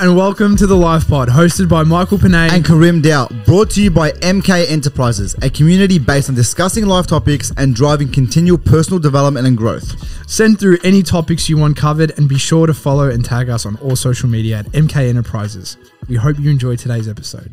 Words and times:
and 0.00 0.16
welcome 0.16 0.56
to 0.56 0.66
the 0.66 0.76
Life 0.76 1.08
Pod, 1.08 1.28
hosted 1.28 1.68
by 1.68 1.82
Michael 1.82 2.18
Panay. 2.18 2.48
and 2.50 2.64
Karim 2.64 3.00
Dow, 3.00 3.28
brought 3.44 3.70
to 3.70 3.82
you 3.82 3.90
by 3.90 4.10
MK 4.12 4.68
Enterprises, 4.68 5.34
a 5.42 5.48
community 5.50 5.98
based 5.98 6.28
on 6.28 6.34
discussing 6.34 6.86
life 6.86 7.06
topics 7.06 7.52
and 7.56 7.74
driving 7.74 8.10
continual 8.10 8.58
personal 8.58 8.98
development 8.98 9.46
and 9.46 9.56
growth. 9.56 9.94
Send 10.28 10.58
through 10.58 10.78
any 10.84 11.02
topics 11.02 11.48
you 11.48 11.56
want 11.56 11.76
covered, 11.76 12.16
and 12.18 12.28
be 12.28 12.38
sure 12.38 12.66
to 12.66 12.74
follow 12.74 13.08
and 13.08 13.24
tag 13.24 13.48
us 13.48 13.64
on 13.66 13.76
all 13.76 13.96
social 13.96 14.28
media 14.28 14.58
at 14.58 14.66
MK 14.66 15.08
Enterprises. 15.08 15.76
We 16.08 16.16
hope 16.16 16.38
you 16.38 16.50
enjoy 16.50 16.76
today's 16.76 17.08
episode. 17.08 17.50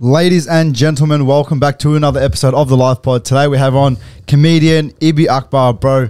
Ladies 0.00 0.46
and 0.46 0.74
gentlemen, 0.74 1.26
welcome 1.26 1.60
back 1.60 1.78
to 1.80 1.94
another 1.94 2.20
episode 2.20 2.54
of 2.54 2.68
the 2.68 2.76
Life 2.76 3.02
Pod. 3.02 3.24
Today 3.24 3.46
we 3.48 3.58
have 3.58 3.74
on 3.76 3.96
comedian 4.26 4.90
Ibby 4.92 5.28
Akbar, 5.28 5.74
bro. 5.74 6.08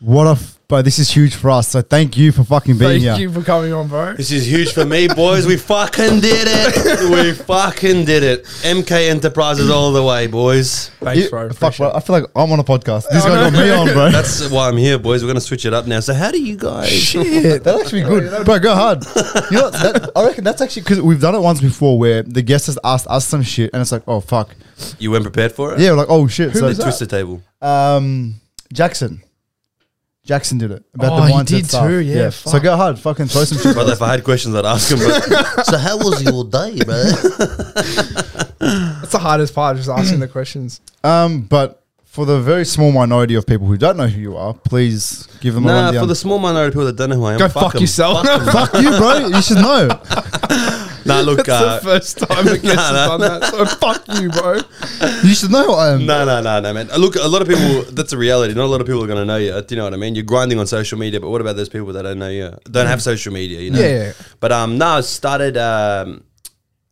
What 0.00 0.26
a 0.26 0.30
f- 0.32 0.59
bro! 0.70 0.80
This 0.80 0.98
is 0.98 1.10
huge 1.10 1.34
for 1.34 1.50
us. 1.50 1.68
So 1.68 1.82
thank 1.82 2.16
you 2.16 2.32
for 2.32 2.44
fucking 2.44 2.78
being 2.78 3.00
here. 3.00 3.10
Thank 3.10 3.18
here. 3.20 3.28
you 3.28 3.34
for 3.34 3.42
coming 3.44 3.74
on, 3.74 3.88
bro. 3.88 4.14
This 4.14 4.30
is 4.32 4.50
huge 4.50 4.72
for 4.72 4.86
me, 4.86 5.06
boys. 5.08 5.46
We 5.46 5.58
fucking 5.58 6.20
did 6.20 6.46
it. 6.48 7.10
We 7.10 7.32
fucking 7.34 8.04
did 8.06 8.22
it. 8.22 8.44
MK 8.62 9.10
Enterprises 9.10 9.68
all 9.68 9.92
the 9.92 10.02
way, 10.02 10.26
boys. 10.28 10.88
Thanks, 11.00 11.24
You- 11.24 11.30
bro. 11.30 11.48
fuck, 11.48 11.56
Appreciate 11.74 11.86
bro. 11.88 11.96
I 11.96 12.00
feel 12.00 12.14
like 12.20 12.24
I'm 12.34 12.50
on 12.52 12.60
a 12.60 12.64
podcast. 12.64 13.08
This 13.10 13.24
guy 13.24 13.50
got 13.50 13.52
me 13.52 13.70
on, 13.70 13.86
bro. 13.92 14.10
That's 14.12 14.48
why 14.48 14.68
I'm 14.68 14.76
here, 14.76 14.98
boys. 14.98 15.22
We're 15.22 15.28
gonna 15.28 15.40
switch 15.40 15.66
it 15.66 15.74
up 15.74 15.86
now. 15.86 16.00
So, 16.00 16.14
how 16.14 16.30
do 16.30 16.40
you 16.40 16.56
guys? 16.56 16.88
Shit, 16.90 17.64
that'd 17.64 17.80
actually 17.82 18.02
be 18.02 18.08
good, 18.08 18.44
bro. 18.46 18.58
Go 18.58 18.74
hard. 18.74 19.04
You 19.50 19.56
know, 19.56 19.62
what, 19.64 19.72
that, 19.72 20.12
I 20.14 20.26
reckon 20.26 20.44
that's 20.44 20.60
actually 20.62 20.82
because 20.82 21.00
we've 21.02 21.20
done 21.20 21.34
it 21.34 21.40
once 21.40 21.60
before, 21.60 21.98
where 21.98 22.22
the 22.22 22.42
guest 22.42 22.66
has 22.66 22.78
asked 22.84 23.06
us 23.08 23.26
some 23.26 23.42
shit, 23.42 23.70
and 23.72 23.80
it's 23.82 23.90
like, 23.90 24.02
oh 24.06 24.20
fuck, 24.20 24.54
You 25.00 25.10
weren't 25.10 25.24
prepared 25.24 25.50
for 25.52 25.74
it? 25.74 25.80
yeah, 25.80 25.90
we're 25.90 25.96
like, 25.96 26.06
oh 26.10 26.28
shit. 26.28 26.52
Who 26.52 26.60
so, 26.60 26.66
was 26.66 26.76
that? 26.76 26.84
Twisted 26.84 27.10
table. 27.10 27.42
um, 27.60 28.34
Jackson, 28.72 29.22
Jackson 30.24 30.58
did 30.58 30.70
it 30.70 30.84
about 30.94 31.12
Oh, 31.12 31.20
the 31.22 31.26
he 31.28 31.32
mindset 31.32 31.46
did 31.46 31.66
stuff. 31.66 31.88
too, 31.88 31.98
yeah, 32.00 32.30
So 32.30 32.60
go 32.60 32.76
hard, 32.76 32.98
fucking 32.98 33.26
throw 33.26 33.44
some 33.44 33.58
shit. 33.58 33.74
Brother, 33.74 33.94
if 33.94 34.02
I 34.02 34.10
had 34.12 34.22
questions, 34.24 34.54
I'd 34.54 34.66
ask 34.66 34.90
him. 34.92 34.98
But 34.98 35.64
so, 35.66 35.78
how 35.78 35.96
was 35.96 36.22
your 36.22 36.44
day, 36.44 36.78
bro? 36.84 37.02
That's 38.60 39.12
the 39.12 39.18
hardest 39.20 39.54
part, 39.54 39.76
just 39.78 39.88
asking 39.88 40.20
the 40.20 40.28
questions. 40.28 40.80
Um, 41.02 41.42
but 41.42 41.82
for 42.04 42.26
the 42.26 42.38
very 42.40 42.64
small 42.64 42.92
minority 42.92 43.34
of 43.34 43.46
people 43.46 43.66
who 43.66 43.76
don't 43.78 43.96
know 43.96 44.06
who 44.08 44.20
you 44.20 44.36
are, 44.36 44.52
please 44.54 45.26
give 45.40 45.54
them 45.54 45.64
a 45.64 45.68
nah, 45.68 45.84
rundown. 45.86 46.02
for 46.02 46.06
the 46.06 46.14
small 46.14 46.38
minority 46.38 46.68
of 46.68 46.72
people 46.74 46.86
that 46.86 46.96
don't 46.96 47.10
know 47.10 47.16
who 47.16 47.24
I 47.24 47.32
am, 47.34 47.38
Go 47.38 47.48
fuck 47.48 47.74
'em. 47.74 47.80
yourself. 47.80 48.26
Fuck 48.26 48.40
'em. 48.46 48.52
Fuck 48.52 48.74
you, 48.82 48.90
bro. 48.90 49.26
You 49.28 49.42
should 49.42 49.56
know. 49.58 49.88
nah, 51.04 51.20
look. 51.20 51.44
That's 51.44 51.50
Uh, 51.50 51.74
the 51.76 51.82
first 51.82 52.18
time 52.18 52.46
a 52.48 52.58
guest 52.58 52.78
has 52.78 52.92
nah, 52.92 53.16
done 53.16 53.20
that. 53.20 53.50
So 53.50 53.66
fuck 53.66 54.02
you, 54.20 54.28
bro. 54.30 54.60
You 55.24 55.34
should 55.34 55.50
know 55.50 55.64
who 55.64 55.72
I 55.74 55.92
am. 55.94 56.06
No, 56.06 56.24
no, 56.24 56.40
no, 56.40 56.60
no, 56.60 56.72
man. 56.72 56.90
Uh, 56.90 56.98
Look, 56.98 57.16
a 57.16 57.26
lot 57.28 57.42
of 57.42 57.48
people. 57.48 57.82
That's 57.92 58.12
a 58.12 58.18
reality. 58.18 58.54
Not 58.54 58.64
a 58.64 58.72
lot 58.74 58.80
of 58.80 58.86
people 58.86 59.02
are 59.02 59.06
going 59.06 59.18
to 59.18 59.24
know 59.24 59.36
you. 59.36 59.52
Do 59.62 59.74
you 59.74 59.76
know 59.78 59.84
what 59.84 59.94
I 59.94 59.96
mean? 59.96 60.14
You're 60.14 60.24
grinding 60.24 60.58
on 60.58 60.66
social 60.66 60.98
media, 60.98 61.20
but 61.20 61.30
what 61.30 61.40
about 61.40 61.56
those 61.56 61.68
people 61.68 61.92
that 61.94 62.02
don't 62.02 62.18
know 62.18 62.28
you? 62.28 62.56
Don't 62.70 62.86
have 62.86 63.02
social 63.02 63.32
media, 63.32 63.60
you 63.60 63.70
know? 63.70 63.80
Yeah. 63.80 64.12
But 64.40 64.52
um, 64.52 64.78
no, 64.78 64.86
I 64.86 65.00
started 65.02 65.56
um, 65.56 66.24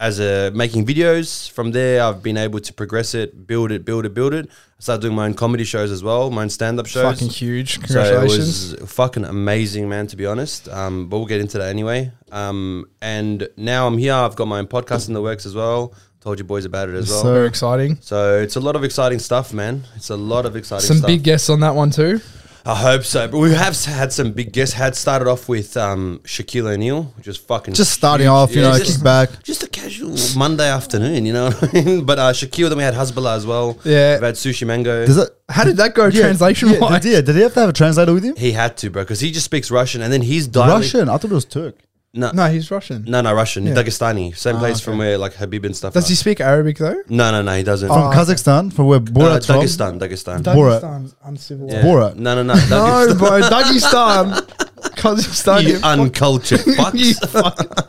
as 0.00 0.20
a 0.20 0.50
making 0.54 0.86
videos. 0.86 1.50
From 1.50 1.72
there, 1.72 2.02
I've 2.02 2.22
been 2.22 2.36
able 2.36 2.60
to 2.60 2.72
progress 2.72 3.14
it, 3.14 3.46
build 3.46 3.72
it, 3.72 3.84
build 3.84 4.06
it, 4.06 4.14
build 4.14 4.34
it. 4.34 4.48
I 4.78 4.80
started 4.80 5.02
doing 5.02 5.16
my 5.16 5.24
own 5.26 5.34
comedy 5.34 5.64
shows 5.64 5.90
as 5.90 6.04
well, 6.04 6.30
my 6.30 6.42
own 6.42 6.50
stand-up 6.50 6.86
shows. 6.86 7.02
Fucking 7.14 7.30
huge. 7.30 7.84
So 7.88 8.00
it 8.00 8.22
was 8.22 8.76
fucking 8.86 9.24
amazing, 9.24 9.88
man. 9.88 10.06
To 10.06 10.16
be 10.16 10.24
honest, 10.24 10.68
um, 10.68 11.08
but 11.08 11.18
we'll 11.18 11.26
get 11.26 11.40
into 11.40 11.58
that 11.58 11.68
anyway. 11.68 12.12
Um, 12.30 12.88
and 13.02 13.48
now 13.56 13.88
I'm 13.88 13.98
here. 13.98 14.14
I've 14.14 14.36
got 14.36 14.46
my 14.46 14.58
own 14.60 14.68
podcast 14.68 15.08
in 15.08 15.14
the 15.14 15.22
works 15.22 15.46
as 15.46 15.54
well. 15.56 15.94
Told 16.20 16.38
you 16.38 16.44
boys 16.44 16.64
about 16.64 16.88
it 16.88 16.94
as 16.94 17.08
well. 17.10 17.22
So- 17.22 17.44
exciting. 17.44 17.98
So 18.00 18.38
it's 18.40 18.54
a 18.56 18.60
lot 18.60 18.76
of 18.76 18.84
exciting 18.84 19.18
stuff, 19.18 19.52
man. 19.52 19.82
It's 19.96 20.10
a 20.10 20.16
lot 20.16 20.46
of 20.46 20.54
exciting 20.56 20.86
Some 20.86 20.98
stuff. 20.98 21.08
big 21.08 21.22
guests 21.24 21.50
on 21.50 21.60
that 21.60 21.74
one 21.74 21.90
too. 21.90 22.20
I 22.66 22.74
hope 22.74 23.04
so. 23.04 23.26
But 23.28 23.38
we 23.38 23.54
have 23.54 23.82
had 23.84 24.12
some 24.12 24.32
big 24.32 24.52
guests. 24.52 24.74
Had 24.74 24.94
started 24.94 25.26
off 25.28 25.48
with 25.48 25.76
um, 25.76 26.20
Shaquille 26.24 26.66
O'Neal, 26.72 27.04
which 27.16 27.26
was 27.26 27.36
fucking 27.36 27.74
Just 27.74 27.92
starting 27.92 28.26
huge. 28.26 28.30
off, 28.32 28.54
you 28.54 28.60
Yeah, 28.62 28.70
know, 28.72 28.78
just, 28.78 28.96
kick 28.96 29.04
back. 29.04 29.42
just 29.42 29.62
a 29.62 29.68
casual 29.68 30.14
Monday 30.36 30.68
afternoon, 30.68 31.24
you 31.26 31.32
know 31.32 31.50
what 31.50 31.74
I 31.74 31.80
mean? 31.82 32.04
But 32.06 32.18
uh, 32.18 32.32
Shaquille, 32.32 32.68
then 32.68 32.78
we 32.78 32.84
had 32.84 32.94
Hasbulla 32.94 33.36
as 33.36 33.46
well. 33.46 33.78
Yeah. 33.84 34.14
We've 34.14 34.22
had 34.22 34.34
Sushi 34.34 34.66
Mango. 34.66 35.06
Does 35.06 35.16
it? 35.18 35.30
How 35.48 35.64
did 35.64 35.76
that 35.78 35.94
go 35.94 36.06
Yeah, 36.06 36.20
translation 36.22 36.68
yeah, 36.70 36.78
wise? 36.80 37.02
Did, 37.02 37.12
yeah, 37.12 37.20
did 37.22 37.36
he 37.36 37.42
have 37.42 37.54
to 37.54 37.60
have 37.60 37.68
a 37.70 37.72
translator 37.72 38.12
with 38.12 38.24
him? 38.24 38.36
he 38.36 38.52
had 38.52 38.76
to, 38.78 38.90
bro, 38.90 39.02
because 39.02 39.20
he 39.20 39.30
just 39.30 39.46
speaks 39.46 39.70
Russian, 39.70 40.02
and 40.02 40.12
then 40.12 40.20
he's 40.22 40.46
dialing. 40.46 40.82
Russian. 40.82 41.08
I 41.08 41.16
thought 41.16 41.30
it 41.30 41.34
was 41.34 41.44
Turk. 41.46 41.74
No, 42.14 42.28
no, 42.28 42.44
No, 42.44 42.50
he's 42.50 42.70
Russian. 42.70 43.04
no, 43.06 43.20
no, 43.20 43.32
Russian. 43.34 43.66
Yeah. 43.66 43.74
Dagestani. 43.74 44.34
Same 44.36 44.56
Ah, 44.56 44.60
place 44.60 44.76
okay. 44.78 44.84
from 44.84 44.98
where 44.98 45.18
like 45.18 45.34
Habib 45.34 45.64
and 45.66 45.76
stuff. 45.76 45.92
Does 45.92 46.06
are. 46.06 46.08
he 46.08 46.14
speak 46.14 46.40
Arabic 46.40 46.78
though? 46.78 46.96
No, 47.08 47.30
no, 47.30 47.42
no, 47.42 47.52
he 47.54 47.62
doesn't. 47.62 47.86
From 47.88 47.98
Oh, 48.04 48.10
Kazakhstan, 48.10 48.72
from 48.72 48.86
where 48.86 48.98
uh, 48.98 49.02
Borat's 49.02 49.46
from. 49.46 49.56
Dagestan, 49.60 49.98
Dagestan. 50.00 50.42
Borat. 50.42 50.80
Dagestan's 50.80 51.14
uncivilized. 51.24 51.76
Yeah. 51.76 51.82
Borat. 51.84 52.16
No, 52.16 52.34
no, 52.34 52.42
no. 52.42 52.54
No, 52.54 52.60
Dagestan. 52.60 53.18
bro, 53.18 53.40
Dagestan. 53.40 54.67
Kazakhstan. 54.98 55.62
you 55.62 55.68
you 55.74 55.78
fuck- 55.78 55.98
uncultured 55.98 56.66
you 56.66 56.74
fucks. 56.74 57.28
fuck- 57.30 57.84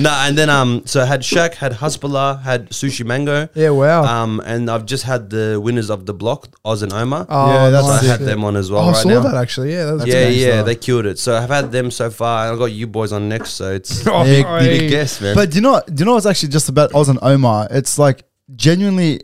no, 0.00 0.10
and 0.10 0.38
then 0.38 0.48
um, 0.50 0.82
so 0.86 1.00
I 1.02 1.04
had 1.04 1.20
Shaq, 1.22 1.54
had 1.54 1.72
Hasbulla, 1.72 2.40
had 2.42 2.70
Sushi 2.70 3.04
Mango. 3.04 3.48
Yeah, 3.54 3.70
wow. 3.70 4.04
Um, 4.04 4.40
and 4.46 4.70
I've 4.70 4.86
just 4.86 5.04
had 5.04 5.30
the 5.30 5.60
winners 5.60 5.90
of 5.90 6.06
the 6.06 6.14
block, 6.14 6.48
Oz 6.64 6.82
and 6.82 6.92
Omar. 6.92 7.26
oh, 7.28 7.52
yeah, 7.52 7.70
that's 7.70 7.86
so 7.86 7.92
I 7.92 8.04
had 8.04 8.20
them 8.20 8.44
on 8.44 8.54
as 8.56 8.70
well 8.70 8.84
Oh, 8.86 8.90
I 8.90 8.92
saw 8.92 9.08
now. 9.08 9.20
that 9.20 9.34
actually. 9.34 9.72
Yeah, 9.72 9.86
that 9.86 9.94
was 9.94 10.06
yeah, 10.06 10.28
yeah, 10.28 10.46
gangster. 10.46 10.62
they 10.64 10.74
killed 10.76 11.06
it. 11.06 11.18
So 11.18 11.36
I've 11.36 11.48
had 11.50 11.72
them 11.72 11.90
so 11.90 12.08
far. 12.10 12.52
I've 12.52 12.58
got 12.58 12.66
you 12.66 12.86
boys 12.86 13.12
on 13.12 13.28
next, 13.28 13.50
so 13.54 13.72
it's 13.72 14.06
Oh, 14.06 14.24
Big, 14.24 14.46
hey. 14.46 14.78
big 14.78 14.90
guess, 14.90 15.20
man. 15.20 15.34
But 15.34 15.50
do 15.50 15.56
you 15.56 15.62
know? 15.62 15.82
Do 15.86 16.00
you 16.00 16.04
know 16.04 16.14
what's 16.14 16.26
actually 16.26 16.50
just 16.50 16.68
about 16.68 16.94
Oz 16.94 17.08
and 17.08 17.18
Omar? 17.22 17.66
It's 17.70 17.98
like 17.98 18.24
genuinely, 18.54 19.22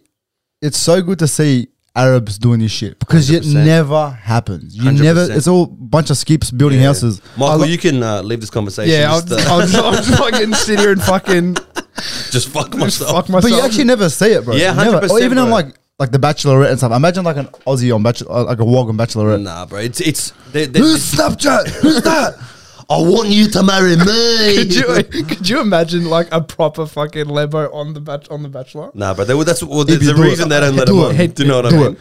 it's 0.61 0.78
so 0.78 1.00
good 1.03 1.19
to 1.21 1.28
see 1.28 1.69
Arabs 1.97 2.38
doing 2.38 2.59
this 2.60 2.72
shit 2.72 2.99
because 2.99 3.31
it 3.31 3.44
100%. 3.44 3.65
never 3.65 4.10
happens. 4.10 4.77
You 4.77 4.91
never. 4.91 5.27
100%. 5.28 5.37
It's 5.37 5.47
all 5.47 5.66
bunch 5.66 6.10
of 6.10 6.16
skips 6.16 6.50
building 6.50 6.81
Yeah. 6.81 6.87
houses. 6.87 7.21
Michael, 7.37 7.59
lo- 7.60 7.65
you 7.66 7.78
can 7.78 8.03
uh, 8.03 8.21
leave 8.22 8.41
this 8.41 8.50
conversation. 8.50 8.93
Yeah, 8.93 9.12
I'll, 9.12 9.21
just, 9.21 9.47
uh, 9.47 9.53
I'll, 9.53 9.60
just, 9.60 9.75
I'll 9.77 9.93
just 9.93 10.19
fucking 10.19 10.55
sit 10.66 10.81
here 10.81 10.91
and 10.93 11.00
fucking 11.03 11.55
just 12.32 12.49
fuck 12.49 12.66
just 12.72 12.78
myself. 12.78 13.10
fuck 13.12 13.28
myself. 13.28 13.43
But 13.44 13.50
you 13.56 13.60
actually 13.60 13.84
never 13.84 14.09
see 14.09 14.32
it, 14.32 14.44
bro. 14.44 14.55
Yeah, 14.56 14.72
Never. 14.75 14.99
100%, 15.06 15.10
Or 15.10 15.21
even 15.21 15.38
on 15.38 15.47
bro. 15.47 15.55
like 15.55 15.66
like 16.00 16.10
the 16.10 16.19
Bachelorette 16.19 16.71
and 16.71 16.78
stuff. 16.78 16.91
Imagine 16.91 17.25
like 17.25 17.37
an 17.37 17.47
Aussie 17.69 17.94
on 17.94 18.03
Bachelor, 18.03 18.43
like 18.43 18.59
a 18.59 18.65
wog 18.65 18.88
on 18.88 18.97
Bachelorette. 18.97 19.43
Nah, 19.43 19.65
bro, 19.66 19.78
it's 19.78 20.00
it's. 20.00 20.32
They, 20.50 20.66
they, 20.66 20.81
Who's 20.81 21.12
Snapchat? 21.12 21.69
Who's 21.69 22.03
that? 22.03 22.34
I 22.91 22.99
want 23.00 23.28
you 23.31 23.49
to 23.49 23.62
marry 23.62 23.97
me. 23.97 24.56
could 24.56 24.75
you 24.75 25.25
could 25.25 25.49
you 25.49 25.61
imagine 25.61 26.05
like 26.11 26.28
a 26.33 26.41
proper 26.41 26.87
fucking 26.87 27.27
lebo 27.28 27.71
on 27.72 27.95
the 27.95 28.00
bat 28.00 28.28
on 28.31 28.43
the 28.43 28.49
Bachelor? 28.49 28.91
Nah, 28.95 29.15
but 29.15 29.27
they, 29.27 29.34
would- 29.34 29.47
that's 29.47 29.62
well, 29.62 29.81
If 29.83 29.87
there's 29.89 30.03
you 30.03 30.09
the 30.09 30.15
do 30.15 30.22
it, 30.22 30.27
reason 30.27 30.49
they 30.49 30.61
don't 30.61 30.75
uh, 30.75 30.77
let 30.77 30.87
do 30.87 31.00
them 31.03 31.17
it. 31.19 31.21
on. 31.21 31.31
Do 31.34 31.43
you 31.43 31.49
know 31.49 31.56
what 31.62 31.73
I 31.73 31.77
mean? 31.77 31.93
it. 31.93 31.99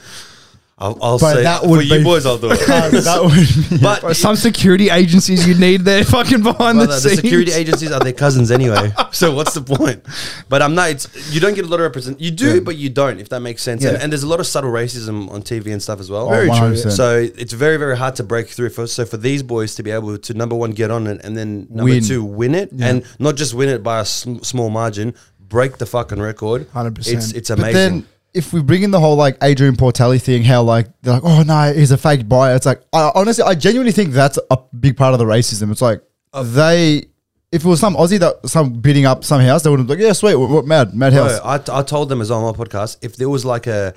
I'll, 0.83 0.97
I'll 1.01 1.17
But 1.19 1.35
say 1.35 1.43
that 1.43 1.61
for 1.61 1.69
would 1.69 1.85
you 1.89 1.97
be- 1.99 2.03
boys, 2.03 2.25
I'll 2.25 2.37
do 2.37 2.51
it. 2.51 2.59
that 2.67 3.21
would 3.23 3.69
be. 3.69 3.77
but 3.81 4.01
Bro, 4.01 4.13
some 4.13 4.35
security 4.35 4.89
agencies 4.89 5.47
you 5.47 5.55
need 5.55 5.81
there 5.81 6.03
fucking 6.03 6.43
behind 6.43 6.77
Brother, 6.77 6.87
the 6.87 6.93
the 6.93 6.99
scenes. 6.99 7.21
security 7.21 7.51
agencies 7.53 7.91
are 7.91 7.99
their 8.01 8.11
cousins 8.13 8.51
anyway. 8.51 8.91
so 9.11 9.33
what's 9.33 9.53
the 9.53 9.61
point? 9.61 10.03
But 10.49 10.61
I'm 10.61 10.75
not. 10.75 10.89
It's, 10.89 11.33
you 11.33 11.39
don't 11.39 11.53
get 11.53 11.63
a 11.65 11.67
lot 11.67 11.75
of 11.79 11.83
represent. 11.83 12.19
You 12.19 12.31
do, 12.31 12.55
Yeah. 12.55 12.59
but 12.59 12.75
you 12.75 12.89
don't. 12.89 13.19
If 13.19 13.29
that 13.29 13.39
makes 13.39 13.61
sense. 13.63 13.83
And, 13.85 13.93
Yeah. 13.97 14.03
and 14.03 14.11
there's 14.11 14.23
a 14.23 14.27
lot 14.27 14.39
of 14.41 14.47
subtle 14.47 14.71
racism 14.71 15.29
on 15.31 15.41
TV 15.41 15.71
and 15.71 15.81
stuff 15.81 15.99
as 16.01 16.09
well. 16.09 16.25
Oh, 16.27 16.29
Very 16.31 16.47
true, 16.47 16.73
100%. 16.75 16.91
So 16.91 17.17
it's 17.41 17.53
very 17.53 17.77
very 17.77 17.97
hard 17.97 18.15
to 18.17 18.23
break 18.23 18.49
through. 18.49 18.69
For, 18.71 18.85
so 18.87 19.05
for 19.05 19.17
these 19.17 19.41
boys 19.41 19.75
to 19.75 19.83
be 19.83 19.91
able 19.91 20.17
to 20.17 20.33
number 20.33 20.55
one 20.55 20.71
get 20.71 20.91
on 20.91 21.07
it 21.07 21.21
and 21.23 21.37
then 21.37 21.67
number 21.69 21.91
Win. 21.93 22.03
two 22.03 22.23
win 22.23 22.55
it 22.55 22.69
Yeah. 22.73 22.87
and 22.89 23.03
not 23.19 23.35
just 23.35 23.53
win 23.53 23.69
it 23.69 23.83
by 23.83 23.99
a 24.01 24.05
sm- 24.05 24.39
small 24.39 24.69
margin, 24.69 25.13
break 25.39 25.77
the 25.77 25.85
fucking 25.85 26.19
record. 26.21 26.67
100%. 26.73 27.07
It's 27.13 27.31
it's 27.31 27.49
But 27.49 27.59
amazing. 27.59 28.05
If 28.33 28.51
we 28.53 28.61
bring 28.61 28.83
in 28.83 28.91
the 28.91 28.99
whole 28.99 29.15
like 29.15 29.37
Adrian 29.41 29.75
Portelli 29.75 30.21
thing, 30.21 30.43
how 30.43 30.63
like 30.63 30.87
they're 31.01 31.13
like, 31.13 31.23
oh 31.23 31.43
no, 31.43 31.73
he's 31.73 31.91
a 31.91 31.97
fake 31.97 32.27
buyer. 32.27 32.55
It's 32.55 32.65
like 32.65 32.81
I, 32.91 33.11
honestly, 33.15 33.43
I 33.43 33.55
genuinely 33.55 33.91
think 33.91 34.11
that's 34.11 34.39
a 34.49 34.57
big 34.79 34.97
part 34.97 35.13
of 35.13 35.19
the 35.19 35.25
racism. 35.25 35.71
It's 35.71 35.81
like 35.81 36.01
they. 36.43 37.05
If 37.51 37.63
it 37.63 37.67
was 37.67 37.79
some 37.79 37.95
Aussie 37.95 38.17
that 38.19 38.49
some 38.49 38.73
beating 38.73 39.05
up 39.05 39.23
some 39.23 39.39
house, 39.39 39.61
they 39.61 39.69
would 39.69 39.77
have 39.77 39.87
been 39.87 39.99
like, 39.99 40.03
yeah, 40.03 40.13
sweet, 40.13 40.33
what, 40.33 40.49
what 40.49 40.65
mad, 40.65 40.95
mad 40.95 41.13
house. 41.13 41.39
Bro, 41.39 41.75
I, 41.75 41.79
I 41.79 41.83
told 41.83 42.09
them 42.09 42.19
as 42.19 42.31
well 42.31 42.43
on 42.43 42.57
my 42.57 42.65
podcast 42.65 42.97
if 43.03 43.15
there 43.15 43.29
was 43.29 43.45
like 43.45 43.67
a 43.67 43.93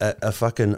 a, 0.00 0.14
a 0.22 0.32
fucking 0.32 0.76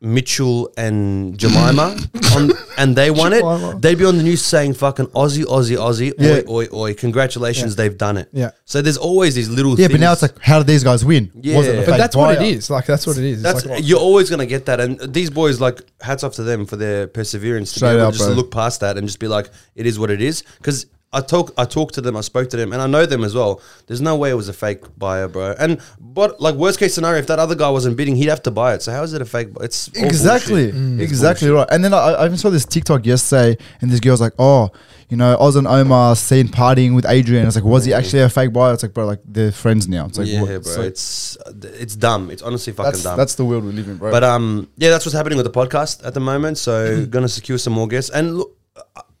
Mitchell 0.00 0.70
and 0.76 1.38
Jemima 1.38 1.96
on, 2.34 2.50
and 2.76 2.94
they 2.94 3.10
won 3.10 3.32
Jemima. 3.32 3.70
it, 3.76 3.82
they'd 3.82 3.96
be 3.96 4.04
on 4.04 4.18
the 4.18 4.22
news 4.22 4.42
saying 4.44 4.74
fucking 4.74 5.06
Aussie, 5.08 5.44
Aussie, 5.44 5.76
Aussie, 5.76 6.12
Yeah. 6.18 6.42
oi, 6.52 6.66
oi, 6.66 6.68
oi, 6.72 6.94
congratulations, 6.94 7.76
they've 7.76 7.96
done 7.96 8.18
it. 8.18 8.28
Yeah. 8.32 8.50
So 8.66 8.82
there's 8.82 8.98
always 8.98 9.34
these 9.34 9.48
little 9.48 9.72
yeah, 9.72 9.86
things. 9.88 9.92
but 9.92 10.00
now 10.00 10.12
it's 10.12 10.22
like, 10.22 10.38
how 10.40 10.58
did 10.58 10.66
these 10.66 10.84
guys 10.84 11.04
win? 11.04 11.30
Yeah. 11.40 11.56
Was 11.56 11.66
it 11.66 11.70
a 11.70 11.76
But 11.78 11.86
but 11.86 11.90
fake 11.92 11.98
that's 11.98 12.16
what 12.16 12.34
it 12.34 12.38
buyer? 12.40 12.46
is. 12.46 12.68
Like 12.70 12.86
that's 12.86 13.06
what 13.06 13.16
it 13.16 13.24
is. 13.24 13.34
It's 13.34 13.42
that's 13.42 13.64
like, 13.64 13.78
oh. 13.78 13.82
you're 13.82 13.98
always 13.98 14.28
gonna 14.28 14.46
get 14.46 14.66
that, 14.66 14.80
and 14.80 15.00
these 15.12 15.30
boys 15.30 15.60
like 15.60 15.80
hats 16.00 16.22
off 16.24 16.34
to 16.34 16.42
them 16.42 16.66
for 16.66 16.76
their 16.76 17.06
perseverance 17.06 17.72
to 17.72 17.78
Straight 17.78 17.92
be 17.92 17.96
able 17.96 18.06
up, 18.08 18.12
to 18.12 18.18
just 18.18 18.28
bro. 18.28 18.36
look 18.36 18.50
past 18.50 18.80
that 18.80 18.98
and 18.98 19.06
just 19.06 19.18
be 19.18 19.28
like, 19.28 19.50
it 19.74 19.86
is 19.86 19.98
what 19.98 20.10
it 20.10 20.20
is. 20.20 20.42
Because 20.58 20.86
I 21.16 21.20
talk, 21.20 21.52
I 21.56 21.64
talked 21.64 21.94
to 21.94 22.00
them, 22.00 22.14
I 22.16 22.20
spoke 22.20 22.50
to 22.50 22.56
them, 22.56 22.72
and 22.72 22.80
I 22.82 22.86
know 22.86 23.06
them 23.06 23.24
as 23.24 23.34
well. 23.34 23.60
There's 23.86 24.00
no 24.00 24.14
way 24.16 24.30
it 24.30 24.34
was 24.34 24.48
a 24.48 24.52
fake 24.52 24.82
buyer, 24.98 25.28
bro. 25.28 25.54
And 25.58 25.80
but 25.98 26.40
like 26.40 26.54
worst 26.56 26.78
case 26.78 26.94
scenario, 26.94 27.18
if 27.18 27.26
that 27.28 27.38
other 27.38 27.54
guy 27.54 27.70
wasn't 27.70 27.96
bidding, 27.96 28.16
he'd 28.16 28.28
have 28.28 28.42
to 28.42 28.50
buy 28.50 28.74
it. 28.74 28.82
So 28.82 28.92
how 28.92 29.02
is 29.02 29.12
it 29.14 29.22
a 29.22 29.24
fake? 29.24 29.52
bu- 29.54 29.62
It's 29.64 29.88
all 29.96 30.04
Exactly, 30.04 30.70
bullshit. 30.72 31.00
It's 31.00 31.10
exactly 31.10 31.48
bullshit. 31.48 31.68
right. 31.68 31.74
And 31.74 31.84
then 31.84 31.94
I, 31.94 31.98
I 32.12 32.24
even 32.26 32.36
saw 32.36 32.50
this 32.50 32.64
TikTok 32.66 33.06
yesterday, 33.06 33.56
and 33.80 33.90
this 33.90 34.00
girl's 34.00 34.20
like, 34.20 34.34
"Oh, 34.38 34.70
you 35.08 35.16
know, 35.16 35.36
Oz 35.38 35.56
and 35.56 35.66
Omar 35.66 36.16
seen 36.16 36.48
partying 36.48 36.94
with 36.94 37.06
Adrian." 37.06 37.46
It's 37.46 37.56
like, 37.56 37.64
was 37.64 37.84
he 37.86 37.94
actually 37.94 38.22
a 38.22 38.28
fake 38.28 38.52
buyer? 38.52 38.74
It's 38.74 38.82
like, 38.82 38.92
bro, 38.92 39.06
like 39.06 39.20
they're 39.24 39.52
friends 39.52 39.88
now. 39.88 40.06
It's 40.06 40.18
like, 40.18 40.28
yeah, 40.28 40.40
what? 40.42 40.48
bro. 40.48 40.56
It's, 40.56 40.76
like, 40.76 40.86
it's 40.86 41.38
it's 41.84 41.96
dumb. 41.96 42.30
It's 42.30 42.42
honestly 42.42 42.72
fucking 42.72 42.92
that's, 42.92 43.02
dumb. 43.04 43.16
that's 43.16 43.36
the 43.36 43.44
world 43.44 43.64
we 43.64 43.72
live 43.72 43.88
in, 43.88 43.96
bro. 43.96 44.10
But 44.10 44.22
um, 44.24 44.68
yeah, 44.76 44.90
that's 44.90 45.06
what's 45.06 45.16
happening 45.16 45.38
with 45.38 45.46
the 45.50 45.58
podcast 45.60 46.04
at 46.06 46.12
the 46.14 46.20
moment. 46.20 46.58
So 46.58 47.06
gonna 47.14 47.28
secure 47.28 47.56
some 47.58 47.72
more 47.72 47.88
guests 47.88 48.10
and 48.10 48.36
look. 48.38 48.52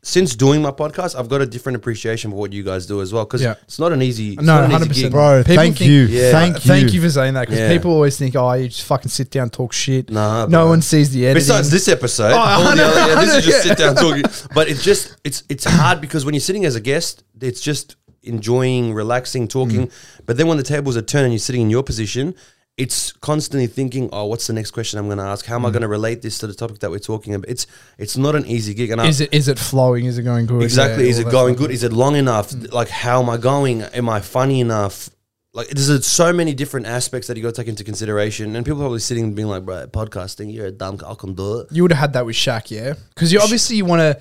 Since 0.06 0.36
doing 0.36 0.62
my 0.62 0.70
podcast, 0.70 1.18
I've 1.18 1.28
got 1.28 1.40
a 1.42 1.46
different 1.46 1.74
appreciation 1.74 2.30
for 2.30 2.36
what 2.36 2.52
you 2.52 2.62
guys 2.62 2.86
do 2.86 3.00
as 3.02 3.12
well. 3.12 3.24
Because 3.24 3.42
Yeah. 3.42 3.54
it's 3.64 3.80
not 3.80 3.90
an 3.92 4.02
easy, 4.02 4.36
No, 4.36 4.42
not 4.42 4.64
an 4.64 4.70
easy 4.70 4.78
100%. 4.78 5.02
gig. 5.02 5.10
Bro, 5.10 5.42
People 5.42 5.56
thank 5.56 5.78
think- 5.78 5.90
you. 5.90 6.02
Yeah. 6.04 6.30
Thank 6.30 6.54
you. 6.54 6.60
Thank 6.60 6.92
you 6.94 7.00
for 7.00 7.10
saying 7.10 7.34
that 7.34 7.46
because 7.46 7.58
Yeah. 7.58 7.72
people 7.72 7.90
always 7.90 8.16
think, 8.16 8.36
oh, 8.36 8.52
you 8.52 8.68
just 8.68 8.84
fucking 8.84 9.10
sit 9.10 9.32
down, 9.32 9.50
talk 9.50 9.72
shit. 9.72 10.08
Nah, 10.10 10.44
no 10.46 10.60
bro. 10.60 10.68
one 10.68 10.82
sees 10.82 11.10
the 11.10 11.26
editing. 11.26 11.40
Besides 11.48 11.70
this 11.70 11.88
episode, 11.88 12.32
Oh, 12.32 12.38
all 12.38 12.62
the 12.76 12.84
other- 12.84 13.00
yeah, 13.14 13.20
this 13.20 13.34
is 13.38 13.44
just 13.44 13.62
sit 13.64 13.76
down 13.78 13.96
talking. 13.96 14.22
But 14.54 14.68
it's 14.68 14.84
just 14.84 15.16
it's 15.24 15.42
it's 15.48 15.64
hard 15.64 16.00
because 16.00 16.24
when 16.24 16.34
you're 16.34 16.40
sitting 16.50 16.64
as 16.64 16.76
a 16.76 16.80
guest, 16.80 17.24
it's 17.40 17.60
just 17.60 17.96
enjoying, 18.22 18.94
relaxing, 18.94 19.48
talking. 19.48 19.88
Mm. 19.88 19.90
But 20.24 20.36
then 20.36 20.46
when 20.46 20.56
the 20.56 20.62
tables 20.62 20.96
are 20.96 21.02
turned 21.02 21.24
and 21.24 21.32
you're 21.32 21.40
sitting 21.40 21.62
in 21.62 21.70
your 21.70 21.82
position, 21.82 22.34
it's 22.76 23.12
constantly 23.12 23.66
thinking, 23.66 24.10
"Oh, 24.12 24.26
what's 24.26 24.46
the 24.46 24.52
next 24.52 24.72
question 24.72 24.98
I'm 24.98 25.06
going 25.06 25.18
to 25.18 25.24
ask? 25.24 25.46
How 25.46 25.56
am 25.56 25.64
I 25.64 25.70
mm. 25.70 25.72
going 25.72 25.82
to 25.82 25.88
relate 25.88 26.20
this 26.22 26.38
to 26.38 26.46
the 26.46 26.54
topic 26.54 26.80
that 26.80 26.90
we're 26.90 26.98
talking 26.98 27.34
about?" 27.34 27.48
It's 27.48 27.66
it's 27.98 28.16
not 28.16 28.34
an 28.34 28.46
easy 28.46 28.74
gig, 28.74 28.90
and 28.90 29.00
I, 29.00 29.06
is 29.06 29.20
it 29.20 29.32
is 29.32 29.48
it 29.48 29.58
flowing? 29.58 30.04
Is 30.04 30.18
it 30.18 30.22
going 30.22 30.46
good? 30.46 30.62
Exactly. 30.62 31.04
Yeah, 31.04 31.10
is 31.10 31.18
it 31.18 31.30
going 31.30 31.54
good? 31.54 31.70
Is 31.70 31.82
it 31.82 31.92
long 31.92 32.16
enough? 32.16 32.50
Mm. 32.50 32.72
Like, 32.72 32.88
how 32.88 33.22
am 33.22 33.30
I 33.30 33.38
going? 33.38 33.82
Am 33.82 34.08
I 34.08 34.20
funny 34.20 34.60
enough? 34.60 35.08
Like, 35.54 35.68
there's 35.68 36.06
so 36.06 36.34
many 36.34 36.52
different 36.52 36.84
aspects 36.84 37.28
that 37.28 37.36
you 37.38 37.42
got 37.42 37.54
to 37.54 37.62
take 37.62 37.68
into 37.68 37.82
consideration. 37.82 38.54
And 38.54 38.66
people 38.66 38.78
probably 38.78 38.98
sitting 38.98 39.24
and 39.24 39.34
being 39.34 39.48
like, 39.48 39.64
bro, 39.64 39.86
podcasting, 39.86 40.52
you're 40.52 40.66
a 40.66 40.70
dumb, 40.70 41.00
I 41.06 41.14
can 41.14 41.32
do 41.32 41.60
it. 41.60 41.68
You 41.72 41.82
would 41.82 41.92
have 41.92 42.00
had 42.00 42.12
that 42.12 42.26
with 42.26 42.36
Shaq, 42.36 42.70
yeah, 42.70 42.92
because 43.14 43.32
you 43.32 43.40
obviously 43.40 43.76
you 43.76 43.86
want 43.86 44.00
to 44.00 44.20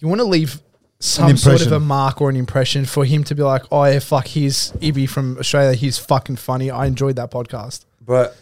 you 0.00 0.08
want 0.08 0.20
to 0.20 0.26
leave 0.26 0.60
some 1.00 1.36
sort 1.36 1.62
of 1.62 1.72
a 1.72 1.80
mark 1.80 2.20
or 2.20 2.30
an 2.30 2.36
impression 2.36 2.84
for 2.84 3.04
him 3.04 3.24
to 3.24 3.34
be 3.34 3.42
like, 3.42 3.62
oh 3.70 3.84
yeah, 3.84 3.98
fuck, 3.98 4.26
he's 4.26 4.72
Ibby 4.72 5.08
from 5.08 5.38
Australia. 5.38 5.74
He's 5.74 5.98
fucking 5.98 6.36
funny. 6.36 6.70
I 6.70 6.86
enjoyed 6.86 7.16
that 7.16 7.30
podcast. 7.30 7.84
But 8.00 8.36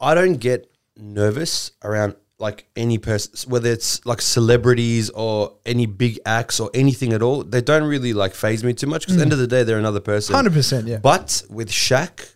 I 0.00 0.14
don't 0.14 0.36
get 0.36 0.70
nervous 0.96 1.72
around 1.82 2.16
like 2.38 2.66
any 2.74 2.98
person, 2.98 3.50
whether 3.50 3.70
it's 3.70 4.04
like 4.04 4.20
celebrities 4.20 5.10
or 5.10 5.54
any 5.64 5.86
big 5.86 6.18
acts 6.26 6.58
or 6.58 6.70
anything 6.74 7.12
at 7.12 7.22
all. 7.22 7.44
They 7.44 7.60
don't 7.60 7.84
really 7.84 8.12
like 8.12 8.34
phase 8.34 8.64
me 8.64 8.74
too 8.74 8.88
much 8.88 9.02
because 9.02 9.14
at 9.14 9.18
the 9.18 9.22
end 9.22 9.32
of 9.32 9.38
the 9.38 9.46
day, 9.46 9.62
they're 9.62 9.78
another 9.78 10.00
person. 10.00 10.34
Hundred 10.34 10.52
percent, 10.52 10.88
yeah. 10.88 10.98
But 10.98 11.44
with 11.48 11.70
Shaq, 11.70 12.34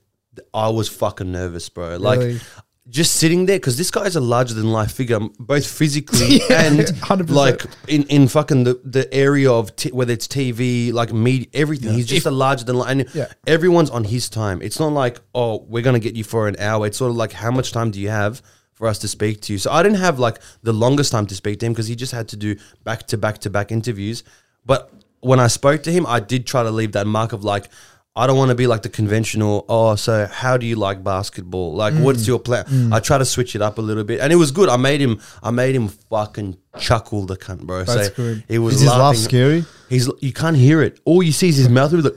I 0.54 0.68
was 0.68 0.88
fucking 0.88 1.32
nervous, 1.32 1.68
bro. 1.68 1.96
Like 1.96 2.20
Really? 2.20 2.40
Just 2.88 3.16
sitting 3.16 3.46
there 3.46 3.58
because 3.58 3.76
this 3.76 3.90
guy 3.90 4.04
is 4.04 4.14
a 4.16 4.20
larger 4.20 4.54
than 4.54 4.70
life 4.70 4.92
figure, 4.92 5.18
both 5.40 5.66
physically 5.66 6.40
Yeah, 6.48 6.62
and 6.66 6.78
100%. 6.78 7.30
like 7.30 7.62
in, 7.88 8.04
in 8.04 8.28
fucking 8.28 8.64
the, 8.64 8.80
the 8.84 9.12
area 9.12 9.50
of 9.50 9.74
t- 9.74 9.90
whether 9.90 10.12
it's 10.12 10.28
TV, 10.28 10.92
like 10.92 11.12
media, 11.12 11.46
everything. 11.52 11.94
He's 11.94 12.06
just 12.06 12.26
a 12.26 12.30
larger 12.30 12.64
than 12.64 12.76
life, 12.76 12.90
and 12.90 13.06
Yeah. 13.12 13.26
everyone's 13.46 13.90
on 13.90 14.04
his 14.04 14.28
time. 14.28 14.62
It's 14.62 14.78
not 14.78 14.92
like 14.92 15.20
oh 15.34 15.64
we're 15.68 15.82
gonna 15.82 15.98
get 15.98 16.14
you 16.14 16.24
for 16.24 16.46
an 16.48 16.56
hour. 16.60 16.86
It's 16.86 16.96
sort 16.98 17.10
of 17.10 17.16
like 17.16 17.32
how 17.32 17.50
much 17.50 17.72
time 17.72 17.90
do 17.90 18.00
you 18.00 18.08
have? 18.10 18.40
For 18.74 18.86
us 18.86 18.98
to 18.98 19.08
speak 19.08 19.40
to 19.40 19.54
you, 19.54 19.58
so 19.58 19.70
I 19.72 19.82
didn't 19.82 20.00
have 20.00 20.18
like 20.18 20.38
the 20.62 20.72
longest 20.74 21.10
time 21.10 21.26
to 21.28 21.34
speak 21.34 21.60
to 21.60 21.66
him 21.66 21.72
because 21.72 21.86
he 21.86 21.96
just 21.96 22.12
had 22.12 22.28
to 22.28 22.36
do 22.36 22.56
back 22.84 23.06
to 23.06 23.16
back 23.16 23.38
to 23.38 23.48
back 23.50 23.72
interviews. 23.72 24.22
But 24.66 24.92
when 25.20 25.40
I 25.40 25.46
spoke 25.46 25.82
to 25.84 25.90
him, 25.90 26.04
I 26.06 26.20
did 26.20 26.46
try 26.46 26.62
to 26.62 26.70
leave 26.70 26.92
that 26.92 27.06
mark 27.06 27.32
of 27.32 27.42
like, 27.42 27.70
I 28.18 28.26
don't 28.26 28.38
want 28.38 28.48
to 28.48 28.54
be 28.54 28.66
like 28.66 28.80
the 28.82 28.88
conventional. 28.88 29.66
Oh, 29.68 29.94
so 29.94 30.26
how 30.26 30.56
do 30.56 30.64
you 30.64 30.76
like 30.76 31.04
basketball? 31.04 31.74
Like, 31.74 31.92
Mm. 31.94 32.00
what's 32.02 32.26
your 32.26 32.38
plan? 32.38 32.64
I 32.92 32.98
try 33.00 33.18
to 33.18 33.24
switch 33.26 33.54
it 33.54 33.60
up 33.60 33.76
a 33.76 33.82
little 33.82 34.04
bit, 34.04 34.20
and 34.20 34.32
it 34.32 34.36
was 34.36 34.50
good. 34.52 34.68
I 34.70 34.76
made 34.78 35.00
him. 35.02 35.20
I 35.42 35.50
made 35.50 35.74
him 35.74 35.88
fucking 36.10 36.56
chuckle 36.78 37.26
the 37.26 37.36
cunt, 37.36 37.60
bro. 37.66 37.84
That's 37.84 38.08
so 38.08 38.14
good. 38.14 38.44
He 38.48 38.58
was 38.58 38.76
Is 38.76 38.80
his 38.80 38.90
laugh 38.90 39.16
scary? 39.16 39.64
He's 39.90 40.08
you 40.20 40.32
can't 40.32 40.56
hear 40.56 40.80
it. 40.82 40.98
All 41.04 41.22
you 41.22 41.32
see 41.32 41.50
is 41.50 41.56
his 41.58 41.68
mouth. 41.68 41.92
He's 41.92 42.04
like, 42.04 42.14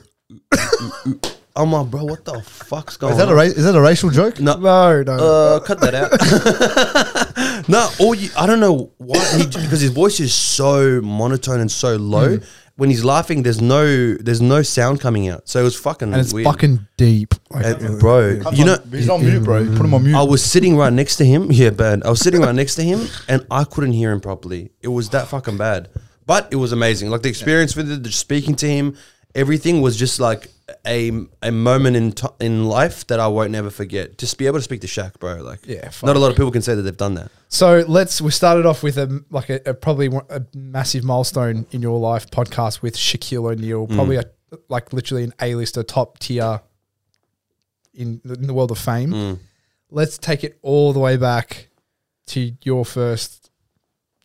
I'm 1.56 1.72
like, 1.74 1.88
bro, 1.92 2.06
what 2.06 2.24
the 2.24 2.42
fuck's 2.42 2.96
going 2.96 3.12
Is 3.14 3.18
that 3.18 3.28
on? 3.28 3.34
a 3.34 3.36
ra- 3.36 3.42
is 3.42 3.64
that 3.66 3.76
a 3.76 3.82
racial 3.82 4.10
joke? 4.12 4.40
no, 4.40 4.56
No, 4.56 5.04
no. 5.04 5.14
uh, 5.18 5.60
cut 5.60 5.82
that 5.82 5.94
out. 5.94 7.68
no, 7.68 7.90
all 8.00 8.16
you, 8.16 8.30
I 8.38 8.46
don't 8.48 8.62
know 8.62 8.92
why 8.98 9.44
because 9.46 9.82
his 9.82 9.92
voice 9.92 10.20
is 10.22 10.34
so 10.34 11.02
monotone 11.02 11.60
and 11.60 11.70
so 11.72 11.98
low. 11.98 12.38
Hmm. 12.38 12.44
When 12.80 12.90
he's 12.90 13.04
laughing, 13.04 13.44
there's 13.44 13.62
no 13.62 14.14
there's 14.16 14.42
no 14.42 14.62
sound 14.62 15.02
coming 15.02 15.28
out. 15.30 15.48
So 15.50 15.60
it 15.60 15.64
was 15.64 15.76
fucking 15.80 16.12
and 16.14 16.22
it's 16.22 16.34
weird. 16.34 16.46
fucking 16.46 16.88
deep, 16.98 17.34
like, 17.52 17.66
And, 17.66 17.96
uh, 17.96 18.00
bro. 18.00 18.42
You 18.54 18.66
know, 18.66 18.78
he's 18.92 19.10
on 19.10 19.22
mute, 19.24 19.44
bro. 19.44 19.66
Put 19.76 19.86
him 19.86 19.94
on 19.94 20.04
mute. 20.06 20.16
I 20.16 20.24
was 20.24 20.44
sitting 20.44 20.78
right 20.78 20.94
next 20.94 21.18
to 21.18 21.26
him. 21.26 21.52
Yeah, 21.60 21.72
bad. 21.72 22.04
I 22.04 22.10
was 22.10 22.22
sitting 22.22 22.42
right 22.42 22.56
next 22.56 22.76
to 22.76 22.84
him, 22.84 23.08
and 23.28 23.46
I 23.52 23.66
couldn't 23.66 23.92
hear 23.94 24.12
him 24.12 24.22
properly. 24.22 24.72
It 24.82 24.88
was 24.88 25.10
that 25.10 25.28
fucking 25.28 25.58
bad. 25.58 25.90
But 26.26 26.48
it 26.52 26.56
was 26.56 26.72
amazing. 26.72 27.10
Like 27.10 27.22
the 27.24 27.30
experience 27.30 27.76
with 27.76 27.92
it, 27.92 28.02
just 28.04 28.20
speaking 28.20 28.56
to 28.58 28.68
him, 28.70 28.96
everything 29.36 29.82
was 29.82 29.96
just 29.98 30.20
like 30.20 30.48
a 30.86 31.12
a 31.42 31.52
moment 31.52 31.96
in 31.96 32.12
t- 32.12 32.28
in 32.40 32.66
life 32.66 33.06
that 33.08 33.20
I 33.20 33.28
won't 33.28 33.52
never 33.52 33.70
forget. 33.70 34.18
Just 34.18 34.38
be 34.38 34.46
able 34.48 34.60
to 34.60 34.64
speak 34.64 34.82
to 34.82 34.88
Shaq, 34.88 35.20
bro. 35.20 35.36
Like, 35.42 35.66
Yeah, 35.66 35.90
not 36.04 36.16
a 36.16 36.20
lot 36.20 36.30
of 36.32 36.38
people 36.38 36.52
can 36.52 36.62
say 36.62 36.76
that 36.76 36.82
they've 36.84 36.96
done 36.96 37.16
that. 37.16 37.32
So 37.48 37.84
let's. 37.88 38.22
We 38.22 38.32
started 38.32 38.66
off 38.66 38.84
with 38.84 38.98
a 38.98 39.24
like 39.32 39.50
a, 39.50 39.60
a 39.66 39.74
probably 39.74 40.08
a 40.30 40.42
massive 40.54 41.04
milestone 41.04 41.66
in 41.72 41.82
your 41.82 42.00
life 42.00 42.30
podcast 42.30 42.82
with 42.82 42.96
Shaquille 42.96 43.52
O'Neal, 43.52 43.88
Mm. 43.88 43.96
probably 43.96 44.18
a, 44.18 44.24
like 44.68 44.94
literally 44.94 45.24
an 45.24 45.34
A 45.42 45.56
lister, 45.56 45.82
top 45.84 46.20
tier 46.20 46.62
in 47.94 48.22
the, 48.24 48.36
in 48.36 48.48
the 48.48 48.54
world 48.54 48.72
of 48.72 48.78
fame. 48.78 49.12
Mm. 49.12 49.40
Let's 49.92 50.18
take 50.18 50.44
it 50.44 50.60
all 50.62 50.94
the 50.94 51.00
way 51.00 51.18
back 51.18 51.70
to 52.28 52.52
your 52.64 52.86
first 52.86 53.39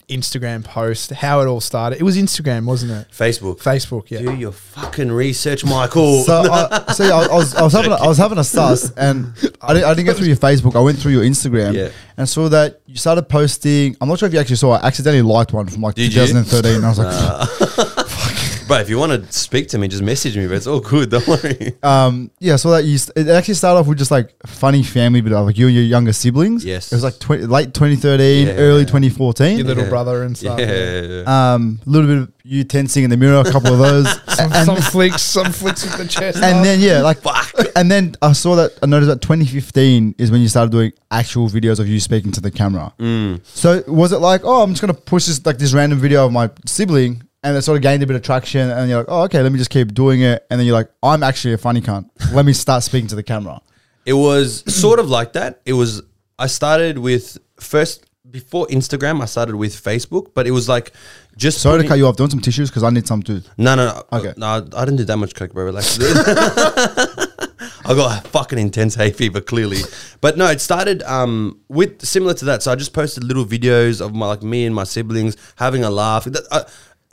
Instagram 0.09 0.65
post. 0.65 1.11
How 1.11 1.41
it 1.41 1.47
all 1.47 1.61
started. 1.61 1.99
It 2.01 2.03
was 2.05 2.17
Instagram, 2.17 2.67
wasn't 2.67 2.93
it? 2.93 3.11
Facebook. 3.11 3.59
Facebook, 3.63 4.11
yeah. 4.11 4.21
Do 4.21 4.35
your 4.35 4.53
fucking 4.53 5.11
research, 5.11 5.65
Michael. 5.65 6.23
So, 6.25 6.47
I, 6.51 6.93
see, 6.93 7.05
I, 7.11 7.23
I 7.25 7.35
was, 7.35 7.55
I 7.55 7.63
was 7.63 7.73
having, 7.73 7.93
a, 7.93 7.97
I 7.97 8.07
was 8.07 8.19
having 8.19 8.39
a 8.39 8.45
sus, 8.45 8.91
and 8.93 9.33
I 9.61 9.75
didn't, 9.75 9.85
I 9.89 9.95
didn't 9.95 10.07
go 10.07 10.13
through 10.15 10.27
your 10.27 10.37
Facebook. 10.37 10.77
I 10.77 10.81
went 10.81 10.99
through 10.99 11.13
your 11.13 11.23
Instagram, 11.23 11.75
Yeah. 11.75 11.89
and 12.17 12.29
saw 12.29 12.49
that 12.51 12.81
you 12.87 12.97
started 12.97 13.29
posting. 13.29 13.97
I'm 14.01 14.09
not 14.09 14.19
sure 14.19 14.27
if 14.29 14.35
you 14.35 14.41
actually 14.41 14.57
saw. 14.57 14.73
I 14.77 14.87
accidentally 14.87 15.23
liked 15.23 15.53
one 15.53 15.67
from 15.67 15.83
like 15.83 15.95
Did 15.95 16.13
you? 16.15 16.27
2013. 16.27 16.77
And 16.77 16.85
I 16.85 16.89
was 16.89 16.99
like, 16.99 17.89
bro, 18.67 18.79
if 18.79 18.89
you 18.89 18.99
want 18.99 19.13
to 19.13 19.33
speak 19.33 19.69
to 19.69 19.79
me, 19.79 19.89
just 19.89 20.03
message 20.03 20.37
me. 20.37 20.47
But 20.47 20.55
it's 20.57 20.67
all 20.67 20.81
good. 20.81 21.11
Don't 21.11 21.27
worry. 21.27 21.75
um, 21.83 22.31
yeah. 22.41 22.57
So 22.57 22.71
that 22.71 22.85
you, 22.85 22.99
st- 22.99 23.17
it 23.17 23.29
actually 23.31 23.55
started 23.55 23.81
off 23.81 23.87
with 23.87 23.99
just 23.99 24.11
like 24.11 24.35
funny 24.47 24.83
family, 24.83 25.21
but 25.21 25.33
like 25.45 25.59
you 25.59 25.67
and 25.67 25.75
your 25.75 25.85
younger 25.85 26.13
siblings. 26.13 26.65
Yes. 26.65 26.93
it 26.93 26.97
was 26.97 27.05
like 27.05 27.19
20, 27.19 27.47
late 27.47 27.75
2013, 27.75 28.47
Yeah. 28.49 28.53
early 28.55 28.85
2014. 28.85 29.59
Your 29.59 29.67
little 29.67 29.85
Yeah. 29.85 29.91
brother 29.91 30.23
and 30.23 30.37
stuff. 30.37 30.59
Yeah. 30.59 31.23
stuff. 31.23 31.29
Um, 31.29 31.81
a 31.87 31.91
little 31.91 32.07
bit 32.09 32.19
of 32.19 32.33
you 32.47 32.63
tensing 32.65 33.05
in 33.05 33.11
the 33.11 33.17
mirror, 33.17 33.41
a 33.41 33.51
couple 33.51 33.73
of 33.73 33.79
those, 33.79 34.07
Some, 34.37 34.53
and, 34.53 34.67
some 34.67 34.77
flicks, 34.77 35.23
some 35.23 35.51
flicks 35.53 35.83
with 35.85 35.97
the 35.97 36.07
chest. 36.07 36.37
and 36.37 36.59
up. 36.59 36.65
then 36.65 36.79
yeah, 36.81 37.01
like, 37.01 37.19
Fuck. 37.23 37.55
and 37.75 37.91
then 37.91 38.15
I 38.21 38.33
saw 38.33 38.55
that 38.57 38.73
I 38.83 38.87
noticed 38.87 39.09
that 39.09 39.23
2015 39.23 40.17
is 40.19 40.31
when 40.31 40.41
you 40.43 40.49
started 40.49 40.71
doing 40.71 40.93
actual 41.11 41.49
videos 41.49 41.79
of 41.81 41.89
you 41.89 42.01
speaking 42.01 42.33
to 42.33 42.41
the 42.43 42.51
camera. 42.51 42.93
Mm. 42.99 43.41
So 43.47 43.83
was 43.87 44.13
it 44.13 44.19
like, 44.19 44.43
oh, 44.45 44.63
I'm 44.63 44.71
just 44.71 44.81
gonna 44.83 44.93
push 44.93 45.25
this 45.27 45.45
like 45.47 45.57
this 45.59 45.73
random 45.73 45.99
video 46.01 46.27
of 46.27 46.33
my 46.33 46.51
sibling, 46.67 47.23
and 47.45 47.57
it 47.57 47.63
sort 47.63 47.77
of 47.77 47.83
gained 47.83 48.03
a 48.03 48.07
bit 48.07 48.17
of 48.17 48.23
traction, 48.23 48.71
and 48.71 48.89
you're 48.89 48.99
like, 48.99 49.07
oh, 49.09 49.23
okay, 49.25 49.43
let 49.43 49.53
me 49.53 49.59
just 49.59 49.71
keep 49.71 49.93
doing 49.93 50.23
it, 50.23 50.45
and 50.51 50.59
then 50.59 50.67
you're 50.67 50.75
like, 50.75 50.91
I'm 51.03 51.23
actually 51.23 51.53
a 51.53 51.59
funny 51.59 51.83
cunt. 51.83 52.09
Let 52.33 52.47
me 52.47 52.55
start 52.55 52.83
speaking 52.83 53.07
to 53.09 53.15
the 53.15 53.23
camera. 53.23 53.61
It 54.07 54.15
was 54.15 54.65
sort 54.75 54.99
of 54.99 55.09
like 55.11 55.35
that. 55.35 55.61
It 55.65 55.75
was. 55.75 56.03
I 56.39 56.49
started 56.49 56.99
with 56.99 57.39
first 57.61 58.07
before 58.31 58.67
Instagram. 58.67 59.23
I 59.23 59.27
started 59.27 59.57
with 59.57 59.73
Facebook, 59.75 60.33
but 60.35 60.47
it 60.47 60.51
was 60.51 60.69
like 60.69 60.93
just 61.37 61.61
Sorry 61.61 61.83
to 61.83 61.89
cut 61.89 61.99
you 61.99 62.07
off. 62.07 62.17
Doing 62.17 62.31
some 62.31 62.41
tissues 62.41 62.71
because 62.71 62.83
I 62.83 62.91
need 62.91 63.07
some 63.07 63.23
too. 63.23 63.43
No, 63.59 63.75
no, 63.75 63.87
no. 63.87 64.19
Okay. 64.19 64.35
No, 64.37 64.47
I 64.47 64.85
didn't 64.85 64.97
do 64.97 65.05
that 65.05 65.17
much 65.17 65.35
coke, 65.35 65.53
bro. 65.53 65.65
Relax. 65.65 65.99
I 67.87 67.95
got 67.95 68.27
fucking 68.29 68.59
intense 68.59 68.95
hay 68.95 69.11
fever, 69.11 69.43
clearly. 69.43 69.81
But 70.23 70.39
no, 70.39 70.47
it 70.47 70.61
started 70.61 71.03
um, 71.03 71.61
with 71.69 72.05
similar 72.05 72.33
to 72.35 72.45
that. 72.47 72.63
So 72.63 72.73
I 72.73 72.75
just 72.75 72.95
posted 72.95 73.25
little 73.25 73.45
videos 73.45 74.01
of 74.01 74.15
my 74.15 74.27
like 74.27 74.43
me 74.43 74.65
and 74.65 74.75
my 74.75 74.85
siblings 74.85 75.37
having 75.57 75.85
a 75.85 75.91
laugh. 75.91 76.27
Uh, 76.51 76.65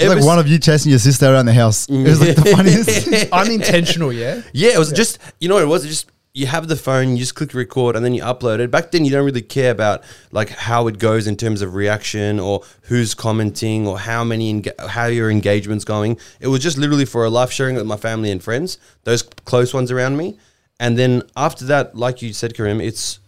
It's 0.02 0.12
ever 0.12 0.16
like 0.16 0.26
one 0.26 0.40
of 0.40 0.48
you 0.48 0.60
chasing 0.60 0.90
your 0.90 1.00
sister 1.00 1.32
around 1.32 1.46
the 1.46 1.54
house. 1.54 1.88
It 1.90 2.04
was 2.04 2.20
like 2.20 2.36
the 2.36 2.46
funniest. 2.56 3.32
unintentional, 3.32 4.12
yeah. 4.14 4.42
Yeah, 4.54 4.72
it 4.74 4.80
was 4.80 4.92
just 4.92 5.20
you 5.40 5.48
know 5.50 5.56
what 5.56 5.64
it 5.64 5.68
was. 5.68 5.86
It 5.86 5.90
just 5.90 6.12
you 6.34 6.48
have 6.48 6.70
the 6.70 6.78
phone, 6.78 7.12
you 7.12 7.18
just 7.18 7.36
click 7.36 7.54
record, 7.54 7.96
and 7.96 8.06
then 8.06 8.14
you 8.14 8.24
upload 8.24 8.60
it. 8.60 8.72
Back 8.72 8.92
then, 8.92 9.04
you 9.04 9.12
don't 9.12 9.26
really 9.26 9.42
care 9.42 9.72
about 9.72 10.04
like 10.32 10.50
how 10.50 10.88
it 10.88 10.98
goes 10.98 11.28
in 11.28 11.36
terms 11.36 11.62
of 11.62 11.76
reaction 11.76 12.40
or 12.40 12.64
who's 12.84 13.14
commenting 13.14 13.86
or 13.86 14.00
how 14.00 14.24
many 14.24 14.54
enga- 14.54 14.88
how 14.88 15.08
your 15.08 15.30
engagement's 15.30 15.84
going. 15.84 16.18
It 16.40 16.48
was 16.48 16.62
just 16.62 16.78
literally 16.78 17.06
for 17.06 17.26
a 17.26 17.30
life 17.30 17.52
sharing 17.52 17.76
with 17.76 17.86
my 17.86 17.98
family 17.98 18.32
and 18.32 18.42
friends, 18.42 18.78
those 19.04 19.24
close 19.24 19.74
ones 19.74 19.92
around 19.92 20.18
me. 20.18 20.38
And 20.80 20.98
then 20.98 21.24
after 21.36 21.66
that, 21.66 21.96
like 21.96 22.22
you 22.22 22.34
said, 22.34 22.56
Karim, 22.56 22.82
it's 22.82 23.20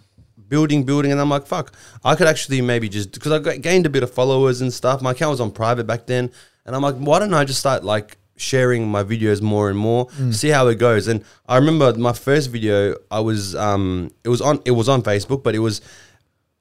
building, 0.48 0.84
building, 0.84 1.12
and 1.12 1.20
I'm 1.20 1.30
like, 1.30 1.46
fuck, 1.46 1.74
I 2.06 2.16
could 2.16 2.28
actually 2.28 2.62
maybe 2.62 2.88
just 2.88 3.12
because 3.12 3.32
I 3.32 3.40
got, 3.40 3.62
gained 3.62 3.86
a 3.86 3.90
bit 3.90 4.04
of 4.04 4.12
followers 4.12 4.62
and 4.62 4.72
stuff. 4.72 5.02
My 5.02 5.12
account 5.12 5.32
was 5.32 5.42
on 5.42 5.52
private 5.52 5.86
back 5.86 6.06
then, 6.06 6.32
and 6.66 6.76
I'm 6.76 6.82
like, 6.82 6.96
why 6.96 7.20
don't 7.20 7.34
I 7.34 7.44
just 7.46 7.60
start 7.60 7.84
like 7.84 8.18
sharing 8.36 8.88
my 8.88 9.04
videos 9.04 9.42
more 9.42 9.70
and 9.70 9.78
more, 9.78 10.10
see 10.32 10.50
how 10.50 10.68
it 10.68 10.76
goes. 10.76 11.08
And 11.08 11.24
I 11.48 11.58
remember 11.58 11.94
my 11.94 12.14
first 12.14 12.50
video, 12.50 12.96
I 13.12 13.20
was 13.20 13.56
um, 13.56 14.12
it 14.24 14.30
was 14.30 14.42
on 14.42 14.60
it 14.66 14.72
was 14.72 14.90
on 14.90 15.02
Facebook, 15.04 15.44
but 15.44 15.56
it 15.56 15.60
was 15.60 15.82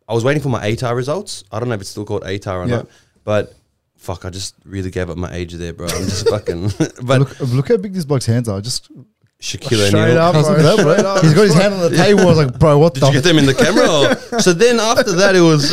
I 0.08 0.14
was 0.14 0.24
waiting 0.24 0.42
for 0.42 0.48
my 0.50 0.62
ATAR 0.70 0.94
results. 0.94 1.44
I 1.50 1.58
don't 1.58 1.68
know 1.68 1.74
if 1.74 1.80
it's 1.80 1.90
still 1.90 2.04
called 2.04 2.22
ATAR 2.24 2.64
or 2.64 2.68
Yeah. 2.68 2.76
not, 2.76 2.88
but. 3.24 3.54
Fuck! 3.96 4.24
I 4.24 4.30
just 4.30 4.56
really 4.64 4.90
gave 4.90 5.08
up 5.10 5.16
my 5.16 5.32
age 5.32 5.52
there, 5.52 5.72
bro. 5.72 5.86
I'm 5.86 6.02
just 6.06 6.28
fucking. 6.34 6.72
but 7.04 7.20
look, 7.20 7.38
look 7.38 7.68
how 7.68 7.76
big 7.76 7.92
this 7.92 8.04
bloke's 8.04 8.26
hands 8.26 8.48
are. 8.48 8.60
Just 8.60 8.90
Shaquille 9.40 9.94
O'Neal. 9.94 10.18
up, 10.18 10.32
bro. 10.32 10.42
that, 10.56 10.76
bro. 10.82 11.20
He's 11.22 11.34
got 11.34 11.42
his 11.44 11.54
hand 11.54 11.74
on 11.74 11.80
the 11.88 11.96
table. 11.96 12.22
I 12.22 12.24
was 12.24 12.36
like, 12.36 12.58
bro, 12.58 12.78
what 12.78 12.94
Did 12.94 13.04
the? 13.04 13.06
you 13.06 13.12
get 13.12 13.22
them 13.22 13.38
in 13.38 13.46
the 13.46 13.54
camera? 13.54 14.40
So 14.42 14.52
then 14.54 14.80
after 14.80 15.12
that, 15.12 15.36
it 15.36 15.40
was 15.40 15.70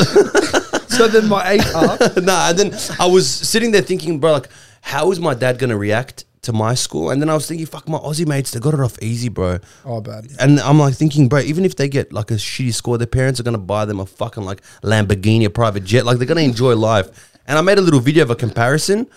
So 0.99 1.07
then 1.07 1.29
my 1.29 1.51
eight 1.51 1.65
up. 1.75 2.01
nah, 2.21 2.49
and 2.49 2.59
then 2.59 2.79
I 2.99 3.05
was 3.05 3.25
sitting 3.29 3.71
there 3.71 3.81
thinking, 3.81 4.19
bro, 4.19 4.33
like, 4.33 4.49
how 4.81 5.11
is 5.11 5.19
my 5.21 5.33
dad 5.33 5.57
gonna 5.57 5.77
react 5.77 6.25
to 6.41 6.51
my 6.51 6.73
school? 6.73 7.09
And 7.09 7.21
then 7.21 7.29
I 7.29 7.35
was 7.35 7.47
thinking, 7.47 7.65
fuck, 7.67 7.87
my 7.87 7.97
Aussie 7.99 8.27
mates, 8.27 8.51
they 8.51 8.59
got 8.59 8.73
it 8.73 8.81
off 8.81 9.01
easy, 9.01 9.29
bro. 9.29 9.59
Oh, 9.85 10.01
bad. 10.01 10.27
And 10.41 10.59
I'm 10.59 10.77
like 10.77 10.95
thinking, 10.95 11.29
bro, 11.29 11.39
even 11.39 11.63
if 11.63 11.77
they 11.77 11.87
get 11.87 12.11
like 12.11 12.31
a 12.31 12.33
shitty 12.33 12.73
score, 12.73 12.97
their 12.97 13.07
parents 13.07 13.39
are 13.39 13.43
gonna 13.43 13.57
buy 13.57 13.85
them 13.85 14.01
a 14.01 14.05
fucking 14.05 14.43
like 14.43 14.61
Lamborghini, 14.83 15.45
a 15.45 15.49
private 15.49 15.85
jet. 15.85 16.05
Like 16.05 16.17
they're 16.17 16.27
gonna 16.27 16.41
enjoy 16.41 16.75
life. 16.75 17.37
And 17.47 17.57
I 17.57 17.61
made 17.61 17.77
a 17.77 17.81
little 17.81 18.01
video 18.01 18.23
of 18.23 18.29
a 18.29 18.35
comparison, 18.35 19.07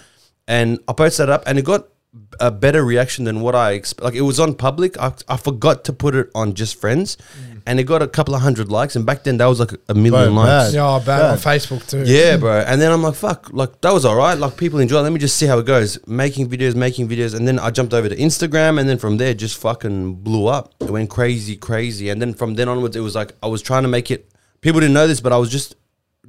and 0.47 0.79
I 0.87 0.93
posted 0.93 1.27
that 1.27 1.33
up, 1.33 1.43
and 1.49 1.59
it 1.59 1.65
got 1.65 1.89
a 2.41 2.51
better 2.51 2.85
reaction 2.85 3.25
than 3.25 3.41
what 3.41 3.55
I 3.55 3.73
expect. 3.73 4.05
Like 4.05 4.15
it 4.15 4.21
was 4.23 4.39
on 4.39 4.55
public. 4.55 4.99
I, 4.99 5.15
I 5.29 5.37
forgot 5.37 5.85
to 5.85 5.93
put 5.93 6.15
it 6.15 6.31
on 6.35 6.53
just 6.55 6.79
friends, 6.79 7.17
mm. 7.17 7.63
and 7.67 7.81
it 7.81 7.85
got 7.85 8.03
a 8.03 8.09
couple 8.09 8.35
of 8.35 8.43
hundred 8.43 8.71
likes. 8.71 8.97
And 8.97 9.07
back 9.07 9.25
then 9.25 9.39
that 9.39 9.47
was 9.47 9.61
like 9.61 9.73
a 9.89 9.95
million 9.95 10.35
Bro, 10.35 10.43
likes. 10.43 10.69
bad. 10.69 10.75
Yeah, 10.75 10.89
oh, 10.89 10.99
bad, 10.99 11.07
Bad. 11.07 11.31
on 11.31 11.39
Facebook 11.39 11.89
too. 11.89 12.05
Yeah, 12.05 12.37
bro. 12.37 12.61
And 12.67 12.81
then 12.81 12.93
I'm 12.93 13.03
like, 13.03 13.15
fuck, 13.15 13.51
like 13.53 13.81
that 13.81 13.93
was 13.93 14.05
all 14.05 14.17
right. 14.17 14.35
Like 14.37 14.57
people 14.57 14.79
enjoy. 14.79 14.99
it. 14.99 15.03
Let 15.03 15.13
me 15.13 15.19
just 15.19 15.37
see 15.37 15.47
how 15.47 15.59
it 15.59 15.67
goes. 15.67 15.99
Making 16.07 16.51
videos, 16.51 16.75
making 16.75 17.09
videos, 17.09 17.35
and 17.35 17.49
then 17.49 17.59
I 17.59 17.71
jumped 17.71 17.95
over 17.95 18.09
to 18.09 18.17
Instagram, 18.17 18.79
and 18.79 18.89
then 18.89 18.99
from 18.99 19.17
there, 19.17 19.33
just 19.33 19.59
fucking 19.59 20.17
blew 20.17 20.47
up. 20.47 20.75
It 20.81 20.91
went 20.91 21.09
crazy, 21.09 21.57
crazy, 21.57 22.11
and 22.11 22.21
then 22.21 22.35
from 22.35 22.55
then 22.57 22.69
onwards, 22.69 22.95
it 22.95 23.01
was 23.01 23.15
like 23.15 23.33
I 23.43 23.47
was 23.47 23.63
trying 23.63 23.85
to 23.85 23.89
make 23.89 24.11
it. 24.11 24.31
People 24.61 24.81
didn't 24.81 24.95
know 24.95 25.07
this, 25.07 25.21
but 25.21 25.33
I 25.33 25.39
was 25.39 25.51
just 25.51 25.77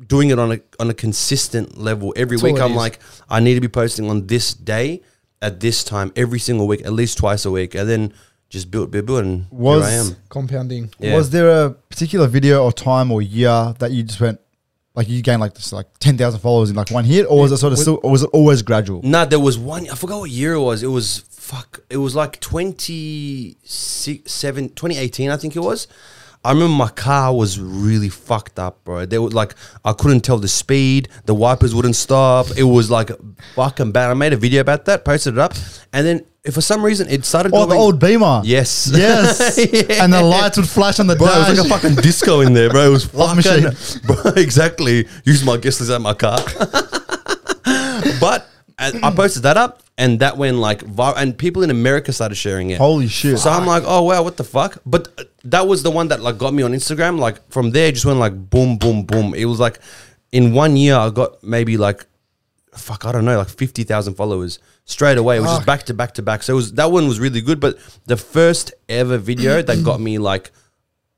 doing 0.08 0.30
it 0.30 0.40
on 0.40 0.54
a 0.54 0.60
on 0.80 0.90
a 0.90 0.94
consistent 0.94 1.78
level 1.78 2.14
every 2.16 2.38
That's 2.38 2.44
week. 2.54 2.62
I'm 2.62 2.72
is. 2.72 2.78
like, 2.78 3.00
I 3.30 3.42
need 3.42 3.56
to 3.56 3.62
be 3.62 3.68
posting 3.68 4.10
on 4.10 4.28
this 4.28 4.54
day 4.54 5.02
at 5.44 5.60
this 5.60 5.84
time 5.84 6.12
every 6.16 6.40
single 6.40 6.68
week, 6.68 6.82
at 6.86 6.94
least 6.94 7.18
twice 7.18 7.46
a 7.46 7.52
week, 7.52 7.76
and 7.76 7.88
then 7.88 8.14
just 8.50 8.72
built 8.72 8.90
build, 8.92 9.10
and 9.10 9.46
Was- 9.52 9.84
here 9.88 9.92
I 9.92 9.96
am. 10.04 10.16
Compounding. 10.30 10.92
Yeah. 11.00 11.16
Was 11.16 11.30
there 11.30 11.66
a 11.66 11.72
particular 11.72 12.28
video 12.28 12.64
or 12.64 12.72
time 12.72 13.12
or 13.12 13.22
year 13.22 13.76
that 13.80 13.92
you 13.92 14.04
just 14.04 14.22
went 14.22 14.40
like 14.96 15.10
you 15.10 15.22
gained 15.24 15.42
like 15.42 15.56
this 15.56 15.74
like 15.74 15.88
ten 16.00 16.18
thousand 16.18 16.40
followers 16.40 16.70
in 16.70 16.76
like 16.76 16.92
one 16.92 17.04
hit, 17.04 17.26
or 17.30 17.42
was 17.42 17.52
it 17.52 17.58
sort 17.58 17.74
of 17.74 17.80
still, 17.80 18.00
or 18.04 18.12
was 18.12 18.24
it 18.24 18.30
always 18.32 18.62
gradual? 18.62 19.02
Nah, 19.04 19.26
there 19.26 19.40
was 19.40 19.58
one. 19.58 19.90
I 19.90 19.96
forgot 19.96 20.20
what 20.20 20.30
year 20.30 20.54
it 20.54 20.62
was. 20.62 20.84
It 20.84 20.88
was 20.88 21.20
fuck. 21.30 21.82
It 21.90 21.98
was 21.98 22.16
like 22.16 22.40
2017, 22.40 24.70
2018, 24.70 25.30
I 25.30 25.38
think 25.38 25.56
it 25.56 25.60
was. 25.60 25.88
I 26.46 26.52
remember 26.52 26.74
my 26.76 26.90
car 26.90 27.34
was 27.34 27.58
really 27.60 28.10
fucked 28.10 28.60
up, 28.60 28.84
bro. 28.84 29.06
They 29.06 29.18
were 29.18 29.30
like, 29.30 29.56
I 29.86 29.94
couldn't 29.94 30.22
tell 30.22 30.38
the 30.38 30.48
speed. 30.50 31.08
The 31.26 31.34
wipers 31.34 31.74
wouldn't 31.74 31.96
stop. 31.96 32.48
It 32.58 32.64
was 32.64 32.92
like 32.92 33.12
fucking 33.56 33.92
bad. 33.94 34.10
I 34.12 34.14
made 34.14 34.34
a 34.34 34.38
video 34.38 34.60
about 34.62 34.86
that, 34.86 35.06
posted 35.06 35.36
it 35.36 35.40
up, 35.40 35.54
and 35.94 36.06
then 36.06 36.26
if 36.44 36.54
for 36.56 36.62
some 36.62 36.84
reason 36.84 37.08
it 37.08 37.24
started. 37.24 37.54
Oh, 37.56 37.66
the 37.66 37.76
old 37.76 38.00
Beamer. 38.00 38.42
Yes. 38.44 38.92
Yes. 38.96 39.58
Yeah. 39.74 40.04
And 40.04 40.12
the 40.12 40.22
lights 40.22 40.58
would 40.58 40.68
flash 40.68 41.00
on 41.00 41.08
the 41.08 41.16
Bro, 41.16 41.28
it 41.28 41.50
was 41.50 41.58
like 41.60 41.66
a 41.66 41.70
fucking 41.70 41.96
disco 42.04 42.42
in 42.42 42.54
there, 42.54 42.70
bro. 42.70 42.88
It 42.88 42.90
was 42.90 43.14
Love 43.14 43.42
fucking, 43.42 43.64
machine. 43.64 44.02
bro, 44.06 44.32
exactly. 44.36 45.08
Use 45.24 45.46
my 45.46 45.56
guest 45.58 45.80
list 45.80 45.92
at 45.92 46.02
my 46.02 46.14
car. 46.14 46.40
but 48.20 48.48
I 48.78 49.14
posted 49.16 49.44
that 49.44 49.56
up, 49.58 49.83
and 49.98 50.20
that 50.20 50.38
went 50.38 50.58
like 50.58 50.80
viral, 50.82 51.16
and 51.18 51.38
people 51.38 51.64
in 51.64 51.70
America 51.70 52.12
started 52.12 52.36
sharing 52.36 52.72
it. 52.72 52.78
Holy 52.78 53.08
shit. 53.08 53.40
So 53.40 53.50
I'm 53.50 53.66
like, 53.66 53.84
oh 53.86 54.04
wow, 54.04 54.24
what 54.24 54.38
the 54.38 54.44
fuck? 54.44 54.82
But 54.86 55.08
uh, 55.20 55.24
that 55.46 55.68
was 55.68 55.84
the 55.84 55.92
one 55.92 56.08
that 56.08 56.22
like 56.22 56.38
got 56.38 56.54
me 56.54 56.64
on 56.64 56.72
Instagram. 56.72 57.20
Like 57.20 57.48
from 57.52 57.72
there, 57.72 57.88
it 57.88 57.94
just 57.94 58.06
went 58.06 58.20
like 58.20 58.50
boom, 58.50 58.78
boom, 58.78 59.04
boom. 59.04 59.34
It 59.34 59.46
was 59.46 59.60
like 59.60 59.80
in 60.32 60.54
one 60.54 60.76
year, 60.78 60.96
I 60.96 61.10
got 61.10 61.44
maybe 61.44 61.78
like 61.78 62.06
fuck, 62.72 63.06
I 63.06 63.12
don't 63.12 63.26
know, 63.26 63.38
like 63.38 63.50
fifty 63.50 63.84
thousand 63.84 64.16
followers 64.16 64.60
straight 64.86 65.18
away. 65.18 65.38
It 65.38 65.42
was 65.42 65.52
just 65.52 65.66
back 65.66 65.84
to 65.84 65.94
back 65.94 66.16
to 66.16 66.22
back. 66.24 66.44
So 66.44 66.54
it 66.54 66.56
was 66.56 66.74
that 66.74 66.92
one 66.92 67.08
was 67.08 67.20
really 67.20 67.42
good. 67.42 67.60
But 67.60 67.78
the 68.06 68.18
first 68.18 68.74
ever 68.90 69.18
video 69.18 69.62
that 69.62 69.84
got 69.84 70.02
me 70.02 70.18
like 70.18 70.52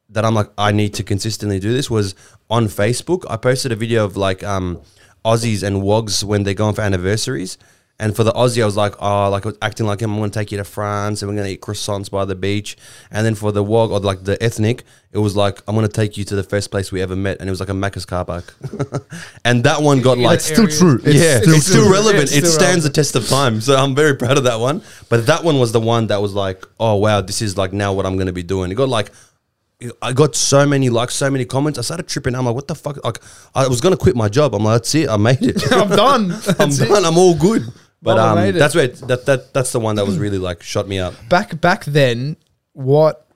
that 0.09 0.25
I'm 0.25 0.35
like 0.35 0.49
I 0.57 0.71
need 0.71 0.93
to 0.95 1.03
consistently 1.03 1.59
do 1.59 1.71
this 1.71 1.89
was 1.89 2.13
on 2.49 2.65
Facebook. 2.65 3.23
I 3.29 3.37
posted 3.37 3.71
a 3.71 3.75
video 3.75 4.03
of 4.03 4.17
like 4.17 4.43
um 4.43 4.81
Aussies 5.23 5.63
and 5.63 5.81
Wogs 5.81 6.23
when 6.23 6.43
they're 6.43 6.53
going 6.53 6.75
for 6.75 6.81
anniversaries. 6.81 7.57
And 7.97 8.13
for 8.13 8.25
the 8.25 8.33
Aussie, 8.33 8.61
I 8.61 8.65
was 8.65 8.75
like, 8.75 8.93
oh, 9.01 9.29
like 9.29 9.45
I 9.45 9.49
was 9.49 9.57
acting 9.61 9.85
like 9.85 10.01
him. 10.01 10.11
I'm 10.11 10.17
going 10.17 10.29
to 10.29 10.37
take 10.37 10.51
you 10.51 10.57
to 10.57 10.65
France 10.65 11.21
and 11.21 11.29
we're 11.29 11.35
going 11.35 11.47
to 11.47 11.53
eat 11.53 11.61
croissants 11.61 12.11
by 12.11 12.25
the 12.25 12.35
beach. 12.35 12.75
And 13.09 13.25
then 13.25 13.35
for 13.35 13.53
the 13.53 13.63
Wog 13.63 13.91
or 13.91 14.01
like 14.01 14.25
the 14.25 14.41
ethnic, 14.43 14.83
it 15.13 15.19
was 15.19 15.37
like, 15.37 15.61
I'm 15.65 15.75
going 15.75 15.87
to 15.87 15.93
take 15.93 16.17
you 16.17 16.25
to 16.25 16.35
the 16.35 16.43
first 16.43 16.71
place 16.71 16.91
we 16.91 17.01
ever 17.01 17.15
met. 17.15 17.39
And 17.39 17.47
it 17.47 17.51
was 17.51 17.61
like 17.61 17.69
a 17.69 17.73
Macca's 17.73 18.05
car 18.05 18.25
park. 18.25 18.53
and 19.45 19.63
that 19.63 19.81
one 19.81 20.01
got 20.01 20.17
like, 20.17 20.35
it's 20.35 20.45
still 20.45 20.67
true. 20.67 20.99
It's 21.05 21.15
yeah, 21.15 21.39
still 21.39 21.55
it's 21.55 21.67
still 21.67 21.83
true. 21.83 21.93
relevant. 21.93 22.23
It's 22.23 22.33
it 22.33 22.45
still 22.45 22.59
stands 22.59 22.83
the 22.83 22.89
test 22.89 23.15
of 23.15 23.29
time. 23.29 23.61
So 23.61 23.77
I'm 23.77 23.95
very 23.95 24.17
proud 24.17 24.37
of 24.37 24.43
that 24.43 24.59
one. 24.59 24.81
But 25.07 25.25
that 25.27 25.45
one 25.45 25.57
was 25.57 25.71
the 25.71 25.79
one 25.79 26.07
that 26.07 26.21
was 26.21 26.33
like, 26.33 26.65
oh 26.81 26.95
wow, 26.95 27.21
this 27.21 27.41
is 27.41 27.57
like 27.57 27.71
now 27.71 27.93
what 27.93 28.05
I'm 28.05 28.17
going 28.17 28.27
to 28.27 28.33
be 28.33 28.43
doing. 28.43 28.71
It 28.71 28.75
got 28.75 28.89
like, 28.89 29.09
I 30.01 30.13
got 30.13 30.35
so 30.35 30.65
many 30.65 30.89
likes, 30.89 31.15
so 31.15 31.29
many 31.29 31.45
comments. 31.45 31.77
I 31.77 31.81
started 31.81 32.07
tripping. 32.07 32.35
I'm 32.35 32.45
like, 32.45 32.55
what 32.55 32.67
the 32.67 32.75
fuck? 32.75 33.03
Like, 33.03 33.19
I 33.53 33.67
was 33.67 33.81
going 33.81 33.91
to 33.91 33.97
quit 33.97 34.15
my 34.15 34.29
job. 34.29 34.55
I'm 34.55 34.63
like, 34.63 34.75
that's 34.75 34.95
it. 34.95 35.09
I 35.09 35.17
made 35.17 35.41
it. 35.41 35.61
I'm 35.71 35.89
done. 35.89 36.31
I'm 36.31 36.39
That's 36.39 36.79
it. 36.79 36.87
done. 36.87 37.05
I'm 37.05 37.17
all 37.17 37.35
good. 37.35 37.63
But 38.05 38.17
Mama 38.17 38.29
um, 38.29 38.35
made 38.37 38.55
it. 38.55 38.59
that's 38.59 38.75
where 38.75 38.85
it, 38.85 38.95
that 39.07 39.25
that 39.25 39.51
that's 39.51 39.71
the 39.71 39.79
one 39.79 39.95
that 39.95 40.05
was 40.05 40.19
really 40.19 40.37
like 40.37 40.61
shot 40.61 40.87
me 40.87 40.99
up. 40.99 41.15
Back 41.27 41.59
back 41.59 41.85
then, 41.85 42.37
what 42.73 43.27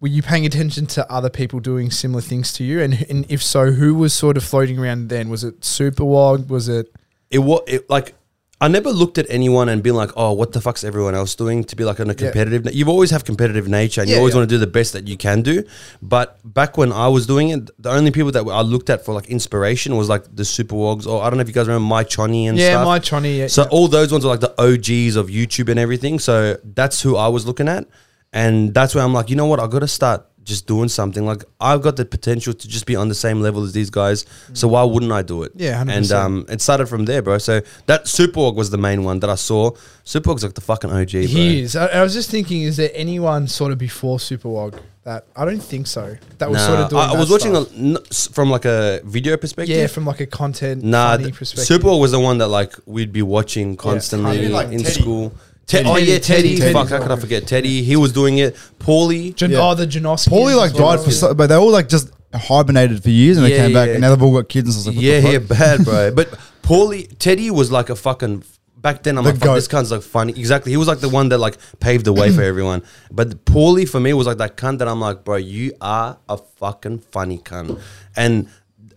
were 0.00 0.08
you 0.08 0.22
paying 0.22 0.46
attention 0.46 0.86
to 0.86 1.12
other 1.12 1.28
people 1.28 1.60
doing 1.60 1.90
similar 1.90 2.22
things 2.22 2.52
to 2.54 2.64
you? 2.64 2.80
And, 2.80 3.06
and 3.08 3.26
if 3.28 3.42
so, 3.42 3.72
who 3.72 3.94
was 3.94 4.12
sort 4.14 4.36
of 4.36 4.44
floating 4.44 4.78
around 4.78 5.10
then? 5.10 5.28
Was 5.28 5.44
it 5.44 5.60
Superwog? 5.60 6.48
Was 6.48 6.68
it 6.68 6.90
It 7.30 7.40
was 7.40 7.60
it, 7.66 7.88
like 7.90 8.14
I 8.60 8.68
never 8.68 8.90
looked 8.90 9.18
at 9.18 9.26
anyone 9.28 9.68
and 9.68 9.82
been 9.82 9.96
like, 9.96 10.10
oh, 10.16 10.32
what 10.32 10.52
the 10.52 10.60
fuck's 10.60 10.84
everyone 10.84 11.14
else 11.14 11.34
doing 11.34 11.64
to 11.64 11.76
be 11.76 11.84
like 11.84 11.98
on 12.00 12.08
a 12.08 12.14
competitive. 12.14 12.72
You 12.72 12.86
always 12.88 13.10
have 13.10 13.24
competitive 13.24 13.68
nature 13.68 14.00
and 14.00 14.08
you 14.08 14.14
Yeah, 14.14 14.20
always 14.20 14.32
yeah. 14.34 14.38
want 14.40 14.48
to 14.50 14.54
do 14.54 14.58
the 14.58 14.66
best 14.68 14.92
that 14.92 15.08
you 15.08 15.16
can 15.16 15.42
do. 15.42 15.64
But 16.00 16.38
back 16.44 16.78
when 16.78 16.92
I 16.92 17.08
was 17.08 17.26
doing 17.26 17.48
it, 17.50 17.68
the 17.82 17.90
only 17.90 18.10
people 18.12 18.30
that 18.30 18.46
I 18.46 18.60
looked 18.62 18.90
at 18.90 19.04
for 19.04 19.12
like 19.12 19.26
inspiration 19.26 19.96
was 19.96 20.08
like 20.08 20.24
the 20.34 20.44
Super 20.44 20.76
Wogs 20.76 21.06
or 21.06 21.22
I 21.22 21.28
don't 21.30 21.36
know 21.38 21.42
if 21.42 21.48
you 21.48 21.54
guys 21.54 21.66
remember 21.66 21.86
My 21.86 22.04
Chonny 22.04 22.48
and 22.48 22.56
Yeah, 22.56 22.70
stuff. 22.70 22.84
My 22.86 22.98
Chonny, 23.00 23.38
yeah, 23.38 23.46
so 23.48 23.62
yeah. 23.62 23.68
all 23.70 23.88
those 23.88 24.12
ones 24.12 24.24
are 24.24 24.28
like 24.28 24.40
the 24.40 24.54
OGs 24.58 25.16
of 25.16 25.26
YouTube 25.28 25.68
and 25.68 25.78
everything. 25.78 26.18
So 26.18 26.56
that's 26.62 27.02
who 27.02 27.16
I 27.16 27.28
was 27.28 27.44
looking 27.46 27.68
at, 27.68 27.86
and 28.32 28.72
that's 28.72 28.94
where 28.94 29.02
I'm 29.04 29.12
like, 29.12 29.30
you 29.30 29.36
know 29.36 29.46
what, 29.46 29.60
I 29.60 29.66
got 29.66 29.80
to 29.80 29.88
start 29.88 30.24
just 30.44 30.66
doing 30.66 30.88
something. 30.88 31.24
Like 31.24 31.44
I've 31.60 31.82
got 31.82 31.96
the 31.96 32.04
potential 32.04 32.52
to 32.54 32.68
just 32.68 32.86
be 32.86 32.94
on 32.96 33.08
the 33.08 33.14
same 33.14 33.40
level 33.40 33.62
as 33.64 33.72
these 33.72 33.90
guys. 33.90 34.24
So 34.52 34.68
why 34.68 34.82
wouldn't 34.84 35.10
I 35.12 35.22
do 35.22 35.42
it? 35.42 35.52
Yeah, 35.54 35.82
100%. 35.82 35.90
and 35.96 36.12
um, 36.12 36.46
it 36.48 36.60
started 36.60 36.86
from 36.86 37.06
there, 37.06 37.22
bro. 37.22 37.38
So 37.38 37.60
that 37.86 38.04
Superwog 38.04 38.54
was 38.54 38.70
the 38.70 38.78
main 38.78 39.04
one 39.04 39.20
that 39.20 39.30
I 39.30 39.34
saw. 39.36 39.70
Superwog's 40.04 40.42
like 40.44 40.54
the 40.54 40.60
fucking 40.60 40.90
OG, 40.90 41.10
bro. 41.12 41.20
He 41.22 41.60
is. 41.62 41.74
I, 41.76 41.86
I 41.86 42.02
was 42.02 42.12
just 42.14 42.30
thinking, 42.30 42.62
is 42.62 42.76
there 42.76 42.90
anyone 42.94 43.48
sort 43.48 43.72
of 43.72 43.78
before 43.78 44.18
Superwog 44.18 44.78
that 45.04 45.26
I 45.36 45.44
don't 45.44 45.60
think 45.60 45.86
so. 45.86 46.16
That 46.38 46.50
was 46.50 46.62
sort 46.64 46.78
of 46.80 46.88
doing. 46.90 47.02
I, 47.02 47.04
I 47.06 47.12
that 47.12 47.18
was 47.18 47.30
watching 47.30 47.54
stuff. 47.54 47.72
a, 47.74 47.78
n- 47.78 47.96
s- 48.10 48.26
from 48.28 48.50
like 48.50 48.64
a 48.64 49.00
video 49.04 49.36
perspective. 49.36 49.76
yeah, 49.76 49.86
from 49.86 50.06
like 50.06 50.20
a 50.20 50.26
content 50.26 50.82
Nah, 50.82 51.10
funny 51.12 51.24
th- 51.24 51.36
perspective. 51.36 51.78
Superwog 51.80 52.00
was 52.00 52.12
the 52.12 52.20
one 52.20 52.38
that 52.38 52.48
like 52.48 52.74
we'd 52.86 53.12
be 53.12 53.20
watching 53.22 53.76
constantly 53.76 54.36
Maybe 54.38 54.48
like 54.48 54.68
in 54.72 54.82
Teddy. 54.82 55.00
school. 55.02 55.34
Te- 55.66 55.78
Teddy. 55.78 55.88
oh 55.88 55.96
yeah, 55.96 56.18
Teddy. 56.18 56.56
Teddy. 56.58 56.72
Fuck, 56.72 56.88
how 56.90 57.00
could 57.02 57.10
I 57.12 57.16
forget 57.16 57.46
Teddy? 57.46 57.82
He 57.82 57.96
was 57.96 58.12
doing 58.12 58.38
it. 58.38 58.54
Paulie. 58.78 59.34
Jan- 59.34 59.50
Yeah. 59.50 59.60
Oh, 59.70 59.74
the 59.74 59.86
Janoski. 59.86 60.28
Paulie 60.28 60.56
like 60.56 60.72
died 60.74 61.00
for, 61.00 61.10
so, 61.10 61.32
but 61.34 61.46
they 61.48 61.54
all 61.54 61.70
like 61.70 61.88
just 61.88 62.10
hibernated 62.34 63.02
for 63.02 63.10
years 63.10 63.36
and 63.38 63.46
they 63.46 63.52
Yeah, 63.52 63.64
came 63.66 63.72
back 63.72 63.86
yeah. 63.88 63.92
and 63.94 64.00
now 64.02 64.10
they've 64.14 64.22
all 64.22 64.34
got 64.34 64.48
kids 64.48 64.74
and 64.74 64.82
stuff. 64.82 64.94
Like, 64.94 64.96
what 64.96 65.04
Yeah, 65.04 65.20
the 65.20 65.32
yeah, 65.32 65.38
fuck? 65.38 65.48
bad, 65.58 65.84
bro. 65.84 66.10
But 66.14 66.30
Paulie, 66.62 67.18
Teddy 67.18 67.50
was 67.50 67.70
like 67.72 67.90
a 67.90 67.96
fucking. 67.96 68.44
Back 68.76 69.02
then, 69.02 69.16
I'm 69.16 69.24
The 69.24 69.30
like, 69.30 69.38
fuck, 69.40 69.46
goat. 69.46 69.54
this 69.54 69.66
cunt's 69.68 69.90
like 69.90 70.02
funny. 70.02 70.32
Exactly, 70.36 70.70
he 70.70 70.76
was 70.76 70.86
like 70.86 70.98
the 71.00 71.08
one 71.08 71.30
that 71.30 71.38
like 71.38 71.56
paved 71.80 72.04
the 72.04 72.12
way 72.12 72.30
for 72.30 72.42
everyone. 72.42 72.82
But 73.10 73.46
Paulie 73.46 73.88
for 73.88 73.98
me 73.98 74.12
was 74.12 74.26
like 74.26 74.36
that 74.38 74.58
cunt 74.58 74.78
that 74.80 74.88
I'm 74.88 75.00
like, 75.00 75.24
bro, 75.24 75.36
you 75.36 75.72
are 75.80 76.18
a 76.28 76.36
fucking 76.36 76.98
funny 76.98 77.38
cunt, 77.38 77.80
and 78.14 78.50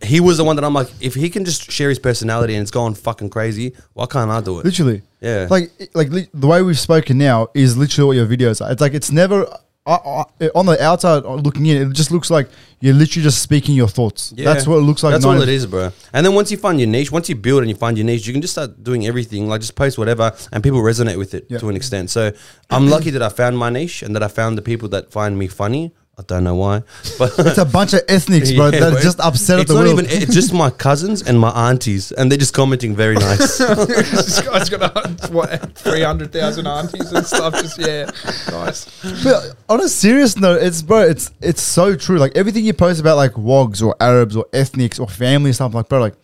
he 0.03 0.19
was 0.19 0.37
the 0.37 0.43
one 0.43 0.55
that 0.57 0.65
I'm 0.65 0.73
like, 0.73 0.89
if 1.01 1.15
he 1.15 1.29
can 1.29 1.45
just 1.45 1.71
share 1.71 1.89
his 1.89 1.99
personality 1.99 2.53
and 2.55 2.61
it's 2.61 2.71
gone 2.71 2.93
fucking 2.93 3.29
crazy, 3.29 3.73
why 3.93 4.05
can't 4.05 4.29
I 4.29 4.41
do 4.41 4.59
it? 4.59 4.65
Literally. 4.65 5.01
Yeah. 5.21 5.47
Like 5.49 5.71
like 5.93 6.09
li- 6.09 6.27
the 6.33 6.47
way 6.47 6.61
we've 6.61 6.79
spoken 6.79 7.17
now 7.17 7.47
is 7.53 7.77
literally 7.77 8.07
what 8.07 8.15
your 8.17 8.25
videos 8.27 8.63
are. 8.63 8.71
It's 8.71 8.81
like 8.81 8.93
it's 8.93 9.11
never 9.11 9.47
I, 9.87 10.23
I, 10.41 10.49
on 10.53 10.65
the 10.65 10.81
outside 10.83 11.23
uh, 11.23 11.35
looking 11.35 11.65
in. 11.65 11.89
It 11.89 11.93
just 11.93 12.11
looks 12.11 12.29
like 12.29 12.49
you're 12.81 12.93
literally 12.93 13.23
just 13.23 13.41
speaking 13.41 13.73
your 13.73 13.87
thoughts. 13.87 14.33
Yeah. 14.35 14.53
That's 14.53 14.67
what 14.67 14.75
it 14.77 14.81
looks 14.81 15.01
like. 15.01 15.13
That's 15.13 15.23
all 15.25 15.41
it 15.41 15.47
is, 15.47 15.65
bro. 15.65 15.91
And 16.11 16.25
then 16.25 16.33
once 16.35 16.51
you 16.51 16.57
find 16.57 16.77
your 16.79 16.89
niche, 16.89 17.09
once 17.11 17.29
you 17.29 17.35
build 17.35 17.61
and 17.61 17.69
you 17.69 17.75
find 17.75 17.97
your 17.97 18.05
niche, 18.05 18.27
you 18.27 18.33
can 18.33 18.41
just 18.41 18.53
start 18.53 18.83
doing 18.83 19.07
everything. 19.07 19.47
Like 19.47 19.61
just 19.61 19.75
post 19.75 19.97
whatever, 19.97 20.33
and 20.51 20.61
people 20.61 20.81
resonate 20.81 21.17
with 21.17 21.33
it 21.33 21.45
Yeah. 21.49 21.59
to 21.59 21.69
an 21.69 21.75
extent. 21.77 22.09
So 22.09 22.33
I'm 22.69 22.89
lucky 22.89 23.11
that 23.11 23.21
I 23.23 23.29
found 23.29 23.57
my 23.57 23.69
niche 23.69 24.03
and 24.03 24.13
that 24.15 24.23
I 24.23 24.27
found 24.27 24.57
the 24.57 24.61
people 24.61 24.89
that 24.89 25.11
find 25.11 25.39
me 25.39 25.47
funny. 25.47 25.93
I 26.19 26.23
don't 26.23 26.43
know 26.43 26.55
why, 26.55 26.81
but 27.19 27.31
It's 27.37 27.59
a 27.59 27.65
bunch 27.65 27.93
of 27.93 28.01
ethnics, 28.07 28.51
bro. 28.51 28.69
Yeah, 28.69 28.89
that 28.89 29.03
just 29.03 29.19
upset 29.19 29.59
at 29.59 29.61
It's 29.61 29.69
the 29.69 29.75
not 29.75 29.83
wheel. 29.83 29.99
even. 29.99 30.05
It's 30.09 30.33
just 30.33 30.51
my 30.51 30.71
cousins 30.71 31.21
and 31.21 31.39
my 31.39 31.51
aunties, 31.69 32.11
and 32.11 32.31
they're 32.31 32.39
just 32.39 32.55
commenting 32.55 32.95
very 32.95 33.13
nice. 33.27 33.59
this 33.59 34.41
guy's 34.41 34.67
got 34.67 35.29
what 35.29 35.77
three 35.77 36.01
hundred 36.01 36.31
thousand 36.33 36.65
aunties 36.65 37.11
and 37.11 37.23
stuff. 37.23 37.53
Just 37.53 37.77
yeah, 37.77 38.09
nice. 38.49 38.85
But 39.23 39.55
on 39.69 39.79
a 39.81 39.87
serious 39.87 40.37
note, 40.37 40.63
it's 40.63 40.81
bro, 40.81 41.01
it's 41.01 41.29
it's 41.39 41.61
so 41.61 41.95
true. 41.95 42.17
Like 42.17 42.35
everything 42.35 42.65
you 42.65 42.73
post 42.73 42.99
about 42.99 43.17
like 43.17 43.37
wogs 43.37 43.83
or 43.83 43.95
Arabs 43.99 44.35
or 44.35 44.47
ethnics 44.53 44.97
or 44.99 45.07
family 45.07 45.49
and 45.49 45.55
stuff 45.55 45.75
like, 45.75 45.87
bro, 45.87 45.99
like 45.99 46.15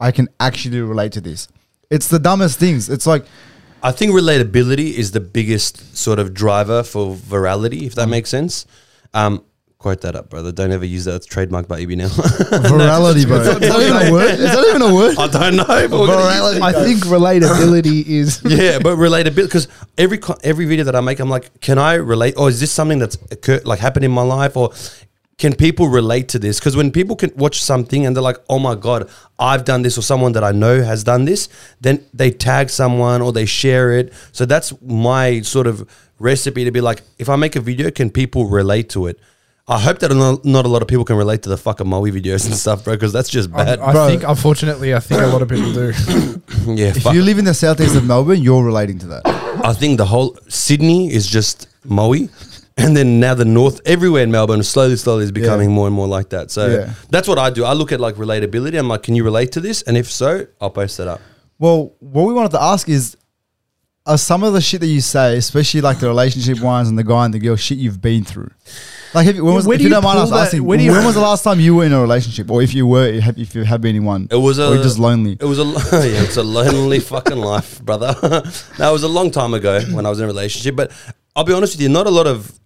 I 0.00 0.12
can 0.12 0.28
actually 0.40 0.80
relate 0.80 1.12
to 1.12 1.20
this. 1.20 1.46
It's 1.90 2.08
the 2.08 2.18
dumbest 2.18 2.58
things. 2.58 2.88
It's 2.88 3.06
like 3.06 3.26
I 3.82 3.92
think 3.92 4.12
relatability 4.12 4.94
is 4.94 5.12
the 5.12 5.20
biggest 5.20 5.96
sort 5.96 6.18
of 6.18 6.34
driver 6.34 6.82
for 6.82 7.14
virality, 7.14 7.82
if 7.82 7.94
that 7.96 8.08
mm. 8.08 8.12
makes 8.12 8.30
sense. 8.30 8.66
Um, 9.14 9.44
Quote 9.80 10.02
that 10.02 10.14
up, 10.14 10.28
brother. 10.28 10.52
Don't 10.52 10.72
ever 10.72 10.84
use 10.84 11.06
that. 11.06 11.14
It's 11.20 11.26
trademarked 11.26 11.66
by 11.66 11.82
Ibby 11.82 11.96
now. 11.96 12.08
Virality, 12.08 13.26
bro. 13.26 13.40
Is 13.40 13.46
that 13.60 13.80
even 13.80 14.08
a 14.08 14.12
word? 14.12 14.38
Is 14.38 14.52
that 14.52 14.66
even 14.68 14.82
a 14.82 14.94
word? 14.94 15.16
I 15.16 15.26
don't 15.26 15.56
know. 15.56 15.64
but 15.64 15.90
we're 15.90 16.06
gonna 16.06 16.50
use 16.50 16.56
it. 16.58 16.62
I 16.62 16.72
think 16.84 17.04
relatability 17.04 18.06
is. 18.06 18.42
yeah, 18.44 18.78
but 18.78 18.98
relatability 18.98 19.36
because 19.46 19.68
every 19.96 20.20
every 20.44 20.66
video 20.66 20.84
that 20.84 20.94
I 20.94 21.00
make, 21.00 21.18
I'm 21.18 21.30
like, 21.30 21.62
can 21.62 21.78
I 21.78 21.94
relate, 21.94 22.34
or 22.36 22.50
is 22.50 22.60
this 22.60 22.70
something 22.70 22.98
that's 22.98 23.16
occurred, 23.30 23.64
like 23.64 23.78
happened 23.78 24.04
in 24.04 24.10
my 24.10 24.20
life, 24.20 24.54
or 24.54 24.70
can 25.40 25.54
people 25.54 25.88
relate 25.88 26.28
to 26.28 26.38
this? 26.38 26.60
Because 26.60 26.76
when 26.76 26.92
people 26.92 27.16
can 27.16 27.32
watch 27.34 27.62
something 27.62 28.04
and 28.06 28.14
they're 28.14 28.22
like, 28.22 28.36
oh 28.48 28.58
my 28.58 28.74
god, 28.74 29.08
I've 29.38 29.64
done 29.64 29.80
this, 29.82 29.96
or 29.98 30.02
someone 30.02 30.32
that 30.32 30.44
I 30.44 30.52
know 30.52 30.82
has 30.82 31.02
done 31.02 31.24
this, 31.24 31.48
then 31.80 32.04
they 32.12 32.30
tag 32.30 32.68
someone 32.68 33.22
or 33.22 33.32
they 33.32 33.46
share 33.46 33.90
it. 33.98 34.12
So 34.32 34.44
that's 34.44 34.72
my 34.82 35.40
sort 35.40 35.66
of 35.66 35.88
recipe 36.18 36.64
to 36.64 36.70
be 36.70 36.82
like, 36.82 37.02
if 37.18 37.28
I 37.30 37.36
make 37.36 37.56
a 37.56 37.60
video, 37.60 37.90
can 37.90 38.10
people 38.10 38.46
relate 38.46 38.90
to 38.90 39.06
it? 39.06 39.18
I 39.66 39.78
hope 39.78 40.00
that 40.00 40.12
not, 40.12 40.44
not 40.44 40.66
a 40.66 40.68
lot 40.68 40.82
of 40.82 40.88
people 40.88 41.04
can 41.04 41.16
relate 41.16 41.42
to 41.44 41.48
the 41.48 41.56
fucking 41.56 41.88
Moe 41.88 42.02
videos 42.02 42.44
and 42.44 42.54
stuff, 42.54 42.84
bro, 42.84 42.94
because 42.94 43.12
that's 43.12 43.28
just 43.30 43.50
bad. 43.52 43.78
I 43.78 43.92
Bro. 43.92 44.08
think, 44.08 44.24
unfortunately, 44.24 44.94
I 44.94 45.00
think 45.00 45.22
a 45.22 45.26
lot 45.28 45.42
of 45.42 45.48
people 45.48 45.72
do. 45.72 45.86
yeah, 46.74 46.88
If 46.88 47.04
fuck. 47.04 47.14
you 47.14 47.22
live 47.22 47.38
in 47.38 47.44
the 47.44 47.54
southeast 47.54 47.94
of 47.96 48.04
Melbourne, 48.04 48.42
you're 48.42 48.64
relating 48.64 48.98
to 48.98 49.06
that. 49.06 49.22
I 49.64 49.72
think 49.72 49.96
the 49.96 50.06
whole 50.06 50.36
Sydney 50.48 51.12
is 51.12 51.26
just 51.26 51.68
Moe. 51.84 52.14
And 52.80 52.96
then 52.96 53.20
now 53.20 53.34
the 53.34 53.44
north, 53.44 53.80
everywhere 53.84 54.22
in 54.22 54.30
Melbourne, 54.30 54.62
slowly, 54.62 54.96
slowly 54.96 55.24
is 55.24 55.32
becoming 55.32 55.68
Yeah. 55.70 55.74
more 55.74 55.86
and 55.86 55.94
more 55.94 56.08
like 56.08 56.30
that. 56.30 56.50
So 56.50 56.66
Yeah. 56.68 56.90
that's 57.10 57.28
what 57.28 57.38
I 57.38 57.50
do. 57.50 57.64
I 57.64 57.72
look 57.74 57.92
at 57.92 58.00
like 58.00 58.16
relatability. 58.16 58.78
I'm 58.78 58.88
like, 58.88 59.02
can 59.02 59.14
you 59.14 59.24
relate 59.24 59.52
to 59.52 59.60
this? 59.60 59.82
And 59.82 59.96
if 59.96 60.10
so, 60.10 60.46
I'll 60.60 60.70
post 60.70 60.98
it 61.00 61.06
up. 61.08 61.20
Well, 61.58 61.92
what 62.00 62.24
we 62.26 62.32
wanted 62.34 62.52
to 62.52 62.62
ask 62.62 62.88
is, 62.88 63.16
are 64.06 64.16
some 64.16 64.42
of 64.42 64.54
the 64.54 64.60
shit 64.62 64.80
that 64.80 64.86
you 64.86 65.00
say, 65.02 65.36
especially 65.36 65.82
like 65.82 65.98
the 66.00 66.08
relationship 66.08 66.60
ones 66.74 66.88
and 66.88 66.98
the 66.98 67.04
guy 67.04 67.24
and 67.26 67.34
the 67.34 67.38
girl 67.38 67.56
shit 67.56 67.78
you've 67.78 68.00
been 68.00 68.24
through? 68.24 68.50
Like, 69.12 69.26
if, 69.26 69.36
when 69.40 69.54
was, 69.54 69.66
where 69.66 69.74
if 69.74 69.78
do 69.80 69.82
you 69.84 69.88
you 69.88 69.94
don't 69.94 70.04
mind 70.04 70.20
us 70.20 70.30
asking, 70.32 70.64
where 70.64 70.78
do 70.78 70.84
you- 70.84 70.92
when 70.92 71.04
was 71.04 71.16
the 71.16 71.20
last 71.20 71.42
time 71.42 71.58
you 71.60 71.74
were 71.74 71.84
in 71.84 71.92
a 71.92 72.00
relationship, 72.00 72.48
or 72.50 72.62
if 72.62 72.72
you 72.72 72.86
were, 72.86 73.06
if 73.36 73.54
you 73.56 73.64
have 73.64 73.80
been 73.80 73.96
in 73.96 74.04
one, 74.04 74.28
It 74.30 74.36
was 74.36 74.58
a 74.60 74.70
or 74.70 74.76
just 74.82 74.98
lonely? 75.00 75.32
It 75.38 75.44
was 75.44 75.58
a 75.58 75.64
yeah, 75.92 76.22
it's 76.22 76.36
a 76.36 76.42
lonely 76.44 77.00
fucking 77.00 77.36
life, 77.38 77.82
brother. 77.84 78.14
that 78.78 78.90
was 78.90 79.02
a 79.02 79.08
long 79.08 79.30
time 79.32 79.52
ago 79.52 79.80
when 79.90 80.06
I 80.06 80.10
was 80.10 80.18
in 80.20 80.24
a 80.24 80.28
relationship. 80.28 80.76
But 80.76 80.92
I'll 81.34 81.42
be 81.44 81.52
honest 81.52 81.74
with 81.74 81.80
you, 81.82 81.88
not 81.88 82.06
a 82.06 82.10
lot 82.10 82.26
of 82.28 82.59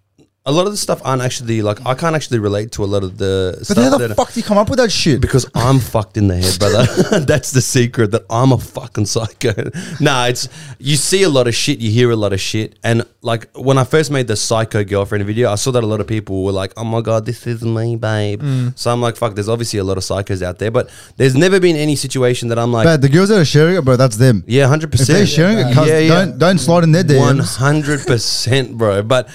a 0.47 0.53
lot 0.53 0.67
of 0.67 0.73
the 0.73 0.77
stuff 0.77 1.01
aren't 1.07 1.23
actually 1.23 1.63
like 1.63 1.79
I 1.87 1.95
can't 1.95 2.15
actually 2.15 2.39
relate 2.39 2.71
to 2.73 2.85
a 2.85 2.91
lot 2.95 3.03
of 3.03 3.17
the 3.17 3.55
But 3.57 3.65
stuff 3.67 3.79
how 3.93 3.97
the 3.97 4.09
that 4.09 4.15
fuck 4.15 4.31
do 4.35 4.41
you 4.41 4.45
come 4.45 4.59
up 4.59 4.69
with 4.69 4.79
that 4.79 4.93
shit? 4.93 5.23
because 5.23 5.49
I'm 5.55 5.79
fucked 5.81 6.19
in 6.19 6.29
the 6.29 6.37
head, 6.37 6.59
brother. 6.59 6.85
That's 7.33 7.51
the 7.53 7.63
secret 7.63 8.11
that 8.11 8.25
I'm 8.29 8.53
a 8.53 8.59
fucking 8.59 9.07
psycho. 9.07 9.55
nah, 10.01 10.27
it's 10.27 10.49
you 10.79 10.97
see 10.97 11.23
a 11.23 11.31
lot 11.31 11.49
of 11.49 11.55
shit, 11.55 11.79
you 11.79 11.91
hear 11.91 12.11
a 12.11 12.17
lot 12.17 12.35
of 12.35 12.41
shit, 12.43 12.79
and 12.85 13.05
like 13.23 13.49
when 13.57 13.79
I 13.79 13.85
first 13.85 14.11
made 14.11 14.27
the 14.27 14.37
psycho 14.37 14.85
girlfriend 14.85 15.25
video, 15.25 15.51
I 15.51 15.55
saw 15.55 15.71
that 15.71 15.83
a 15.83 15.87
lot 15.87 16.01
of 16.01 16.07
people 16.07 16.45
were 16.45 16.53
like, 16.53 16.75
"Oh 16.77 16.85
my 16.85 17.01
god, 17.01 17.25
this 17.25 17.47
is 17.47 17.63
me, 17.63 17.97
babe." 17.97 18.43
Mm. 18.43 18.79
So 18.79 18.93
I'm 18.93 19.01
like, 19.01 19.17
"Fuck." 19.17 19.35
There's 19.37 19.49
obviously 19.49 19.79
a 19.79 19.85
lot 19.85 19.97
of 19.97 20.05
psychos 20.05 20.43
out 20.43 20.59
there, 20.59 20.71
but 20.71 20.91
there's 21.17 21.35
never 21.35 21.59
been 21.59 21.77
any 21.77 21.97
situation 21.97 22.49
that 22.49 22.59
I'm 22.59 22.71
like, 22.71 22.85
But 22.85 23.01
the 23.01 23.09
girls 23.09 23.31
that 23.31 23.39
are 23.41 23.45
sharing 23.47 23.77
it, 23.77 23.85
bro, 23.87 23.97
that's 23.97 24.19
them. 24.19 24.45
"Yeah, 24.47 24.67
hundred 24.69 24.93
If 24.93 25.07
they're 25.07 25.25
percent." 25.25 25.29
sharing 25.31 25.59
it, 25.59 25.75
cuz 25.75 25.89
don't 25.89 26.39
don't 26.39 26.59
slide 26.59 26.85
in 26.85 26.93
their 26.93 27.05
One 27.19 27.39
DMs. 27.39 27.57
hundred 27.57 28.07
percent, 28.07 28.77
bro. 28.77 29.03
But 29.03 29.29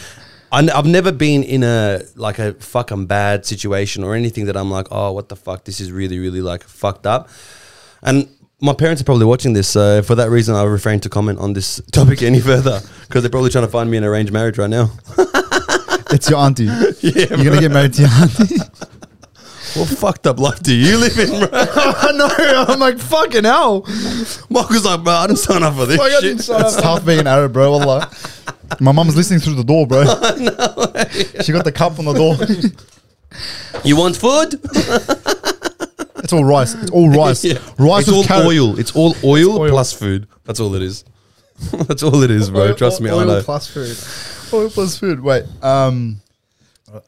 I, 0.51 0.63
have 0.63 0.85
never 0.85 1.11
been 1.11 1.43
in 1.43 1.63
a 1.63 2.01
like 2.15 2.39
a 2.39 2.53
fucking 2.53 3.05
bad 3.05 3.45
situation 3.45 4.03
or 4.03 4.15
anything 4.15 4.45
that 4.45 4.57
I'm 4.57 4.71
like, 4.71 4.87
oh, 4.91 5.11
what 5.11 5.29
the 5.29 5.35
fuck? 5.35 5.63
This 5.65 5.79
is 5.79 5.91
really, 5.91 6.19
really 6.19 6.41
like 6.41 6.63
fucked 6.63 7.05
up. 7.05 7.29
And 8.01 8.27
my 8.61 8.73
parents 8.73 9.01
are 9.01 9.05
probably 9.05 9.25
watching 9.25 9.53
this, 9.53 9.69
so 9.69 10.01
for 10.01 10.15
that 10.15 10.29
reason, 10.29 10.55
I 10.55 10.63
refrain 10.63 10.99
to 11.01 11.09
comment 11.09 11.39
on 11.39 11.53
this 11.53 11.81
topic 11.91 12.21
any 12.23 12.39
further 12.39 12.81
because 13.07 13.23
they're 13.23 13.29
probably 13.29 13.49
trying 13.49 13.65
to 13.65 13.71
find 13.71 13.89
me 13.89 13.97
an 13.97 14.03
arranged 14.03 14.33
marriage 14.33 14.57
right 14.57 14.69
now. 14.69 14.91
It's 16.11 16.29
your 16.29 16.39
auntie. 16.39 16.65
Yeah, 17.01 17.35
You're 17.35 17.45
gonna 17.45 17.61
get 17.61 17.71
married 17.71 17.93
to 17.93 18.01
your 18.01 18.11
auntie. 18.11 18.55
what 19.75 19.87
fucked 19.89 20.27
up 20.27 20.39
life 20.39 20.61
do 20.61 20.73
you 20.75 20.97
live 20.97 21.17
in, 21.19 21.29
bro? 21.29 21.49
I 21.53 22.11
know. 22.13 22.29
I'm 22.67 22.79
like, 22.79 22.97
fucking 22.99 23.43
hell. 23.43 23.81
Michael's 24.49 24.85
like, 24.85 25.03
bro, 25.03 25.13
I 25.13 25.27
didn't 25.27 25.39
sign 25.39 25.63
up 25.63 25.75
for 25.75 25.85
this 25.85 25.97
Fuck, 25.97 26.07
I 26.07 26.11
shit. 26.11 26.21
didn't 26.21 26.41
sign 26.41 26.61
It's 26.61 26.77
up. 26.77 26.83
tough 26.83 27.05
being 27.05 27.19
an 27.19 27.27
Arab, 27.27 27.53
bro. 27.53 27.71
Wallah. 27.71 28.11
My 28.79 28.91
mum's 28.91 29.15
listening 29.15 29.39
through 29.39 29.55
the 29.55 29.63
door, 29.63 29.87
bro. 29.87 30.03
She 31.43 31.51
got 31.51 31.65
the 31.65 31.71
cup 31.71 31.97
on 31.99 32.05
the 32.05 32.13
door. 32.13 32.35
You 33.85 33.95
want 33.95 34.15
food? 34.17 34.59
It's 36.23 36.33
all 36.33 36.43
rice. 36.43 36.73
It's 36.73 36.91
all 36.91 37.09
rice. 37.09 37.43
Yeah. 37.45 37.53
Rice 37.77 38.07
it's 38.07 38.07
with 38.07 38.15
all 38.17 38.23
carrot. 38.23 38.47
oil. 38.47 38.79
It's 38.79 38.95
all 38.95 39.15
oil, 39.23 39.59
oil. 39.59 39.69
plus 39.69 39.93
food. 39.93 40.27
That's 40.45 40.59
all 40.59 40.73
it 40.75 40.81
is. 40.81 41.05
That's 41.87 42.01
all 42.03 42.21
it 42.23 42.31
is, 42.31 42.49
bro. 42.49 42.61
Oil- 42.69 42.75
Trust 42.75 43.01
me, 43.01 43.09
I 43.09 43.13
oil 43.13 43.25
know. 43.25 43.41
plus 43.43 43.67
food. 43.67 43.95
Oil 44.57 44.69
plus 44.69 44.97
food. 44.99 45.19
Wait. 45.21 45.45
Um, 45.61 46.21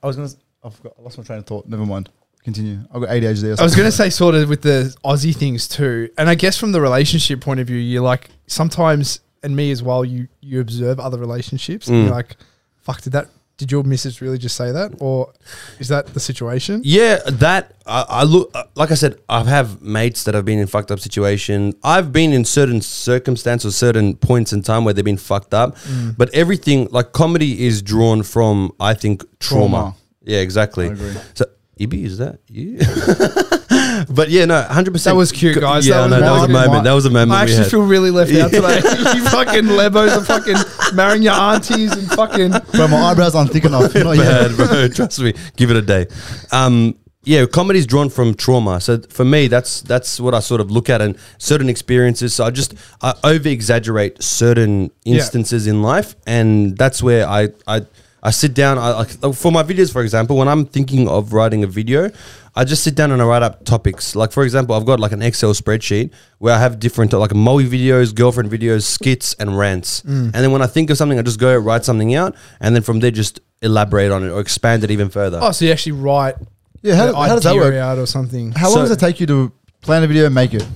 I 0.04 0.08
was 0.08 0.16
gonna. 0.16 0.28
s- 0.28 0.38
I 0.64 0.70
forgot. 0.70 0.94
I 1.00 1.02
lost 1.02 1.18
my 1.18 1.24
train 1.24 1.40
of 1.40 1.46
thought. 1.48 1.68
Never 1.68 1.86
mind. 1.86 2.10
Continue. 2.44 2.80
I've 2.94 3.02
got 3.02 3.10
ADHD. 3.10 3.56
Or 3.58 3.62
I 3.62 3.64
was 3.64 3.76
going 3.76 3.88
to 3.88 3.92
say 3.92 4.10
sort 4.10 4.34
of 4.36 4.50
with 4.50 4.62
the 4.64 4.96
Aussie 5.06 5.36
things 5.36 5.68
too, 5.68 6.10
and 6.18 6.28
I 6.28 6.36
guess 6.36 6.58
from 6.58 6.72
the 6.72 6.82
relationship 6.82 7.40
point 7.42 7.60
of 7.60 7.68
view, 7.68 7.78
you're 7.78 8.02
like 8.02 8.30
sometimes, 8.48 9.20
and 9.44 9.56
me 9.56 9.72
as 9.72 9.84
well. 9.84 10.04
You 10.04 10.28
you 10.42 10.60
observe 10.60 11.00
other 11.00 11.18
relationships, 11.20 11.88
and 11.88 11.98
Mm. 11.98 12.04
you're 12.06 12.12
like, 12.16 12.38
"Fuck, 12.82 13.02
did 13.02 13.14
that? 13.14 13.28
Did 13.58 13.72
your 13.72 13.84
missus 13.84 14.22
really 14.22 14.40
just 14.40 14.56
say 14.56 14.72
that, 14.72 14.94
or 15.00 15.32
is 15.78 15.88
that 15.90 16.08
the 16.16 16.20
situation?" 16.20 16.82
Yeah, 16.84 17.20
that 17.28 17.76
I, 17.86 18.06
I 18.10 18.24
look 18.24 18.50
uh, 18.56 18.64
like 18.76 18.90
I 18.90 18.96
said. 18.96 19.20
I 19.30 19.44
have 19.44 19.80
mates 19.84 20.24
that 20.24 20.34
have 20.34 20.44
been 20.46 20.58
in 20.58 20.66
fucked 20.66 20.90
up 20.90 21.00
situation. 21.00 21.74
I've 21.84 22.12
been 22.12 22.34
in 22.34 22.44
certain 22.44 22.82
circumstances, 22.82 23.76
certain 23.76 24.16
points 24.16 24.52
in 24.52 24.64
time 24.64 24.84
where 24.84 24.96
they've 24.96 25.06
been 25.06 25.18
fucked 25.18 25.54
up. 25.54 25.78
Mm. 25.78 26.18
But 26.18 26.34
everything 26.34 26.88
like 26.90 27.12
comedy 27.12 27.66
is 27.68 27.84
drawn 27.84 28.24
from 28.24 28.72
I 28.80 28.96
think 28.96 29.24
trauma. 29.40 29.70
Trauma. 29.70 29.96
Yeah, 30.24 30.40
exactly. 30.40 30.90
I 30.90 30.94
agree. 30.94 31.14
So 31.36 31.46
Ibby, 31.82 32.04
is 32.06 32.18
that 32.20 32.40
you? 32.48 32.78
but 34.14 34.30
yeah, 34.30 34.46
no, 34.46 34.62
hundred 34.62 34.92
percent. 34.92 35.14
That 35.14 35.18
was 35.18 35.32
cute, 35.32 35.60
guys. 35.60 35.88
Yeah, 35.88 36.08
That 36.08 36.10
no, 36.10 36.16
was 36.16 36.22
that 36.24 36.32
was 36.32 36.44
a 36.44 36.48
moment. 36.68 36.84
That 36.84 36.94
was 36.94 37.06
a 37.06 37.10
moment. 37.10 37.32
I 37.32 37.36
we 37.46 37.52
actually 37.52 37.64
had. 37.64 37.72
feel 37.72 37.86
really 37.86 38.12
left 38.12 38.32
out 38.34 38.52
today. 38.52 38.76
you 39.16 39.24
fucking 39.30 39.66
lebos 39.66 40.16
are 40.18 40.24
fucking 40.24 40.96
marrying 40.96 41.24
your 41.24 41.34
aunties 41.34 41.92
and 41.92 42.08
fucking. 42.12 42.52
Bro, 42.74 42.88
my 42.90 42.98
eyebrows 42.98 43.34
aren't 43.36 43.52
thick 43.52 43.66
enough. 43.66 43.94
Not 43.96 44.18
yet. 44.18 44.56
bad, 44.56 44.56
bro. 44.56 44.88
Trust 44.90 45.20
me. 45.22 45.34
Give 45.56 45.72
it 45.72 45.78
a 45.78 45.82
day. 45.82 46.06
Um, 46.52 46.96
yeah, 47.24 47.46
comedy's 47.46 47.86
drawn 47.88 48.10
from 48.10 48.34
trauma. 48.36 48.80
So 48.82 49.00
for 49.10 49.26
me, 49.26 49.48
that's 49.48 49.82
that's 49.82 50.20
what 50.20 50.34
I 50.34 50.40
sort 50.40 50.62
of 50.62 50.70
look 50.72 50.90
at 50.90 51.02
and 51.02 51.18
certain 51.40 51.70
experiences. 51.70 52.34
So 52.36 52.46
I 52.46 52.52
just 52.52 52.76
I 53.02 53.14
over 53.24 53.50
exaggerate 53.50 54.22
certain 54.22 54.92
Yeah. 55.04 55.16
instances 55.18 55.66
in 55.68 55.82
life, 55.82 56.16
and 56.28 56.78
that's 56.78 57.02
where 57.02 57.28
I 57.28 57.50
I. 57.68 57.86
I 58.24 58.30
sit 58.32 58.54
down. 58.54 58.78
I 58.78 58.92
like 58.92 59.10
for 59.36 59.52
my 59.52 59.64
videos, 59.64 59.92
for 59.92 60.02
example, 60.04 60.38
when 60.38 60.48
I'm 60.48 60.66
thinking 60.66 61.08
of 61.08 61.34
writing 61.34 61.64
a 61.64 61.68
video, 61.68 62.12
I 62.56 62.66
just 62.66 62.84
sit 62.84 62.94
down 62.96 63.12
and 63.12 63.22
I 63.22 63.26
write 63.26 63.42
up 63.42 63.66
topics. 63.66 64.16
Like 64.16 64.32
for 64.32 64.44
example, 64.44 64.76
I've 64.76 64.86
got 64.86 65.00
like 65.00 65.12
an 65.12 65.22
Excel 65.24 65.54
spreadsheet 65.54 66.12
where 66.38 66.54
I 66.54 66.60
have 66.60 66.80
different 66.80 67.14
like 67.14 67.34
Moe 67.34 67.58
videos, 67.58 68.14
girlfriend 68.14 68.52
videos, 68.52 68.84
skits, 68.84 69.34
and 69.40 69.58
rants. 69.58 70.02
Mm. 70.02 70.26
And 70.26 70.34
then 70.34 70.52
when 70.52 70.62
I 70.62 70.68
think 70.68 70.90
of 70.92 70.98
something, 70.98 71.18
I 71.18 71.24
just 71.24 71.40
go 71.40 71.58
write 71.58 71.84
something 71.84 72.14
out, 72.14 72.36
and 72.60 72.76
then 72.76 72.84
from 72.84 73.00
there 73.00 73.12
just 73.12 73.40
elaborate 73.62 74.12
on 74.12 74.24
it 74.24 74.30
or 74.30 74.40
expand 74.40 74.84
it 74.84 74.92
even 74.92 75.10
further. 75.10 75.40
Oh, 75.42 75.52
so 75.52 75.66
you 75.66 75.72
actually 75.72 75.94
write 75.94 76.36
Yeah, 76.84 76.96
how, 76.96 77.06
the 77.08 77.16
how 77.16 77.28
does 77.28 77.44
that 77.44 77.50
idea 77.52 77.62
work? 77.62 77.74
out 77.76 77.98
or 77.98 78.06
something? 78.06 78.52
How 78.52 78.70
long 78.70 78.80
does 78.80 78.92
it 78.92 79.00
take 79.00 79.20
you 79.20 79.28
to 79.28 79.52
plan 79.82 80.04
a 80.04 80.08
video 80.08 80.26
and 80.28 80.36
make 80.36 80.54
it? 80.54 80.68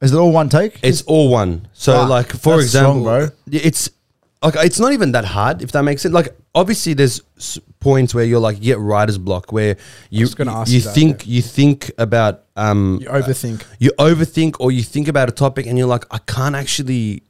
Is 0.00 0.12
it 0.12 0.16
all 0.16 0.32
one 0.32 0.48
take? 0.48 0.80
It's 0.82 1.02
all 1.02 1.30
one. 1.30 1.68
So 1.72 1.92
Fuck, 1.94 2.08
like 2.10 2.26
for 2.32 2.56
that's 2.58 2.70
strong, 2.70 2.98
example, 2.98 3.02
bro. 3.04 3.28
it's 3.52 3.90
like 4.42 4.54
it's 4.56 4.80
not 4.80 4.92
even 4.92 5.12
that 5.12 5.24
hard 5.24 5.62
if 5.62 5.72
that 5.72 5.82
makes 5.82 6.02
sense. 6.02 6.12
Like 6.14 6.36
obviously 6.54 6.94
there's 6.94 7.20
s- 7.36 7.58
points 7.80 8.14
where 8.14 8.24
you're 8.24 8.40
like 8.40 8.56
you 8.56 8.62
get 8.64 8.78
writer's 8.78 9.18
block 9.18 9.52
where 9.52 9.76
you 10.10 10.22
was 10.22 10.34
gonna 10.34 10.52
ask 10.54 10.70
you 10.70 10.78
you 10.78 10.82
that, 10.84 10.94
think 10.94 11.26
you 11.26 11.42
think 11.42 11.90
about 11.98 12.44
um 12.56 12.98
You 13.00 13.08
overthink. 13.08 13.64
you 13.78 13.90
overthink 13.98 14.56
or 14.60 14.70
you 14.72 14.82
think 14.82 15.08
about 15.08 15.28
a 15.28 15.32
topic 15.32 15.66
and 15.66 15.78
you're 15.78 15.86
like 15.86 16.04
I 16.10 16.18
can't 16.18 16.54
actually 16.56 17.22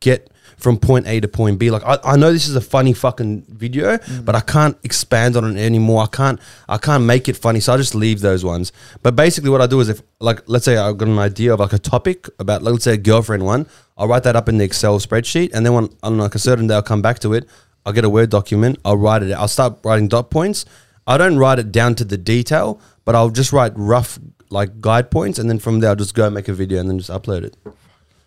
get 0.00 0.30
from 0.56 0.76
point 0.78 1.06
A 1.06 1.20
to 1.20 1.28
point 1.28 1.58
B. 1.58 1.70
Like 1.70 1.84
I, 1.84 1.98
I 2.04 2.16
know 2.16 2.32
this 2.32 2.48
is 2.48 2.56
a 2.56 2.60
funny 2.60 2.92
fucking 2.92 3.44
video, 3.48 3.98
Mm. 3.98 4.24
but 4.24 4.34
I 4.34 4.40
can't 4.40 4.76
expand 4.82 5.36
on 5.36 5.56
it 5.56 5.60
anymore. 5.60 6.02
I 6.02 6.06
can't 6.06 6.40
I 6.68 6.78
can't 6.78 7.04
make 7.04 7.28
it 7.28 7.36
funny, 7.36 7.60
so 7.60 7.74
I 7.74 7.76
just 7.76 7.94
leave 7.94 8.20
those 8.20 8.44
ones. 8.44 8.72
But 9.02 9.14
basically, 9.14 9.50
what 9.50 9.60
I 9.60 9.66
do 9.66 9.78
is 9.80 9.88
if 9.88 10.00
like 10.20 10.42
let's 10.46 10.64
say 10.64 10.76
I've 10.76 10.96
got 10.98 11.08
an 11.08 11.18
idea 11.18 11.52
of 11.54 11.60
like 11.60 11.72
a 11.72 11.78
topic 11.78 12.28
about 12.38 12.62
like, 12.62 12.72
let's 12.72 12.84
say 12.84 12.94
a 12.94 12.96
girlfriend 12.96 13.44
one, 13.44 13.66
I'll 13.98 14.08
write 14.08 14.22
that 14.22 14.36
up 14.36 14.48
in 14.48 14.58
the 14.58 14.64
Excel 14.64 14.98
spreadsheet, 15.00 15.50
and 15.52 15.66
then 15.66 15.74
when 15.74 15.88
on 16.02 16.16
like 16.16 16.34
a 16.34 16.38
certain 16.38 16.68
day 16.68 16.74
I'll 16.74 16.82
come 16.82 17.02
back 17.02 17.18
to 17.20 17.34
it. 17.34 17.48
I'll 17.84 17.92
get 17.92 18.04
a 18.04 18.10
word 18.10 18.30
document. 18.30 18.78
I'll 18.84 18.96
write 18.96 19.22
it. 19.22 19.32
I'll 19.32 19.48
start 19.48 19.78
writing 19.84 20.08
dot 20.08 20.30
points. 20.30 20.64
I 21.06 21.18
don't 21.18 21.38
write 21.38 21.58
it 21.58 21.72
down 21.72 21.94
to 21.96 22.04
the 22.04 22.16
detail, 22.18 22.80
but 23.04 23.14
I'll 23.14 23.30
just 23.30 23.52
write 23.52 23.72
rough 23.76 24.18
like 24.50 24.80
guide 24.80 25.10
points, 25.10 25.38
and 25.38 25.50
then 25.50 25.58
from 25.58 25.80
there 25.80 25.90
I'll 25.90 25.96
just 25.96 26.14
go 26.14 26.30
make 26.30 26.48
a 26.48 26.54
video 26.54 26.80
and 26.80 26.88
then 26.88 26.98
just 26.98 27.10
upload 27.10 27.42
it. 27.44 27.56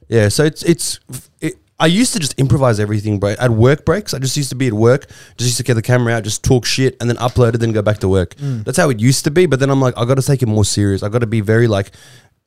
Yeah, 0.07 0.29
so 0.29 0.43
it's 0.43 0.63
it's. 0.63 0.99
It, 1.39 1.55
I 1.79 1.87
used 1.87 2.13
to 2.13 2.19
just 2.19 2.37
improvise 2.37 2.79
everything, 2.79 3.19
bro. 3.19 3.31
At 3.39 3.49
work 3.49 3.85
breaks, 3.85 4.13
I 4.13 4.19
just 4.19 4.37
used 4.37 4.49
to 4.49 4.55
be 4.55 4.67
at 4.67 4.73
work, 4.73 5.07
just 5.35 5.47
used 5.47 5.57
to 5.57 5.63
get 5.63 5.73
the 5.73 5.81
camera 5.81 6.13
out, 6.13 6.23
just 6.23 6.43
talk 6.43 6.63
shit, 6.63 6.95
and 7.01 7.09
then 7.09 7.17
upload 7.17 7.55
it, 7.55 7.57
then 7.57 7.71
go 7.71 7.81
back 7.81 7.97
to 7.99 8.07
work. 8.07 8.35
Mm. 8.35 8.63
That's 8.63 8.77
how 8.77 8.91
it 8.91 8.99
used 8.99 9.23
to 9.23 9.31
be. 9.31 9.47
But 9.47 9.59
then 9.59 9.71
I'm 9.71 9.81
like, 9.81 9.97
I 9.97 10.05
got 10.05 10.15
to 10.15 10.21
take 10.21 10.43
it 10.43 10.45
more 10.45 10.63
serious. 10.63 11.01
I 11.01 11.09
got 11.09 11.19
to 11.19 11.27
be 11.27 11.41
very 11.41 11.67
like, 11.67 11.89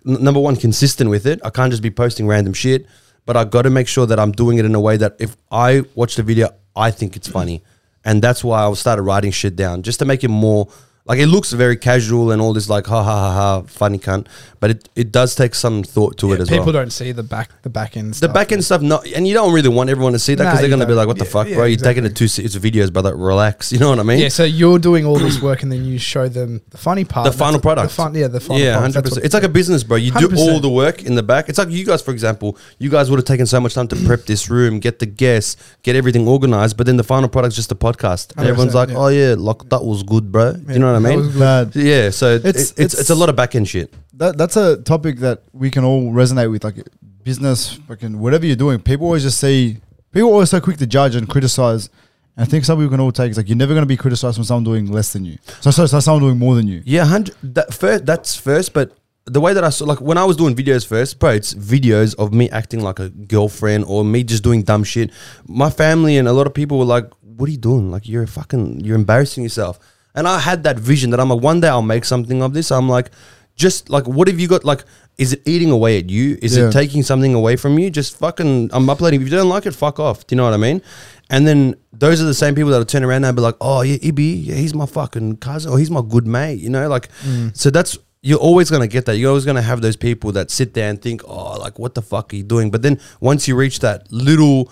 n- 0.07 0.23
number 0.23 0.39
one, 0.39 0.55
consistent 0.55 1.11
with 1.11 1.27
it. 1.27 1.41
I 1.45 1.51
can't 1.51 1.73
just 1.73 1.83
be 1.83 1.91
posting 1.91 2.29
random 2.29 2.53
shit, 2.53 2.87
but 3.27 3.37
I 3.37 3.45
got 3.45 3.63
to 3.63 3.71
make 3.71 3.89
sure 3.89 4.07
that 4.07 4.19
I'm 4.19 4.33
doing 4.33 4.59
it 4.59 4.65
in 4.65 4.75
a 4.75 4.81
way 4.81 4.97
that 4.97 5.17
if 5.19 5.37
I 5.51 5.83
watch 5.95 6.17
the 6.17 6.23
video, 6.23 6.51
I 6.77 6.91
think 6.91 7.17
it's 7.17 7.29
funny, 7.29 7.63
and 8.05 8.23
that's 8.23 8.45
why 8.45 8.65
I 8.65 8.73
started 8.75 9.03
writing 9.03 9.31
shit 9.31 9.57
down 9.57 9.83
just 9.83 9.99
to 10.01 10.05
make 10.05 10.25
it 10.25 10.29
more 10.29 10.69
Like 11.07 11.19
it 11.19 11.27
looks 11.27 11.53
very 11.53 11.77
casual 11.77 12.31
and 12.31 12.41
all 12.41 12.55
this 12.55 12.71
like 12.71 12.87
ha 12.87 13.03
ha 13.03 13.15
ha 13.21 13.33
ha 13.33 13.63
funny 13.67 13.99
cunt, 13.99 14.27
but 14.59 14.71
it, 14.71 14.89
it 14.97 15.13
does 15.13 15.35
take 15.35 15.55
some 15.55 15.83
thought 15.83 16.17
to 16.17 16.33
it 16.33 16.41
as 16.41 16.49
people 16.49 16.65
well. 16.65 16.67
People 16.69 16.81
don't 16.81 16.93
see 16.93 17.13
the 17.13 17.23
back 17.23 17.51
the 17.61 17.69
back 17.69 17.99
end. 17.99 18.13
The 18.13 18.17
stuff. 18.17 18.33
back 18.33 18.53
end 18.53 18.65
stuff, 18.65 18.81
not, 18.81 19.07
and 19.09 19.29
you 19.29 19.35
don't 19.35 19.53
really 19.53 19.69
want 19.69 19.91
everyone 19.91 20.15
to 20.15 20.19
see 20.19 20.35
that 20.35 20.45
Nah, 20.45 20.51
because 20.53 20.61
they're 20.63 20.71
gonna 20.71 20.87
be 20.87 20.95
like, 20.95 21.07
"What 21.07 21.19
the 21.19 21.27
Yeah, 21.27 21.31
fuck, 21.31 21.49
yeah, 21.49 21.57
bro? 21.57 21.65
You're 21.65 21.75
exactly. 21.75 22.09
taking 22.09 22.11
it 22.11 22.17
too. 22.17 22.59
videos, 22.59 22.91
brother. 22.91 23.15
Relax." 23.15 23.71
You 23.75 23.81
know 23.81 23.91
what 23.91 23.99
I 23.99 24.05
mean? 24.05 24.21
Yeah, 24.21 24.29
so 24.29 24.45
you're 24.45 24.79
doing 24.79 25.05
all 25.05 25.19
this 25.19 25.43
work 25.43 25.63
and 25.65 25.71
then 25.71 25.85
you 25.85 25.99
show 25.99 26.29
them 26.29 26.63
the 26.71 26.79
funny 26.79 27.05
part. 27.05 27.31
The 27.31 27.37
final 27.37 27.61
product. 27.61 27.89
The 27.91 27.95
fun, 27.95 28.15
yeah, 28.15 28.29
the 28.29 28.41
final 28.41 28.63
yeah, 28.63 28.79
hundred 28.79 29.03
percent. 29.03 29.27
It's 29.27 29.35
like 29.35 29.43
a 29.43 29.49
business, 29.49 29.83
bro. 29.83 29.99
You 29.99 30.13
do 30.13 30.29
100%. 30.29 30.39
all 30.39 30.61
the 30.61 30.71
work 30.71 31.03
in 31.03 31.17
the 31.17 31.23
back. 31.23 31.51
It's 31.51 31.59
like 31.59 31.69
you 31.69 31.85
guys, 31.85 32.01
for 32.01 32.13
example, 32.13 32.57
you 32.79 32.89
guys 32.89 33.11
would 33.11 33.19
have 33.19 33.27
taken 33.27 33.45
so 33.47 33.61
much 33.61 33.75
time 33.75 33.89
to 33.89 33.97
prep 34.07 34.25
this 34.25 34.49
room, 34.49 34.79
get 34.79 35.01
the 35.01 35.07
guests, 35.07 35.57
get 35.83 35.97
everything 35.97 36.27
organized, 36.27 36.79
but 36.79 36.87
then 36.87 36.97
the 36.97 37.05
final 37.05 37.29
product's 37.29 37.57
just 37.57 37.71
a 37.73 37.75
podcast. 37.75 38.33
And 38.39 38.47
everyone's 38.47 38.75
like, 38.75 38.89
yeah. 38.89 38.97
"Oh 38.97 39.09
yeah, 39.09 39.35
like 39.37 39.69
that 39.69 39.85
was 39.85 40.03
good, 40.03 40.33
bro." 40.33 40.55
you 40.69 40.79
know 40.79 40.94
what 41.01 41.11
I 41.13 41.17
mean? 41.17 41.39
Bad. 41.39 41.77
Yeah, 41.77 42.11
so 42.11 42.35
it's 42.37 42.45
It's- 42.45 42.75
it's, 42.77 42.95
it's 42.95 43.11
a 43.11 43.15
lot 43.15 43.29
of 43.29 43.37
back 43.37 43.55
end 43.55 43.69
shit. 43.69 43.93
that 44.15 44.37
that's 44.39 44.57
a 44.57 44.77
topic 44.79 45.19
that 45.21 45.43
we 45.53 45.71
can 45.71 45.85
all 45.85 46.13
resonate 46.13 46.51
with, 46.51 46.65
like 46.65 46.77
business, 47.23 47.73
fucking 47.89 48.19
whatever 48.19 48.47
you're 48.47 48.57
doing. 48.57 48.79
People 48.81 49.07
always 49.07 49.23
just 49.23 49.39
see, 49.41 49.79
people 50.13 50.29
are 50.29 50.33
always 50.33 50.51
so 50.51 50.61
quick 50.61 50.77
to 50.79 50.87
judge 50.87 51.15
and 51.15 51.29
criticize. 51.29 51.89
And 52.37 52.45
I 52.45 52.49
think 52.51 52.65
some 52.65 52.79
people 52.79 52.91
can 52.91 53.01
all 53.01 53.13
take 53.13 53.31
is 53.31 53.37
like 53.37 53.49
you're 53.49 53.57
never 53.57 53.73
going 53.75 53.83
to 53.83 53.87
be 53.87 53.97
criticized 53.97 54.37
from 54.37 54.45
someone 54.45 54.65
doing 54.65 54.91
less 54.91 55.13
than 55.13 55.25
you. 55.25 55.39
So, 55.61 55.71
so, 55.71 55.87
so 55.87 56.01
someone 56.01 56.23
doing 56.23 56.39
more 56.39 56.55
than 56.55 56.67
you. 56.69 56.83
Yeah, 56.85 57.05
hundred. 57.07 57.35
That 57.43 57.73
first, 57.73 58.05
that's 58.07 58.35
first, 58.37 58.73
but 58.75 58.93
the 59.27 59.41
way 59.41 59.55
that 59.55 59.65
I 59.65 59.71
saw, 59.71 59.87
like 59.87 60.01
when 60.03 60.19
I 60.19 60.25
was 60.25 60.37
doing 60.37 60.55
videos 60.55 60.87
first, 60.87 61.19
bro, 61.19 61.31
it's 61.31 61.55
videos 61.55 62.15
of 62.17 62.35
me 62.35 62.51
acting 62.51 62.81
like 62.81 62.99
a 62.99 63.09
girlfriend 63.09 63.85
or 63.87 64.05
me 64.05 64.23
just 64.23 64.43
doing 64.45 64.63
dumb 64.63 64.85
shit. 64.85 65.11
My 65.47 65.71
family 65.71 66.19
and 66.19 66.29
a 66.29 66.33
lot 66.33 66.47
of 66.47 66.53
people 66.53 66.79
were 66.79 66.85
like, 66.85 67.11
"What 67.23 67.49
are 67.49 67.53
you 67.53 67.57
doing? 67.59 67.91
Like 67.91 68.07
you're 68.07 68.27
fucking, 68.27 68.81
you're 68.85 68.97
embarrassing 68.97 69.43
yourself." 69.45 69.79
And 70.15 70.29
I 70.29 70.39
had 70.39 70.63
that 70.65 70.79
vision 70.79 71.11
that 71.11 71.21
I'm 71.21 71.29
like, 71.31 71.43
one 71.43 71.61
day 71.61 71.69
I'll 71.69 71.83
make 71.83 72.05
something 72.05 72.43
of 72.43 72.55
this. 72.55 72.71
I'm 72.71 72.89
like, 72.89 73.11
just 73.57 73.91
like, 73.91 74.07
what 74.07 74.29
have 74.29 74.39
you 74.41 74.49
got? 74.49 74.65
Like, 74.65 74.85
is 75.19 75.33
it 75.33 75.43
eating 75.47 75.71
away 75.71 75.99
at 75.99 76.11
you? 76.11 76.39
Is 76.43 76.57
Yeah. 76.57 76.69
it 76.69 76.73
taking 76.73 77.03
something 77.03 77.35
away 77.35 77.57
from 77.57 77.79
you? 77.79 77.91
Just 77.91 78.17
fucking, 78.19 78.71
I'm 78.73 78.89
uploading. 78.91 79.21
If 79.21 79.29
you 79.29 79.37
don't 79.37 79.49
like 79.49 79.67
it, 79.67 79.75
fuck 79.75 80.01
off. 80.01 80.27
Do 80.27 80.35
you 80.35 80.37
know 80.37 80.45
what 80.45 80.55
I 80.55 80.57
mean? 80.59 80.83
And 81.31 81.47
then 81.47 81.77
those 81.93 82.21
are 82.21 82.25
the 82.25 82.35
same 82.35 82.55
people 82.55 82.71
that'll 82.71 82.85
turn 82.85 83.05
around 83.05 83.25
and 83.25 83.35
be 83.35 83.41
like, 83.43 83.55
"Oh 83.61 83.81
yeah, 83.83 83.97
Ibby, 83.97 84.47
yeah, 84.47 84.55
he's 84.57 84.75
my 84.75 84.87
fucking 84.87 85.39
cousin, 85.39 85.73
or 85.73 85.79
he's 85.79 85.91
my 85.91 86.03
good 86.07 86.27
mate." 86.27 86.59
You 86.61 86.69
know, 86.69 86.87
like, 86.89 87.09
mm. 87.25 87.57
so 87.57 87.71
that's 87.71 87.97
you're 88.23 88.39
always 88.39 88.71
gonna 88.71 88.87
get 88.89 89.07
that. 89.07 89.17
You're 89.17 89.31
always 89.31 89.45
gonna 89.47 89.63
have 89.63 89.81
those 89.81 89.97
people 89.97 90.33
that 90.33 90.51
sit 90.51 90.75
there 90.75 90.91
and 90.91 91.01
think, 91.01 91.23
"Oh, 91.27 91.57
like 91.59 91.79
what 91.79 91.95
the 91.95 92.03
fuck 92.03 92.33
are 92.33 92.37
you 92.37 92.43
doing?" 92.43 92.71
But 92.71 92.83
then 92.83 93.01
once 93.21 93.49
you 93.49 93.57
reach 93.57 93.79
that 93.81 94.11
little 94.13 94.71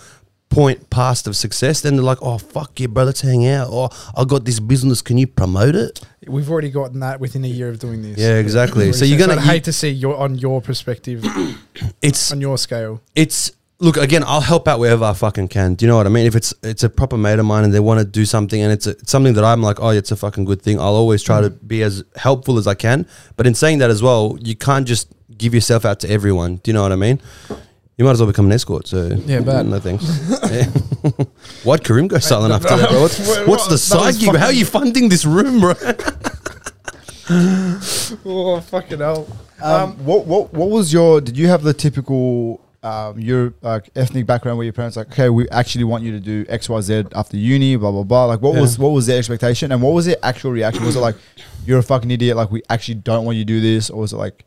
point 0.52 0.90
past 0.90 1.26
of 1.26 1.34
success, 1.34 1.80
then 1.80 1.96
they're 1.96 2.04
like, 2.04 2.18
"Oh 2.20 2.38
fuck 2.38 2.78
yeah, 2.78 2.86
bro, 2.86 3.04
let's 3.04 3.22
hang 3.22 3.46
out." 3.46 3.70
Or 3.70 3.88
I 4.16 4.24
got 4.24 4.44
this 4.44 4.60
business. 4.60 5.00
Can 5.00 5.18
you 5.18 5.26
promote 5.26 5.74
it? 5.74 6.00
We've 6.26 6.50
already 6.50 6.70
gotten 6.70 7.00
that 7.00 7.20
within 7.20 7.44
a 7.44 7.48
year 7.48 7.68
of 7.68 7.78
doing 7.78 8.02
this. 8.02 8.18
Yeah, 8.18 8.36
exactly. 8.36 8.92
So 8.92 9.04
you're 9.04 9.18
gonna- 9.18 9.40
I'd 9.40 9.44
you- 9.44 9.50
hate 9.50 9.64
to 9.64 9.72
see 9.72 9.88
your 9.90 10.16
on 10.16 10.36
your 10.36 10.60
perspective, 10.60 11.24
It's 12.02 12.30
on 12.30 12.40
your 12.40 12.58
scale. 12.58 13.00
it's 13.14 13.52
look 13.78 13.96
again 13.96 14.22
i'll 14.24 14.40
help 14.40 14.68
out 14.68 14.78
wherever 14.78 15.04
i 15.04 15.12
fucking 15.12 15.48
can 15.48 15.74
do 15.74 15.84
you 15.84 15.88
know 15.90 15.96
what 15.96 16.06
i 16.06 16.08
mean 16.08 16.24
if 16.24 16.36
it's 16.36 16.54
it's 16.62 16.84
a 16.84 16.88
proper 16.88 17.16
mate 17.18 17.40
of 17.40 17.44
mine 17.44 17.64
and 17.64 17.74
they 17.74 17.80
want 17.80 17.98
to 17.98 18.06
do 18.06 18.24
something 18.24 18.62
and 18.62 18.72
it's, 18.72 18.86
a, 18.86 18.90
it's 18.90 19.10
something 19.10 19.34
that 19.34 19.42
i'm 19.42 19.60
like 19.60 19.80
oh 19.80 19.88
it's 19.88 20.12
a 20.12 20.16
fucking 20.16 20.44
good 20.44 20.62
thing 20.62 20.78
i'll 20.78 20.94
always 20.94 21.20
try 21.20 21.40
to 21.40 21.50
mm. 21.50 21.66
be 21.66 21.82
as 21.82 22.04
helpful 22.14 22.58
as 22.58 22.68
i 22.68 22.74
can 22.74 23.04
but 23.36 23.44
in 23.44 23.54
saying 23.54 23.78
that 23.78 23.90
as 23.90 24.00
well 24.00 24.38
you 24.40 24.54
can't 24.54 24.86
just 24.86 25.08
give 25.36 25.52
yourself 25.52 25.84
out 25.84 25.98
to 25.98 26.08
everyone 26.08 26.56
do 26.62 26.70
you 26.70 26.72
know 26.74 26.82
what 26.82 26.92
i 26.92 26.96
mean 26.96 27.20
you 28.02 28.06
might 28.06 28.12
as 28.12 28.20
well 28.20 28.26
become 28.26 28.46
an 28.46 28.52
escort 28.52 28.88
so 28.88 29.06
Yeah, 29.26 29.40
bad. 29.40 29.66
no 29.66 29.78
thanks 29.78 30.04
yeah. 30.50 30.64
why'd 31.62 31.84
karim 31.84 32.08
go 32.08 32.18
silent 32.18 32.52
after 32.52 32.76
that 32.76 32.90
bro 32.90 33.02
what's, 33.02 33.18
what's 33.46 33.64
the 33.66 33.74
That 33.74 33.78
side 33.78 34.14
gig 34.18 34.34
how 34.34 34.46
are 34.46 34.52
you 34.52 34.64
funding 34.64 35.08
this 35.08 35.24
room 35.24 35.60
bro 35.60 35.74
Oh 38.24 38.60
fucking 38.60 38.98
hell! 38.98 39.26
Um, 39.62 39.92
what 40.04 40.26
what 40.26 40.52
what 40.52 40.68
was 40.68 40.92
your? 40.92 41.20
Did 41.20 41.38
you 41.38 41.46
have 41.48 41.62
the 41.62 41.72
typical 41.72 42.60
um, 42.82 43.18
your 43.18 43.54
like 43.62 43.90
ethnic 43.94 44.26
background 44.26 44.58
where 44.58 44.64
your 44.64 44.72
parents 44.72 44.96
like, 44.96 45.06
okay, 45.12 45.28
we 45.30 45.48
actually 45.50 45.84
want 45.84 46.02
you 46.02 46.10
to 46.12 46.20
do 46.20 46.44
X 46.48 46.68
Y 46.68 46.80
Z 46.80 47.04
after 47.14 47.36
uni, 47.36 47.76
blah 47.76 47.92
blah 47.92 48.02
blah. 48.02 48.24
Like, 48.26 48.42
what 48.42 48.54
was 48.60 48.78
what 48.78 48.88
was 48.90 49.06
their 49.06 49.18
expectation 49.18 49.70
and 49.72 49.80
what 49.80 49.92
was 49.94 50.04
their 50.06 50.16
actual 50.22 50.50
reaction? 50.50 50.84
Was 50.84 50.96
it 50.96 51.00
like, 51.00 51.14
you're 51.64 51.78
a 51.78 51.82
fucking 51.82 52.10
idiot, 52.10 52.36
like 52.36 52.50
we 52.50 52.60
actually 52.68 52.96
don't 52.96 53.24
want 53.24 53.38
you 53.38 53.44
to 53.44 53.48
do 53.48 53.60
this, 53.60 53.88
or 53.88 54.00
was 54.00 54.12
it 54.12 54.16
like, 54.16 54.44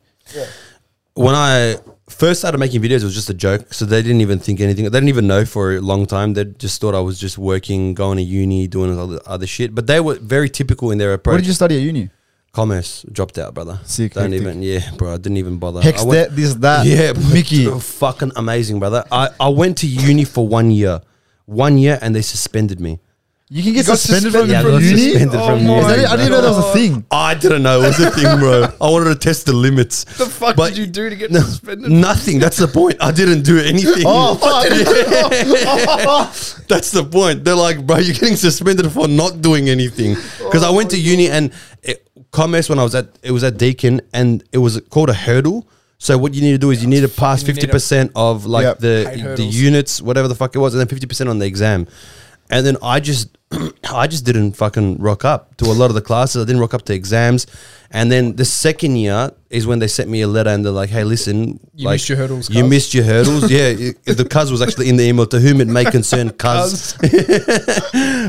when 1.16 1.34
I 1.36 1.78
first 2.08 2.40
started 2.42 2.58
making 2.60 2.82
videos, 2.82 3.02
it 3.02 3.06
was 3.06 3.16
just 3.16 3.30
a 3.30 3.34
joke. 3.34 3.74
So 3.74 3.86
they 3.86 4.02
didn't 4.02 4.22
even 4.22 4.38
think 4.40 4.60
anything. 4.62 4.84
They 4.86 4.90
didn't 4.92 5.10
even 5.10 5.28
know 5.28 5.44
for 5.46 5.76
a 5.76 5.82
long 5.82 6.06
time. 6.06 6.34
They 6.34 6.46
just 6.46 6.80
thought 6.80 6.94
I 6.94 7.00
was 7.00 7.20
just 7.20 7.38
working, 7.38 7.94
going 7.94 8.18
to 8.18 8.24
uni, 8.24 8.68
doing 8.68 8.98
other, 8.98 9.20
other 9.26 9.48
shit. 9.48 9.74
But 9.74 9.88
they 9.88 10.00
were 10.00 10.16
very 10.16 10.50
typical 10.50 10.92
in 10.92 10.98
their 10.98 11.14
approach. 11.14 11.34
what 11.34 11.38
did 11.38 11.48
you 11.48 11.54
study 11.54 11.78
at 11.78 11.82
uni? 11.82 12.10
Commerce 12.52 13.06
dropped 13.12 13.38
out, 13.38 13.54
brother. 13.54 13.80
Sick, 13.84 14.14
Don't 14.14 14.32
hectic. 14.32 14.42
even. 14.42 14.62
Yeah, 14.62 14.90
bro. 14.98 15.14
I 15.14 15.18
didn't 15.18 15.38
even 15.38 15.58
bother. 15.58 15.82
Hex 15.82 16.04
I 16.04 16.06
went- 16.06 16.30
that, 16.30 16.36
this 16.36 16.54
that, 16.56 16.86
yeah, 16.86 17.12
Mickey. 17.34 17.66
fucking 17.80 18.32
amazing, 18.38 18.80
brother. 18.80 19.04
I, 19.12 19.30
I 19.40 19.50
went 19.50 19.78
to 19.80 19.88
uni 19.88 20.24
for 20.24 20.48
one 20.48 20.72
year, 20.72 21.02
one 21.46 21.78
year, 21.78 22.00
and 22.02 22.16
they 22.16 22.22
suspended 22.22 22.80
me. 22.80 23.00
You 23.48 23.62
can 23.62 23.74
get 23.74 23.86
got 23.86 24.00
suspended, 24.00 24.32
suspended 24.32 24.50
Yeah, 24.52 24.62
from 24.64 24.72
got 24.72 24.82
uni. 24.82 25.02
suspended 25.12 25.40
Oh 25.40 25.46
from 25.46 25.64
my 25.68 25.70
uni. 25.70 25.80
Is 25.80 25.86
that? 25.86 26.06
I 26.10 26.16
didn't 26.16 26.32
know 26.32 26.42
that 26.42 26.50
was 26.50 26.66
a 26.66 26.74
thing. 26.74 27.06
I 27.12 27.34
didn't 27.36 27.62
know 27.64 27.82
it 27.82 27.88
was 27.88 28.00
a 28.00 28.10
thing, 28.10 28.40
bro. 28.40 28.64
I 28.82 28.90
wanted 28.90 29.10
to 29.14 29.16
test 29.16 29.46
the 29.46 29.54
limits. 29.54 30.04
What 30.06 30.18
the 30.18 30.26
fuck 30.26 30.56
But- 30.56 30.70
did 30.70 30.78
you 30.80 30.88
do 30.88 31.10
to 31.12 31.16
get 31.16 31.30
No, 31.32 31.42
suspended? 31.42 31.92
Nothing. 31.92 32.40
That's 32.40 32.58
the 32.58 32.68
point. 32.68 32.96
I 33.00 33.12
didn't 33.12 33.44
do 33.44 33.60
anything. 33.60 34.04
Oh 34.04 34.34
fuck! 34.36 34.66
That's 36.68 36.92
the 36.92 37.04
point. 37.04 37.44
They're 37.44 37.56
like, 37.56 37.86
bro, 37.86 37.98
you're 37.98 38.16
getting 38.16 38.36
suspended 38.36 38.92
for 38.92 39.08
not 39.08 39.42
doing 39.42 39.70
anything. 39.70 40.16
Oh 40.18 40.46
because 40.46 40.64
I 40.64 40.72
went 40.72 40.90
to 40.92 40.98
uni 41.00 41.30
and 41.30 41.54
it, 41.84 42.08
commerce 42.32 42.68
when 42.68 42.80
I 42.80 42.84
was 42.84 42.96
at 42.96 43.10
it 43.22 43.32
was 43.32 43.44
at 43.44 43.58
Deakin 43.58 44.02
and 44.14 44.44
it 44.52 44.58
was 44.58 44.82
called 44.90 45.10
a 45.10 45.14
hurdle. 45.14 45.68
So 46.00 46.18
what 46.18 46.34
you 46.34 46.42
need 46.42 46.52
to 46.52 46.58
do 46.58 46.72
is 46.72 46.82
you 46.82 46.90
need 46.90 47.02
to 47.02 47.08
pass 47.08 47.42
fucking- 47.42 47.50
you 47.50 47.54
need 47.54 47.62
fifty 47.62 47.72
percent 47.72 48.12
of 48.16 48.46
like 48.48 48.64
Yep. 48.64 48.80
The 48.80 49.34
the 49.38 49.44
units, 49.44 50.02
whatever 50.02 50.28
the 50.28 50.36
fuck 50.36 50.56
it 50.56 50.60
was, 50.60 50.74
and 50.74 50.80
then 50.82 50.88
fifty 50.88 51.06
percent 51.06 51.30
on 51.30 51.38
the 51.38 51.46
exam. 51.46 51.88
And 52.50 52.66
then 52.66 52.78
I 52.82 53.00
just 53.00 53.30
I 53.92 54.08
just 54.08 54.26
didn't 54.26 54.54
fucking 54.54 54.98
rock 55.00 55.26
up 55.26 55.56
to 55.58 55.66
a 55.66 55.74
lot 55.74 55.86
of 55.90 55.96
the 55.96 56.02
classes. 56.02 56.44
I 56.44 56.46
didn't 56.46 56.62
rock 56.62 56.74
up 56.74 56.84
to 56.84 56.94
exams. 56.94 57.48
And 57.92 58.12
then 58.12 58.36
the 58.36 58.46
second 58.46 58.98
year 58.98 59.32
is 59.50 59.66
when 59.66 59.80
they 59.80 59.88
sent 59.88 60.10
me 60.10 60.22
a 60.22 60.28
letter 60.28 60.50
and 60.50 60.66
they're 60.66 60.72
like, 60.72 60.90
"Hey, 60.90 61.04
listen, 61.04 61.60
You 61.74 61.86
like, 61.86 61.96
missed 61.96 62.10
your 62.10 62.18
hurdles, 62.18 62.50
You 62.50 62.62
cuz." 62.64 62.70
missed 62.70 62.94
your 62.94 63.04
hurdles. 63.06 63.50
yeah, 63.58 63.68
it- 64.06 64.18
the 64.18 64.26
cuz 64.26 64.52
was 64.52 64.62
actually 64.62 64.90
in 64.90 64.98
the 64.98 65.04
email 65.04 65.26
to 65.28 65.40
whom 65.40 65.62
it 65.62 65.68
may 65.68 65.86
concern, 65.86 66.30
cuz. 66.38 66.94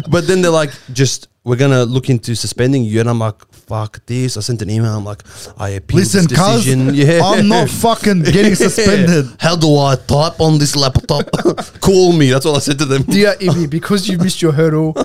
but 0.09 0.27
then 0.27 0.43
they're 0.43 0.51
like, 0.51 0.71
just 0.93 1.29
we're 1.47 1.55
gonna 1.55 1.85
look 1.85 2.11
into 2.11 2.35
suspending 2.35 2.83
you, 2.83 2.99
and 2.99 3.09
I'm 3.09 3.21
like, 3.21 3.41
fuck 3.53 4.05
this. 4.05 4.37
I 4.37 4.41
sent 4.41 4.63
an 4.63 4.69
email. 4.69 4.97
I'm 4.97 5.05
like, 5.05 5.23
I 5.57 5.71
appeal 5.71 6.01
Listen, 6.01 6.27
this 6.27 6.37
decision. 6.37 6.93
yeah, 6.95 7.21
I'm 7.23 7.47
not 7.47 7.69
fucking 7.71 8.23
getting 8.23 8.55
suspended. 8.67 9.27
How 9.39 9.55
do 9.55 9.79
I 9.79 9.95
type 9.95 10.41
on 10.41 10.59
this 10.59 10.75
laptop? 10.75 11.31
Call 11.81 12.13
me. 12.13 12.31
That's 12.31 12.47
all 12.47 12.57
I 12.57 12.59
said 12.59 12.81
to 12.81 12.85
them. 12.85 13.03
Dear 13.03 13.35
Ibby, 13.35 13.71
because 13.71 14.09
you 14.09 14.19
missed 14.19 14.43
your 14.43 14.51
hurdle 14.51 14.97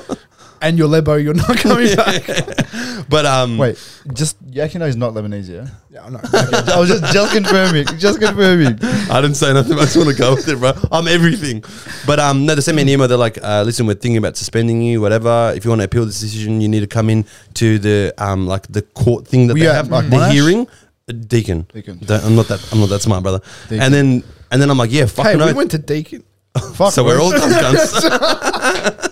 and 0.62 0.78
your 0.78 0.88
lebo, 0.88 1.16
you're 1.16 1.34
not 1.34 1.58
coming 1.58 1.96
back. 1.96 2.24
But 3.10 3.26
um, 3.26 3.58
Wait, 3.58 3.78
just 4.14 4.38
you 4.50 4.62
actually 4.62 4.80
know 4.80 4.86
he's 4.86 4.96
not 4.96 5.14
Lebanese, 5.14 5.50
yeah? 5.50 5.68
Yeah, 5.90 6.06
I 6.06 6.10
know. 6.12 6.20
I 6.74 6.80
was 6.80 6.88
just 6.88 7.12
just 7.12 7.34
confirming, 7.34 7.86
just 7.98 8.22
confirming. 8.22 8.80
I 9.12 9.20
didn't 9.20 9.36
say 9.36 9.52
nothing. 9.54 9.74
I 9.78 9.82
just 9.82 9.98
want 9.98 10.10
to 10.10 10.16
go 10.16 10.36
with 10.36 10.48
it, 10.48 10.58
bro. 10.60 10.72
I'm 10.92 11.08
everything. 11.10 11.62
But 12.06 12.20
um, 12.20 12.46
no, 12.46 12.56
they 12.56 12.62
sent 12.62 12.76
me 12.78 12.84
an 12.84 12.90
email. 12.90 13.08
They're 13.10 13.18
like, 13.18 13.38
uh, 13.44 13.64
listen, 13.66 13.86
we're 13.86 13.96
thinking 13.96 14.18
about 14.18 14.38
suspending 14.38 14.82
you, 14.82 15.02
whatever. 15.02 15.52
If 15.56 15.66
you 15.66 15.72
want 15.72 15.82
to 15.82 15.86
appeal 15.86 16.06
this 16.06 16.22
decision, 16.22 16.62
you 16.62 16.70
need 16.70 16.82
to 16.82 16.88
come 16.88 17.10
in 17.10 17.26
to 17.56 17.80
the 17.80 18.14
um, 18.18 18.48
like 18.48 18.68
the 18.68 18.82
court 18.84 19.28
thing 19.28 19.48
that 19.48 19.56
Were 19.56 19.60
they 19.60 19.66
you 19.66 19.72
at, 19.72 19.76
have, 19.76 19.90
like, 19.90 20.10
the 20.10 20.16
Monash? 20.16 20.32
hearing. 20.32 20.68
Uh, 21.10 21.14
Deakin. 21.28 21.64
Deakin. 21.74 21.98
Don't- 21.98 22.24
I'm 22.24 22.36
not 22.36 22.48
that. 22.48 22.66
I'm 22.72 22.80
not 22.80 22.90
that 22.90 23.02
smart, 23.02 23.24
brother. 23.24 23.42
Deakin. 23.64 23.82
And 23.82 23.94
then 23.94 24.24
and 24.52 24.62
then 24.62 24.70
I'm 24.70 24.78
like, 24.78 24.92
yeah, 24.92 25.02
hey, 25.02 25.08
fucking 25.08 25.38
we 25.40 25.44
oath. 25.46 25.56
went 25.56 25.72
to 25.72 25.80
Deakin. 25.80 26.24
Fuck, 26.76 26.94
So 26.94 27.04
we're 27.04 27.20
all 27.20 27.32
dumb 27.32 27.50
cunts. 27.50 29.08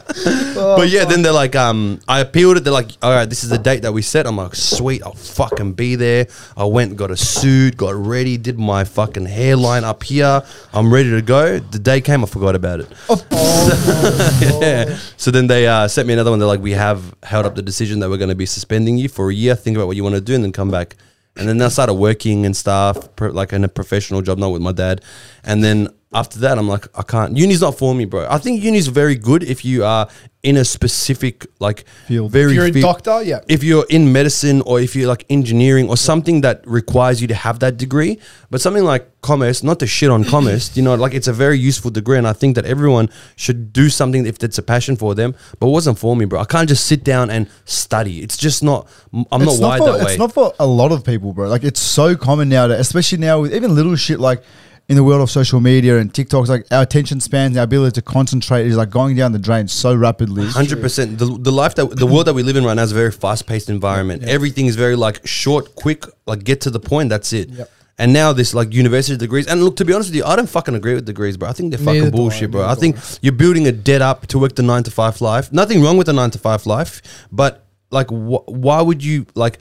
But 0.56 0.90
yeah, 0.90 1.06
then 1.06 1.22
they're 1.22 1.32
like, 1.32 1.56
um, 1.56 2.00
I 2.08 2.20
appealed 2.22 2.58
it. 2.58 2.64
They're 2.64 2.74
like, 2.74 2.92
all 3.02 3.12
right, 3.12 3.30
this 3.30 3.44
is 3.44 3.50
the 3.50 3.58
date 3.58 3.82
that 3.82 3.94
we 3.94 4.02
set. 4.02 4.28
I'm 4.28 4.38
like, 4.38 4.56
sweet, 4.56 5.04
I'll 5.04 5.14
fucking 5.14 5.74
be 5.74 5.96
there. 5.96 6.28
I 6.56 6.66
went, 6.66 6.96
got 6.96 7.12
a 7.12 7.18
suit, 7.18 7.78
got 7.78 7.96
ready, 7.96 8.38
did 8.38 8.60
my 8.60 8.84
fucking 8.84 9.26
hairline 9.26 9.84
up 9.84 10.04
here. 10.04 10.42
I'm 10.74 10.94
ready 10.94 11.10
to 11.12 11.22
go. 11.22 11.60
The 11.60 11.80
day 11.80 12.02
came, 12.02 12.24
I 12.24 12.28
forgot 12.28 12.56
about 12.56 12.82
it. 12.82 12.88
yeah. 14.62 14.98
So 15.18 15.32
then 15.32 15.48
they 15.48 15.68
uh, 15.68 15.88
sent 15.88 16.08
me 16.08 16.14
another 16.14 16.32
one. 16.32 16.40
They're 16.40 16.48
like, 16.48 16.62
we 16.62 16.72
have 16.72 17.14
held 17.24 17.46
up 17.46 17.56
the 17.56 17.62
decision 17.62 18.00
that 18.00 18.10
we're 18.10 18.18
going 18.18 18.30
to 18.30 18.36
be 18.36 18.46
suspending 18.46 18.98
you 18.98 19.10
for 19.10 19.30
a 19.30 19.34
year. 19.34 19.56
Think 19.56 19.78
about 19.78 19.88
what 19.88 19.96
you 19.96 20.04
want 20.04 20.16
to 20.16 20.22
do, 20.22 20.36
and 20.36 20.44
then 20.44 20.52
come 20.52 20.72
back. 20.72 20.96
And 21.36 21.48
then 21.48 21.62
I 21.62 21.70
started 21.70 21.94
working 21.94 22.46
and 22.46 22.56
stuff, 22.56 22.98
like 23.20 23.54
in 23.54 23.64
a 23.64 23.70
professional 23.70 24.22
job, 24.22 24.40
not 24.40 24.50
with 24.50 24.62
my 24.62 24.74
dad. 24.74 25.02
And 25.44 25.64
then 25.64 25.88
after 26.12 26.40
that, 26.40 26.58
I'm 26.58 26.68
like, 26.68 26.88
I 26.98 27.04
can't. 27.04 27.38
Uni's 27.38 27.62
not 27.62 27.78
for 27.78 27.94
me, 27.94 28.06
bro. 28.06 28.26
I 28.28 28.40
think 28.40 28.64
uni's 28.64 28.88
very 28.88 29.16
good 29.16 29.44
if 29.44 29.64
you 29.64 29.84
are 29.84 30.10
in 30.42 30.58
a 30.58 30.66
specific 30.66 31.46
like 31.60 31.86
Field. 32.08 32.32
very 32.32 32.52
If 32.52 32.56
you're 32.56 32.66
a 32.66 32.74
fi- 32.74 32.82
doctor, 32.82 33.22
yeah. 33.24 33.42
if 33.48 33.64
you're 33.64 33.86
in 33.90 34.12
medicine 34.12 34.62
or 34.62 34.80
if 34.80 34.96
you're 34.96 35.08
like 35.08 35.26
engineering 35.30 35.88
or 35.88 35.98
something 35.98 36.42
that 36.42 36.66
requires 36.66 37.22
you 37.22 37.28
to 37.28 37.36
have 37.36 37.60
that 37.60 37.78
degree, 37.78 38.18
but 38.50 38.60
something 38.60 38.84
like 38.84 39.22
commerce, 39.22 39.62
not 39.62 39.80
to 39.80 39.88
shit 39.88 40.10
on 40.10 40.24
commerce, 40.24 40.76
you 40.76 40.82
know, 40.82 40.96
like 40.96 41.14
it's 41.14 41.28
a 41.28 41.34
very 41.34 41.60
useful 41.60 41.92
degree, 41.92 42.18
and 42.18 42.28
I 42.28 42.34
think 42.34 42.56
that 42.56 42.66
everyone 42.66 43.10
should 43.36 43.72
do 43.72 43.88
something 43.90 44.26
if 44.26 44.42
it's 44.44 44.58
a 44.58 44.64
passion 44.64 44.96
for 44.96 45.14
them. 45.14 45.36
But 45.60 45.68
it 45.68 45.72
wasn't 45.72 46.00
for 46.00 46.16
me, 46.16 46.26
bro. 46.26 46.40
I 46.40 46.46
can't 46.46 46.68
just 46.68 46.86
sit 46.86 47.04
down 47.04 47.30
and 47.30 47.48
study. 47.66 48.24
It's 48.24 48.38
just 48.38 48.64
not. 48.64 48.88
I'm 49.14 49.44
it's 49.44 49.60
not 49.60 49.68
wired 49.68 49.80
for, 49.80 49.92
that 49.92 50.06
way. 50.06 50.12
It's 50.14 50.20
not 50.20 50.34
for 50.34 50.54
a 50.58 50.66
lot 50.66 50.92
of 50.92 51.04
people, 51.04 51.34
bro. 51.34 51.50
Like 51.50 51.64
it's 51.64 51.82
so 51.82 52.16
common 52.16 52.50
now, 52.50 52.66
that, 52.66 52.80
especially 52.80 53.20
now 53.20 53.42
with 53.42 53.54
even 53.54 53.76
little 53.76 53.96
shit 53.96 54.20
like 54.20 54.42
in 54.90 54.96
the 54.96 55.04
world 55.04 55.22
of 55.22 55.30
social 55.30 55.60
media 55.60 56.00
and 56.00 56.12
TikToks. 56.12 56.48
Like 56.48 56.66
our 56.72 56.82
attention 56.82 57.22
spans, 57.22 57.56
our 57.56 57.64
ability 57.64 57.94
to 57.94 58.02
concentrate 58.02 58.66
is 58.66 58.76
like 58.76 58.90
going 58.90 59.16
down 59.16 59.32
the 59.32 59.40
drain 59.40 59.68
so 59.68 59.96
rapidly. 59.96 60.48
Hundred 60.48 60.82
percent. 60.82 61.18
The 61.20 61.26
the 61.26 61.52
life 61.52 61.76
that 61.76 61.96
the 61.96 62.08
world 62.08 62.26
that 62.28 62.34
we 62.34 62.44
live 62.44 62.58
in 62.58 62.66
right 62.66 62.74
now 62.74 62.84
is 62.84 62.92
a 62.92 62.96
very 62.96 63.12
fast 63.12 63.48
paced 63.48 63.70
environment. 63.70 64.24
Everything 64.24 64.66
is 64.66 64.76
very 64.76 64.96
like 64.96 65.26
short, 65.26 65.76
quick, 65.76 66.04
like 66.26 66.44
get 66.44 66.62
to 66.62 66.72
the 66.72 66.80
point. 66.80 67.10
That's 67.10 67.32
it. 67.32 67.50
Yep. 67.50 67.72
And 68.00 68.14
now 68.14 68.32
this 68.34 68.54
like 68.54 68.74
university 68.74 69.18
degrees. 69.18 69.46
And 69.46 69.64
look, 69.64 69.76
to 69.76 69.86
be 69.86 69.94
honest 69.94 70.10
with 70.10 70.16
you, 70.16 70.24
I 70.24 70.36
don't 70.36 70.50
fucking 70.50 70.74
agree 70.74 70.96
with 70.96 71.06
degrees, 71.06 71.38
bro. 71.38 71.50
I 71.50 71.54
think 71.54 71.72
they're 71.72 71.80
Neither 71.80 72.00
fucking 72.00 72.12
do 72.12 72.18
I, 72.18 72.20
bullshit, 72.22 72.52
bro. 72.52 72.66
I 72.66 72.74
do 72.74 72.80
think 72.80 72.96
you're 73.22 73.34
building 73.34 73.68
a 73.68 73.72
dead 73.72 74.02
up 74.02 74.26
to 74.28 74.40
work 74.40 74.56
the 74.56 74.64
nine 74.64 74.84
to 74.84 74.92
five 74.92 75.22
life. 75.22 75.52
Nothing 75.52 75.84
wrong 75.84 75.98
with 75.98 76.08
the 76.08 76.14
nine 76.14 76.32
to 76.32 76.40
five 76.40 76.66
life, 76.66 77.02
but 77.32 77.66
like, 77.92 78.08
wh- 78.08 78.48
why 78.48 78.82
would 78.82 79.04
you 79.04 79.28
like? 79.36 79.60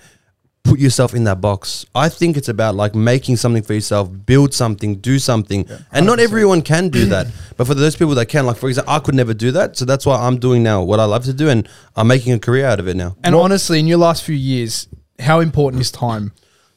Put 0.68 0.78
yourself 0.80 1.14
in 1.14 1.24
that 1.24 1.40
box. 1.40 1.86
I 1.94 2.08
think 2.10 2.36
it's 2.36 2.48
about 2.48 2.74
like 2.74 2.94
making 2.94 3.36
something 3.36 3.62
for 3.62 3.72
yourself, 3.74 4.10
build 4.26 4.52
something, 4.52 4.96
do 4.96 5.18
something, 5.18 5.66
and 5.92 6.04
not 6.04 6.20
everyone 6.20 6.60
can 6.62 6.88
do 6.90 7.06
that. 7.06 7.26
But 7.56 7.66
for 7.66 7.74
those 7.74 7.96
people 7.96 8.14
that 8.16 8.26
can, 8.26 8.46
like 8.46 8.56
for 8.56 8.68
example, 8.68 8.92
I 8.92 8.98
could 9.00 9.14
never 9.16 9.34
do 9.34 9.50
that, 9.52 9.76
so 9.76 9.84
that's 9.84 10.06
why 10.06 10.16
I'm 10.26 10.38
doing 10.38 10.62
now 10.62 10.82
what 10.82 11.00
I 11.00 11.06
love 11.06 11.24
to 11.24 11.32
do, 11.32 11.48
and 11.48 11.68
I'm 11.96 12.06
making 12.06 12.32
a 12.34 12.38
career 12.38 12.66
out 12.66 12.78
of 12.80 12.86
it 12.86 12.94
now. 12.96 13.16
And 13.24 13.34
honestly, 13.34 13.80
in 13.80 13.86
your 13.88 13.98
last 13.98 14.22
few 14.22 14.36
years, 14.36 14.86
how 15.18 15.40
important 15.40 15.80
is 15.80 15.90
time? 15.90 16.32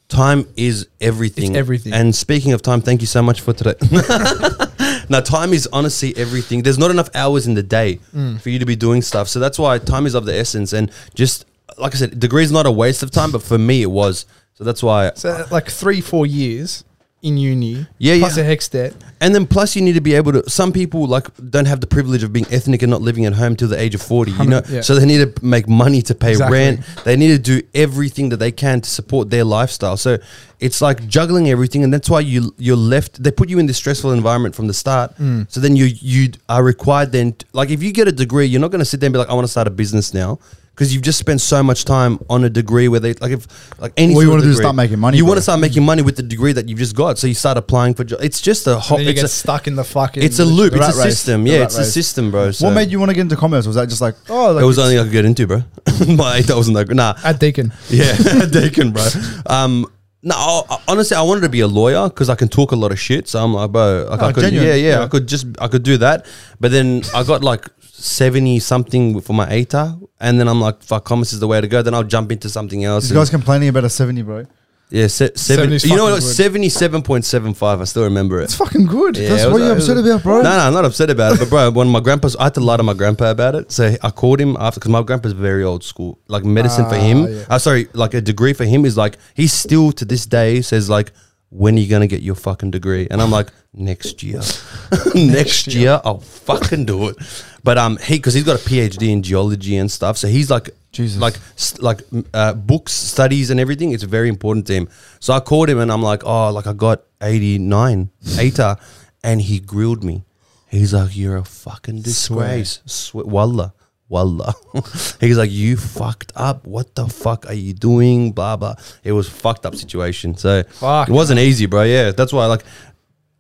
Time 0.07 0.47
is 0.57 0.87
everything. 0.99 1.51
It's 1.51 1.57
everything. 1.57 1.93
And 1.93 2.15
speaking 2.15 2.51
of 2.53 2.61
time, 2.61 2.81
thank 2.81 3.01
you 3.01 3.07
so 3.07 3.21
much 3.21 3.41
for 3.41 3.53
today. 3.53 3.75
now, 5.09 5.21
time 5.21 5.53
is 5.53 5.67
honestly 5.71 6.15
everything. 6.17 6.63
There's 6.63 6.79
not 6.79 6.91
enough 6.91 7.09
hours 7.13 7.45
in 7.47 7.53
the 7.53 7.63
day 7.63 7.99
Mm. 8.15 8.41
for 8.41 8.49
you 8.49 8.59
to 8.59 8.65
be 8.65 8.75
doing 8.75 9.01
stuff. 9.01 9.27
So 9.29 9.39
that's 9.39 9.59
why 9.59 9.77
time 9.77 10.05
is 10.05 10.15
of 10.15 10.25
the 10.25 10.35
essence. 10.35 10.73
And 10.73 10.91
just 11.13 11.45
like 11.77 11.93
I 11.95 11.97
said, 11.97 12.19
degree 12.19 12.43
is 12.43 12.51
not 12.51 12.65
a 12.65 12.71
waste 12.71 13.03
of 13.03 13.11
time, 13.11 13.31
but 13.31 13.41
for 13.43 13.57
me, 13.57 13.81
it 13.81 13.91
was. 13.91 14.25
So 14.55 14.63
that's 14.63 14.83
why. 14.83 15.11
So, 15.15 15.45
like 15.51 15.67
three, 15.69 16.01
four 16.01 16.25
years 16.25 16.83
in 17.23 17.37
uni, 17.37 17.85
Yeah, 17.99 18.17
plus 18.17 18.35
yeah. 18.37 18.43
a 18.45 18.47
HECS 18.55 18.71
debt. 18.71 18.93
And 19.19 19.35
then 19.35 19.45
plus 19.45 19.75
you 19.75 19.83
need 19.83 19.93
to 19.93 20.01
be 20.01 20.15
able 20.15 20.31
to. 20.33 20.49
Some 20.49 20.71
people 20.73 21.05
like 21.05 21.27
don't 21.51 21.65
have 21.67 21.79
the 21.79 21.85
privilege 21.87 22.23
of 22.23 22.33
being 22.33 22.47
ethnic 22.51 22.81
and 22.81 22.89
not 22.89 23.01
living 23.03 23.25
at 23.27 23.33
home 23.33 23.55
till 23.55 23.67
the 23.67 23.79
age 23.79 23.93
of 23.93 24.01
forty. 24.01 24.31
You 24.31 24.45
know, 24.45 24.61
yeah. 24.67 24.81
so 24.81 24.95
they 24.95 25.05
need 25.05 25.35
to 25.35 25.45
make 25.45 25.67
money 25.69 26.01
to 26.03 26.15
pay 26.15 26.31
Exactly. 26.31 26.57
rent. 26.57 26.79
They 27.05 27.15
need 27.15 27.27
to 27.27 27.37
do 27.37 27.61
everything 27.75 28.29
that 28.29 28.37
they 28.37 28.51
can 28.51 28.81
to 28.81 28.89
support 28.89 29.29
their 29.29 29.43
lifestyle. 29.43 29.97
So 29.97 30.17
it's 30.59 30.81
like 30.81 31.07
juggling 31.07 31.49
everything, 31.51 31.83
and 31.83 31.93
that's 31.93 32.09
why 32.09 32.21
you 32.21 32.55
you're 32.57 32.75
left. 32.75 33.21
They 33.21 33.29
put 33.31 33.49
you 33.49 33.59
in 33.59 33.67
this 33.67 33.77
stressful 33.77 34.11
environment 34.11 34.55
from 34.55 34.65
the 34.65 34.73
start. 34.73 35.15
Mm. 35.17 35.45
So 35.51 35.59
then 35.59 35.75
you 35.75 35.85
you 35.85 36.31
are 36.49 36.63
required 36.63 37.11
then. 37.11 37.35
like 37.53 37.69
if 37.69 37.83
you 37.83 37.91
get 37.93 38.07
a 38.07 38.11
degree, 38.11 38.45
you're 38.47 38.61
not 38.61 38.71
going 38.71 38.79
to 38.79 38.85
sit 38.85 38.99
there 38.99 39.07
and 39.07 39.13
be 39.13 39.19
like, 39.19 39.29
I 39.29 39.33
want 39.35 39.45
to 39.45 39.51
start 39.51 39.67
a 39.67 39.71
business 39.71 40.11
now. 40.13 40.39
Because 40.81 40.95
you've 40.95 41.03
just 41.03 41.19
spent 41.19 41.39
so 41.41 41.61
much 41.61 41.85
time 41.85 42.17
on 42.27 42.43
a 42.43 42.49
degree 42.49 42.87
where 42.87 42.99
they 42.99 43.13
like 43.13 43.33
if 43.33 43.45
like 43.79 43.93
any 43.97 44.15
All 44.15 44.23
you 44.23 44.31
wanna 44.31 44.41
do 44.41 44.49
is 44.49 44.57
start 44.57 44.75
making 44.75 44.97
money, 44.97 45.15
You 45.15 45.25
want 45.27 45.37
to 45.37 45.43
start 45.43 45.59
making 45.59 45.85
money 45.85 46.01
with 46.01 46.15
the 46.15 46.23
degree 46.23 46.53
that 46.53 46.67
you've 46.67 46.79
just 46.79 46.95
got. 46.95 47.19
So 47.19 47.27
you 47.27 47.35
start 47.35 47.55
applying 47.55 47.93
for 47.93 48.03
jobs. 48.03 48.23
It's 48.23 48.41
just 48.41 48.65
a 48.65 48.79
whole. 48.79 48.97
then 48.97 49.05
you 49.05 49.11
It's 49.11 49.21
get 49.21 49.25
a, 49.25 49.27
stuck 49.27 49.67
in 49.67 49.75
the 49.75 49.83
fucking. 49.83 50.23
it's 50.23 50.39
a 50.39 50.43
loop. 50.45 50.73
It's 50.73 50.83
a 50.83 50.87
rat 50.87 50.95
race. 50.95 51.19
system. 51.19 51.43
The 51.43 51.51
Yeah, 51.51 51.57
rat 51.59 51.65
it's 51.67 51.77
a 51.77 51.85
system, 51.85 52.31
bro. 52.31 52.49
So 52.49 52.65
what 52.65 52.73
made 52.73 52.89
you 52.89 52.97
want 52.99 53.09
to 53.11 53.13
get 53.13 53.21
into 53.21 53.35
commerce? 53.35 53.67
Was 53.67 53.75
that 53.75 53.89
just 53.89 54.01
like 54.01 54.15
oh, 54.27 54.53
like 54.53 54.63
It 54.63 54.65
was 54.65 54.79
it's- 54.79 54.87
only 54.89 54.99
I 54.99 55.03
could 55.03 55.11
get 55.11 55.25
into, 55.25 55.45
bro. 55.45 55.63
My 56.15 56.37
eight 56.37 56.49
wasn't 56.49 56.77
that 56.77 56.87
good. 56.87 56.97
Nah, 56.97 57.13
at 57.23 57.39
Deakin. 57.39 57.71
yeah, 57.91 58.15
at 58.41 58.51
Deakin, 58.51 58.91
bro. 58.91 59.05
Um, 59.45 59.85
no, 60.23 60.35
I- 60.35 60.63
I- 60.69 60.79
honestly, 60.87 61.15
I 61.17 61.21
wanted 61.21 61.41
to 61.41 61.49
be 61.49 61.61
a 61.61 61.67
lawyer 61.67 62.07
because 62.09 62.29
I 62.29 62.35
can 62.35 62.47
talk 62.47 62.71
a 62.71 62.75
lot 62.75 62.91
of 62.91 62.99
shit. 62.99 63.27
So 63.27 63.43
I'm 63.43 63.53
like, 63.53 63.71
bro, 63.71 64.07
like 64.09 64.21
oh, 64.21 64.25
I 64.25 64.29
Oh, 64.29 64.33
could, 64.33 64.41
genuine, 64.41 64.67
yeah, 64.67 64.75
yeah, 64.75 64.89
yeah. 64.97 65.03
I 65.03 65.07
could 65.07 65.27
just, 65.27 65.47
I 65.59 65.67
could 65.67 65.83
do 65.83 65.97
that. 65.97 66.25
But 66.59 66.71
then 66.71 67.03
I 67.13 67.23
got 67.23 67.43
like 67.43 67.67
seventy 67.91 68.59
something 68.59 69.21
for 69.21 69.33
my 69.33 69.47
ATAR, 69.47 69.99
and 70.19 70.39
then 70.39 70.47
I'm 70.47 70.61
like, 70.61 70.81
fuck, 70.83 71.05
commerce 71.05 71.33
is 71.33 71.39
the 71.39 71.47
way 71.47 71.59
to 71.61 71.67
go. 71.67 71.81
Then 71.81 71.93
I'll 71.93 72.03
jump 72.03 72.31
into 72.31 72.49
something 72.49 72.83
else. 72.83 73.03
This 73.05 73.11
and- 73.11 73.17
guy's 73.19 73.29
complaining 73.29 73.69
about 73.69 73.83
a 73.83 73.89
seventy, 73.89 74.21
bro. 74.21 74.45
Yeah, 74.91 75.07
se- 75.07 75.31
seven. 75.35 75.71
You 75.71 75.95
know 75.95 76.03
what? 76.05 76.21
Seventy-seven 76.21 77.01
point 77.01 77.25
seven 77.25 77.53
five. 77.53 77.81
I 77.81 77.85
still 77.85 78.03
remember 78.03 78.39
it. 78.41 78.45
It's 78.45 78.55
fucking 78.55 78.85
good. 78.85 79.17
Yeah, 79.17 79.29
That's 79.29 79.43
it 79.43 79.45
what 79.47 79.53
was- 79.53 79.61
you're 79.63 79.71
it 79.71 79.75
was- 79.75 79.89
upset 79.89 80.05
about, 80.05 80.23
bro. 80.23 80.37
No, 80.41 80.49
no, 80.49 80.57
I'm 80.59 80.73
not 80.73 80.85
upset 80.85 81.09
about 81.09 81.33
it. 81.33 81.39
But 81.39 81.49
bro, 81.49 81.71
when 81.71 81.87
my 81.87 81.99
grandpa's, 82.01 82.35
I 82.35 82.43
had 82.45 82.53
to 82.55 82.59
lie 82.59 82.77
to 82.77 82.83
my 82.83 82.93
grandpa 82.93 83.31
about 83.31 83.55
it. 83.55 83.71
So 83.71 83.95
I 84.01 84.11
called 84.11 84.39
him 84.39 84.57
after 84.59 84.79
because 84.79 84.91
my 84.91 85.01
grandpa's 85.01 85.33
very 85.33 85.63
old 85.63 85.83
school. 85.83 86.19
Like 86.27 86.43
medicine 86.43 86.85
for 86.85 86.95
Ah, 86.95 86.99
him, 86.99 87.27
yeah. 87.27 87.43
uh, 87.49 87.57
sorry, 87.59 87.87
like 87.93 88.13
a 88.13 88.21
degree 88.21 88.53
for 88.53 88.65
him 88.65 88.85
is 88.85 88.97
like 88.97 89.17
he 89.33 89.47
still 89.47 89.91
to 89.93 90.05
this 90.05 90.25
day 90.25 90.61
says 90.61 90.89
like, 90.89 91.11
when 91.49 91.75
are 91.75 91.79
you 91.79 91.87
gonna 91.89 92.07
get 92.07 92.21
your 92.21 92.35
fucking 92.35 92.71
degree? 92.71 93.07
And 93.11 93.21
I'm 93.21 93.31
like, 93.31 93.47
next 93.73 94.23
year, 94.23 94.41
next 95.15 95.67
year 95.67 95.99
I'll 96.03 96.19
fucking 96.19 96.85
do 96.85 97.09
it. 97.09 97.17
But 97.63 97.77
um, 97.77 97.97
he 97.97 98.15
because 98.17 98.33
he's 98.33 98.43
got 98.43 98.55
a 98.59 98.63
PhD 98.69 99.09
in 99.09 99.21
geology 99.23 99.77
and 99.77 99.89
stuff, 99.91 100.17
so 100.17 100.27
he's 100.27 100.49
like. 100.51 100.69
Jesus. 100.91 101.21
Like, 101.21 101.35
like 101.79 102.01
uh, 102.33 102.53
books, 102.53 102.91
studies, 102.93 103.49
and 103.49 103.59
everything. 103.59 103.91
It's 103.91 104.03
very 104.03 104.29
important 104.29 104.67
to 104.67 104.73
him. 104.73 104.89
So 105.19 105.33
I 105.33 105.39
called 105.39 105.69
him 105.69 105.79
and 105.79 105.91
I'm 105.91 106.01
like, 106.03 106.23
oh, 106.25 106.51
like 106.51 106.67
I 106.67 106.73
got 106.73 107.03
89 107.21 108.09
ATAR, 108.23 108.79
and 109.23 109.41
he 109.41 109.59
grilled 109.59 110.03
me. 110.03 110.23
He's 110.67 110.93
like, 110.93 111.15
you're 111.15 111.37
a 111.37 111.43
fucking 111.43 112.01
disgrace. 112.01 112.81
Swear. 112.85 113.25
Wallah. 113.25 113.73
Wallah. 114.07 114.53
He's 115.21 115.37
like, 115.37 115.51
you 115.51 115.77
fucked 115.77 116.33
up. 116.35 116.67
What 116.67 116.95
the 116.95 117.07
fuck 117.07 117.45
are 117.47 117.53
you 117.53 117.73
doing? 117.73 118.33
Blah, 118.33 118.57
blah. 118.57 118.75
It 119.03 119.13
was 119.13 119.29
fucked 119.29 119.65
up 119.65 119.75
situation. 119.75 120.35
So 120.35 120.63
Fuck. 120.63 121.07
it 121.09 121.11
wasn't 121.13 121.39
easy, 121.39 121.65
bro. 121.65 121.83
Yeah. 121.83 122.11
That's 122.11 122.33
why, 122.33 122.45
like, 122.45 122.63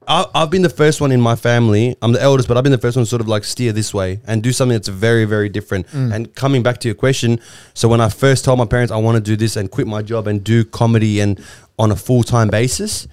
I, 0.07 0.25
I've 0.33 0.49
been 0.49 0.63
the 0.63 0.69
first 0.69 0.99
one 0.99 1.11
in 1.11 1.21
my 1.21 1.35
family. 1.35 1.95
I'm 2.01 2.11
the 2.11 2.21
eldest, 2.21 2.47
but 2.47 2.57
I've 2.57 2.63
been 2.63 2.71
the 2.71 2.77
first 2.77 2.97
one 2.97 3.05
to 3.05 3.09
sort 3.09 3.21
of 3.21 3.27
like 3.27 3.43
steer 3.43 3.71
this 3.71 3.93
way 3.93 4.19
and 4.25 4.41
do 4.41 4.51
something 4.51 4.75
that's 4.75 4.87
very, 4.87 5.25
very 5.25 5.49
different. 5.49 5.87
Mm. 5.87 6.13
And 6.13 6.35
coming 6.35 6.63
back 6.63 6.79
to 6.79 6.87
your 6.87 6.95
question, 6.95 7.39
so 7.73 7.87
when 7.87 8.01
I 8.01 8.09
first 8.09 8.43
told 8.43 8.57
my 8.57 8.65
parents 8.65 8.91
I 8.91 8.97
want 8.97 9.15
to 9.15 9.21
do 9.21 9.35
this 9.35 9.55
and 9.55 9.69
quit 9.69 9.87
my 9.87 10.01
job 10.01 10.27
and 10.27 10.43
do 10.43 10.65
comedy 10.65 11.19
and 11.19 11.43
on 11.77 11.91
a 11.91 11.95
full 11.95 12.23
time 12.23 12.49
basis, 12.49 13.07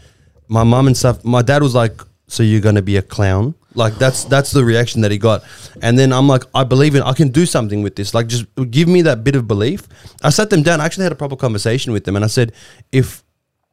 my 0.49 0.65
mum 0.65 0.87
and 0.87 0.97
stuff, 0.97 1.25
my 1.25 1.43
dad 1.43 1.63
was 1.63 1.75
like, 1.75 2.01
"So 2.27 2.43
you're 2.43 2.63
gonna 2.63 2.83
be 2.83 2.97
a 2.97 3.03
clown?" 3.03 3.55
Like 3.75 3.97
that's 3.97 4.25
that's 4.25 4.51
the 4.51 4.65
reaction 4.65 5.03
that 5.03 5.11
he 5.11 5.19
got. 5.19 5.45
And 5.83 5.99
then 5.99 6.13
I'm 6.13 6.27
like, 6.27 6.43
I 6.55 6.65
believe 6.65 6.95
in 6.95 7.03
I 7.03 7.13
can 7.13 7.29
do 7.29 7.45
something 7.45 7.83
with 7.83 7.97
this. 7.97 8.15
Like 8.15 8.27
just 8.27 8.47
give 8.71 8.89
me 8.89 9.03
that 9.03 9.23
bit 9.23 9.37
of 9.37 9.47
belief. 9.47 9.87
I 10.23 10.31
sat 10.31 10.51
them 10.51 10.63
down. 10.63 10.81
I 10.81 10.87
actually 10.87 11.05
had 11.05 11.13
a 11.13 11.17
proper 11.17 11.37
conversation 11.37 11.93
with 11.93 12.05
them, 12.05 12.17
and 12.17 12.25
I 12.25 12.29
said, 12.29 12.53
if 12.93 13.23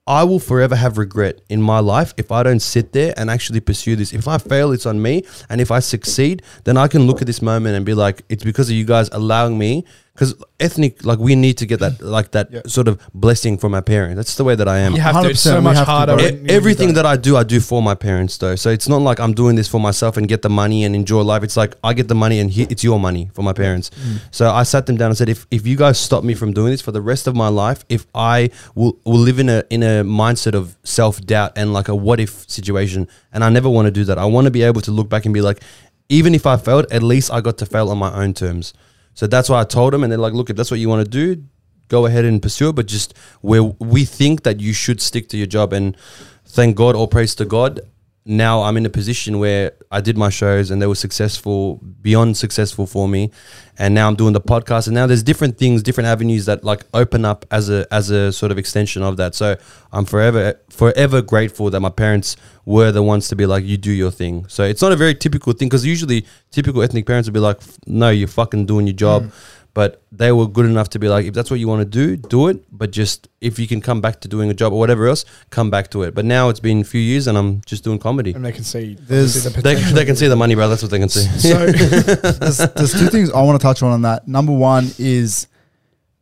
I 0.08 0.24
will 0.24 0.40
forever 0.40 0.76
have 0.76 1.00
regret 1.00 1.42
in 1.50 1.64
my 1.64 1.80
life 1.80 2.14
if 2.16 2.32
I 2.32 2.44
don't 2.44 2.60
sit 2.60 2.94
there 2.94 3.14
and 3.18 3.30
actually 3.32 3.60
pursue 3.60 3.96
this. 3.96 4.14
If 4.14 4.28
I 4.28 4.38
fail, 4.38 4.72
it's 4.72 4.86
on 4.86 5.02
me. 5.02 5.24
And 5.50 5.60
if 5.60 5.72
I 5.72 5.80
succeed, 5.80 6.44
then 6.64 6.78
I 6.78 6.88
can 6.88 7.08
look 7.08 7.22
at 7.22 7.28
this 7.28 7.42
moment 7.42 7.76
and 7.76 7.84
be 7.84 7.96
like, 7.96 8.22
it's 8.30 8.44
because 8.44 8.70
of 8.70 8.76
you 8.76 8.86
guys 8.86 9.10
allowing 9.12 9.58
me. 9.58 9.84
Because 10.16 10.34
ethnic, 10.62 11.04
like 11.06 11.20
we 11.20 11.36
need 11.36 11.58
to 11.58 11.66
get 11.66 11.82
that, 11.82 12.02
like 12.18 12.32
that 12.32 12.48
sort 12.72 12.88
of 12.88 13.02
blessing 13.14 13.58
from 13.58 13.76
our 13.76 13.82
parents. 13.82 14.16
That's 14.16 14.36
the 14.36 14.46
way 14.46 14.56
that 14.56 14.66
I 14.68 14.78
am. 14.80 14.94
You 14.96 15.02
have 15.02 15.22
to. 15.24 15.30
It's 15.32 15.42
so 15.42 15.60
much 15.60 15.76
harder. 15.86 16.14
E- 16.14 16.16
when- 16.16 16.36
when 16.36 16.46
you 16.50 16.56
everything 16.56 16.94
that 16.94 17.06
I 17.06 17.18
do, 17.18 17.36
I 17.36 17.44
do 17.44 17.60
for 17.60 17.82
my 17.84 17.96
parents, 17.96 18.38
though. 18.38 18.56
So 18.56 18.70
it's 18.70 18.88
not 18.88 19.02
like 19.02 19.20
I'm 19.20 19.34
doing 19.34 19.58
this 19.58 19.68
for 19.68 19.80
myself 19.80 20.16
and 20.16 20.26
get 20.26 20.42
the 20.42 20.50
money 20.50 20.86
and 20.86 20.96
enjoy 20.96 21.22
life. 21.22 21.44
It's 21.44 21.58
like 21.58 21.76
I 21.84 21.94
get 21.94 22.08
the 22.08 22.16
money 22.16 22.40
and 22.40 22.50
he, 22.50 22.64
it's 22.64 22.82
your 22.84 22.98
money 23.00 23.30
for 23.34 23.42
my 23.44 23.52
parents. 23.52 23.90
Mm. 23.90 24.22
So 24.32 24.50
I 24.50 24.64
sat 24.64 24.86
them 24.86 24.96
down 24.96 25.10
and 25.12 25.18
said, 25.18 25.28
if, 25.28 25.46
if 25.52 25.68
you 25.68 25.76
guys 25.76 26.00
stop 26.00 26.24
me 26.24 26.34
from 26.34 26.54
doing 26.54 26.72
this 26.72 26.82
for 26.82 26.94
the 26.94 27.02
rest 27.02 27.28
of 27.28 27.36
my 27.36 27.50
life, 27.50 27.84
if 27.90 28.08
I 28.16 28.52
will, 28.74 28.98
will 29.04 29.20
live 29.20 29.40
in 29.40 29.50
a 29.50 29.64
in 29.70 29.84
a 29.84 30.04
mindset 30.06 30.54
of 30.56 30.78
self 30.86 31.20
doubt 31.20 31.52
and 31.58 31.74
like 31.74 31.90
a 31.90 31.96
what 31.96 32.22
if 32.22 32.50
situation, 32.50 33.10
and 33.34 33.44
I 33.44 33.50
never 33.50 33.70
want 33.70 33.88
to 33.88 33.92
do 33.92 34.06
that. 34.06 34.18
I 34.18 34.24
want 34.26 34.46
to 34.46 34.52
be 34.52 34.64
able 34.64 34.80
to 34.82 34.92
look 34.92 35.10
back 35.10 35.26
and 35.26 35.34
be 35.34 35.42
like, 35.42 35.62
even 36.08 36.34
if 36.34 36.46
I 36.46 36.56
failed, 36.56 36.86
at 36.90 37.04
least 37.04 37.32
I 37.34 37.42
got 37.42 37.58
to 37.58 37.66
fail 37.66 37.90
on 37.90 37.98
my 37.98 38.14
own 38.14 38.34
terms. 38.34 38.74
So 39.16 39.26
that's 39.28 39.50
why 39.50 39.62
I 39.62 39.64
told 39.64 39.94
them, 39.94 40.04
and 40.04 40.12
they're 40.12 40.20
like, 40.20 40.34
look, 40.34 40.50
if 40.50 40.56
that's 40.56 40.70
what 40.70 40.80
you 40.80 40.90
want 40.90 41.04
to 41.04 41.10
do, 41.10 41.44
go 41.88 42.06
ahead 42.06 42.26
and 42.26 42.42
pursue 42.42 42.70
it. 42.70 42.76
But 42.76 42.86
just 42.86 43.18
where 43.42 43.64
we 43.64 44.06
think 44.06 44.44
that 44.44 44.60
you 44.60 44.74
should 44.74 45.02
stick 45.02 45.30
to 45.30 45.38
your 45.38 45.48
job, 45.48 45.74
and 45.74 45.98
thank 46.46 46.76
God, 46.76 46.96
all 46.96 47.08
praise 47.08 47.34
to 47.36 47.46
God. 47.46 47.80
Now 48.28 48.64
I'm 48.64 48.76
in 48.76 48.86
a 48.88 48.90
position 48.90 49.38
where 49.38 49.74
I 49.92 50.02
did 50.02 50.18
my 50.18 50.30
shows 50.30 50.72
and 50.72 50.82
they 50.82 50.88
were 50.88 50.96
successful, 50.96 51.78
beyond 52.02 52.38
successful 52.38 52.88
for 52.88 53.08
me, 53.08 53.30
and 53.78 53.94
now 53.94 54.08
I'm 54.08 54.16
doing 54.16 54.34
the 54.34 54.42
podcast. 54.42 54.88
And 54.88 54.96
now 54.96 55.06
there's 55.06 55.22
different 55.22 55.60
things, 55.60 55.84
different 55.84 56.08
avenues 56.08 56.48
that 56.48 56.64
like 56.64 56.86
open 56.96 57.24
up 57.24 57.46
as 57.52 57.70
a 57.70 57.86
as 57.92 58.10
a 58.10 58.32
sort 58.32 58.52
of 58.52 58.58
extension 58.58 59.04
of 59.04 59.18
that. 59.18 59.36
So 59.36 59.58
I'm 59.92 60.06
forever 60.06 60.60
forever 60.70 61.22
grateful 61.22 61.70
that 61.70 61.80
my 61.82 61.92
parents 61.92 62.36
were 62.66 62.92
the 62.92 63.04
ones 63.04 63.28
to 63.28 63.36
be 63.36 63.46
like, 63.46 63.64
you 63.64 63.78
do 63.78 63.92
your 63.92 64.10
thing. 64.10 64.48
So 64.48 64.64
it's 64.64 64.82
not 64.82 64.92
a 64.92 64.96
very 64.96 65.14
typical 65.14 65.54
thing 65.54 65.70
because 65.70 65.86
usually 65.86 66.26
typical 66.50 66.82
ethnic 66.82 67.06
parents 67.06 67.28
would 67.28 67.34
be 67.36 67.40
like, 67.40 67.62
no, 67.86 68.10
you're 68.10 68.28
fucking 68.28 68.66
doing 68.66 68.88
your 68.88 68.96
job. 68.96 69.26
Mm. 69.26 69.32
But 69.76 70.02
they 70.12 70.32
were 70.32 70.48
good 70.48 70.66
enough 70.66 70.90
to 70.92 71.00
be 71.00 71.10
like, 71.10 71.26
if 71.26 71.34
that's 71.34 71.52
what 71.52 71.60
you 71.60 71.68
want 71.68 71.82
to 71.82 71.86
do, 71.86 72.16
do 72.16 72.48
it. 72.48 72.64
But 72.72 72.92
just 72.92 73.28
if 73.42 73.60
you 73.60 73.68
can 73.68 73.82
come 73.82 74.00
back 74.00 74.22
to 74.22 74.28
doing 74.30 74.50
a 74.50 74.54
job 74.54 74.72
or 74.74 74.80
whatever 74.80 75.06
else, 75.06 75.26
come 75.50 75.70
back 75.70 75.92
to 75.92 76.04
it. 76.04 76.16
But 76.16 76.24
now 76.24 76.48
it's 76.48 76.62
been 76.62 76.80
a 76.80 76.84
few 76.86 77.02
years 77.02 77.28
and 77.28 77.38
I'm 77.38 77.62
just 77.66 77.84
doing 77.84 78.00
comedy. 78.00 78.32
and 78.34 78.44
they 78.46 78.54
can 78.54 78.64
see, 78.64 78.96
There's- 79.00 79.34
see 79.34 79.42
the 79.42 79.50
They, 79.62 79.74
potential. 79.76 79.96
they 79.98 80.06
can 80.06 80.16
see 80.16 80.28
the 80.28 80.36
money, 80.38 80.56
bro. 80.56 80.70
That's 80.70 80.82
what 80.82 80.92
they 80.92 81.00
can 81.00 81.10
see. 81.10 81.26
So 81.40 81.66
there's, 81.72 82.58
there's 82.58 82.94
two 82.94 83.08
things 83.10 83.30
I 83.32 83.42
want 83.42 83.60
to 83.60 83.64
touch 83.64 83.84
on 83.84 83.92
on 83.92 84.02
that. 84.04 84.28
Number 84.30 84.54
one 84.54 84.90
is 84.98 85.48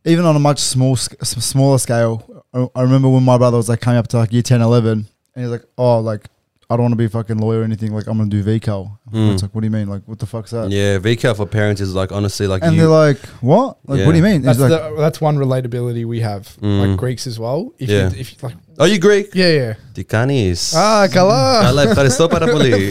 even 0.04 0.24
on 0.24 0.34
a 0.34 0.40
much 0.40 0.58
small 0.58 0.96
smaller 0.96 1.78
scale. 1.78 2.44
I, 2.52 2.66
I 2.74 2.82
remember 2.82 3.08
when 3.08 3.22
my 3.22 3.38
brother 3.38 3.56
was 3.56 3.68
like 3.68 3.80
coming 3.80 3.98
up 3.98 4.08
to 4.08 4.18
like 4.18 4.32
year 4.32 4.42
10, 4.42 4.62
11, 4.62 5.06
and 5.36 5.44
he's 5.44 5.50
like, 5.50 5.64
"Oh, 5.78 6.00
like 6.00 6.26
I 6.74 6.76
don't 6.76 6.84
want 6.84 6.92
to 6.92 6.96
be 6.96 7.04
a 7.04 7.08
fucking 7.08 7.38
lawyer 7.38 7.60
or 7.60 7.64
anything. 7.64 7.94
Like, 7.94 8.08
I'm 8.08 8.16
going 8.18 8.28
to 8.28 8.42
do 8.42 8.44
VCAL. 8.44 8.98
Mm. 9.12 9.32
It's 9.32 9.42
like, 9.42 9.54
what 9.54 9.60
do 9.60 9.66
you 9.66 9.70
mean? 9.70 9.88
Like, 9.88 10.02
what 10.06 10.18
the 10.18 10.26
fuck's 10.26 10.50
that? 10.50 10.70
Yeah, 10.70 10.98
VCAL 10.98 11.36
for 11.36 11.46
parents 11.46 11.80
is 11.80 11.94
like, 11.94 12.10
honestly, 12.10 12.46
like, 12.46 12.62
and 12.62 12.74
you, 12.74 12.82
they're 12.82 12.90
like, 12.90 13.18
what? 13.40 13.78
Like, 13.86 14.00
yeah. 14.00 14.06
what 14.06 14.12
do 14.12 14.18
you 14.18 14.24
mean? 14.24 14.42
That's, 14.42 14.58
like, 14.58 14.70
the, 14.70 14.96
that's 14.98 15.20
one 15.20 15.36
relatability 15.36 16.04
we 16.04 16.20
have, 16.20 16.48
mm. 16.60 16.80
like 16.80 16.90
hmm. 16.90 16.96
Greeks 16.96 17.26
as 17.26 17.38
well. 17.38 17.72
If 17.78 17.88
yeah. 17.88 18.10
you, 18.10 18.20
if 18.20 18.32
you, 18.32 18.38
like, 18.42 18.56
are 18.78 18.88
you 18.88 18.98
Greek? 18.98 19.34
Yeah, 19.34 19.50
yeah. 19.50 19.74
Tikanis. 19.92 20.74
Ah, 20.74 21.06
kala. 21.12 21.72
I 21.72 21.94
Christo 21.94 22.26
para 22.32 22.46
puli. 22.46 22.88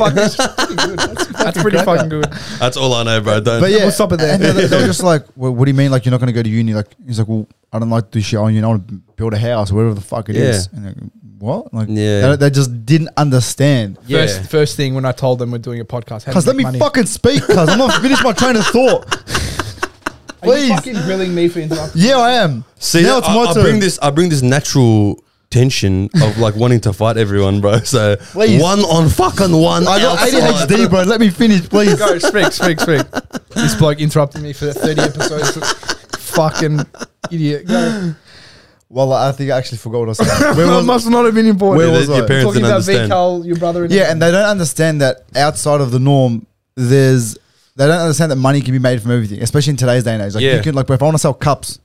That's 1.33 1.61
pretty 1.61 1.77
fucking 1.83 2.07
good. 2.07 2.31
That's 2.59 2.77
all 2.77 2.93
I 2.93 3.03
know, 3.03 3.19
bro. 3.19 3.41
Don't. 3.41 3.59
But 3.59 3.71
yeah, 3.71 3.79
we'll 3.79 3.91
stop 3.91 4.13
it 4.13 4.19
there. 4.19 4.37
they're, 4.37 4.67
they're 4.67 4.87
just 4.87 5.03
like, 5.03 5.25
well, 5.35 5.53
what 5.53 5.65
do 5.65 5.71
you 5.71 5.77
mean? 5.77 5.91
Like, 5.91 6.05
you're 6.05 6.11
not 6.11 6.21
going 6.21 6.27
to 6.27 6.33
go 6.33 6.41
to 6.41 6.49
uni? 6.49 6.73
Like, 6.73 6.87
he's 7.05 7.19
like, 7.19 7.27
well, 7.27 7.47
I 7.73 7.79
don't 7.79 7.89
like 7.89 8.05
to 8.05 8.11
do 8.11 8.21
shit 8.21 8.39
on 8.39 8.53
you. 8.53 8.63
I 8.63 8.67
want 8.67 8.87
to 8.87 8.93
build 8.93 9.33
a 9.33 9.37
house, 9.37 9.71
or 9.71 9.75
whatever 9.75 9.95
the 9.95 10.01
fuck 10.01 10.29
it 10.29 10.35
yeah. 10.35 10.43
is. 10.43 10.67
And, 10.67 11.11
what? 11.43 11.73
Like, 11.73 11.87
Yeah. 11.89 12.29
they, 12.29 12.35
they 12.37 12.49
just 12.49 12.85
didn't 12.85 13.09
understand. 13.17 13.97
Yeah. 14.07 14.21
First, 14.21 14.49
first 14.49 14.77
thing 14.77 14.95
when 14.95 15.05
I 15.05 15.11
told 15.11 15.39
them 15.39 15.51
we're 15.51 15.57
doing 15.57 15.79
a 15.81 15.85
podcast, 15.85 16.23
how 16.23 16.31
to 16.31 16.33
Cause 16.33 16.47
let 16.47 16.55
make 16.55 16.65
me 16.65 16.71
money. 16.71 16.79
fucking 16.79 17.05
speak, 17.05 17.43
cause 17.45 17.69
I'm 17.69 17.77
not 17.77 17.93
finished 18.01 18.23
my 18.23 18.31
train 18.33 18.55
of 18.55 18.65
thought. 18.65 19.05
Are 20.41 20.47
you 20.47 20.51
please. 20.53 20.69
fucking 20.69 20.93
grilling 21.03 21.35
me 21.35 21.47
for 21.49 21.59
interrupting? 21.59 22.01
Yeah, 22.01 22.17
I 22.17 22.31
am. 22.33 22.65
See, 22.79 23.03
now 23.03 23.17
it's 23.19 23.27
I, 23.27 23.35
my 23.35 23.41
I 23.43 23.53
turn. 23.53 23.63
bring 23.63 23.79
this. 23.79 23.99
I 24.01 24.09
bring 24.11 24.29
this 24.29 24.41
natural 24.41 25.23
tension 25.49 26.09
of 26.21 26.37
like 26.39 26.55
wanting 26.55 26.81
to 26.81 26.91
fight 26.93 27.15
everyone, 27.15 27.61
bro. 27.61 27.77
So 27.79 28.15
Please. 28.17 28.61
one 28.61 28.79
on 28.79 29.07
fucking 29.07 29.55
one. 29.55 29.87
I 29.87 29.99
got 29.99 30.19
outside. 30.19 30.67
ADHD, 30.69 30.89
bro. 30.89 31.03
Let 31.03 31.19
me 31.21 31.29
finish, 31.29 31.61
please. 31.69 31.97
Go, 31.99 32.17
speak, 32.19 32.51
speak, 32.51 32.79
speak. 32.79 33.03
This 33.51 33.75
bloke 33.75 33.99
interrupted 34.01 34.41
me 34.41 34.51
for 34.51 34.71
30 34.73 35.01
episodes. 35.01 35.73
fucking 36.17 36.79
idiot. 37.31 37.67
Go. 37.67 38.15
Well, 38.93 39.11
I 39.11 39.31
think 39.31 39.49
I 39.49 39.57
actually 39.57 39.79
forgot 39.79 39.99
what 39.99 40.05
I 40.05 40.09
was 40.09 40.17
saying. 40.19 40.55
Where 40.55 40.67
That 40.67 40.75
was 40.77 40.85
must 40.85 41.09
not 41.09 41.25
have 41.25 41.33
been 41.33 41.47
important. 41.47 41.77
Where 41.79 41.87
Yeah, 41.91 41.97
was 41.99 42.07
your 42.07 42.23
I? 42.23 42.27
parents 42.27 42.43
Talking 42.45 42.61
didn't 42.61 42.65
about 42.69 42.75
understand. 42.89 43.11
VCAL, 43.11 43.45
your 43.47 43.55
brother. 43.57 43.83
And 43.85 43.91
Yeah, 43.93 44.11
and 44.11 44.21
they 44.21 44.31
don't 44.31 44.45
understand 44.45 45.01
that 45.01 45.23
outside 45.35 45.81
of 45.81 45.89
the 45.91 45.99
norm, 45.99 46.45
there's 46.75 47.33
they 47.75 47.87
don't 47.87 47.99
understand 47.99 48.29
that 48.31 48.35
money 48.35 48.61
can 48.61 48.71
be 48.71 48.77
made 48.79 49.01
from 49.01 49.09
everything, 49.11 49.41
especially 49.41 49.71
in 49.71 49.77
today's 49.77 50.03
day 50.03 50.13
and 50.13 50.21
age. 50.21 50.35
Like 50.35 50.43
Yeah. 50.43 50.57
you 50.57 50.61
can, 50.61 50.75
like, 50.75 50.87
if 50.89 51.01
I 51.01 51.05
want 51.05 51.15
to 51.15 51.19
sell 51.19 51.33
cups, 51.33 51.79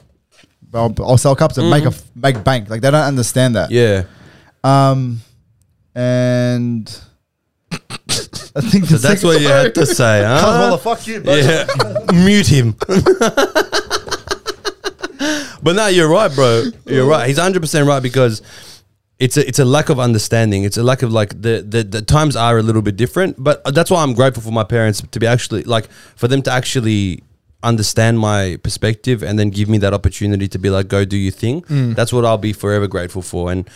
I'll, 0.75 0.95
I'll 0.99 1.17
sell 1.17 1.35
cups 1.35 1.57
and 1.57 1.71
make 1.71 1.85
a 1.85 1.89
f- 1.89 2.03
make 2.15 2.45
bank. 2.45 2.69
Like 2.69 2.83
they 2.83 2.91
don't 2.91 3.01
understand 3.07 3.55
that. 3.57 3.71
Yeah. 3.71 4.05
Um, 4.63 5.23
and 5.95 6.95
I 7.73 8.61
think 8.61 8.85
So 8.85 8.99
that's 8.99 9.25
what 9.25 9.41
you 9.41 9.49
had 9.49 9.75
to 9.77 9.87
say, 9.87 10.23
huh? 10.27 10.41
well, 10.43 10.77
fuck 10.89 11.07
you. 11.07 11.21
bro. 11.23 11.35
Yeah, 11.37 11.67
mute 12.13 12.47
him. 12.49 12.77
But 15.69 15.77
no, 15.77 15.87
you're 15.89 16.09
right, 16.09 16.35
bro. 16.35 16.65
You're 16.87 17.05
right. 17.05 17.29
He's 17.29 17.37
100 17.37 17.61
percent 17.61 17.87
right 17.87 18.03
because 18.03 18.41
it's 19.19 19.37
a 19.37 19.47
it's 19.47 19.59
a 19.59 19.67
lack 19.67 19.91
of 19.91 20.01
understanding. 20.01 20.65
It's 20.65 20.79
a 20.79 20.83
lack 20.83 21.03
of 21.03 21.13
like 21.13 21.43
the, 21.43 21.61
the 21.61 21.85
the 21.85 22.01
times 22.01 22.37
are 22.37 22.57
a 22.57 22.63
little 22.63 22.81
bit 22.81 22.97
different. 22.97 23.37
But 23.39 23.63
that's 23.75 23.91
why 23.91 24.03
I'm 24.03 24.15
grateful 24.15 24.43
for 24.43 24.51
my 24.51 24.65
parents 24.65 25.03
to 25.03 25.21
be 25.21 25.27
actually 25.27 25.65
like 25.65 25.91
for 26.17 26.27
them 26.27 26.41
to 26.45 26.51
actually 26.51 27.23
understand 27.63 28.19
my 28.19 28.59
perspective 28.63 29.23
and 29.23 29.39
then 29.39 29.51
give 29.51 29.69
me 29.69 29.77
that 29.77 29.93
opportunity 29.93 30.49
to 30.49 30.59
be 30.59 30.71
like 30.71 30.89
go 30.89 31.05
do 31.05 31.19
your 31.19 31.33
thing. 31.33 31.61
Mm. 31.65 31.95
That's 31.95 32.15
what 32.15 32.25
I'll 32.25 32.39
be 32.39 32.55
forever 32.55 32.87
grateful 32.87 33.21
for. 33.21 33.53
And 33.53 33.69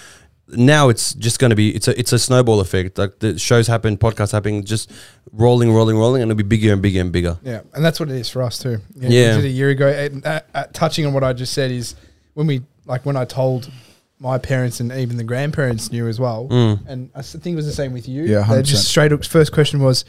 now 0.53 0.89
it's 0.89 1.15
just 1.15 1.39
going 1.39 1.51
to 1.51 1.57
be 1.57 1.75
it's 1.75 1.89
a 1.89 1.99
it's 1.99 2.13
a 2.13 2.19
snowball 2.19 2.61
effect. 2.61 2.99
Like 2.99 3.19
the 3.21 3.39
shows 3.39 3.67
happen, 3.67 3.97
podcasts 3.97 4.33
happen, 4.33 4.65
just 4.65 4.91
rolling, 5.33 5.73
rolling, 5.73 5.97
rolling, 5.97 6.23
and 6.23 6.31
it'll 6.31 6.39
be 6.39 6.43
bigger 6.45 6.73
and 6.73 6.83
bigger 6.83 7.01
and 7.01 7.11
bigger. 7.13 7.39
Yeah, 7.43 7.61
and 7.75 7.85
that's 7.85 7.99
what 8.01 8.09
it 8.11 8.17
is 8.17 8.29
for 8.29 8.43
us 8.43 8.59
too. 8.59 8.79
Yeah, 8.95 9.09
Yeah. 9.09 9.37
we 9.37 9.43
did 9.43 9.49
a 9.49 9.53
year 9.53 9.71
ago. 9.71 9.89
And, 9.89 10.25
uh, 10.27 10.41
uh, 10.55 10.65
touching 10.73 11.07
on 11.07 11.13
what 11.13 11.25
I 11.25 11.33
just 11.33 11.53
said 11.53 11.71
is 11.71 11.95
when 12.35 12.47
we 12.47 12.63
like 12.87 13.05
when 13.07 13.17
I 13.17 13.25
told 13.25 13.71
my 14.19 14.39
parents 14.39 14.79
and 14.81 14.93
even 14.93 15.17
the 15.17 15.25
grandparents 15.25 15.91
knew 15.91 16.07
as 16.07 16.21
well, 16.21 16.47
Mm. 16.49 16.81
and 16.87 17.11
I 17.15 17.23
think 17.23 17.47
it 17.55 17.57
was 17.57 17.67
the 17.67 17.73
same 17.73 17.93
with 17.93 18.09
you. 18.09 18.23
Yeah, 18.25 18.43
100%. 18.45 18.65
just 18.67 18.85
straight 18.89 19.13
up. 19.13 19.25
First 19.25 19.53
question 19.53 19.81
was, 19.81 20.05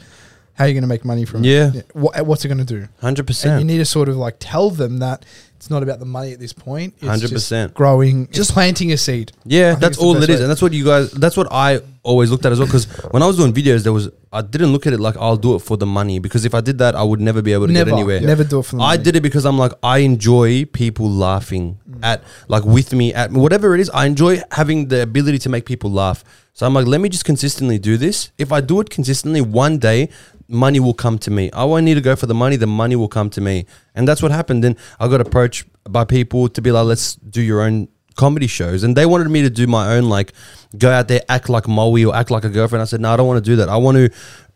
"How 0.54 0.64
are 0.64 0.68
you 0.68 0.74
going 0.74 0.82
to 0.82 0.88
make 0.88 1.04
money 1.04 1.24
from 1.24 1.44
Yeah. 1.44 1.72
it? 1.74 1.90
What, 1.94 2.26
what's 2.26 2.44
it 2.44 2.48
going 2.48 2.58
to 2.58 2.64
do?" 2.64 2.88
Hundred 3.00 3.28
And 3.44 3.60
you 3.60 3.64
need 3.66 3.78
to 3.78 3.84
sort 3.84 4.08
of 4.08 4.16
like 4.16 4.36
tell 4.38 4.70
them 4.70 4.98
that 4.98 5.24
it's 5.64 5.70
not 5.70 5.82
about 5.82 5.98
the 5.98 6.04
money 6.04 6.32
at 6.32 6.38
this 6.38 6.52
point. 6.52 6.92
It's 7.00 7.24
100%. 7.24 7.30
just 7.30 7.74
growing, 7.74 8.28
just 8.30 8.52
planting 8.52 8.92
a 8.92 8.98
seed. 8.98 9.32
Yeah, 9.46 9.76
that's 9.76 9.96
all 9.96 10.14
it 10.16 10.28
is, 10.28 10.36
way. 10.36 10.42
and 10.42 10.50
that's 10.50 10.60
what 10.60 10.74
you 10.74 10.84
guys. 10.84 11.10
That's 11.12 11.38
what 11.38 11.50
I 11.50 11.80
always 12.02 12.30
looked 12.30 12.44
at 12.44 12.52
as 12.52 12.58
well. 12.58 12.66
Because 12.66 12.84
when 13.12 13.22
I 13.22 13.26
was 13.26 13.38
doing 13.38 13.54
videos, 13.54 13.82
there 13.82 13.92
was 13.94 14.10
I 14.30 14.42
didn't 14.42 14.72
look 14.72 14.86
at 14.86 14.92
it 14.92 15.00
like 15.00 15.16
I'll 15.16 15.38
do 15.38 15.54
it 15.54 15.60
for 15.60 15.78
the 15.78 15.86
money. 15.86 16.18
Because 16.18 16.44
if 16.44 16.54
I 16.54 16.60
did 16.60 16.76
that, 16.78 16.94
I 16.94 17.02
would 17.02 17.18
never 17.18 17.40
be 17.40 17.54
able 17.54 17.66
to 17.66 17.72
Never, 17.72 17.90
get 17.90 17.94
anywhere. 17.94 18.20
never 18.20 18.44
do 18.44 18.58
it 18.58 18.66
for 18.66 18.76
the 18.76 18.82
I 18.82 18.96
money. 18.96 19.04
did 19.04 19.16
it 19.16 19.22
because 19.22 19.46
I'm 19.46 19.56
like 19.56 19.72
I 19.82 19.98
enjoy 19.98 20.66
people 20.66 21.08
laughing 21.08 21.78
mm. 21.88 22.00
at 22.02 22.22
like 22.48 22.64
with 22.64 22.92
me 22.92 23.14
at 23.14 23.32
whatever 23.32 23.74
it 23.74 23.80
is. 23.80 23.88
I 23.90 24.04
enjoy 24.04 24.42
having 24.50 24.88
the 24.88 25.00
ability 25.02 25.38
to 25.38 25.48
make 25.48 25.64
people 25.64 25.90
laugh. 25.90 26.24
So 26.52 26.66
I'm 26.66 26.74
like, 26.74 26.86
let 26.86 27.00
me 27.00 27.08
just 27.08 27.24
consistently 27.24 27.78
do 27.78 27.96
this. 27.96 28.30
If 28.38 28.52
I 28.52 28.60
do 28.60 28.80
it 28.80 28.90
consistently, 28.90 29.40
one 29.40 29.78
day 29.78 30.10
money 30.48 30.80
will 30.80 30.94
come 30.94 31.18
to 31.18 31.30
me. 31.30 31.50
Oh, 31.52 31.62
I 31.62 31.64
won't 31.64 31.84
need 31.84 31.94
to 31.94 32.00
go 32.00 32.16
for 32.16 32.26
the 32.26 32.34
money. 32.34 32.56
The 32.56 32.66
money 32.66 32.96
will 32.96 33.08
come 33.08 33.30
to 33.30 33.40
me, 33.40 33.66
and 33.94 34.06
that's 34.06 34.22
what 34.22 34.32
happened. 34.32 34.62
Then 34.64 34.76
I 35.00 35.08
got 35.08 35.20
approached 35.20 35.66
by 35.88 36.04
people 36.04 36.48
to 36.48 36.62
be 36.62 36.70
like, 36.72 36.86
let's 36.86 37.14
do 37.14 37.40
your 37.40 37.62
own 37.62 37.88
comedy 38.16 38.46
shows, 38.46 38.84
and 38.84 38.96
they 38.96 39.06
wanted 39.06 39.28
me 39.28 39.42
to 39.42 39.50
do 39.50 39.66
my 39.66 39.96
own 39.96 40.04
like 40.04 40.32
go 40.78 40.90
out 40.90 41.08
there 41.08 41.22
act 41.28 41.48
like 41.48 41.66
Moe 41.68 41.96
or 42.06 42.14
act 42.14 42.30
like 42.30 42.44
a 42.44 42.50
girlfriend. 42.50 42.82
I 42.82 42.86
said, 42.86 43.00
no, 43.00 43.12
I 43.12 43.16
don't 43.16 43.26
want 43.26 43.44
to 43.44 43.50
do 43.50 43.56
that. 43.56 43.68
I 43.68 43.76
want 43.76 43.96
to. 43.96 44.10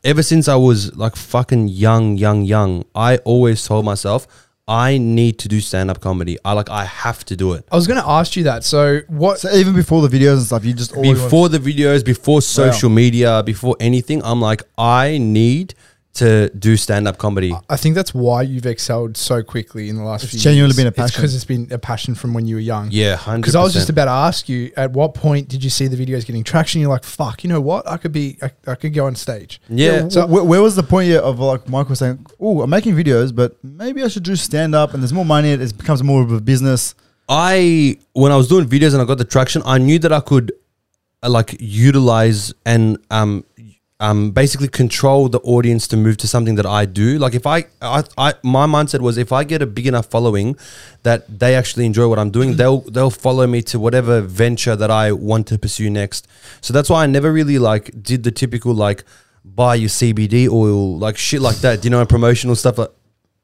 Ever 0.04 0.22
since 0.22 0.46
I 0.46 0.54
was 0.54 0.96
like 0.96 1.16
fucking 1.16 1.68
young, 1.68 2.16
young, 2.16 2.44
young, 2.44 2.84
I 2.94 3.16
always 3.18 3.66
told 3.66 3.84
myself 3.84 4.47
I 4.68 4.98
need 4.98 5.38
to 5.38 5.48
do 5.48 5.60
stand 5.60 5.90
up 5.90 6.00
comedy. 6.00 6.38
I 6.44 6.52
like 6.52 6.68
I 6.68 6.84
have 6.84 7.24
to 7.24 7.36
do 7.36 7.54
it. 7.54 7.64
I 7.72 7.76
was 7.76 7.86
going 7.86 8.00
to 8.00 8.06
ask 8.06 8.36
you 8.36 8.44
that. 8.44 8.64
So 8.64 9.00
what? 9.08 9.40
So 9.40 9.50
even 9.54 9.74
before 9.74 10.06
the 10.06 10.14
videos 10.14 10.34
and 10.34 10.42
stuff, 10.42 10.64
you 10.64 10.74
just 10.74 10.94
Before 10.94 11.48
the 11.48 11.58
videos, 11.58 12.04
before 12.04 12.42
social 12.42 12.90
media, 12.90 13.42
before 13.42 13.76
anything, 13.80 14.22
I'm 14.22 14.42
like, 14.42 14.62
I 14.76 15.16
need 15.16 15.74
to 16.14 16.48
do 16.50 16.76
stand 16.76 17.06
up 17.06 17.16
comedy. 17.18 17.54
I 17.68 17.76
think 17.76 17.94
that's 17.94 18.12
why 18.12 18.42
you've 18.42 18.66
excelled 18.66 19.16
so 19.16 19.40
quickly 19.42 19.88
in 19.88 19.96
the 19.96 20.02
last 20.02 20.24
It's 20.24 20.32
few 20.32 20.40
genuinely 20.40 20.70
years. 20.70 20.76
been 20.76 20.86
a 20.86 20.88
It's 20.88 20.96
passion. 20.96 21.20
because 21.20 21.34
it's 21.34 21.44
been 21.44 21.68
a 21.70 21.78
passion 21.78 22.16
from 22.16 22.34
when 22.34 22.44
you 22.46 22.56
were 22.56 22.60
young. 22.60 22.88
Yeah, 22.90 23.14
hundred. 23.14 23.42
Because 23.42 23.54
I 23.54 23.62
was 23.62 23.72
just 23.72 23.88
about 23.88 24.06
to 24.06 24.10
ask 24.10 24.48
you, 24.48 24.72
at 24.76 24.90
what 24.92 25.14
point 25.14 25.48
did 25.48 25.62
you 25.62 25.70
see 25.70 25.86
the 25.86 25.96
videos 25.96 26.26
getting 26.26 26.42
traction? 26.42 26.80
You're 26.80 26.90
like, 26.90 27.04
fuck, 27.04 27.44
you 27.44 27.48
know 27.48 27.60
what? 27.60 27.88
I 27.88 27.98
could 27.98 28.10
be, 28.10 28.36
I, 28.42 28.50
I 28.66 28.74
could 28.74 28.94
go 28.94 29.06
on 29.06 29.14
stage. 29.14 29.60
Yeah. 29.68 30.08
So 30.08 30.26
where, 30.26 30.42
where 30.42 30.60
was 30.62 30.74
the 30.74 30.82
point 30.82 31.08
yet 31.08 31.22
of 31.22 31.38
like 31.38 31.68
Michael 31.68 31.94
saying, 31.94 32.26
"Oh, 32.40 32.62
I'm 32.62 32.70
making 32.70 32.94
videos, 32.96 33.32
but 33.32 33.56
maybe 33.62 34.02
I 34.02 34.08
should 34.08 34.24
do 34.24 34.34
stand 34.34 34.74
up, 34.74 34.94
and 34.94 35.02
there's 35.02 35.12
more 35.12 35.24
money. 35.24 35.50
It 35.50 35.78
becomes 35.78 36.02
more 36.02 36.22
of 36.22 36.32
a 36.32 36.40
business." 36.40 36.94
I 37.28 37.98
when 38.14 38.32
I 38.32 38.36
was 38.36 38.48
doing 38.48 38.66
videos 38.66 38.92
and 38.94 39.02
I 39.02 39.04
got 39.04 39.18
the 39.18 39.24
traction, 39.24 39.62
I 39.66 39.78
knew 39.78 39.98
that 40.00 40.12
I 40.12 40.20
could 40.20 40.50
uh, 41.22 41.28
like 41.28 41.54
utilize 41.60 42.52
and 42.64 42.98
um 43.10 43.44
um 44.00 44.30
basically 44.30 44.68
control 44.68 45.28
the 45.28 45.40
audience 45.40 45.88
to 45.88 45.96
move 45.96 46.16
to 46.18 46.28
something 46.28 46.54
that 46.54 46.66
I 46.66 46.86
do. 46.86 47.18
Like 47.18 47.34
if 47.34 47.46
I 47.46 47.64
I, 47.82 48.04
I 48.16 48.34
my 48.42 48.66
mindset 48.66 49.00
was 49.00 49.18
if 49.18 49.32
I 49.32 49.44
get 49.44 49.60
a 49.60 49.66
big 49.66 49.86
enough 49.86 50.06
following 50.06 50.56
that 51.02 51.26
they 51.40 51.56
actually 51.56 51.86
enjoy 51.86 52.06
what 52.08 52.18
I'm 52.18 52.30
doing, 52.30 52.56
they'll 52.56 52.80
they'll 52.82 53.10
follow 53.10 53.46
me 53.46 53.62
to 53.62 53.80
whatever 53.80 54.20
venture 54.20 54.76
that 54.76 54.90
I 54.90 55.12
want 55.12 55.48
to 55.48 55.58
pursue 55.58 55.90
next. 55.90 56.28
So 56.60 56.72
that's 56.72 56.88
why 56.88 57.02
I 57.02 57.06
never 57.06 57.32
really 57.32 57.58
like 57.58 57.90
did 58.00 58.22
the 58.22 58.30
typical 58.30 58.72
like 58.72 59.04
buy 59.44 59.74
your 59.74 59.88
CBD 59.88 60.48
oil 60.48 60.96
like 60.98 61.16
shit 61.16 61.40
like 61.40 61.56
that. 61.58 61.84
You 61.84 61.90
know, 61.90 62.04
promotional 62.06 62.54
stuff 62.56 62.78
like. 62.78 62.90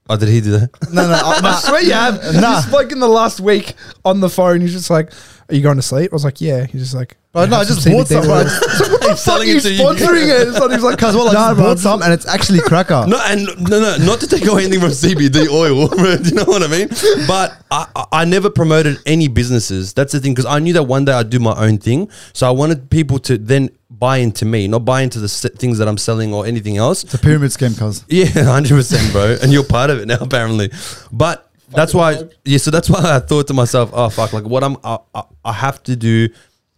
Oh, 0.07 0.19
did 0.19 0.29
he 0.29 0.43
do 0.43 0.51
that? 0.51 0.71
No, 0.93 1.09
no, 1.09 1.15
I, 1.15 1.41
I 1.43 1.61
swear 1.61 1.83
you 1.83 1.95
have. 1.95 2.23
Nah. 2.35 2.61
Just 2.61 2.73
like 2.73 2.93
in 2.93 3.01
the 3.01 3.09
last 3.09 3.41
week 3.41 3.73
on 4.05 4.21
the 4.21 4.29
phone, 4.29 4.61
he's 4.61 4.75
just 4.75 4.91
like, 4.91 5.11
"Are 5.49 5.55
you 5.55 5.61
going 5.63 5.77
to 5.77 5.83
sleep?" 5.83 6.13
I 6.13 6.15
was 6.15 6.25
like, 6.25 6.41
"Yeah." 6.41 6.67
He's 6.67 6.83
just 6.83 6.95
like, 6.95 7.17
But 7.33 7.51
no, 7.51 7.57
I 7.57 7.65
just 7.65 7.85
bought 7.85 8.07
CBD 8.07 8.23
some. 8.23 8.31
oil." 8.31 8.45
Because 8.45 9.09
He's 9.11 9.21
selling 9.21 9.49
Fuck 9.49 9.57
it 9.57 9.61
to 9.63 9.71
you 9.73 9.77
you. 9.77 9.83
sponsoring 9.85 10.25
it. 10.29 10.49
It's 10.49 10.59
not- 10.59 10.73
He's 10.73 10.83
like, 10.83 10.99
cause 10.99 11.15
well, 11.15 11.29
I 11.29 11.33
"Nah, 11.33 11.49
just 11.49 11.57
bro, 11.57 11.65
bought 11.67 11.79
some, 11.79 12.03
and 12.03 12.13
it's 12.13 12.27
actually 12.27 12.61
cracker. 12.61 13.05
No, 13.09 13.21
and 13.27 13.47
no, 13.69 13.81
no, 13.81 13.97
not 13.99 14.21
to 14.21 14.27
take 14.27 14.47
away 14.47 14.63
anything 14.65 14.81
from 14.81 14.91
CBD 14.91 15.49
oil. 15.49 15.89
do 16.23 16.29
you 16.29 16.35
know 16.35 16.45
what 16.45 16.63
I 16.63 16.69
mean? 16.69 16.89
But 17.27 17.57
I, 17.71 17.87
I- 17.95 18.05
I 18.13 18.25
never 18.25 18.49
promoted 18.51 18.99
any 19.07 19.29
businesses. 19.29 19.93
That's 19.93 20.13
the 20.13 20.21
thing 20.21 20.33
because 20.33 20.47
I 20.47 20.59
knew 20.61 20.73
that 20.75 20.85
one 20.85 21.05
day 21.05 21.13
I'd 21.13 21.29
do 21.31 21.39
my 21.41 21.55
own 21.55 21.79
thing. 21.79 22.09
So 22.33 22.47
I 22.47 22.51
wanted 22.51 22.89
people 22.91 23.19
to 23.21 23.37
then 23.37 23.71
buy 23.91 24.19
into 24.19 24.45
me, 24.45 24.67
not 24.67 24.85
buy 24.85 25.03
into 25.03 25.19
the 25.21 25.29
things 25.29 25.79
that 25.79 25.87
I'm 25.89 25.99
selling 25.99 26.33
or 26.35 26.47
anything 26.47 26.77
else. 26.79 27.05
It's 27.05 27.15
a 27.15 27.19
pyramid 27.19 27.53
scheme, 27.53 27.75
cuz. 27.75 28.05
Yeah, 28.09 28.25
hundred 28.45 28.75
percent, 28.77 29.13
bro. 29.13 29.37
And 29.43 29.53
you're 29.53 29.65
part 29.65 29.91
of 29.91 29.99
it 29.99 30.07
now, 30.07 30.19
apparently. 30.21 30.71
But 31.13 31.49
that's 31.75 31.95
why, 31.95 32.23
yeah. 32.45 32.59
So 32.59 32.71
that's 32.71 32.91
why 32.95 33.17
I 33.17 33.21
thought 33.21 33.47
to 33.49 33.55
myself, 33.55 33.91
oh 33.93 34.09
fuck, 34.09 34.33
like 34.33 34.45
what 34.45 34.65
I'm, 34.65 34.77
I, 34.85 34.99
I, 35.15 35.23
I 35.45 35.53
have 35.53 35.83
to 35.85 35.97
do 35.97 36.29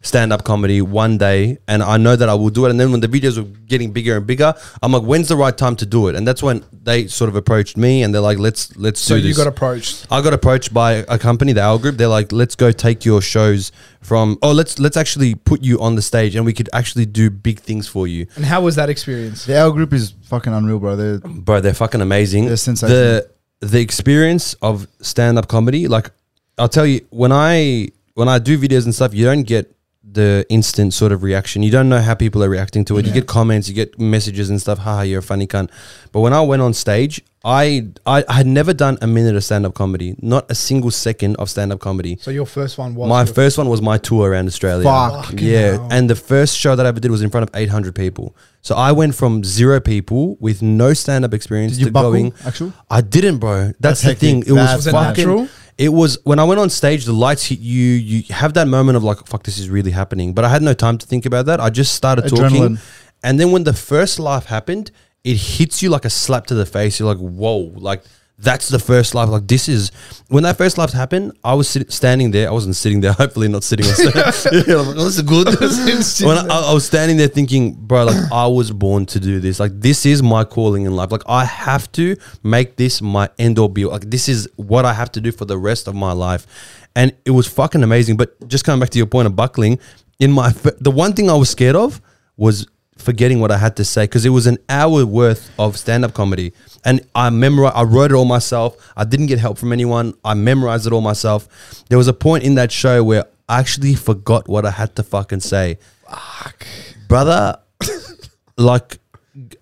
stand 0.06 0.32
up 0.32 0.44
comedy 0.44 0.80
one 0.80 1.18
day, 1.18 1.58
and 1.68 1.82
I 1.82 1.96
know 1.96 2.16
that 2.16 2.28
I 2.28 2.34
will 2.34 2.50
do 2.50 2.64
it. 2.66 2.70
And 2.70 2.78
then 2.78 2.92
when 2.92 3.00
the 3.00 3.08
videos 3.08 3.36
were 3.36 3.44
getting 3.66 3.92
bigger 3.92 4.16
and 4.16 4.26
bigger, 4.26 4.54
I'm 4.82 4.92
like, 4.92 5.02
when's 5.02 5.28
the 5.28 5.36
right 5.36 5.56
time 5.56 5.76
to 5.76 5.86
do 5.86 6.08
it? 6.08 6.14
And 6.14 6.26
that's 6.26 6.42
when 6.42 6.64
they 6.72 7.08
sort 7.08 7.28
of 7.28 7.36
approached 7.36 7.76
me, 7.76 8.02
and 8.02 8.14
they're 8.14 8.22
like, 8.22 8.38
let's 8.38 8.74
let's 8.76 9.04
do 9.04 9.14
So 9.14 9.20
do 9.20 9.28
you 9.28 9.34
got 9.34 9.46
approached. 9.46 10.06
I 10.10 10.22
got 10.22 10.32
approached 10.32 10.72
by 10.72 11.04
a 11.08 11.18
company, 11.18 11.52
the 11.52 11.62
Owl 11.62 11.78
Group. 11.78 11.96
They're 11.96 12.08
like, 12.08 12.32
let's 12.32 12.54
go 12.54 12.72
take 12.72 13.04
your 13.04 13.20
shows 13.20 13.72
from. 14.00 14.38
Oh, 14.42 14.52
let's 14.52 14.78
let's 14.78 14.96
actually 14.96 15.34
put 15.34 15.62
you 15.62 15.80
on 15.80 15.96
the 15.96 16.02
stage, 16.02 16.36
and 16.36 16.46
we 16.46 16.52
could 16.52 16.70
actually 16.72 17.06
do 17.06 17.28
big 17.28 17.60
things 17.60 17.88
for 17.88 18.06
you. 18.06 18.26
And 18.36 18.44
how 18.44 18.62
was 18.62 18.76
that 18.76 18.88
experience? 18.88 19.44
The 19.44 19.54
L 19.54 19.72
group 19.72 19.92
is 19.92 20.14
fucking 20.24 20.52
unreal, 20.52 20.78
bro. 20.78 20.96
They're 20.96 21.18
bro 21.18 21.60
they're 21.60 21.74
fucking 21.74 22.00
amazing 22.00 22.46
They're 22.46 22.56
sensational. 22.56 22.96
the 22.96 23.30
the 23.60 23.80
experience 23.80 24.54
of 24.54 24.86
stand-up 25.00 25.48
comedy 25.48 25.88
like 25.88 26.10
i'll 26.58 26.68
tell 26.68 26.86
you 26.86 27.00
when 27.10 27.32
i 27.32 27.88
when 28.14 28.28
i 28.28 28.38
do 28.38 28.58
videos 28.58 28.84
and 28.84 28.94
stuff 28.94 29.14
you 29.14 29.24
don't 29.24 29.44
get 29.44 29.75
the 30.16 30.44
instant 30.48 30.92
sort 31.00 31.12
of 31.12 31.22
reaction 31.22 31.62
you 31.62 31.70
don't 31.76 31.88
know 31.88 32.00
how 32.08 32.14
people 32.14 32.42
are 32.44 32.48
reacting 32.58 32.84
to 32.84 32.98
it 32.98 33.06
you 33.06 33.12
get 33.12 33.26
comments 33.38 33.68
you 33.68 33.74
get 33.82 33.90
messages 33.98 34.50
and 34.50 34.58
stuff 34.60 34.78
haha 34.78 35.02
you're 35.02 35.20
a 35.26 35.30
funny 35.32 35.46
cunt 35.46 35.68
but 36.12 36.20
when 36.24 36.32
i 36.32 36.40
went 36.52 36.60
on 36.62 36.72
stage 36.74 37.14
I, 37.48 37.86
I 38.04 38.24
had 38.38 38.46
never 38.48 38.74
done 38.74 38.98
a 39.00 39.06
minute 39.06 39.36
of 39.36 39.44
stand-up 39.44 39.74
comedy 39.74 40.16
not 40.20 40.50
a 40.50 40.54
single 40.56 40.90
second 40.90 41.36
of 41.36 41.48
stand-up 41.48 41.78
comedy 41.78 42.16
So 42.20 42.32
your 42.32 42.44
first 42.46 42.76
one 42.76 42.96
was 42.96 43.08
my 43.08 43.24
first 43.24 43.56
one 43.56 43.68
was 43.68 43.80
my 43.80 43.98
tour 43.98 44.30
around 44.30 44.46
Australia. 44.48 44.82
Fuck. 44.82 45.34
Yeah, 45.40 45.60
hell. 45.78 45.88
and 45.92 46.10
the 46.10 46.16
first 46.16 46.58
show 46.58 46.74
that 46.74 46.84
I 46.84 46.88
ever 46.88 46.98
did 46.98 47.12
was 47.12 47.22
in 47.22 47.30
front 47.30 47.44
of 47.48 47.50
800 47.54 47.94
people. 47.94 48.34
So 48.62 48.74
I 48.74 48.90
went 49.00 49.14
from 49.14 49.44
zero 49.44 49.78
people 49.78 50.22
with 50.46 50.58
no 50.60 50.92
stand-up 51.02 51.32
experience 51.38 51.78
Did 51.78 51.84
to 51.84 51.90
going. 51.92 52.32
actual? 52.44 52.72
I 52.90 53.00
didn't, 53.00 53.38
bro. 53.38 53.56
That's, 53.66 53.76
That's 53.78 54.00
the 54.00 54.06
hectic. 54.08 54.20
thing. 54.28 54.38
It 54.40 54.50
was, 54.50 54.66
That's 54.66 54.86
Was 54.86 54.94
fucking. 54.98 55.24
natural? 55.28 55.48
It 55.78 55.90
was 55.90 56.18
when 56.24 56.38
I 56.38 56.44
went 56.44 56.58
on 56.58 56.70
stage. 56.70 57.04
The 57.04 57.12
lights 57.12 57.46
hit 57.46 57.58
you. 57.58 57.82
You 57.82 58.22
have 58.34 58.54
that 58.54 58.66
moment 58.66 58.96
of 58.96 59.04
like, 59.04 59.26
"Fuck, 59.26 59.42
this 59.42 59.58
is 59.58 59.68
really 59.68 59.90
happening." 59.90 60.32
But 60.32 60.44
I 60.44 60.48
had 60.48 60.62
no 60.62 60.72
time 60.72 60.96
to 60.98 61.06
think 61.06 61.26
about 61.26 61.46
that. 61.46 61.60
I 61.60 61.68
just 61.68 61.94
started 61.94 62.24
talking, 62.28 62.78
and 63.22 63.38
then 63.38 63.52
when 63.52 63.64
the 63.64 63.74
first 63.74 64.18
laugh 64.18 64.46
happened, 64.46 64.90
it 65.22 65.36
hits 65.36 65.82
you 65.82 65.90
like 65.90 66.04
a 66.06 66.10
slap 66.10 66.46
to 66.46 66.54
the 66.54 66.64
face. 66.64 66.98
You're 66.98 67.08
like, 67.14 67.18
"Whoa!" 67.18 67.72
Like 67.76 68.02
that's 68.38 68.68
the 68.68 68.78
first 68.78 69.14
laugh. 69.14 69.28
Like 69.30 69.46
this 69.46 69.68
is 69.68 69.90
when 70.28 70.42
that 70.42 70.58
first 70.58 70.76
laugh 70.76 70.92
happened. 70.92 71.32
I 71.42 71.54
was 71.54 71.68
sit- 71.68 71.90
standing 71.90 72.32
there. 72.32 72.48
I 72.48 72.52
wasn't 72.52 72.76
sitting 72.76 73.00
there. 73.00 73.12
Hopefully, 73.22 73.48
not 73.48 73.64
sitting 73.64 73.86
on 73.86 73.94
stage. 73.94 74.14
yeah, 74.68 74.76
like, 74.76 74.96
oh, 74.96 75.04
this 75.04 75.16
is 75.16 75.22
good. 75.22 75.46
when 76.26 76.50
I, 76.50 76.70
I 76.70 76.74
was 76.74 76.84
standing 76.86 77.16
there 77.16 77.28
thinking, 77.28 77.74
bro, 77.74 78.04
like 78.04 78.30
I 78.30 78.46
was 78.46 78.70
born 78.70 79.06
to 79.06 79.20
do 79.20 79.40
this. 79.40 79.58
Like 79.58 79.72
this 79.80 80.04
is 80.04 80.22
my 80.22 80.44
calling 80.44 80.84
in 80.84 80.94
life. 80.94 81.10
Like 81.10 81.22
I 81.26 81.44
have 81.44 81.90
to 81.92 82.16
make 82.42 82.76
this 82.76 83.00
my 83.00 83.30
end 83.38 83.58
or 83.58 83.70
be. 83.70 83.86
Like 83.86 84.10
this 84.10 84.28
is 84.28 84.48
what 84.56 84.84
I 84.84 84.92
have 84.92 85.10
to 85.12 85.20
do 85.20 85.32
for 85.32 85.46
the 85.46 85.56
rest 85.56 85.88
of 85.88 85.94
my 85.94 86.12
life. 86.12 86.46
And 86.94 87.14
it 87.24 87.30
was 87.30 87.46
fucking 87.46 87.82
amazing. 87.82 88.16
But 88.16 88.48
just 88.48 88.64
coming 88.64 88.80
back 88.80 88.90
to 88.90 88.98
your 88.98 89.06
point 89.06 89.26
of 89.26 89.36
buckling, 89.36 89.78
in 90.18 90.30
my 90.32 90.50
the 90.80 90.90
one 90.90 91.14
thing 91.14 91.30
I 91.30 91.34
was 91.34 91.48
scared 91.50 91.76
of 91.76 92.02
was 92.36 92.66
forgetting 92.96 93.40
what 93.40 93.50
I 93.50 93.58
had 93.58 93.76
to 93.76 93.84
say 93.84 94.04
because 94.04 94.24
it 94.24 94.30
was 94.30 94.46
an 94.46 94.58
hour 94.68 95.04
worth 95.06 95.50
of 95.58 95.76
stand 95.76 96.04
up 96.04 96.14
comedy. 96.14 96.52
And 96.84 97.00
I 97.14 97.30
memorized, 97.30 97.76
I 97.76 97.82
wrote 97.82 98.10
it 98.10 98.14
all 98.14 98.24
myself. 98.24 98.76
I 98.96 99.04
didn't 99.04 99.26
get 99.26 99.38
help 99.38 99.58
from 99.58 99.72
anyone. 99.72 100.14
I 100.24 100.34
memorized 100.34 100.86
it 100.86 100.92
all 100.92 101.00
myself. 101.00 101.84
There 101.88 101.98
was 101.98 102.08
a 102.08 102.12
point 102.12 102.44
in 102.44 102.54
that 102.56 102.72
show 102.72 103.04
where 103.04 103.24
I 103.48 103.60
actually 103.60 103.94
forgot 103.94 104.48
what 104.48 104.66
I 104.66 104.70
had 104.70 104.96
to 104.96 105.02
fucking 105.02 105.40
say. 105.40 105.78
Fuck. 106.08 106.66
Brother, 107.08 107.58
like 108.56 108.98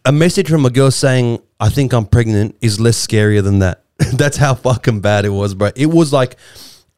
a 0.05 0.13
message 0.13 0.49
from 0.49 0.65
a 0.65 0.71
girl 0.71 0.91
saying, 0.91 1.41
I 1.61 1.69
think 1.69 1.93
I'm 1.93 2.07
pregnant 2.07 2.57
is 2.61 2.81
less 2.81 3.05
scarier 3.05 3.43
than 3.43 3.59
that. 3.61 3.83
That's 4.15 4.37
how 4.37 4.55
fucking 4.55 5.01
bad 5.01 5.25
it 5.25 5.31
was, 5.31 5.55
bro. 5.55 5.71
It 5.77 5.87
was 5.87 6.13
like, 6.13 6.37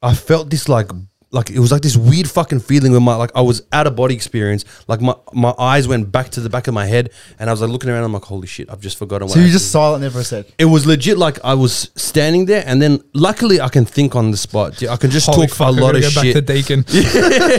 I 0.03 0.14
felt 0.14 0.51
this 0.51 0.68
like, 0.68 0.91
like 1.37 1.51
it 1.51 1.61
was 1.61 1.70
like 1.70 1.82
this 1.82 1.97
weird 1.97 2.28
fucking 2.28 2.61
feeling 2.61 2.91
where 2.91 3.01
my 3.01 3.14
like 3.14 3.30
I 3.37 3.43
was 3.43 3.62
out 3.72 3.87
of 3.87 3.95
body 3.95 4.14
experience. 4.14 4.64
Like 4.89 5.01
my 5.01 5.14
my 5.32 5.55
eyes 5.59 5.87
went 5.87 6.11
back 6.11 6.30
to 6.30 6.41
the 6.41 6.51
back 6.51 6.66
of 6.66 6.74
my 6.74 6.87
head, 6.87 7.11
and 7.39 7.49
I 7.49 7.53
was 7.53 7.61
like 7.61 7.70
looking 7.70 7.91
around. 7.91 8.03
I'm 8.03 8.12
like, 8.12 8.24
holy 8.24 8.49
shit, 8.49 8.68
I've 8.70 8.80
just 8.80 8.99
forgotten. 8.99 9.28
What 9.28 9.34
So 9.34 9.41
you 9.41 9.51
just 9.53 9.70
silent 9.70 10.01
there 10.01 10.11
for 10.11 10.18
a 10.20 10.24
sec. 10.24 10.47
it 10.59 10.64
was 10.64 10.87
legit 10.87 11.16
like 11.18 11.39
I 11.45 11.55
was 11.55 11.91
standing 11.95 12.47
there, 12.47 12.64
and 12.66 12.82
then 12.82 13.03
luckily 13.14 13.61
I 13.61 13.68
can 13.68 13.84
think 13.84 14.16
on 14.16 14.32
the 14.32 14.37
spot. 14.37 14.82
I 14.82 14.97
can 14.97 15.11
just 15.11 15.26
Holy 15.26 15.47
talk 15.47 15.57
fuck, 15.57 15.66
a 15.68 15.78
I 15.78 15.80
lot 15.80 15.93
gotta 15.95 15.99
of 16.09 16.14
go 16.14 16.22
shit. 16.22 16.34
Back 16.34 16.47
to 16.47 16.53
Deakin. 16.53 16.82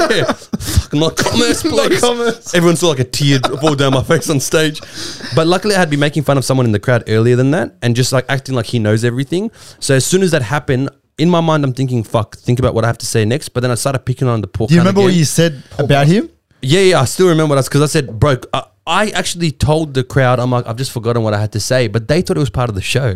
Fucking 0.59 0.99
not 0.99 1.15
commerce, 1.17 1.61
please. 1.63 1.99
commerce. 2.01 2.53
Everyone 2.53 2.75
saw 2.75 2.89
like 2.89 2.99
a 2.99 3.03
tear 3.03 3.39
fall 3.61 3.75
down 3.75 3.93
my 3.93 4.03
face 4.03 4.29
on 4.29 4.39
stage. 4.39 4.79
But 5.35 5.47
luckily, 5.47 5.75
I 5.75 5.79
had 5.79 5.89
been 5.89 5.99
making 5.99 6.23
fun 6.23 6.37
of 6.37 6.45
someone 6.45 6.65
in 6.65 6.71
the 6.71 6.79
crowd 6.79 7.03
earlier 7.07 7.35
than 7.35 7.51
that 7.51 7.75
and 7.81 7.95
just 7.95 8.11
like 8.11 8.25
acting 8.29 8.55
like 8.55 8.65
he 8.67 8.79
knows 8.79 9.03
everything. 9.03 9.51
So 9.79 9.95
as 9.95 10.05
soon 10.05 10.23
as 10.23 10.31
that 10.31 10.41
happened, 10.41 10.89
in 11.17 11.29
my 11.29 11.41
mind, 11.41 11.63
I'm 11.63 11.73
thinking, 11.73 12.03
fuck, 12.03 12.37
think 12.37 12.59
about 12.59 12.73
what 12.73 12.83
I 12.83 12.87
have 12.87 12.97
to 12.99 13.05
say 13.05 13.25
next. 13.25 13.49
But 13.49 13.61
then 13.61 13.71
I 13.71 13.75
started 13.75 13.99
picking 13.99 14.27
on 14.27 14.41
the 14.41 14.47
poor 14.47 14.67
Do 14.67 14.73
you 14.73 14.81
remember 14.81 15.01
what 15.01 15.13
you 15.13 15.25
said 15.25 15.63
about 15.79 16.07
him? 16.07 16.29
Yeah, 16.61 16.81
yeah, 16.81 17.01
I 17.01 17.05
still 17.05 17.29
remember 17.29 17.55
that 17.55 17.65
because 17.65 17.81
I 17.81 17.85
said, 17.85 18.19
bro, 18.19 18.37
I, 18.53 18.63
I 18.85 19.09
actually 19.09 19.51
told 19.51 19.93
the 19.93 20.03
crowd, 20.03 20.39
I'm 20.39 20.51
like, 20.51 20.65
I've 20.67 20.75
just 20.75 20.91
forgotten 20.91 21.23
what 21.23 21.33
I 21.33 21.39
had 21.39 21.51
to 21.53 21.59
say, 21.59 21.87
but 21.87 22.07
they 22.07 22.21
thought 22.21 22.37
it 22.37 22.39
was 22.39 22.49
part 22.49 22.69
of 22.69 22.75
the 22.75 22.81
show. 22.81 23.15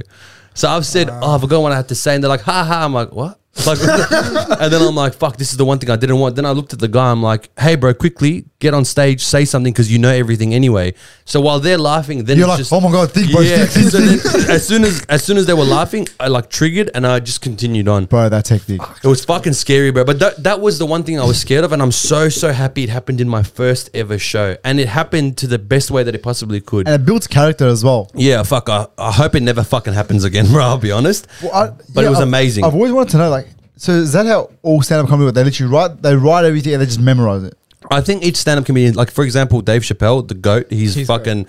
So 0.53 0.69
I've 0.69 0.85
said, 0.85 1.09
oh, 1.09 1.35
I 1.35 1.39
forgot 1.39 1.61
what 1.61 1.71
I 1.71 1.77
had 1.77 1.87
to 1.89 1.95
say, 1.95 2.15
and 2.15 2.23
they're 2.23 2.29
like, 2.29 2.41
ha 2.41 2.63
ha. 2.63 2.83
I'm 2.83 2.93
like, 2.93 3.11
what? 3.11 3.39
Like, 3.65 3.79
and 3.81 4.73
then 4.73 4.81
I'm 4.81 4.95
like, 4.95 5.13
fuck, 5.13 5.37
this 5.37 5.51
is 5.51 5.57
the 5.57 5.65
one 5.65 5.79
thing 5.79 5.89
I 5.89 5.95
didn't 5.95 6.19
want. 6.19 6.35
Then 6.35 6.45
I 6.45 6.51
looked 6.51 6.73
at 6.73 6.79
the 6.79 6.87
guy, 6.87 7.11
I'm 7.11 7.23
like, 7.23 7.49
hey, 7.59 7.75
bro, 7.75 7.93
quickly 7.93 8.45
get 8.61 8.73
on 8.73 8.85
stage, 8.85 9.21
say 9.23 9.43
something 9.43 9.73
because 9.73 9.91
you 9.91 9.99
know 9.99 10.09
everything 10.09 10.53
anyway. 10.53 10.93
So 11.25 11.41
while 11.41 11.59
they're 11.59 11.77
laughing, 11.77 12.23
then 12.23 12.37
You're 12.37 12.47
like, 12.47 12.59
just, 12.59 12.71
oh 12.71 12.79
my 12.79 12.91
god, 12.91 13.11
think, 13.11 13.31
bro, 13.31 13.41
yeah. 13.41 13.65
think, 13.65 13.89
So 13.89 13.99
think. 13.99 14.21
then, 14.23 14.49
as 14.55 14.65
soon 14.65 14.83
as 14.85 15.03
as 15.09 15.23
soon 15.23 15.35
as 15.37 15.45
they 15.47 15.53
were 15.53 15.65
laughing, 15.65 16.07
I 16.19 16.27
like 16.29 16.49
triggered 16.49 16.89
and 16.95 17.05
I 17.05 17.19
just 17.19 17.41
continued 17.41 17.87
on. 17.89 18.05
Bro, 18.05 18.29
that's 18.29 18.49
hectic. 18.49 18.79
It 19.03 19.07
was 19.07 19.25
fucking 19.25 19.53
scary, 19.53 19.91
bro. 19.91 20.05
But 20.05 20.19
that, 20.19 20.43
that 20.43 20.61
was 20.61 20.79
the 20.79 20.85
one 20.85 21.03
thing 21.03 21.19
I 21.19 21.25
was 21.25 21.39
scared 21.41 21.63
of, 21.65 21.73
and 21.73 21.81
I'm 21.81 21.91
so 21.91 22.29
so 22.29 22.53
happy 22.53 22.83
it 22.83 22.89
happened 22.89 23.19
in 23.19 23.27
my 23.27 23.43
first 23.43 23.89
ever 23.93 24.17
show, 24.17 24.55
and 24.63 24.79
it 24.79 24.87
happened 24.87 25.37
to 25.39 25.47
the 25.47 25.59
best 25.59 25.91
way 25.91 26.03
that 26.03 26.15
it 26.15 26.23
possibly 26.23 26.61
could. 26.61 26.87
And 26.87 26.95
it 27.01 27.05
builds 27.05 27.27
character 27.27 27.67
as 27.67 27.83
well. 27.83 28.09
yeah, 28.15 28.43
fuck. 28.43 28.69
I, 28.69 28.87
I 28.97 29.11
hope 29.11 29.35
it 29.35 29.41
never 29.41 29.63
fucking 29.63 29.93
happens 29.93 30.23
again, 30.23 30.47
bro. 30.51 30.63
I'll 30.63 30.77
be 30.77 30.91
honest. 30.91 31.27
Well, 31.41 31.51
I- 31.53 31.69
but 31.93 32.01
yeah, 32.01 32.07
it 32.07 32.09
was 32.11 32.19
I've- 32.19 32.29
amazing. 32.29 32.63
I've 32.65 32.75
always 32.75 32.91
wanted 32.91 33.11
to 33.11 33.17
know, 33.17 33.29
like, 33.29 33.47
so 33.77 33.93
is 33.93 34.13
that 34.13 34.25
how 34.27 34.51
all 34.61 34.81
stand-up 34.83 35.07
comedy 35.09 35.25
work? 35.25 35.33
They 35.35 35.43
literally 35.43 35.73
write, 35.73 36.01
they 36.03 36.15
write 36.15 36.45
everything 36.45 36.73
and 36.73 36.81
they 36.81 36.85
just 36.85 36.99
memorize 37.01 37.43
it. 37.43 37.57
I 37.89 38.01
think 38.01 38.23
each 38.23 38.37
stand-up 38.37 38.65
comedian, 38.65 38.93
like 38.95 39.11
for 39.11 39.23
example, 39.23 39.61
Dave 39.61 39.81
Chappelle, 39.81 40.27
the 40.27 40.35
goat, 40.35 40.67
he's, 40.69 40.95
He's 40.95 41.07
fucking. 41.07 41.47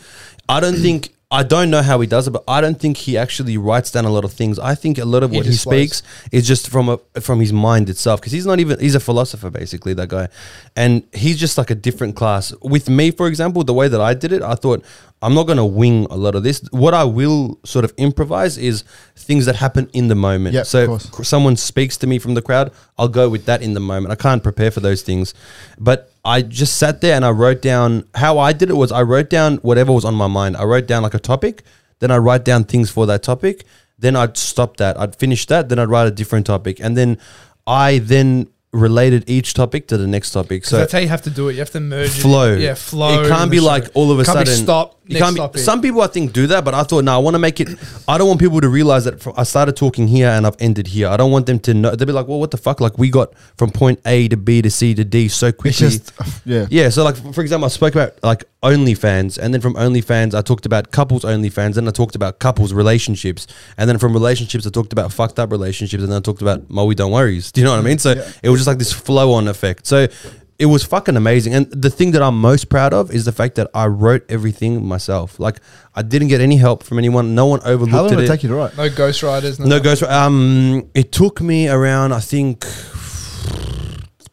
I 0.49 0.61
don't 0.61 0.77
think. 0.77 1.11
I 1.31 1.43
don't 1.43 1.71
know 1.71 1.81
how 1.81 1.99
he 2.01 2.07
does 2.07 2.29
it, 2.29 2.33
but 2.33 2.45
I 2.47 2.61
don't 2.61 2.79
think 2.79 2.99
he 2.99 3.17
actually 3.17 3.57
writes 3.57 3.91
down 3.91 4.05
a 4.05 4.11
lot 4.11 4.23
of 4.23 4.35
things. 4.35 4.59
I 4.59 4.75
think 4.75 4.99
a 4.99 5.07
lot 5.07 5.23
of 5.23 5.31
He 5.31 5.39
what 5.39 5.47
he 5.47 5.53
just 5.53 5.65
flows. 5.65 5.97
speaks 5.97 6.03
is 6.31 6.47
just 6.47 6.69
from 6.69 6.91
a 6.91 6.99
from 7.23 7.41
his 7.41 7.55
mind 7.55 7.89
itself 7.89 8.21
because 8.21 8.33
he's 8.33 8.45
not 8.45 8.61
even 8.61 8.79
he's 8.79 8.95
a 8.95 9.01
philosopher 9.01 9.49
basically 9.49 9.95
that 9.95 10.11
guy, 10.11 10.29
and 10.77 11.05
he's 11.15 11.41
just 11.41 11.57
like 11.57 11.71
a 11.71 11.75
different 11.75 12.17
class. 12.17 12.53
With 12.61 12.91
me, 12.91 13.13
for 13.13 13.29
example, 13.29 13.65
the 13.65 13.73
way 13.73 13.89
that 13.89 14.01
I 14.01 14.13
did 14.13 14.31
it, 14.33 14.43
I 14.43 14.55
thought 14.57 14.85
I'm 15.23 15.35
not 15.35 15.47
gonna 15.47 15.65
wing 15.65 16.07
a 16.11 16.17
lot 16.17 16.35
of 16.35 16.43
this. 16.43 16.61
What 16.73 16.95
I 16.95 17.05
will 17.05 17.59
sort 17.65 17.85
of 17.85 17.93
improvise 17.97 18.59
is 18.59 18.83
things 19.17 19.47
that 19.47 19.57
happen 19.57 19.89
in 19.93 20.09
the 20.09 20.15
moment. 20.15 20.55
Yep, 20.55 20.67
so 20.67 20.87
course. 20.89 21.29
someone 21.29 21.57
speaks 21.57 21.97
to 21.99 22.07
me 22.07 22.19
from 22.19 22.35
the 22.35 22.43
crowd, 22.43 22.73
I'll 22.99 23.09
go 23.09 23.29
with 23.29 23.45
that 23.47 23.63
in 23.63 23.75
the 23.75 23.81
moment. 23.81 24.13
I 24.13 24.17
can't 24.17 24.43
prepare 24.43 24.71
for 24.71 24.81
those 24.81 25.03
things. 25.03 25.33
But 25.79 26.11
I 26.25 26.43
just 26.43 26.77
sat 26.77 27.01
there 27.01 27.15
and 27.15 27.25
I 27.25 27.31
wrote 27.31 27.63
down 27.63 28.05
how 28.15 28.39
I 28.39 28.53
did 28.53 28.69
it 28.71 28.75
was 28.75 28.91
I 28.93 29.03
wrote 29.03 29.31
down 29.31 29.57
whatever 29.59 29.93
was 29.93 30.05
on 30.05 30.15
my 30.15 30.27
mind. 30.27 30.57
I 30.57 30.65
wrote 30.65 30.87
down 30.87 31.03
like 31.03 31.15
a 31.15 31.19
topic, 31.21 31.63
then 32.01 32.11
I 32.11 32.17
write 32.19 32.45
down 32.45 32.65
things 32.65 32.91
for 32.91 33.07
that 33.07 33.23
topic, 33.23 33.65
then 33.99 34.17
I'd 34.17 34.37
stop 34.37 34.77
that. 34.79 34.99
I'd 34.99 35.15
finish 35.17 35.47
that, 35.47 35.69
then 35.69 35.79
I'd 35.79 35.89
write 35.89 36.07
a 36.09 36.11
different 36.11 36.47
topic. 36.47 36.81
And 36.81 36.97
then 36.97 37.19
I 37.67 37.99
then 37.99 38.49
related 38.73 39.29
each 39.29 39.53
topic 39.55 39.87
to 39.89 39.99
the 39.99 40.07
next 40.07 40.31
topic. 40.31 40.65
So 40.65 40.71
So 40.71 40.77
that's 40.79 40.93
how 40.93 40.99
you 40.99 41.09
have 41.09 41.23
to 41.23 41.31
do 41.31 41.49
it. 41.49 41.53
You 41.53 41.59
have 41.59 41.71
to 41.71 41.81
merge 41.81 42.09
it. 42.09 42.23
flow. 42.23 42.55
Yeah, 42.55 42.75
flow. 42.75 43.23
It 43.23 43.29
can't 43.29 43.51
be 43.51 43.59
the 43.59 43.65
like 43.65 43.85
all 43.95 44.11
of 44.11 44.19
a 44.19 44.25
Can't 44.25 44.39
be 44.41 44.45
sudden. 44.47 44.65
stop. 44.65 45.01
You 45.05 45.15
next 45.15 45.25
can't 45.25 45.35
be, 45.35 45.41
topic. 45.41 45.61
some 45.63 45.83
people 45.83 46.01
I 46.01 46.07
think 46.07 46.33
do 46.33 46.47
that, 46.47 46.65
but 46.65 46.75
I 46.75 46.85
thought 46.85 47.03
no. 47.05 47.13
I 47.13 47.19
want 47.19 47.35
to 47.35 47.41
make 47.41 47.59
it. 47.59 47.69
I 48.07 48.19
don't 48.19 48.29
want 48.29 48.39
people 48.39 48.61
to 48.61 48.69
realize 48.69 49.05
that 49.05 49.27
I 49.37 49.43
started 49.43 49.77
talking 49.77 50.07
here 50.07 50.29
and 50.29 50.47
I've 50.47 50.55
ended 50.61 50.87
here. 50.87 51.09
I 51.09 51.17
don't 51.17 51.33
want 51.33 51.47
them 51.47 51.59
to 51.61 51.75
know. 51.75 51.97
They'll 51.97 52.07
be 52.07 52.13
like, 52.13 52.29
well, 52.29 52.39
what 52.39 52.53
the 52.53 52.57
fuck? 52.57 52.81
Like 52.81 52.99
we 52.99 53.11
got 53.11 53.35
from 53.57 53.71
point 53.71 53.99
A 54.07 54.29
to 54.29 54.37
B 54.37 54.63
to 54.63 54.71
C 54.71 54.95
to 54.95 55.05
D 55.05 55.29
so 55.29 55.49
It's 55.49 55.57
quickly. 55.59 55.89
just, 55.89 56.13
yeah. 56.45 56.67
Yeah, 56.71 56.89
so 56.89 57.03
like 57.03 57.17
for 57.35 57.41
example, 57.41 57.65
I 57.67 57.69
spoke 57.69 57.95
about 57.97 58.23
like 58.23 58.45
OnlyFans, 58.63 59.39
and 59.39 59.53
then 59.53 59.61
from 59.61 59.75
OnlyFans, 59.75 60.35
I 60.39 60.41
talked 60.43 60.67
about 60.67 60.93
couples 60.93 61.25
OnlyFans, 61.25 61.77
and 61.77 61.89
I 61.89 61.91
talked 61.91 62.15
about 62.15 62.39
couples 62.39 62.73
relationships, 62.73 63.49
and 63.77 63.91
then 63.91 63.99
from 63.99 64.13
relationships, 64.13 64.67
I 64.67 64.71
talked 64.71 64.93
about 64.93 65.13
fucked 65.13 65.41
up 65.41 65.51
relationships, 65.51 66.03
and 66.03 66.13
then 66.13 66.19
I 66.19 66.23
talked 66.23 66.43
about 66.43 66.71
Moe 66.71 66.93
don't 66.93 67.11
worries. 67.11 67.51
Do 67.53 67.61
you 67.61 67.65
know 67.65 67.73
what 67.73 67.81
I 67.81 67.83
mean? 67.83 67.99
So 67.99 68.13
it 68.43 68.49
was 68.51 68.61
just 68.61 68.69
like 68.69 68.79
this 68.79 68.93
flow 68.93 69.33
on 69.33 69.49
effect. 69.49 69.87
So 69.87 70.07
it 70.63 70.67
was 70.67 70.85
fucking 70.85 71.17
amazing, 71.17 71.53
and 71.55 71.67
the 71.73 71.91
thing 71.91 72.13
that 72.13 72.23
I'm 72.23 72.39
most 72.41 72.69
proud 72.69 72.95
of 72.95 73.11
is 73.11 73.25
the 73.25 73.33
fact 73.33 73.57
that 73.57 73.69
I 73.75 73.87
wrote 73.87 74.25
everything 74.29 74.87
myself. 74.87 75.41
Like 75.41 75.59
I 75.95 76.03
didn't 76.03 76.29
get 76.29 76.41
any 76.41 76.57
help 76.57 76.85
from 76.85 76.99
anyone. 76.99 77.35
No 77.35 77.47
one 77.47 77.61
overlooked 77.65 77.91
How 77.91 78.03
long 78.03 78.13
it. 78.13 78.17
did 78.17 78.25
it 78.27 78.29
take 78.29 78.43
you 78.45 78.49
to 78.51 78.55
write? 78.55 78.77
no 78.77 78.89
ghostwriters. 78.89 79.59
No 79.59 79.81
ghost. 79.81 80.05
Um, 80.05 80.89
it 80.95 81.11
took 81.11 81.41
me 81.41 81.69
around 81.69 82.13
I 82.13 82.21
think 82.21 82.65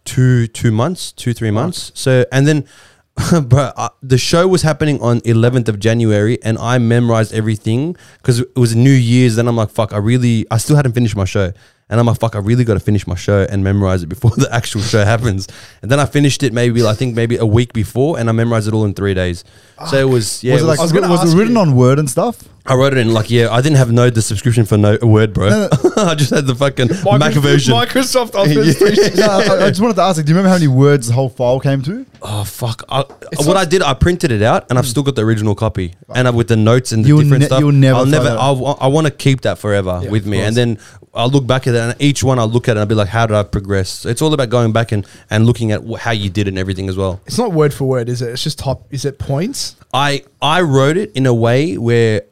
two 0.05 0.47
two 0.47 0.71
months, 0.71 1.11
two 1.11 1.33
three 1.33 1.51
months. 1.51 1.91
So 1.95 2.25
and 2.31 2.47
then, 2.47 2.65
bro, 3.47 3.71
uh, 3.75 3.89
the 4.03 4.17
show 4.19 4.47
was 4.47 4.61
happening 4.61 5.01
on 5.01 5.21
11th 5.21 5.67
of 5.67 5.79
January, 5.79 6.37
and 6.43 6.57
I 6.59 6.77
memorized 6.77 7.33
everything 7.33 7.95
because 8.17 8.41
it 8.41 8.55
was 8.55 8.75
New 8.75 8.91
Year's. 8.91 9.35
Then 9.35 9.47
I'm 9.47 9.55
like, 9.55 9.71
fuck, 9.71 9.93
I 9.93 9.97
really, 9.97 10.45
I 10.51 10.57
still 10.57 10.75
hadn't 10.75 10.93
finished 10.93 11.15
my 11.15 11.25
show. 11.25 11.51
And 11.89 11.99
I'm 11.99 12.05
like, 12.05 12.19
fuck, 12.19 12.35
I 12.35 12.39
really 12.39 12.63
got 12.63 12.75
to 12.75 12.79
finish 12.79 13.07
my 13.07 13.15
show 13.15 13.47
and 13.49 13.63
memorize 13.63 14.03
it 14.03 14.07
before 14.07 14.31
the 14.37 14.47
actual 14.53 14.81
show 14.81 15.03
happens. 15.03 15.47
And 15.81 15.89
then 15.89 15.99
I 15.99 16.05
finished 16.05 16.43
it 16.43 16.53
maybe, 16.53 16.85
I 16.85 16.93
think 16.93 17.15
maybe 17.15 17.37
a 17.37 17.45
week 17.45 17.73
before, 17.73 18.19
and 18.19 18.29
I 18.29 18.31
memorized 18.31 18.67
it 18.67 18.73
all 18.73 18.85
in 18.85 18.93
three 18.93 19.13
days. 19.15 19.43
So 19.89 19.97
it 19.97 20.09
was, 20.09 20.43
yeah, 20.43 20.53
was 20.53 20.61
it 20.61 20.65
it 20.65 20.67
was- 20.67 20.79
I 20.79 20.83
was 21.09 21.21
was, 21.21 21.33
it 21.33 21.37
written 21.37 21.55
you. 21.55 21.61
on 21.61 21.75
Word 21.75 21.99
and 21.99 22.09
stuff? 22.09 22.43
I 22.65 22.75
wrote 22.75 22.93
it 22.93 22.99
in 22.99 23.13
like, 23.13 23.31
yeah, 23.31 23.49
I 23.51 23.61
didn't 23.61 23.77
have 23.77 23.91
no 23.91 24.11
the 24.11 24.21
subscription 24.21 24.65
for 24.65 24.77
no 24.77 24.97
Word, 25.01 25.33
bro. 25.33 25.69
I 25.97 26.13
just 26.13 26.29
had 26.29 26.45
the 26.45 26.53
fucking 26.53 26.89
Mac 27.17 27.33
version. 27.33 27.73
Microsoft 27.73 28.35
Office. 28.35 29.17
no, 29.17 29.25
I, 29.27 29.65
I 29.65 29.69
just 29.69 29.81
wanted 29.81 29.95
to 29.95 30.01
ask, 30.03 30.17
like, 30.17 30.25
do 30.27 30.31
you 30.31 30.35
remember 30.35 30.49
how 30.49 30.55
many 30.55 30.67
words 30.67 31.07
the 31.07 31.13
whole 31.13 31.29
file 31.29 31.59
came 31.59 31.81
to? 31.83 32.05
Oh 32.21 32.43
fuck! 32.43 32.83
I, 32.89 32.99
what 32.99 33.47
like- 33.47 33.55
I 33.55 33.65
did, 33.65 33.81
I 33.81 33.93
printed 33.93 34.31
it 34.31 34.41
out, 34.41 34.67
and 34.69 34.77
I've 34.77 34.85
hmm. 34.85 34.89
still 34.89 35.03
got 35.03 35.15
the 35.15 35.23
original 35.23 35.55
copy, 35.55 35.95
and 36.13 36.27
I, 36.27 36.31
with 36.31 36.49
the 36.49 36.57
notes 36.57 36.91
and 36.91 37.03
the 37.03 37.07
You'll 37.07 37.21
different 37.21 37.41
ne- 37.41 37.45
stuff. 37.47 37.59
you'll 37.61 37.71
never 37.71 37.99
I'll 37.99 38.05
never. 38.05 38.27
I'll, 38.37 38.77
I 38.79 38.87
want 38.87 39.07
to 39.07 39.11
keep 39.11 39.41
that 39.41 39.57
forever 39.57 40.01
Yeah, 40.03 40.09
with 40.09 40.27
me, 40.27 40.41
and 40.41 40.55
then 40.55 40.79
I'll 41.13 41.29
look 41.29 41.47
back 41.47 41.67
at 41.67 41.73
it, 41.75 41.79
and 41.79 41.95
each 41.99 42.23
one 42.23 42.39
I'll 42.39 42.47
look 42.47 42.67
at 42.67 42.71
it 42.71 42.73
and 42.73 42.79
I'll 42.81 42.85
be 42.85 42.95
like, 42.95 43.09
how 43.09 43.25
did 43.25 43.35
I 43.35 43.43
progress? 43.43 44.05
It's 44.05 44.21
all 44.21 44.33
about 44.33 44.49
going 44.49 44.71
back 44.73 44.91
and 44.91 45.05
and 45.29 45.45
looking 45.45 45.71
at 45.71 45.81
wh- 45.83 45.99
how 45.99 46.11
you 46.11 46.29
did 46.29 46.47
and 46.47 46.57
everything 46.57 46.87
as 46.89 46.97
well. 46.97 47.21
It's 47.25 47.37
not 47.37 47.51
word 47.53 47.73
for 47.73 47.85
word, 47.85 48.09
is 48.09 48.21
it? 48.21 48.29
It's 48.29 48.43
just 48.43 48.59
top. 48.59 48.85
Is 48.91 49.05
it 49.05 49.17
points? 49.19 49.75
I 49.93 50.23
I 50.41 50.61
wrote 50.61 50.97
it 50.97 51.11
in 51.15 51.25
a 51.25 51.33
way 51.33 51.77
where 51.77 52.23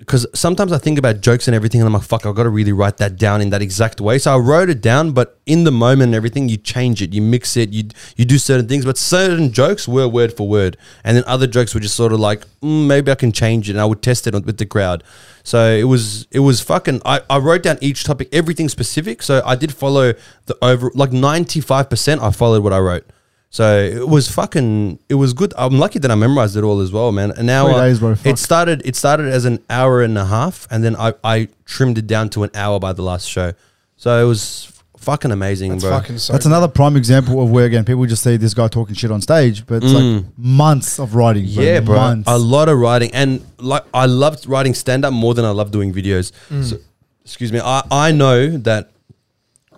because 0.00 0.26
sometimes 0.34 0.72
I 0.72 0.78
think 0.78 0.98
about 0.98 1.20
jokes 1.20 1.46
and 1.46 1.54
everything, 1.54 1.80
and 1.80 1.86
I'm 1.86 1.92
like, 1.92 2.02
fuck, 2.02 2.24
I've 2.24 2.34
got 2.34 2.44
to 2.44 2.48
really 2.48 2.72
write 2.72 2.96
that 2.96 3.16
down 3.16 3.42
in 3.42 3.50
that 3.50 3.60
exact 3.60 4.00
way. 4.00 4.18
So 4.18 4.34
I 4.34 4.38
wrote 4.38 4.70
it 4.70 4.80
down, 4.80 5.12
but 5.12 5.38
in 5.44 5.64
the 5.64 5.70
moment 5.70 6.08
and 6.08 6.14
everything, 6.14 6.48
you 6.48 6.56
change 6.56 7.02
it, 7.02 7.12
you 7.12 7.20
mix 7.20 7.54
it, 7.56 7.68
you 7.68 7.84
you 8.16 8.24
do 8.24 8.38
certain 8.38 8.66
things. 8.66 8.86
But 8.86 8.96
certain 8.96 9.52
jokes 9.52 9.86
were 9.86 10.08
word 10.08 10.32
for 10.32 10.48
word, 10.48 10.78
and 11.04 11.18
then 11.18 11.24
other 11.26 11.46
jokes 11.46 11.74
were 11.74 11.80
just 11.80 11.94
sort 11.94 12.14
of 12.14 12.18
like, 12.18 12.40
mm, 12.62 12.86
maybe 12.86 13.12
I 13.12 13.14
can 13.14 13.30
change 13.30 13.68
it, 13.68 13.72
and 13.72 13.80
I 13.80 13.84
would 13.84 14.02
test 14.02 14.26
it 14.26 14.32
with 14.32 14.56
the 14.56 14.66
crowd. 14.66 15.04
So 15.44 15.70
it 15.70 15.84
was 15.84 16.26
it 16.30 16.40
was 16.40 16.62
fucking. 16.62 17.02
I, 17.04 17.20
I 17.28 17.36
wrote 17.38 17.62
down 17.62 17.76
each 17.82 18.02
topic, 18.02 18.30
everything 18.32 18.70
specific. 18.70 19.22
So 19.22 19.42
I 19.44 19.54
did 19.54 19.72
follow 19.74 20.14
the 20.46 20.56
over 20.62 20.90
like 20.94 21.12
95 21.12 21.90
percent. 21.90 22.22
I 22.22 22.30
followed 22.30 22.62
what 22.64 22.72
I 22.72 22.78
wrote. 22.78 23.06
So 23.52 23.78
it 23.82 24.08
was 24.08 24.30
fucking. 24.30 25.00
It 25.08 25.14
was 25.14 25.32
good. 25.32 25.52
I'm 25.58 25.78
lucky 25.78 25.98
that 25.98 26.10
I 26.10 26.14
memorized 26.14 26.56
it 26.56 26.62
all 26.62 26.80
as 26.80 26.92
well, 26.92 27.10
man. 27.10 27.32
And 27.32 27.48
now 27.48 27.66
Three 27.66 27.74
days, 27.80 27.98
bro. 27.98 28.14
Fuck. 28.14 28.26
it 28.26 28.38
started. 28.38 28.82
It 28.84 28.94
started 28.94 29.26
as 29.26 29.44
an 29.44 29.58
hour 29.68 30.02
and 30.02 30.16
a 30.16 30.24
half, 30.24 30.68
and 30.70 30.84
then 30.84 30.94
I, 30.94 31.14
I 31.24 31.48
trimmed 31.64 31.98
it 31.98 32.06
down 32.06 32.30
to 32.30 32.44
an 32.44 32.50
hour 32.54 32.78
by 32.78 32.92
the 32.92 33.02
last 33.02 33.28
show. 33.28 33.52
So 33.96 34.22
it 34.22 34.26
was 34.26 34.72
fucking 34.98 35.32
amazing, 35.32 35.72
That's 35.72 35.82
bro. 35.82 35.90
fucking 35.98 36.18
so. 36.18 36.32
That's 36.32 36.46
another 36.46 36.68
prime 36.68 36.96
example 36.96 37.42
of 37.42 37.50
where 37.50 37.66
again 37.66 37.84
people 37.84 38.06
just 38.06 38.22
see 38.22 38.36
this 38.36 38.54
guy 38.54 38.68
talking 38.68 38.94
shit 38.94 39.10
on 39.10 39.20
stage, 39.20 39.66
but 39.66 39.82
it's 39.82 39.92
like 39.92 40.24
months 40.36 41.00
of 41.00 41.16
writing. 41.16 41.44
Bro. 41.52 41.64
Mm. 41.64 41.66
yeah, 41.66 41.80
bro. 41.80 41.96
Months. 41.96 42.30
A 42.30 42.38
lot 42.38 42.68
of 42.68 42.78
writing, 42.78 43.10
and 43.12 43.44
like 43.58 43.82
I 43.92 44.06
loved 44.06 44.46
writing 44.46 44.74
stand 44.74 45.04
up 45.04 45.12
more 45.12 45.34
than 45.34 45.44
I 45.44 45.50
love 45.50 45.72
doing 45.72 45.92
videos. 45.92 46.30
Mm. 46.50 46.64
So, 46.70 46.76
excuse 47.24 47.52
me. 47.52 47.58
I 47.60 47.82
I 47.90 48.12
know 48.12 48.58
that 48.58 48.92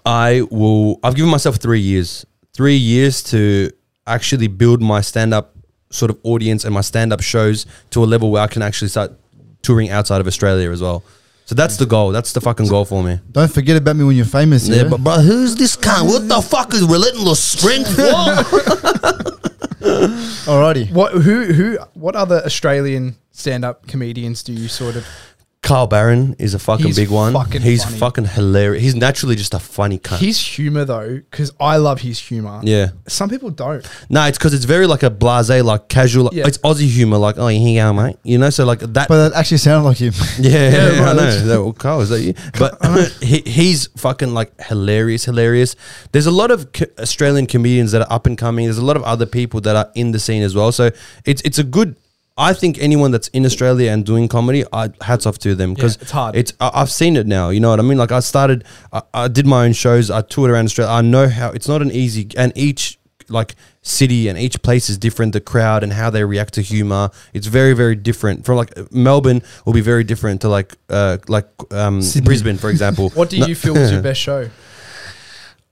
I 0.05 0.43
will. 0.51 1.01
I've 1.03 1.15
given 1.15 1.31
myself 1.31 1.57
three 1.57 1.81
years. 1.81 2.27
Three 2.55 2.77
years 2.77 3.23
to 3.25 3.71
actually 4.07 4.47
build 4.49 4.83
my 4.83 5.01
stand 5.01 5.33
up 5.33 5.57
sort 5.91 6.11
of 6.11 6.19
audience 6.23 6.65
and 6.65 6.75
my 6.75 6.81
stand 6.83 7.13
up 7.13 7.23
shows 7.23 7.67
to 7.91 8.03
a 8.03 8.07
level 8.07 8.31
where 8.31 8.43
I 8.43 8.47
can 8.47 8.63
actually 8.63 8.89
start 8.89 9.13
touring 9.63 9.91
outside 9.91 10.21
of 10.21 10.27
Australia 10.27 10.71
as 10.71 10.83
well. 10.83 11.03
So 11.47 11.55
that's 11.55 11.77
the 11.77 11.87
goal. 11.87 12.13
That's 12.13 12.33
the 12.33 12.41
fucking 12.41 12.69
goal 12.69 12.85
for 12.85 13.03
me. 13.03 13.21
Don't 13.31 13.51
forget 13.53 13.77
about 13.77 13.97
me 13.97 14.05
when 14.05 14.17
you're 14.17 14.25
famous. 14.25 14.69
Yeah, 14.69 14.83
Yeah, 14.83 14.89
but 14.89 15.03
bro, 15.03 15.19
who's 15.21 15.57
this 15.57 15.77
cunt? 15.77 16.07
What 16.07 16.29
the 16.29 16.41
fuck 16.43 16.73
is 16.75 16.83
relentless 16.83 17.43
strength? 17.43 17.97
What? 17.99 18.47
Alrighty. 20.47 20.91
what? 20.93 21.13
Who? 21.13 21.45
Who? 21.53 21.79
What 21.95 22.17
other 22.17 22.43
Australian 22.45 23.17
stand-up 23.33 23.87
comedians 23.87 24.43
do 24.43 24.53
you 24.53 24.69
sort 24.69 24.97
of? 24.97 25.07
Carl 25.63 25.87
Barron 25.87 26.35
is 26.41 26.55
a 26.55 26.59
fucking 26.59 26.87
He's 26.87 26.97
big 26.97 27.09
one. 27.09 27.33
fucking 27.35 27.63
He's 27.63 27.85
funny. 27.85 27.97
fucking 27.99 28.25
hilarious. 28.25 28.83
He's 28.83 28.97
naturally 28.97 29.37
just 29.37 29.55
a 29.55 29.61
funny 29.61 29.97
cunt. 29.97 30.19
His 30.19 30.41
humor 30.41 30.85
though, 30.85 31.21
because 31.31 31.53
I 31.61 31.77
love 31.77 32.01
his 32.01 32.19
humor. 32.19 32.61
yeah. 32.65 32.89
Some 33.07 33.31
people 33.31 33.51
don't. 33.51 33.89
No, 34.11 34.25
it's 34.27 34.37
because 34.39 34.55
it's 34.55 34.65
very 34.65 34.89
like 34.89 35.05
a 35.05 35.11
blasé, 35.11 35.63
like 35.65 35.89
casual. 35.89 36.31
Yeah. 36.33 36.49
It's 36.49 36.59
Aussie 36.59 36.89
humor, 36.89 37.17
like 37.17 37.39
oh, 37.39 37.47
here 37.47 37.61
you 37.61 37.79
go, 37.81 37.93
mate. 37.93 38.17
You 38.25 38.39
know, 38.39 38.51
so 38.51 38.65
like 38.65 38.81
that. 38.81 39.07
But 39.07 39.29
that 39.29 39.39
actually 39.39 39.59
sounded 39.59 39.87
like 39.89 39.99
him. 39.99 40.13
Yeah, 40.41 40.71
yeah, 40.97 41.05
I 41.11 41.13
know. 41.13 41.31
That- 41.31 41.61
well, 41.63 41.73
Carl, 41.73 42.01
is 42.01 42.09
that 42.09 42.23
you? 42.23 42.35
But 42.59 42.83
he, 43.23 43.39
he's 43.49 43.87
fucking 43.99 44.35
like 44.35 44.61
hilarious, 44.63 45.25
hilarious. 45.27 45.77
There's 46.11 46.27
a 46.27 46.33
lot 46.33 46.51
of 46.51 46.73
co- 46.73 46.87
Australian 46.99 47.47
comedians 47.47 47.93
that 47.93 48.03
are 48.03 48.13
up 48.13 48.27
and 48.27 48.37
coming. 48.37 48.65
There's 48.67 48.79
a 48.79 48.85
lot 48.85 48.97
of 48.97 49.05
other 49.05 49.27
people 49.27 49.61
that 49.61 49.77
are 49.77 49.91
in 49.95 50.11
the 50.11 50.19
scene 50.19 50.43
as 50.43 50.57
well. 50.57 50.73
So 50.73 50.91
it's 51.25 51.41
it's 51.43 51.59
a 51.61 51.65
good. 51.65 51.95
I 52.37 52.55
think 52.55 52.79
anyone 52.79 53.11
that's 53.11 53.29
in 53.29 53.45
Australia 53.45 53.91
and 53.91 54.07
doing 54.07 54.29
comedy, 54.29 54.65
I 54.73 54.91
hats 55.03 55.27
off 55.27 55.39
to 55.41 55.55
them 55.55 55.75
because 55.75 55.97
it's 55.97 56.11
hard. 56.11 56.35
It's 56.35 56.53
I, 56.61 56.71
I've 56.75 56.91
seen 56.91 57.17
it 57.17 57.27
now. 57.27 57.51
You 57.51 57.61
know 57.61 57.71
what 57.71 57.79
I 57.79 57.83
mean? 57.83 57.99
Like 57.99 58.13
I 58.13 58.21
started, 58.21 58.65
I, 58.93 59.03
I 59.13 59.29
did 59.29 59.47
my 59.47 59.67
own 59.67 59.73
shows. 59.73 60.11
I 60.11 60.23
toured 60.23 60.51
around 60.51 60.65
Australia. 60.67 60.93
I 60.93 61.03
know 61.03 61.29
how 61.29 61.51
it's 61.51 61.69
not 61.69 61.83
an 61.83 61.91
easy 61.91 62.29
and 62.37 62.53
each 62.57 62.99
like 63.29 63.55
city 63.83 64.29
and 64.29 64.39
each 64.39 64.63
place 64.63 64.89
is 64.89 64.97
different. 64.99 65.33
The 65.33 65.41
crowd 65.41 65.83
and 65.83 65.93
how 65.93 66.11
they 66.11 66.25
react 66.25 66.55
to 66.55 66.63
humor, 66.63 67.11
it's 67.35 67.47
very 67.47 67.75
very 67.75 67.97
different. 67.97 68.45
From 68.47 68.57
like 68.57 68.93
Melbourne 68.93 69.43
will 69.67 69.75
be 69.75 69.81
very 69.81 70.05
different 70.05 70.41
to 70.43 70.49
like 70.49 70.75
uh 70.89 71.19
like 71.29 71.49
um 71.71 72.01
Brisbane 72.25 72.57
for 72.57 72.71
example. 72.71 73.11
What 73.15 73.29
do 73.29 73.37
you 73.37 73.55
feel 73.55 73.75
was 73.75 73.93
your 73.93 74.03
best 74.11 74.21
show? 74.21 74.49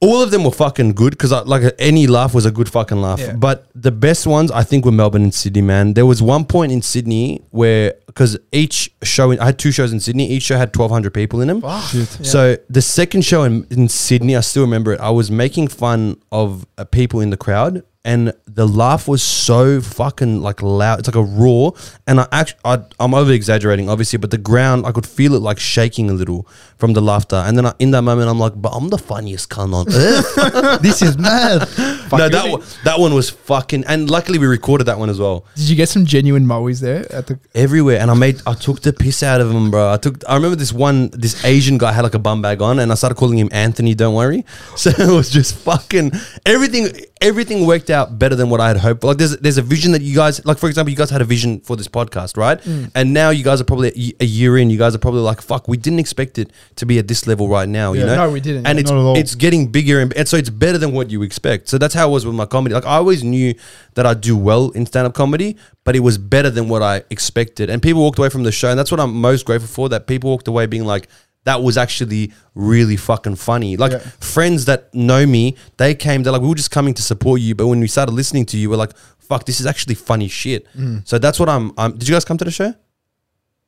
All 0.02 0.22
of 0.22 0.30
them 0.30 0.44
were 0.44 0.50
fucking 0.50 0.94
good 0.94 1.10
because 1.10 1.30
like 1.46 1.74
any 1.78 2.06
laugh 2.06 2.34
was 2.34 2.46
a 2.46 2.50
good 2.50 2.70
fucking 2.70 3.02
laugh. 3.02 3.20
Yeah. 3.20 3.34
But 3.34 3.66
the 3.74 3.92
best 3.92 4.26
ones 4.26 4.50
I 4.50 4.62
think 4.62 4.86
were 4.86 4.92
Melbourne 4.92 5.24
and 5.24 5.34
Sydney. 5.34 5.60
Man, 5.60 5.92
there 5.92 6.06
was 6.06 6.22
one 6.22 6.46
point 6.46 6.72
in 6.72 6.80
Sydney 6.80 7.42
where 7.50 7.94
because 8.06 8.38
each 8.50 8.90
show 9.02 9.30
I 9.32 9.44
had 9.44 9.58
two 9.58 9.72
shows 9.72 9.92
in 9.92 10.00
Sydney. 10.00 10.26
Each 10.26 10.44
show 10.44 10.56
had 10.56 10.72
twelve 10.72 10.90
hundred 10.90 11.12
people 11.12 11.42
in 11.42 11.48
them. 11.48 11.60
Shit. 11.88 12.08
So 12.26 12.56
the 12.70 12.80
second 12.80 13.26
show 13.26 13.42
in, 13.42 13.66
in 13.70 13.88
Sydney, 13.88 14.36
I 14.36 14.40
still 14.40 14.62
remember 14.62 14.94
it. 14.94 15.00
I 15.00 15.10
was 15.10 15.30
making 15.30 15.68
fun 15.68 16.16
of 16.32 16.66
uh, 16.78 16.84
people 16.84 17.20
in 17.20 17.28
the 17.28 17.36
crowd, 17.36 17.84
and 18.04 18.32
the 18.46 18.66
laugh 18.66 19.06
was 19.06 19.22
so 19.22 19.80
fucking 19.80 20.40
like 20.40 20.62
loud. 20.62 21.00
It's 21.00 21.08
like 21.08 21.16
a 21.16 21.22
roar, 21.22 21.74
and 22.06 22.20
I 22.20 22.28
actually 22.32 22.60
I, 22.64 22.82
I'm 22.98 23.14
over 23.14 23.32
exaggerating, 23.32 23.88
obviously, 23.88 24.18
but 24.18 24.30
the 24.30 24.38
ground 24.38 24.86
I 24.86 24.92
could 24.92 25.06
feel 25.06 25.34
it 25.34 25.40
like 25.40 25.58
shaking 25.58 26.08
a 26.08 26.14
little 26.14 26.48
from 26.78 26.94
the 26.94 27.02
laughter. 27.02 27.36
And 27.36 27.58
then 27.58 27.66
I, 27.66 27.74
in 27.78 27.90
that 27.90 28.02
moment, 28.02 28.30
I'm 28.30 28.38
like, 28.38 28.54
but 28.56 28.70
I'm 28.70 28.88
the 28.88 28.98
funniest 28.98 29.50
cunt 29.50 29.74
on 29.74 29.86
earth. 29.92 30.82
this 30.82 31.02
is 31.02 31.18
mad. 31.18 31.60
no, 32.12 32.28
that 32.28 32.50
one, 32.50 32.62
that 32.84 32.98
one 32.98 33.14
was 33.14 33.30
fucking. 33.30 33.84
And 33.86 34.10
luckily, 34.10 34.38
we 34.38 34.46
recorded 34.46 34.84
that 34.84 34.98
one 34.98 35.10
as 35.10 35.18
well 35.18 35.44
Did 35.54 35.68
you 35.68 35.76
get 35.76 35.88
some 35.88 36.06
genuine 36.06 36.46
mowies 36.46 36.80
there 36.80 37.10
at 37.12 37.26
the? 37.26 37.38
everywhere 37.54 37.98
and 38.00 38.10
I 38.10 38.14
made 38.14 38.40
I 38.46 38.54
took 38.54 38.80
the 38.80 38.92
piss 38.92 39.22
out 39.22 39.40
of 39.40 39.50
him, 39.50 39.70
bro. 39.70 39.92
I 39.92 39.96
took 39.96 40.22
I 40.28 40.34
remember 40.34 40.56
this 40.56 40.72
one 40.72 41.10
this 41.10 41.44
Asian 41.44 41.78
guy 41.78 41.92
had 41.92 42.02
like 42.02 42.14
a 42.14 42.18
bum 42.18 42.42
bag 42.42 42.62
on 42.62 42.78
and 42.78 42.90
I 42.90 42.94
started 42.94 43.16
calling 43.16 43.38
him 43.38 43.48
Anthony, 43.52 43.94
don't 43.94 44.14
worry. 44.14 44.44
So 44.80 44.90
it 44.90 45.14
was 45.14 45.28
just 45.28 45.56
fucking 45.56 46.12
everything 46.46 46.88
everything 47.20 47.66
worked 47.66 47.89
out 47.90 48.18
better 48.18 48.34
than 48.34 48.48
what 48.50 48.60
I 48.60 48.68
had 48.68 48.76
hoped. 48.78 49.04
Like 49.04 49.18
there's 49.18 49.36
there's 49.38 49.58
a 49.58 49.62
vision 49.62 49.92
that 49.92 50.02
you 50.02 50.14
guys 50.14 50.44
like 50.46 50.58
for 50.58 50.68
example, 50.68 50.90
you 50.90 50.96
guys 50.96 51.10
had 51.10 51.20
a 51.20 51.24
vision 51.24 51.60
for 51.60 51.76
this 51.76 51.88
podcast, 51.88 52.36
right? 52.36 52.60
Mm. 52.60 52.90
And 52.94 53.12
now 53.12 53.30
you 53.30 53.44
guys 53.44 53.60
are 53.60 53.64
probably 53.64 54.14
a 54.20 54.24
year 54.24 54.56
in, 54.58 54.70
you 54.70 54.78
guys 54.78 54.94
are 54.94 54.98
probably 54.98 55.20
like, 55.20 55.40
fuck, 55.42 55.68
we 55.68 55.76
didn't 55.76 55.98
expect 55.98 56.38
it 56.38 56.52
to 56.76 56.86
be 56.86 56.98
at 56.98 57.08
this 57.08 57.26
level 57.26 57.48
right 57.48 57.68
now, 57.68 57.92
you 57.92 58.06
know? 58.06 58.16
No, 58.16 58.30
we 58.30 58.40
didn't, 58.40 58.66
And 58.66 58.76
yeah. 58.76 58.80
it's 58.80 58.90
Not 58.90 59.00
at 59.00 59.04
all. 59.04 59.16
it's 59.16 59.34
getting 59.34 59.66
bigger 59.68 60.00
and, 60.00 60.12
and 60.16 60.26
so 60.28 60.36
it's 60.36 60.50
better 60.50 60.78
than 60.78 60.92
what 60.92 61.10
you 61.10 61.22
expect. 61.22 61.68
So 61.68 61.78
that's 61.78 61.94
how 61.94 62.08
it 62.08 62.12
was 62.12 62.24
with 62.24 62.34
my 62.34 62.46
comedy. 62.46 62.74
Like 62.74 62.86
I 62.86 62.96
always 62.96 63.22
knew 63.24 63.54
that 63.94 64.06
I'd 64.06 64.20
do 64.20 64.36
well 64.36 64.70
in 64.70 64.86
stand 64.86 65.06
up 65.06 65.14
comedy, 65.14 65.56
but 65.84 65.96
it 65.96 66.00
was 66.00 66.18
better 66.18 66.50
than 66.50 66.68
what 66.68 66.82
I 66.82 67.02
expected. 67.10 67.70
And 67.70 67.82
people 67.82 68.02
walked 68.02 68.18
away 68.18 68.28
from 68.28 68.44
the 68.44 68.52
show, 68.52 68.70
and 68.70 68.78
that's 68.78 68.90
what 68.90 69.00
I'm 69.00 69.12
most 69.14 69.44
grateful 69.44 69.68
for. 69.68 69.88
That 69.88 70.06
people 70.06 70.30
walked 70.30 70.46
away 70.48 70.66
being 70.66 70.84
like, 70.84 71.08
that 71.44 71.62
was 71.62 71.76
actually 71.78 72.32
really 72.54 72.96
fucking 72.96 73.36
funny. 73.36 73.76
Like 73.76 73.92
Yeah. 73.92 73.98
friends 74.20 74.66
that 74.66 74.94
know 74.94 75.26
me, 75.26 75.56
they 75.78 75.94
came, 75.94 76.22
they're 76.22 76.32
like, 76.32 76.42
we 76.42 76.48
were 76.48 76.54
just 76.54 76.70
coming 76.70 76.94
to 76.94 77.02
support 77.02 77.40
you, 77.40 77.54
but 77.54 77.66
when 77.66 77.80
we 77.80 77.86
started 77.88 78.12
listening 78.12 78.44
to 78.46 78.58
you, 78.58 78.68
we're 78.70 78.76
like, 78.76 78.92
fuck, 79.18 79.46
this 79.46 79.60
is 79.60 79.66
actually 79.66 79.94
funny 79.94 80.28
shit. 80.28 80.66
Mm. 80.76 81.06
So 81.08 81.18
that's 81.18 81.38
what 81.40 81.48
I'm. 81.48 81.72
I'm 81.78 81.92
did 81.96 82.08
you 82.08 82.14
guys 82.14 82.24
come 82.24 82.36
to 82.38 82.44
the 82.44 82.50
show? 82.50 82.74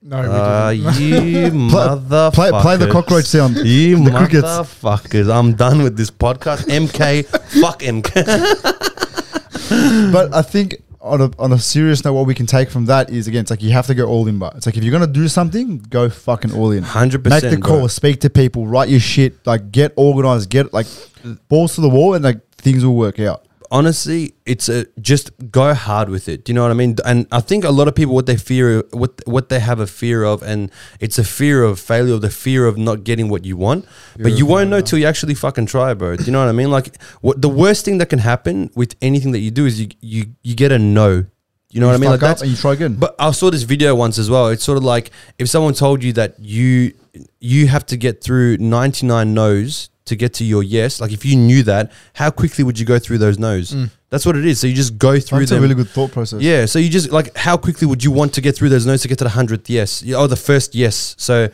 No, 0.04 0.20
we 0.20 0.26
Uh, 0.28 0.72
didn't. 0.72 1.00
you 1.00 1.50
motherfuckers. 1.70 2.34
Play, 2.34 2.50
play 2.60 2.76
the 2.76 2.90
cockroach 2.90 3.24
sound. 3.26 3.56
You 3.56 4.02
The 4.04 4.10
crickets. 4.10 4.42
motherfuckers. 4.42 5.32
I'm 5.32 5.54
done 5.54 5.82
with 5.84 5.96
this 5.96 6.10
podcast. 6.10 6.66
MK, 6.68 7.24
fuck 7.60 7.80
MK. 7.80 8.12
But 10.12 10.34
I 10.34 10.42
think 10.42 10.82
on 11.02 11.20
a 11.20 11.30
on 11.38 11.52
a 11.52 11.58
serious 11.58 12.04
note, 12.04 12.12
what 12.14 12.26
we 12.26 12.34
can 12.34 12.46
take 12.46 12.70
from 12.70 12.86
that 12.86 13.10
is 13.10 13.26
again, 13.26 13.42
it's 13.42 13.50
like 13.50 13.62
you 13.62 13.72
have 13.72 13.86
to 13.88 13.94
go 13.94 14.06
all 14.06 14.26
in. 14.28 14.38
But 14.38 14.54
it's 14.56 14.66
like 14.66 14.76
if 14.76 14.84
you're 14.84 14.92
gonna 14.92 15.06
do 15.12 15.28
something, 15.28 15.78
go 15.78 16.08
fucking 16.08 16.54
all 16.54 16.70
in. 16.70 16.84
100%, 16.84 17.28
Make 17.28 17.42
the 17.42 17.58
call, 17.58 17.78
bro. 17.80 17.86
speak 17.88 18.20
to 18.20 18.30
people, 18.30 18.66
write 18.66 18.88
your 18.88 19.00
shit, 19.00 19.44
like 19.46 19.72
get 19.72 19.92
organized, 19.96 20.48
get 20.48 20.72
like 20.72 20.86
balls 21.48 21.74
to 21.74 21.80
the 21.80 21.88
wall, 21.88 22.14
and 22.14 22.24
like 22.24 22.40
things 22.56 22.84
will 22.84 22.96
work 22.96 23.18
out. 23.18 23.44
Honestly, 23.72 24.34
it's 24.44 24.68
a 24.68 24.84
just 25.00 25.30
go 25.50 25.72
hard 25.72 26.10
with 26.10 26.28
it. 26.28 26.44
Do 26.44 26.52
you 26.52 26.54
know 26.54 26.60
what 26.62 26.70
I 26.70 26.74
mean? 26.74 26.96
And 27.06 27.26
I 27.32 27.40
think 27.40 27.64
a 27.64 27.70
lot 27.70 27.88
of 27.88 27.94
people 27.94 28.14
what 28.14 28.26
they 28.26 28.36
fear 28.36 28.84
what 28.90 29.22
what 29.26 29.48
they 29.48 29.60
have 29.60 29.80
a 29.80 29.86
fear 29.86 30.24
of 30.24 30.42
and 30.42 30.70
it's 31.00 31.18
a 31.18 31.24
fear 31.24 31.64
of 31.64 31.80
failure, 31.80 32.18
the 32.18 32.28
fear 32.28 32.66
of 32.66 32.76
not 32.76 33.02
getting 33.02 33.30
what 33.30 33.46
you 33.46 33.56
want. 33.56 33.86
But 34.18 34.32
you 34.32 34.44
won't 34.44 34.68
know 34.68 34.82
till 34.82 34.98
you 34.98 35.06
actually 35.06 35.34
fucking 35.34 35.66
try, 35.66 35.94
bro. 35.94 36.16
Do 36.16 36.24
you 36.24 36.32
know 36.32 36.40
what 36.40 36.50
I 36.50 36.52
mean? 36.52 36.70
Like 36.70 37.00
what 37.22 37.40
the 37.40 37.48
worst 37.48 37.86
thing 37.86 37.96
that 37.96 38.10
can 38.10 38.18
happen 38.18 38.70
with 38.76 38.94
anything 39.00 39.32
that 39.32 39.40
you 39.40 39.50
do 39.50 39.64
is 39.64 39.80
you 39.80 39.88
you 40.00 40.26
you 40.42 40.54
get 40.54 40.70
a 40.70 40.78
no. 40.78 41.24
You 41.70 41.80
know 41.80 41.86
what 41.86 41.94
I 41.94 41.98
mean? 41.98 42.10
Like 42.10 42.22
up 42.22 42.42
and 42.42 42.50
you 42.50 42.56
try 42.56 42.74
again. 42.74 42.96
But 42.96 43.14
I 43.18 43.30
saw 43.30 43.50
this 43.50 43.62
video 43.62 43.94
once 43.94 44.18
as 44.18 44.28
well. 44.28 44.48
It's 44.48 44.62
sort 44.62 44.76
of 44.76 44.84
like 44.84 45.10
if 45.38 45.48
someone 45.48 45.72
told 45.72 46.04
you 46.04 46.12
that 46.12 46.38
you 46.38 46.92
you 47.40 47.68
have 47.68 47.86
to 47.86 47.96
get 47.96 48.22
through 48.22 48.58
99 48.58 49.32
no's 49.32 49.88
to 50.04 50.16
get 50.16 50.34
to 50.34 50.44
your 50.44 50.62
yes. 50.62 51.00
Like 51.00 51.12
if 51.12 51.24
you 51.24 51.36
knew 51.36 51.62
that, 51.64 51.92
how 52.14 52.30
quickly 52.30 52.64
would 52.64 52.78
you 52.78 52.86
go 52.86 52.98
through 52.98 53.18
those 53.18 53.38
no's? 53.38 53.72
Mm. 53.72 53.90
That's 54.10 54.26
what 54.26 54.36
it 54.36 54.44
is. 54.44 54.60
So 54.60 54.66
you 54.66 54.74
just 54.74 54.98
go 54.98 55.18
through 55.18 55.40
That's 55.40 55.52
a 55.52 55.60
really 55.60 55.74
good 55.74 55.88
thought 55.88 56.12
process. 56.12 56.42
Yeah, 56.42 56.66
so 56.66 56.78
you 56.78 56.90
just 56.90 57.10
like 57.10 57.36
how 57.36 57.56
quickly 57.56 57.86
would 57.86 58.04
you 58.04 58.10
want 58.10 58.34
to 58.34 58.40
get 58.40 58.56
through 58.56 58.68
those 58.68 58.84
no's 58.86 59.02
to 59.02 59.08
get 59.08 59.18
to 59.18 59.24
the 59.24 59.30
hundredth 59.30 59.70
yes, 59.70 60.02
or 60.02 60.16
oh, 60.16 60.26
the 60.26 60.36
first 60.36 60.74
yes? 60.74 61.14
So 61.18 61.48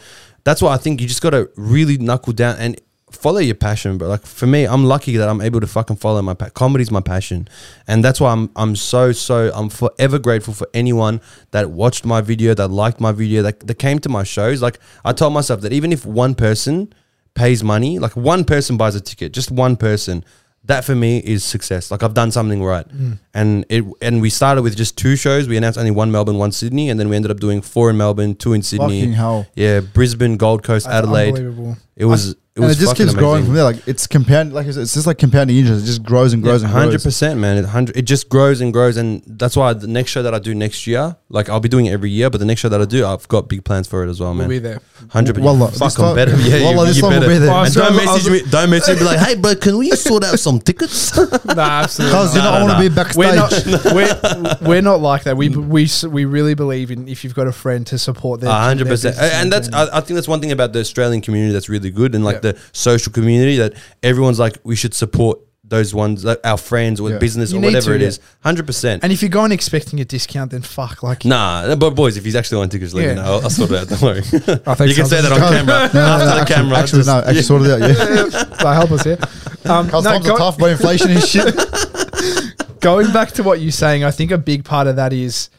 that's 0.45 0.63
why 0.63 0.75
I 0.75 0.77
think 0.77 1.01
you 1.01 1.07
just 1.07 1.23
got 1.23 1.31
to 1.31 1.51
really 1.57 1.99
knuckle 1.99 2.33
down 2.33 2.57
and 2.59 2.81
follow 3.11 3.39
your 3.39 3.55
passion. 3.55 3.99
But 3.99 4.09
like 4.09 4.27
for 4.27 4.47
me, 4.47 4.67
I'm 4.67 4.85
lucky 4.85 5.17
that 5.17 5.29
I'm 5.29 5.41
able 5.41 5.61
to 5.61 5.67
fucking 5.67 5.97
follow 5.97 6.23
my 6.23 6.35
pa- 6.35 6.51
comedy's 6.51 6.91
my 6.91 7.01
passion, 7.01 7.49
and 7.87 8.05
that's 8.05 8.21
why 8.21 8.33
I'm 8.33 8.51
I'm 8.57 8.77
so 8.77 9.13
so 9.13 9.51
I'm 9.55 9.69
forever 9.69 10.19
grateful 10.19 10.55
for 10.55 10.69
anyone 10.75 11.21
that 11.51 11.71
watched 11.71 12.05
my 12.05 12.21
video, 12.21 12.55
that 12.55 12.69
liked 12.69 13.01
my 13.01 13.13
video, 13.13 13.43
that 13.43 13.67
that 13.67 13.79
came 13.79 13.99
to 14.01 14.09
my 14.09 14.25
shows. 14.25 14.63
Like 14.63 14.79
I 15.05 15.13
told 15.13 15.33
myself 15.33 15.61
that 15.61 15.73
even 15.73 15.93
if 15.93 16.05
one 16.05 16.35
person 16.35 16.93
pays 17.39 17.65
money, 17.65 17.99
like 17.99 18.17
one 18.17 18.45
person 18.45 18.77
buys 18.77 18.95
a 18.95 19.01
ticket, 19.01 19.33
just 19.33 19.51
one 19.51 19.77
person, 19.77 20.25
that 20.65 20.85
for 20.85 20.95
me 20.95 21.19
is 21.19 21.45
success. 21.45 21.91
Like 21.91 22.03
I've 22.03 22.15
done 22.15 22.31
something 22.31 22.63
right. 22.63 22.87
Hmm. 22.87 23.13
And 23.33 23.65
it 23.69 23.85
and 24.03 24.21
we 24.21 24.31
started 24.31 24.63
with 24.63 24.77
just 24.77 24.99
two 24.99 25.17
shows. 25.17 25.49
We 25.49 25.57
announced 25.57 25.79
only 25.79 25.91
one 25.91 26.11
Melbourne, 26.11 26.37
one 26.37 26.53
Sydney, 26.53 26.91
and 26.91 27.01
then 27.01 27.09
we 27.09 27.17
ended 27.17 27.31
up 27.31 27.41
doing 27.41 27.63
four 27.63 27.91
in 27.91 27.97
Melbourne, 27.97 28.35
two 28.35 28.53
in 28.53 28.63
Sydney. 28.63 29.01
Fucking 29.01 29.13
hell. 29.15 29.47
Yeah, 29.55 29.81
Brisbane, 29.81 30.37
Gold 30.37 30.63
Coast, 30.63 30.87
That's 30.87 31.07
Adelaide. 31.07 31.77
It 31.97 32.05
was 32.05 32.37
it 32.59 32.63
and 32.63 32.69
was 32.69 32.77
it 32.77 32.81
just 32.81 32.93
fucking 32.93 33.07
keeps 33.07 33.19
growing 33.19 33.37
amazing. 33.39 33.47
from 33.47 33.55
there. 33.55 33.65
Like 33.65 33.89
it's 33.89 34.07
compound, 34.07 34.53
like 34.53 34.67
I 34.67 34.71
said, 34.73 34.83
it's 34.83 34.95
just 34.95 35.07
like 35.07 35.19
compounding 35.19 35.57
interest. 35.57 35.85
It 35.85 35.87
just 35.87 36.03
grows 36.03 36.33
and 36.33 36.43
grows 36.43 36.63
and 36.63 36.73
grows. 36.73 36.85
Hundred 36.85 37.03
percent, 37.03 37.39
man. 37.41 37.57
It 37.57 37.65
hundred. 37.67 37.97
It 37.97 38.03
just 38.03 38.29
grows 38.29 38.61
and 38.61 38.73
grows, 38.73 38.97
and 38.97 39.23
that's 39.27 39.57
why 39.57 39.73
the 39.73 39.87
next 39.87 40.11
show 40.11 40.23
that 40.23 40.35
I 40.35 40.39
do 40.39 40.55
next 40.55 40.87
year, 40.87 41.17
like 41.29 41.49
I'll 41.49 41.61
be 41.61 41.69
doing 41.69 41.87
it 41.87 41.93
every 41.93 42.11
year, 42.11 42.29
but 42.31 42.39
the 42.39 42.45
next 42.47 42.61
show 42.61 42.69
that 42.69 42.81
I 42.81 42.85
do, 42.85 43.07
I've 43.07 43.27
got 43.29 43.49
big 43.49 43.65
plans 43.65 43.87
for 43.89 44.05
it 44.05 44.11
as 44.11 44.21
well, 44.21 44.31
We'll 44.31 44.39
man. 44.41 44.49
be 44.49 44.59
there. 44.59 44.81
Hundred 45.11 45.37
percent. 45.37 45.71
this 45.71 45.79
Fuck, 45.79 45.99
I'm 45.99 46.05
time- 46.05 46.17
better. 46.17 46.37
Yeah, 46.39 46.65
Wallah, 46.65 46.83
you, 46.83 46.87
this 46.89 46.97
you 46.97 47.03
time 47.03 47.11
we'll 47.13 47.21
better. 47.21 47.33
be 47.33 47.39
there. 47.39 47.51
And 47.55 47.75
don't 47.75 47.87
I 47.87 47.91
was- 47.95 48.05
message 48.27 48.45
me. 48.45 48.51
Don't 48.51 48.71
message 48.71 48.95
me. 48.97 49.01
Be 49.01 49.05
like, 49.05 49.19
hey, 49.21 49.35
bro, 49.37 49.55
can 49.55 49.79
we 49.79 49.91
sort 49.93 50.25
out 50.25 50.39
some 50.39 50.59
tickets? 50.61 51.17
Nah, 51.49 51.83
absolutely. 51.83 52.13
Because 52.19 52.35
you 52.37 52.41
not. 52.43 52.59
don't 52.59 52.69
want 52.69 52.83
to 52.83 52.89
be 52.89 52.95
backstage. 52.95 53.17
We're 53.17 53.35
not, 53.35 54.61
we're, 54.63 54.69
we're 54.69 54.83
not 54.83 55.01
like 55.01 55.25
that. 55.25 55.37
We, 55.37 55.49
we, 55.49 55.89
we 56.09 56.25
really 56.25 56.55
believe 56.55 56.91
in 56.91 57.09
if 57.09 57.25
you've 57.25 57.35
got 57.35 57.47
a 57.47 57.53
friend 57.53 57.87
to 57.89 57.99
support 57.99 58.41
their 58.41 58.51
A 58.51 58.53
hundred 58.53 58.87
percent. 58.89 59.17
and 59.19 59.53
that's 59.53 59.73
I, 59.73 59.99
I 59.99 60.01
think 60.01 60.17
that's 60.17 60.29
one 60.29 60.41
thing 60.41 60.53
about 60.53 60.73
the 60.73 60.81
Australian 60.81 61.21
community 61.23 61.53
that's 61.53 61.69
really 61.69 61.91
good, 61.91 62.15
and 62.15 62.25
like 62.25 62.37
Yeah. 62.37 62.48
The 62.53 62.59
social 62.73 63.13
community 63.13 63.57
that 63.57 63.75
everyone's 64.03 64.39
like 64.39 64.59
we 64.65 64.77
should 64.77 64.95
support 64.95 65.39
those 65.65 65.95
ones, 65.95 66.25
like 66.25 66.41
our 66.45 66.57
friends 66.57 66.99
or 66.99 67.11
Yeah. 67.11 67.19
business 67.19 67.51
You 67.53 67.59
or 67.59 67.61
need 67.61 67.67
whatever 67.75 67.91
to, 67.91 67.97
it 67.97 68.01
yeah. 68.01 68.09
is. 68.09 68.21
Hundred 68.41 68.65
percent. 68.67 69.03
and 69.05 69.13
if 69.13 69.21
you're 69.21 69.29
going 69.29 69.53
expecting 69.53 70.01
a 70.01 70.05
discount, 70.05 70.51
then 70.51 70.63
fuck. 70.63 71.03
Like, 71.03 71.27
Nah, 71.27 71.75
but 71.77 71.91
boys, 71.91 72.17
if 72.17 72.25
he's 72.25 72.35
actually 72.37 72.63
on 72.63 72.71
tickets, 72.71 72.95
let 72.95 73.03
Yeah. 73.03 73.09
me 73.11 73.15
know. 73.17 73.25
I'll, 73.25 73.43
I'll 73.43 73.51
sort 73.51 73.71
it 73.73 73.77
out. 73.81 73.89
Don't 73.89 74.01
worry. 74.01 74.21
I 74.21 74.75
think 74.75 74.89
you 74.89 74.95
can 74.95 75.05
say 75.07 75.21
that 75.21 75.31
on 75.31 75.39
camera 75.39 75.67
no, 75.67 75.77
no, 75.77 75.77
after 75.85 75.99
no, 75.99 76.35
the 76.35 76.41
actually, 76.41 76.55
camera. 76.55 76.79
Actually, 76.79 76.99
just- 77.01 77.09
no, 77.09 77.19
actually 77.19 77.35
yeah. 77.37 77.43
sorted 77.43 77.67
it 77.69 77.73
out. 77.73 77.81
Yeah, 77.81 78.55
so 78.61 78.69
help 78.69 78.91
us 78.93 79.05
here. 79.05 79.19
Um, 79.67 79.87
because 79.87 80.05
no, 80.05 80.11
times 80.13 80.27
go- 80.27 80.35
are 80.35 80.39
tough 80.39 80.57
by 80.59 80.71
inflation 80.71 81.11
and 81.11 81.23
shit. 81.23 81.55
going 82.81 83.13
back 83.13 83.33
to 83.33 83.43
what 83.43 83.61
you're 83.61 83.71
saying, 83.71 84.05
I 84.05 84.11
think 84.11 84.31
a 84.31 84.39
big 84.39 84.65
part 84.65 84.87
of 84.87 84.97
that 84.97 85.13
is, 85.13 85.51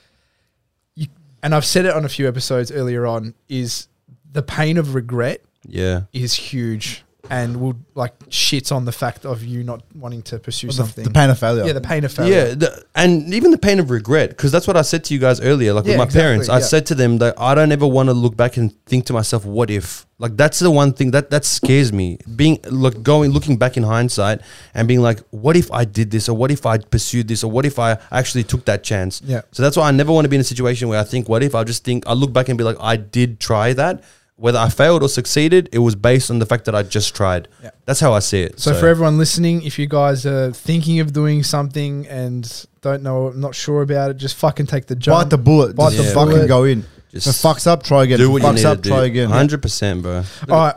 you, 0.95 1.05
and 1.43 1.53
I've 1.53 1.65
said 1.65 1.85
it 1.85 1.93
on 1.93 2.03
a 2.05 2.09
few 2.09 2.27
episodes 2.27 2.71
earlier 2.71 3.05
on, 3.05 3.35
is 3.47 3.87
the 4.31 4.41
pain 4.41 4.77
of 4.77 4.95
regret 4.95 5.41
yeah. 5.69 6.01
is 6.13 6.33
huge 6.33 7.03
and 7.31 7.57
will 7.61 7.75
like 7.93 8.17
shits 8.29 8.71
on 8.71 8.85
the 8.85 8.91
fact 8.91 9.23
of 9.23 9.43
you 9.43 9.63
not 9.63 9.83
wanting 9.93 10.23
to 10.23 10.39
pursue 10.39 10.65
The, 10.67 10.73
something. 10.73 11.03
the 11.03 11.11
pain 11.11 11.29
of 11.29 11.37
failure. 11.37 11.63
yeah, 11.63 11.73
the 11.73 11.81
pain 11.81 12.03
of 12.03 12.11
failure. 12.11 12.33
Yeah, 12.47 12.53
the, 12.55 12.83
and 12.95 13.31
even 13.35 13.51
the 13.51 13.57
pain 13.59 13.79
of 13.79 13.91
regret, 13.91 14.29
because 14.31 14.51
that's 14.51 14.65
what 14.65 14.75
I 14.75 14.81
said 14.81 15.03
to 15.05 15.13
you 15.13 15.19
guys 15.19 15.39
earlier. 15.39 15.73
Like 15.73 15.85
Yeah, 15.85 15.91
with 15.91 15.97
my 15.99 16.03
exactly, 16.05 16.21
parents, 16.23 16.49
I 16.49 16.57
yeah. 16.57 16.65
said 16.65 16.85
to 16.87 16.95
them 16.95 17.19
that 17.19 17.39
I 17.39 17.53
don't 17.53 17.71
ever 17.71 17.85
want 17.85 18.09
to 18.09 18.13
look 18.13 18.35
back 18.35 18.57
and 18.57 18.73
think 18.87 19.05
to 19.07 19.13
myself, 19.13 19.45
"What 19.45 19.69
if?" 19.69 20.07
Like 20.17 20.37
that's 20.37 20.57
the 20.57 20.71
one 20.71 20.91
thing 20.93 21.11
that 21.11 21.29
that 21.29 21.45
scares 21.45 21.93
me. 21.93 22.17
Being 22.35 22.57
like 22.71 23.03
going 23.03 23.29
looking 23.31 23.57
back 23.57 23.77
in 23.77 23.83
hindsight 23.83 24.41
and 24.73 24.87
being 24.87 25.01
like, 25.01 25.19
"What 25.29 25.55
if 25.55 25.71
I 25.71 25.85
did 25.85 26.09
this? 26.09 26.29
Or 26.29 26.35
what 26.35 26.49
if 26.49 26.65
I 26.65 26.79
pursued 26.79 27.27
this? 27.27 27.43
Or 27.43 27.51
what 27.51 27.63
if 27.65 27.77
I 27.77 27.99
actually 28.11 28.43
took 28.43 28.65
that 28.65 28.83
chance?" 28.83 29.21
Yeah. 29.23 29.41
So 29.51 29.61
that's 29.61 29.77
why 29.77 29.87
I 29.87 29.91
never 29.91 30.11
want 30.11 30.25
to 30.25 30.29
be 30.29 30.35
in 30.37 30.41
a 30.41 30.45
situation 30.45 30.87
where 30.87 30.99
I 30.99 31.03
think, 31.03 31.29
"What 31.29 31.43
if?" 31.43 31.53
I 31.53 31.63
just 31.63 31.83
think 31.83 32.07
I 32.07 32.13
look 32.13 32.33
back 32.33 32.49
and 32.49 32.57
be 32.57 32.63
like, 32.63 32.77
"I 32.79 32.95
did 32.95 33.39
try 33.39 33.73
that." 33.73 34.03
Whether 34.39 34.57
I 34.57 34.69
failed 34.69 35.03
or 35.03 35.09
succeeded, 35.09 35.67
it 35.73 35.79
was 35.79 35.95
based 35.95 36.31
on 36.31 36.39
the 36.39 36.45
fact 36.45 36.63
that 36.65 36.73
I 36.73 36.83
just 36.83 37.13
tried. 37.13 37.47
Yeah. 37.61 37.71
That's 37.85 37.99
how 37.99 38.13
I 38.13 38.19
see 38.19 38.41
it. 38.41 38.59
So, 38.59 38.73
for 38.73 38.87
everyone 38.87 39.17
listening, 39.17 39.63
if 39.63 39.77
you 39.77 39.85
guys 39.85 40.25
are 40.25 40.51
thinking 40.53 40.99
of 41.01 41.11
doing 41.11 41.43
something 41.43 42.07
and 42.07 42.65
don't 42.81 43.03
know, 43.03 43.31
not 43.31 43.53
sure 43.53 43.81
about 43.81 44.11
it, 44.11 44.17
just 44.17 44.35
fucking 44.37 44.67
take 44.67 44.85
the 44.87 44.95
jump. 44.95 45.23
Bite 45.25 45.29
the 45.29 45.37
bullet. 45.37 45.75
Bite 45.75 45.91
Just 45.93 46.09
the 46.09 46.13
fucking 46.15 46.31
bullet. 46.35 46.47
go 46.47 46.63
in. 46.63 46.85
Just 47.11 47.27
If 47.27 47.35
it 47.35 47.47
fucks 47.47 47.67
up, 47.67 47.83
try 47.83 48.03
again. 48.03 48.17
do 48.19 48.31
what 48.31 48.41
you 48.43 48.53
need 48.53 48.65
up, 48.65 48.77
to 48.77 48.81
do. 48.83 48.89
try 48.89 49.05
again. 49.05 49.29
Hundred 49.29 49.61
percent, 49.61 50.03
bro. 50.03 50.23
All 50.47 50.57
right, 50.57 50.75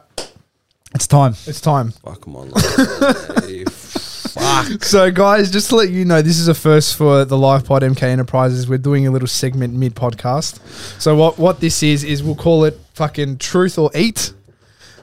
It's 0.94 1.06
time. 1.06 1.34
it's 1.46 1.60
time. 1.60 1.92
Fuck, 1.92 2.22
come 2.22 2.34
on. 2.36 2.50
Fuck. 4.32 4.82
So, 4.82 5.10
guys, 5.10 5.50
just 5.50 5.68
to 5.68 5.76
let 5.76 5.90
you 5.90 6.04
know, 6.04 6.22
this 6.22 6.38
is 6.38 6.48
a 6.48 6.54
first 6.54 6.96
for 6.96 7.24
the 7.24 7.36
LivePod 7.36 7.80
MK 7.82 8.02
Enterprises. 8.02 8.68
We're 8.68 8.78
doing 8.78 9.06
a 9.06 9.10
little 9.10 9.28
segment 9.28 9.74
mid 9.74 9.94
podcast. 9.94 10.58
So, 11.00 11.14
what 11.14 11.38
what 11.38 11.60
this 11.60 11.82
is 11.82 12.02
is 12.02 12.22
we'll 12.22 12.34
call 12.34 12.64
it 12.64 12.80
fucking 12.94 13.38
truth 13.38 13.78
or 13.78 13.90
eat. 13.94 14.32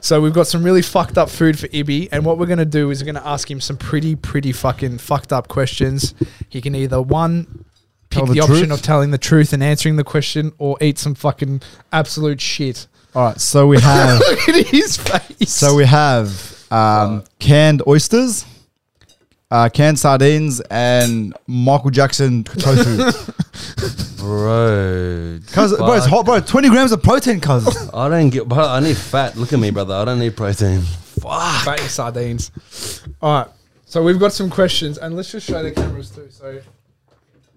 So 0.00 0.20
we've 0.20 0.32
got 0.32 0.46
some 0.46 0.62
really 0.62 0.80
fucked 0.82 1.18
up 1.18 1.28
food 1.28 1.58
for 1.58 1.68
Ibby, 1.68 2.08
and 2.10 2.24
what 2.24 2.38
we're 2.38 2.46
gonna 2.46 2.64
do 2.64 2.90
is 2.90 3.02
we're 3.02 3.12
gonna 3.12 3.26
ask 3.26 3.50
him 3.50 3.60
some 3.60 3.76
pretty, 3.76 4.16
pretty 4.16 4.52
fucking 4.52 4.98
fucked 4.98 5.32
up 5.32 5.48
questions. 5.48 6.14
He 6.48 6.60
can 6.62 6.74
either 6.74 7.02
one 7.02 7.64
pick 8.08 8.18
Tell 8.20 8.26
the, 8.26 8.32
the 8.34 8.40
option 8.40 8.56
truth. 8.68 8.72
of 8.72 8.82
telling 8.82 9.10
the 9.10 9.18
truth 9.18 9.52
and 9.52 9.62
answering 9.62 9.96
the 9.96 10.04
question, 10.04 10.52
or 10.58 10.78
eat 10.80 10.98
some 10.98 11.14
fucking 11.14 11.60
absolute 11.92 12.40
shit. 12.40 12.86
All 13.14 13.26
right. 13.26 13.40
So 13.40 13.66
we 13.66 13.78
have. 13.80 14.18
Look 14.30 14.48
at 14.48 14.66
his 14.68 14.96
face. 14.96 15.50
so 15.52 15.74
we 15.74 15.84
have 15.84 16.64
um, 16.72 17.24
canned 17.38 17.82
oysters, 17.86 18.46
uh, 19.50 19.68
canned 19.68 19.98
sardines, 19.98 20.60
and 20.70 21.34
Michael 21.46 21.90
Jackson 21.90 22.44
tofu. 22.44 23.10
Bro. 24.20 25.38
Cause 25.52 25.76
bro, 25.76 25.94
it's 25.94 26.04
hot, 26.04 26.26
bro. 26.26 26.40
Twenty 26.40 26.68
grams 26.68 26.92
of 26.92 27.02
protein, 27.02 27.40
cuz. 27.40 27.88
I 27.94 28.08
don't 28.10 28.28
get, 28.28 28.46
but 28.46 28.68
I 28.68 28.78
need 28.80 28.96
fat. 28.96 29.34
Look 29.36 29.52
at 29.54 29.58
me, 29.58 29.70
brother. 29.70 29.94
I 29.94 30.04
don't 30.04 30.18
need 30.18 30.36
protein. 30.36 30.82
Fuck. 30.82 31.64
fatty 31.64 31.84
sardines. 31.84 32.50
All 33.22 33.38
right. 33.44 33.48
So 33.86 34.02
we've 34.02 34.20
got 34.20 34.32
some 34.34 34.50
questions, 34.50 34.98
and 34.98 35.16
let's 35.16 35.32
just 35.32 35.46
show 35.46 35.62
the 35.62 35.72
cameras 35.72 36.10
too. 36.10 36.28
So, 36.30 36.60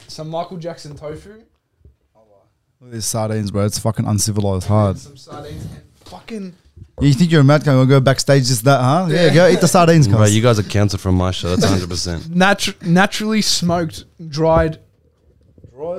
some 0.07 0.29
Michael 0.29 0.57
Jackson 0.57 0.95
tofu, 0.95 1.33
Look 1.33 2.89
at 2.89 2.91
these 2.91 3.05
sardines, 3.05 3.51
bro. 3.51 3.65
It's 3.65 3.77
fucking 3.77 4.05
uncivilized 4.05 4.67
hard. 4.67 4.97
some 4.97 5.17
sardines, 5.17 5.65
and 5.65 5.83
fucking. 6.05 6.55
You 7.03 7.13
think 7.13 7.31
you're 7.31 7.41
a 7.41 7.43
mad 7.43 7.63
guy? 7.63 7.73
We'll 7.75 7.85
go 7.85 7.99
backstage 7.99 8.47
just 8.47 8.63
that, 8.65 8.79
huh? 8.81 9.07
Yeah, 9.09 9.25
Yeah. 9.25 9.33
go 9.33 9.47
eat 9.49 9.61
the 9.61 9.67
sardines, 9.67 10.07
Bro, 10.07 10.17
cuz. 10.19 10.35
you 10.35 10.41
guys 10.41 10.57
are 10.59 10.63
cancer 10.63 10.97
from 10.97 11.15
my 11.15 11.31
show. 11.31 11.55
That's 11.55 11.71
100%. 11.71 12.19
Natu- 12.29 12.81
naturally 12.85 13.41
smoked, 13.41 14.05
dried, 14.29 14.79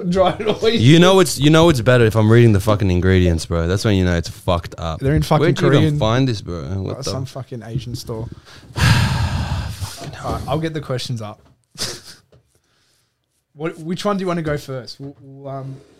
dried 0.08 0.40
oysters. 0.46 0.80
You 0.82 0.98
know 0.98 1.20
it's 1.20 1.38
you 1.38 1.50
know 1.50 1.68
it's 1.68 1.80
better 1.82 2.04
if 2.06 2.16
I'm 2.16 2.30
reading 2.32 2.52
the 2.52 2.60
fucking 2.60 2.90
ingredients, 2.90 3.44
bro. 3.46 3.68
That's 3.68 3.84
when 3.84 3.96
you 3.96 4.04
know 4.04 4.16
it's 4.16 4.28
fucked 4.30 4.74
up. 4.78 5.00
They're 5.00 5.14
in 5.14 5.22
fucking 5.22 5.40
Where'd 5.42 5.60
you 5.60 5.68
Korean. 5.68 5.82
even 5.84 5.98
find 5.98 6.26
this, 6.26 6.40
bro? 6.40 6.62
What 6.82 6.98
the? 6.98 7.04
some 7.04 7.26
fucking 7.26 7.62
Asian 7.62 7.94
store. 7.94 8.28
All 8.76 10.32
right, 10.32 10.42
I'll 10.48 10.58
get 10.60 10.72
the 10.74 10.80
questions 10.80 11.20
up. 11.20 11.40
what? 13.52 13.78
Which 13.78 14.04
one 14.04 14.16
do 14.16 14.22
you 14.22 14.26
want 14.26 14.38
to 14.38 14.42
go 14.42 14.56
first? 14.56 14.98
We'll, 15.00 15.16
we'll, 15.20 15.48
um, 15.48 15.76
I'll- 15.76 15.93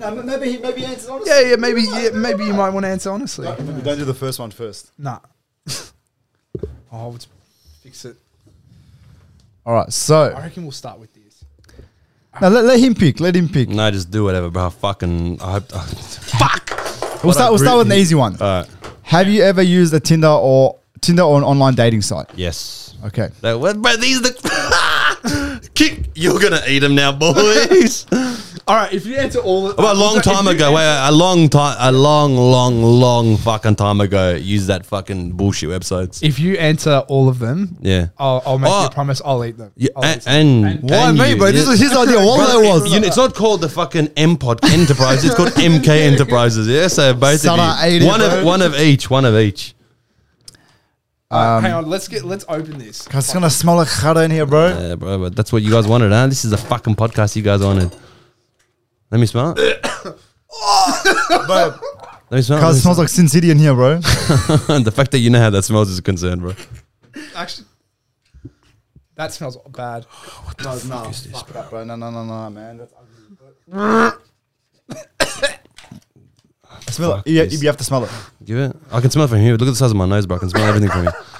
No, 0.00 0.22
maybe 0.22 0.52
he 0.52 0.58
maybe 0.58 0.84
answers 0.84 1.08
honestly. 1.08 1.32
yeah, 1.32 1.50
yeah, 1.50 1.56
maybe, 1.56 1.82
yeah, 1.82 2.10
maybe 2.12 2.44
you 2.44 2.52
might 2.52 2.70
want 2.70 2.84
to 2.84 2.90
answer 2.90 3.10
honestly. 3.10 3.46
Don't 3.46 3.98
do 3.98 4.04
the 4.04 4.14
first 4.14 4.38
one 4.38 4.50
first. 4.50 4.90
Nah. 4.98 5.20
oh, 6.92 7.08
let's 7.10 7.28
fix 7.82 8.04
it. 8.04 8.16
All 9.64 9.74
right, 9.74 9.92
so 9.92 10.32
I 10.36 10.42
reckon 10.42 10.64
we'll 10.64 10.72
start 10.72 10.98
with 10.98 11.12
this. 11.14 11.44
now 12.40 12.48
let, 12.48 12.64
let 12.64 12.80
him 12.80 12.94
pick. 12.94 13.20
Let 13.20 13.36
him 13.36 13.48
pick. 13.48 13.68
no, 13.68 13.90
just 13.90 14.10
do 14.10 14.24
whatever, 14.24 14.50
bro. 14.50 14.70
Fucking. 14.70 15.40
I 15.40 15.52
hope. 15.52 15.70
fuck. 15.72 16.70
We'll 17.22 17.32
start. 17.32 17.52
We'll 17.52 17.58
start 17.58 17.78
with 17.78 17.92
an 17.92 17.98
easy 17.98 18.14
one. 18.14 18.34
All 18.40 18.62
right. 18.62 18.68
Have 19.02 19.28
you 19.28 19.42
ever 19.42 19.62
used 19.62 19.92
a 19.94 20.00
Tinder 20.00 20.28
or 20.28 20.78
Tinder 21.00 21.22
or 21.22 21.36
an 21.38 21.44
online 21.44 21.74
dating 21.74 22.02
site? 22.02 22.26
Yes. 22.34 22.94
Okay. 23.04 23.28
Like, 23.42 23.60
what, 23.60 23.80
bro, 23.80 23.96
these 23.96 24.18
are 24.18 24.22
the. 24.22 25.70
Kick. 25.74 26.10
You're 26.14 26.40
gonna 26.40 26.62
eat 26.66 26.80
them 26.80 26.94
now, 26.94 27.12
boys. 27.12 28.06
All 28.68 28.76
right, 28.76 28.92
if 28.92 29.04
you 29.06 29.16
answer 29.16 29.40
all, 29.40 29.70
of, 29.70 29.78
Well, 29.78 29.92
a 29.92 29.98
long 29.98 30.20
time 30.20 30.46
ago, 30.46 30.66
answer- 30.66 30.76
wait, 30.76 30.82
wait, 30.86 31.08
a 31.08 31.12
long 31.12 31.48
time, 31.48 31.76
a 31.80 31.90
long, 31.90 32.36
long, 32.36 32.82
long 32.82 33.36
fucking 33.38 33.74
time 33.76 34.00
ago, 34.00 34.34
use 34.34 34.66
that 34.68 34.86
fucking 34.86 35.32
bullshit 35.32 35.70
websites. 35.70 36.22
If 36.22 36.38
you 36.38 36.54
answer 36.56 37.02
all 37.08 37.28
of 37.28 37.38
them, 37.40 37.76
Yeah. 37.80 38.08
I'll, 38.18 38.42
I'll 38.46 38.58
make 38.58 38.68
you 38.70 38.76
Oh. 38.76 38.86
a 38.86 38.90
promise. 38.90 39.20
I'll 39.24 39.44
eat 39.44 39.58
them. 39.58 39.72
Yeah, 39.76 39.88
I'll 39.96 40.04
and, 40.04 40.16
eat 40.20 40.24
them. 40.24 40.64
and, 40.64 40.90
Why 40.90 41.08
and 41.08 41.18
me, 41.18 41.30
you, 41.30 41.36
bro? 41.36 41.50
This 41.50 41.64
yeah. 41.64 41.70
was 41.70 41.80
his 41.80 41.92
idea. 41.96 42.16
What 42.18 42.36
Brother, 42.36 42.62
that 42.62 42.68
was. 42.82 42.92
you 42.92 43.00
know, 43.00 43.06
it's 43.08 43.16
not 43.16 43.34
called 43.34 43.60
the 43.62 43.68
fucking 43.68 44.10
M 44.16 44.36
Pod 44.36 44.64
Enterprise. 44.64 45.24
It's 45.24 45.34
called 45.34 45.50
MK 45.50 45.88
Enterprises. 46.12 46.68
Yeah, 46.68 46.86
so 46.88 47.12
both 47.14 47.40
Son, 47.40 47.58
of 47.58 47.64
I 47.64 47.86
you, 47.86 47.96
ate 47.96 48.02
it, 48.02 48.06
one 48.06 48.20
bro. 48.20 48.38
of 48.38 48.44
one 48.44 48.62
of 48.62 48.74
each, 48.78 49.10
one 49.10 49.24
of 49.24 49.36
each. 49.36 49.74
Uh, 51.32 51.36
Um, 51.58 51.62
hang 51.64 51.72
on, 51.72 51.86
let's 51.88 52.08
get 52.08 52.24
let's 52.24 52.44
open 52.48 52.78
this. 52.78 53.06
Cause 53.08 53.24
it's 53.26 53.32
gonna 53.34 53.50
smell 53.50 53.76
like 53.76 53.88
chara 53.88 54.22
in 54.24 54.30
here, 54.32 54.46
bro. 54.46 54.68
Yeah, 54.78 54.94
bro, 54.96 55.18
but 55.18 55.36
that's 55.36 55.52
what 55.52 55.62
you 55.62 55.70
guys 55.70 55.86
wanted, 55.86 56.10
huh? 56.12 56.26
This 56.26 56.44
is 56.44 56.52
a 56.52 56.56
fucking 56.58 56.96
podcast 56.96 57.36
you 57.36 57.42
guys 57.42 57.60
wanted. 57.62 57.94
Let 59.10 59.20
me 59.20 59.26
smell 59.26 59.54
it. 59.56 59.82
bro. 61.46 61.74
Let 62.30 62.36
me 62.36 62.42
smell. 62.42 62.60
Cause 62.60 62.78
it 62.78 62.80
smells 62.82 62.98
like 62.98 63.08
Sin 63.08 63.28
City 63.28 63.50
in 63.50 63.58
here, 63.58 63.74
bro. 63.74 63.98
the 63.98 64.92
fact 64.94 65.10
that 65.12 65.18
you 65.18 65.30
know 65.30 65.40
how 65.40 65.50
that 65.50 65.64
smells 65.64 65.88
is 65.90 65.98
a 65.98 66.02
concern, 66.02 66.40
bro. 66.40 66.54
Actually, 67.34 67.66
that 69.16 69.32
smells 69.32 69.58
bad. 69.68 70.06
no, 70.64 70.72
no, 70.86 71.10
fuck 71.12 71.48
that, 71.48 71.70
bro. 71.70 71.84
No, 71.84 71.96
no, 71.96 72.10
no, 72.10 72.24
no, 72.24 72.50
man. 72.50 72.78
That's 72.78 72.94
ugly. 72.94 74.16
I 76.88 76.92
smell 76.92 77.16
Fuck 77.16 77.26
it. 77.26 77.30
You, 77.30 77.44
this. 77.46 77.62
you 77.62 77.68
have 77.68 77.76
to 77.76 77.84
smell 77.84 78.04
it. 78.04 78.10
Give 78.44 78.58
it. 78.58 78.76
I 78.92 79.00
can 79.00 79.10
smell 79.10 79.24
it 79.24 79.28
from 79.28 79.40
here. 79.40 79.52
Look 79.52 79.62
at 79.62 79.72
the 79.72 79.76
size 79.76 79.90
of 79.90 79.96
my 79.96 80.06
nose, 80.06 80.26
bro. 80.26 80.36
I 80.36 80.40
can 80.40 80.50
smell 80.50 80.66
everything 80.68 80.90
from 80.90 81.02
here. 81.02 81.12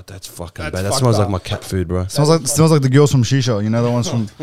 Oh, 0.00 0.04
that's 0.06 0.26
fucking 0.26 0.62
That's 0.64 0.72
bad. 0.74 0.84
That 0.84 0.88
fucked 0.90 1.00
smells 1.00 1.18
like 1.18 1.28
my 1.28 1.38
cat 1.38 1.62
food, 1.62 1.88
bro. 1.88 2.06
Smells 2.06 2.28
like 2.30 2.46
smells 2.48 2.70
like 2.72 2.80
the 2.80 2.88
girls 2.88 3.12
from 3.12 3.22
Shisha. 3.22 3.62
You 3.62 3.68
know 3.68 3.82
the 3.82 3.90
ones 3.90 4.08
from. 4.08 4.28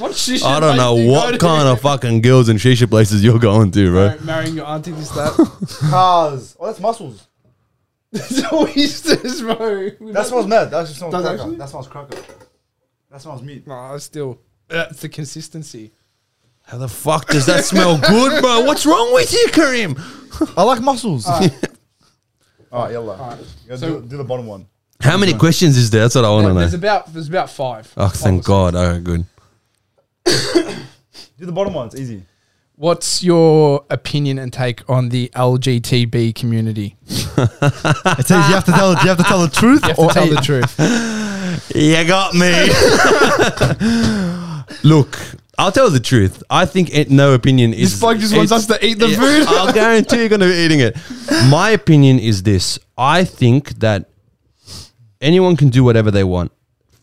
What 0.00 0.12
shisha 0.12 0.42
I 0.44 0.58
don't 0.60 0.74
place 0.74 0.78
know 0.78 0.96
do 0.96 1.02
you 1.02 1.06
go 1.08 1.12
what 1.12 1.30
to? 1.32 1.38
kind 1.38 1.68
of 1.68 1.80
fucking 1.80 2.20
girls 2.22 2.48
and 2.48 2.58
shisha 2.58 2.88
places 2.90 3.22
you're 3.22 3.38
going 3.38 3.70
to, 3.72 3.90
bro. 3.90 4.08
Mar- 4.08 4.18
Marrying 4.22 4.56
your 4.56 4.66
auntie, 4.66 4.90
this 4.90 5.10
that. 5.10 5.32
Cars. 5.90 6.56
Oh, 6.58 6.66
that's 6.66 6.80
muscles. 6.80 7.28
It's 8.12 8.52
oysters, 8.52 9.42
bro. 9.42 9.90
That 10.12 10.26
smells 10.26 10.46
mad. 10.46 10.70
That 10.70 10.80
actually 10.80 10.94
smells 10.94 11.12
Does 11.12 11.22
cracker. 11.22 11.40
actually? 11.42 11.56
That 11.56 11.68
smells 11.68 11.88
cracker. 11.88 12.18
That 13.10 13.20
smells 13.22 13.42
meat. 13.42 13.66
No, 13.66 13.98
still. 13.98 14.40
That's 14.68 15.00
the 15.00 15.08
consistency. 15.08 15.92
How 16.62 16.78
the 16.78 16.88
fuck 16.88 17.28
does 17.28 17.46
that 17.46 17.64
smell 17.64 17.98
good, 17.98 18.42
bro? 18.42 18.62
What's 18.62 18.84
wrong 18.86 19.12
with 19.14 19.32
you, 19.32 19.48
Kareem? 19.52 19.98
I 20.56 20.62
like 20.64 20.80
muscles. 20.80 21.24
Ah. 21.28 21.48
Oh, 22.72 22.76
All 22.78 22.82
right, 22.84 22.92
yellow. 22.92 23.14
Alright. 23.14 23.38
So- 23.76 24.00
do, 24.00 24.06
do 24.06 24.16
the 24.16 24.24
bottom 24.24 24.46
one. 24.46 24.66
How 25.00 25.18
many 25.18 25.34
questions 25.34 25.76
is 25.76 25.90
there? 25.90 26.00
That's 26.02 26.14
what 26.14 26.24
I 26.24 26.30
want 26.30 26.46
to 26.48 26.54
There's 26.54 26.72
know. 26.72 26.78
about 26.78 27.12
there's 27.12 27.28
about 27.28 27.50
five. 27.50 27.92
Oh, 27.98 28.08
thank 28.08 28.44
God. 28.44 28.74
Okay, 28.74 29.00
good. 29.02 29.24
Do 31.38 31.44
the 31.44 31.52
bottom 31.52 31.74
one. 31.74 31.86
It's 31.88 31.96
easy. 31.96 32.22
What's 32.76 33.22
your 33.22 33.84
opinion 33.90 34.38
and 34.38 34.50
take 34.50 34.88
on 34.88 35.10
the 35.10 35.30
LGTB 35.34 36.34
community? 36.34 36.96
It's 37.08 38.30
easy. 38.30 38.34
You 38.48 38.54
have 38.54 38.64
to 38.64 38.72
tell. 38.72 38.92
You 38.92 39.08
have 39.08 39.18
to 39.18 39.22
tell 39.24 39.42
the 39.42 39.48
truth. 39.54 39.82
You 39.82 39.88
have 39.88 39.96
to 39.96 40.02
or 40.02 40.10
tell 40.10 40.26
the 40.28 40.36
truth. 40.36 40.74
You 41.74 42.04
got 42.06 42.34
me. 42.34 42.52
Look, 44.88 45.18
I'll 45.58 45.72
tell 45.72 45.90
the 45.90 46.00
truth. 46.00 46.42
I 46.50 46.66
think 46.66 46.94
it, 46.94 47.10
no 47.10 47.34
opinion 47.34 47.72
is. 47.72 47.92
This 47.92 48.00
bloke 48.00 48.18
just 48.18 48.36
wants 48.36 48.52
us 48.52 48.66
to 48.66 48.84
eat 48.84 48.98
the 48.98 49.08
Yeah, 49.08 49.16
food. 49.16 49.46
I'll 49.48 49.72
guarantee 49.72 50.18
you're 50.18 50.28
going 50.28 50.40
to 50.40 50.48
be 50.48 50.54
eating 50.54 50.80
it. 50.80 50.96
My 51.48 51.70
opinion 51.70 52.18
is 52.18 52.42
this: 52.42 52.78
I 52.98 53.24
think 53.24 53.78
that 53.78 54.10
anyone 55.20 55.56
can 55.56 55.70
do 55.70 55.82
whatever 55.82 56.10
they 56.10 56.24
want. 56.24 56.52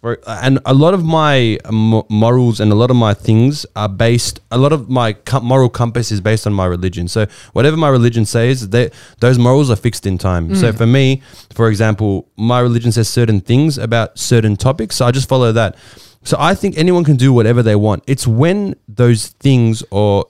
For, 0.01 0.20
and 0.28 0.60
a 0.66 0.74
lot 0.74 0.93
of 0.93 1.06
my 1.06 1.58
morals 1.72 2.60
and 2.60 2.74
a 2.74 2.76
lot 2.76 2.91
of 2.91 2.97
my 2.97 3.14
things 3.14 3.66
are 3.74 3.88
based. 3.88 4.41
A 4.51 4.58
lot 4.58 4.74
of 4.74 4.89
my 4.89 5.16
moral 5.41 5.70
compass 5.70 6.12
is 6.12 6.20
based 6.20 6.45
on 6.45 6.54
my 6.54 6.66
religion. 6.66 7.08
So 7.08 7.26
whatever 7.54 7.78
my 7.78 7.88
religion 7.88 8.26
says, 8.26 8.68
they, 8.68 8.91
those 9.20 9.39
morals 9.39 9.70
are 9.70 9.78
fixed 9.78 10.06
in 10.06 10.18
time. 10.18 10.56
So 10.56 10.74
mm. 10.74 10.78
for 10.78 10.86
me, 10.86 11.22
for 11.54 11.70
example, 11.70 12.28
my 12.36 12.60
religion 12.60 12.91
says 12.91 13.08
certain 13.08 13.39
things 13.39 13.78
about 13.78 14.20
certain 14.20 14.58
topics. 14.58 14.97
So 14.97 15.06
I 15.06 15.12
just 15.12 15.30
follow 15.30 15.54
that. 15.54 15.78
So 16.24 16.38
I 16.40 16.56
think 16.56 16.78
anyone 16.78 17.04
can 17.04 17.16
do 17.18 17.34
whatever 17.34 17.62
they 17.62 17.76
want. 17.76 18.04
It's 18.08 18.26
when 18.26 18.76
those 18.88 19.28
things 19.28 19.84
or 19.92 20.26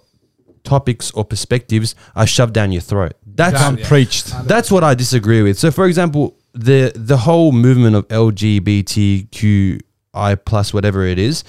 topics 0.64 1.12
or 1.12 1.26
perspectives 1.26 1.94
are 2.16 2.26
shoved 2.26 2.54
down 2.54 2.72
your 2.72 2.82
throat. 2.82 3.14
That's 3.26 3.60
Damn, 3.60 3.78
yeah. 3.78 3.88
Preached. 3.88 4.34
that's 4.48 4.72
what 4.72 4.84
I 4.84 4.94
disagree 4.96 5.41
with. 5.41 5.58
So, 5.60 5.72
for 5.72 5.86
example, 5.86 6.36
the 6.54 6.91
the 6.96 7.18
whole 7.18 7.52
movement 7.52 7.96
of 7.96 8.08
LGBTQI 8.10 9.80
plus 10.46 10.74
whatever 10.74 11.06
it 11.06 11.20
is, 11.20 11.44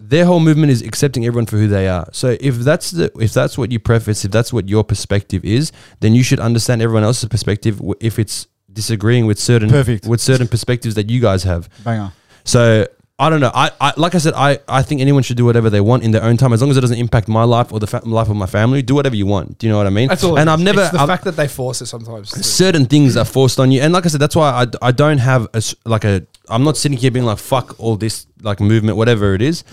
their 0.00 0.24
whole 0.24 0.40
movement 0.40 0.70
is 0.70 0.82
accepting 0.82 1.26
everyone 1.26 1.46
for 1.46 1.56
who 1.56 1.68
they 1.68 1.88
are. 1.88 2.08
So, 2.12 2.36
if 2.40 2.56
that's 2.56 2.90
the 2.92 3.10
if 3.20 3.32
that's 3.32 3.58
what 3.58 3.72
you 3.72 3.78
preface, 3.78 4.24
if 4.24 4.30
that's 4.30 4.52
what 4.52 4.68
your 4.68 4.84
perspective 4.84 5.44
is, 5.44 5.72
then 6.00 6.14
you 6.14 6.22
should 6.22 6.40
understand 6.40 6.82
everyone 6.82 7.04
else's 7.04 7.28
perspective. 7.28 7.80
If 8.00 8.18
it's 8.18 8.46
disagreeing 8.72 9.26
with 9.26 9.38
certain 9.38 9.68
Perfect. 9.70 10.06
with 10.06 10.20
certain 10.20 10.46
perspectives 10.48 10.94
that 10.94 11.10
you 11.10 11.20
guys 11.20 11.42
have. 11.42 11.68
Banger. 11.84 12.12
So 12.44 12.86
I 13.20 13.30
don't 13.30 13.40
know. 13.40 13.50
I, 13.52 13.72
I 13.80 13.92
like 13.96 14.14
I 14.14 14.18
said, 14.18 14.34
I, 14.36 14.60
I 14.68 14.82
think 14.82 15.00
anyone 15.00 15.24
should 15.24 15.36
do 15.36 15.44
whatever 15.44 15.68
they 15.70 15.80
want 15.80 16.04
in 16.04 16.12
their 16.12 16.22
own 16.22 16.36
time, 16.36 16.52
as 16.52 16.60
long 16.62 16.70
as 16.70 16.76
it 16.76 16.82
doesn't 16.82 16.98
impact 16.98 17.26
my 17.26 17.42
life 17.42 17.72
or 17.72 17.80
the 17.80 17.88
fa- 17.88 18.02
life 18.04 18.28
of 18.28 18.36
my 18.36 18.46
family. 18.46 18.80
Do 18.80 18.94
whatever 18.94 19.16
you 19.16 19.26
want. 19.26 19.58
Do 19.58 19.66
you 19.66 19.72
know 19.72 19.76
what 19.76 19.88
I 19.88 19.90
mean? 19.90 20.08
That's 20.08 20.22
all. 20.22 20.38
And. 20.38 20.48
I've 20.48 20.60
never. 20.60 20.82
It's 20.82 20.92
the 20.92 21.00
I've- 21.00 21.08
fact 21.08 21.24
that 21.24 21.32
they 21.36 21.48
force 21.48 21.82
it 21.82 21.86
sometimes. 21.86 22.30
too. 22.30 22.42
certain 22.44 22.86
things 22.86 23.16
are 23.16 23.24
forced 23.24 23.58
on 23.58 23.72
you, 23.72 23.80
and 23.80 23.92
like 23.92 24.04
I 24.06 24.08
said, 24.08 24.20
that's 24.20 24.36
why 24.36 24.50
I, 24.62 24.66
I 24.88 24.92
don't 24.92 25.18
have 25.18 25.48
a 25.52 25.60
like 25.84 26.04
a. 26.04 26.26
I'm 26.48 26.62
not 26.62 26.76
sitting 26.76 26.96
here 26.96 27.10
being 27.10 27.26
like 27.26 27.38
fuck 27.38 27.74
all 27.80 27.96
this 27.96 28.26
like 28.42 28.60
movement, 28.60 28.96
whatever 28.96 29.34
it 29.34 29.42
is. 29.42 29.64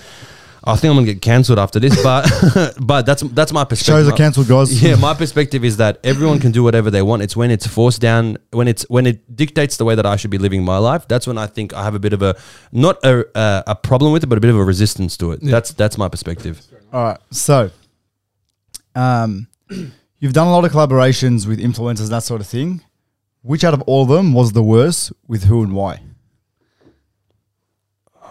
I 0.67 0.75
think 0.75 0.89
I'm 0.91 0.97
gonna 0.97 1.05
get 1.05 1.21
cancelled 1.21 1.59
after 1.59 1.79
this, 1.79 2.01
but 2.01 2.29
but 2.79 3.05
that's 3.05 3.21
that's 3.21 3.53
my 3.53 3.63
perspective. 3.63 4.05
Shows 4.05 4.07
are 4.07 4.17
cancelled, 4.17 4.47
guys. 4.47 4.81
Yeah, 4.81 4.95
my 4.95 5.13
perspective 5.13 5.63
is 5.63 5.77
that 5.77 5.99
everyone 6.03 6.39
can 6.39 6.51
do 6.51 6.63
whatever 6.63 6.89
they 6.89 7.03
want. 7.03 7.21
It's 7.21 7.35
when 7.35 7.51
it's 7.51 7.67
forced 7.67 8.01
down, 8.01 8.37
when 8.51 8.67
it's 8.67 8.83
when 8.89 9.05
it 9.05 9.35
dictates 9.35 9.77
the 9.77 9.85
way 9.85 9.93
that 9.95 10.05
I 10.05 10.15
should 10.15 10.31
be 10.31 10.39
living 10.39 10.63
my 10.63 10.77
life. 10.77 11.07
That's 11.07 11.27
when 11.27 11.37
I 11.37 11.45
think 11.45 11.73
I 11.73 11.83
have 11.83 11.93
a 11.93 11.99
bit 11.99 12.13
of 12.13 12.21
a 12.23 12.35
not 12.71 12.97
a 13.03 13.25
uh, 13.37 13.63
a 13.67 13.75
problem 13.75 14.11
with 14.11 14.23
it, 14.23 14.27
but 14.27 14.37
a 14.37 14.41
bit 14.41 14.49
of 14.49 14.57
a 14.57 14.63
resistance 14.63 15.17
to 15.17 15.31
it. 15.33 15.39
That's 15.41 15.71
that's 15.71 15.97
my 15.97 16.09
perspective. 16.09 16.61
All 16.91 17.03
right. 17.03 17.19
So, 17.29 17.71
um, 18.95 19.47
you've 20.19 20.33
done 20.33 20.47
a 20.47 20.51
lot 20.51 20.65
of 20.65 20.71
collaborations 20.71 21.45
with 21.45 21.59
influencers, 21.59 22.09
that 22.09 22.23
sort 22.23 22.41
of 22.41 22.47
thing. 22.47 22.81
Which 23.41 23.63
out 23.63 23.75
of 23.75 23.81
all 23.83 24.01
of 24.03 24.09
them 24.09 24.33
was 24.33 24.53
the 24.53 24.63
worst? 24.63 25.13
With 25.27 25.43
who 25.43 25.61
and 25.61 25.73
why? 25.73 25.99
Which, 28.15 28.23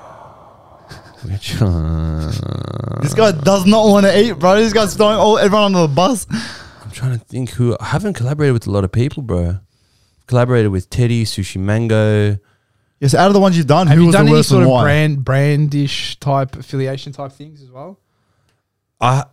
uh, 0.96 1.13
This 3.02 3.14
guy 3.14 3.32
does 3.32 3.66
not 3.66 3.86
want 3.86 4.06
to 4.06 4.18
eat, 4.18 4.32
bro. 4.32 4.56
This 4.56 4.72
guy's 4.72 4.94
throwing 4.94 5.16
all 5.18 5.38
everyone 5.38 5.66
under 5.66 5.82
the 5.82 5.88
bus. 5.94 6.26
I'm 6.30 6.90
trying 6.90 7.18
to 7.18 7.24
think 7.24 7.50
who 7.50 7.76
I 7.80 7.86
haven't 7.86 8.14
collaborated 8.14 8.54
with 8.54 8.66
a 8.66 8.70
lot 8.70 8.84
of 8.84 8.92
people, 8.92 9.22
bro. 9.22 9.58
Collaborated 10.26 10.70
with 10.70 10.88
Teddy, 10.90 11.24
Sushi 11.24 11.58
Mango. 11.60 12.38
Yes, 13.00 13.14
out 13.14 13.26
of 13.26 13.34
the 13.34 13.40
ones 13.40 13.56
you've 13.56 13.66
done, 13.66 13.86
Have 13.88 13.96
who 13.96 14.02
you 14.02 14.06
was 14.08 14.14
done 14.14 14.24
the 14.26 14.30
any 14.30 14.38
worst 14.38 14.48
sort 14.48 14.60
and 14.62 14.66
of 14.66 14.72
why? 14.72 14.82
brand 14.84 15.24
brandish 15.24 16.18
type 16.20 16.56
affiliation 16.56 17.12
type 17.12 17.32
things 17.32 17.60
as 17.62 17.70
well? 17.70 17.98
I 19.00 19.24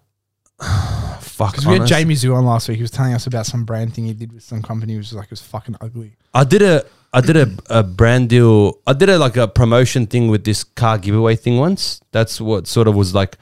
fuck. 1.21 1.51
Because 1.51 1.65
we 1.65 1.73
had 1.73 1.81
honest- 1.81 1.93
Jamie 1.93 2.15
Zhu 2.15 2.35
on 2.35 2.45
last 2.45 2.67
week. 2.67 2.77
He 2.77 2.81
was 2.83 2.91
telling 2.91 3.13
us 3.13 3.27
about 3.27 3.45
some 3.45 3.63
brand 3.63 3.93
thing 3.93 4.05
he 4.05 4.13
did 4.13 4.33
with 4.33 4.43
some 4.43 4.61
company. 4.61 4.97
which 4.97 5.07
was 5.09 5.13
like 5.13 5.25
it 5.25 5.31
was 5.31 5.41
fucking 5.41 5.77
ugly. 5.79 6.17
I 6.33 6.43
did 6.43 6.61
a 6.61 6.83
I 7.13 7.19
did 7.21 7.35
a, 7.35 7.49
a 7.69 7.83
brand 7.83 8.29
deal. 8.29 8.79
I 8.87 8.93
did 8.93 9.09
a 9.09 9.17
like 9.19 9.35
a 9.35 9.47
promotion 9.47 10.07
thing 10.07 10.29
with 10.29 10.45
this 10.45 10.63
car 10.63 10.97
giveaway 10.97 11.35
thing 11.35 11.57
once. 11.57 12.01
That's 12.11 12.39
what 12.39 12.67
sort 12.67 12.87
of 12.87 12.95
was 12.95 13.13
like. 13.13 13.37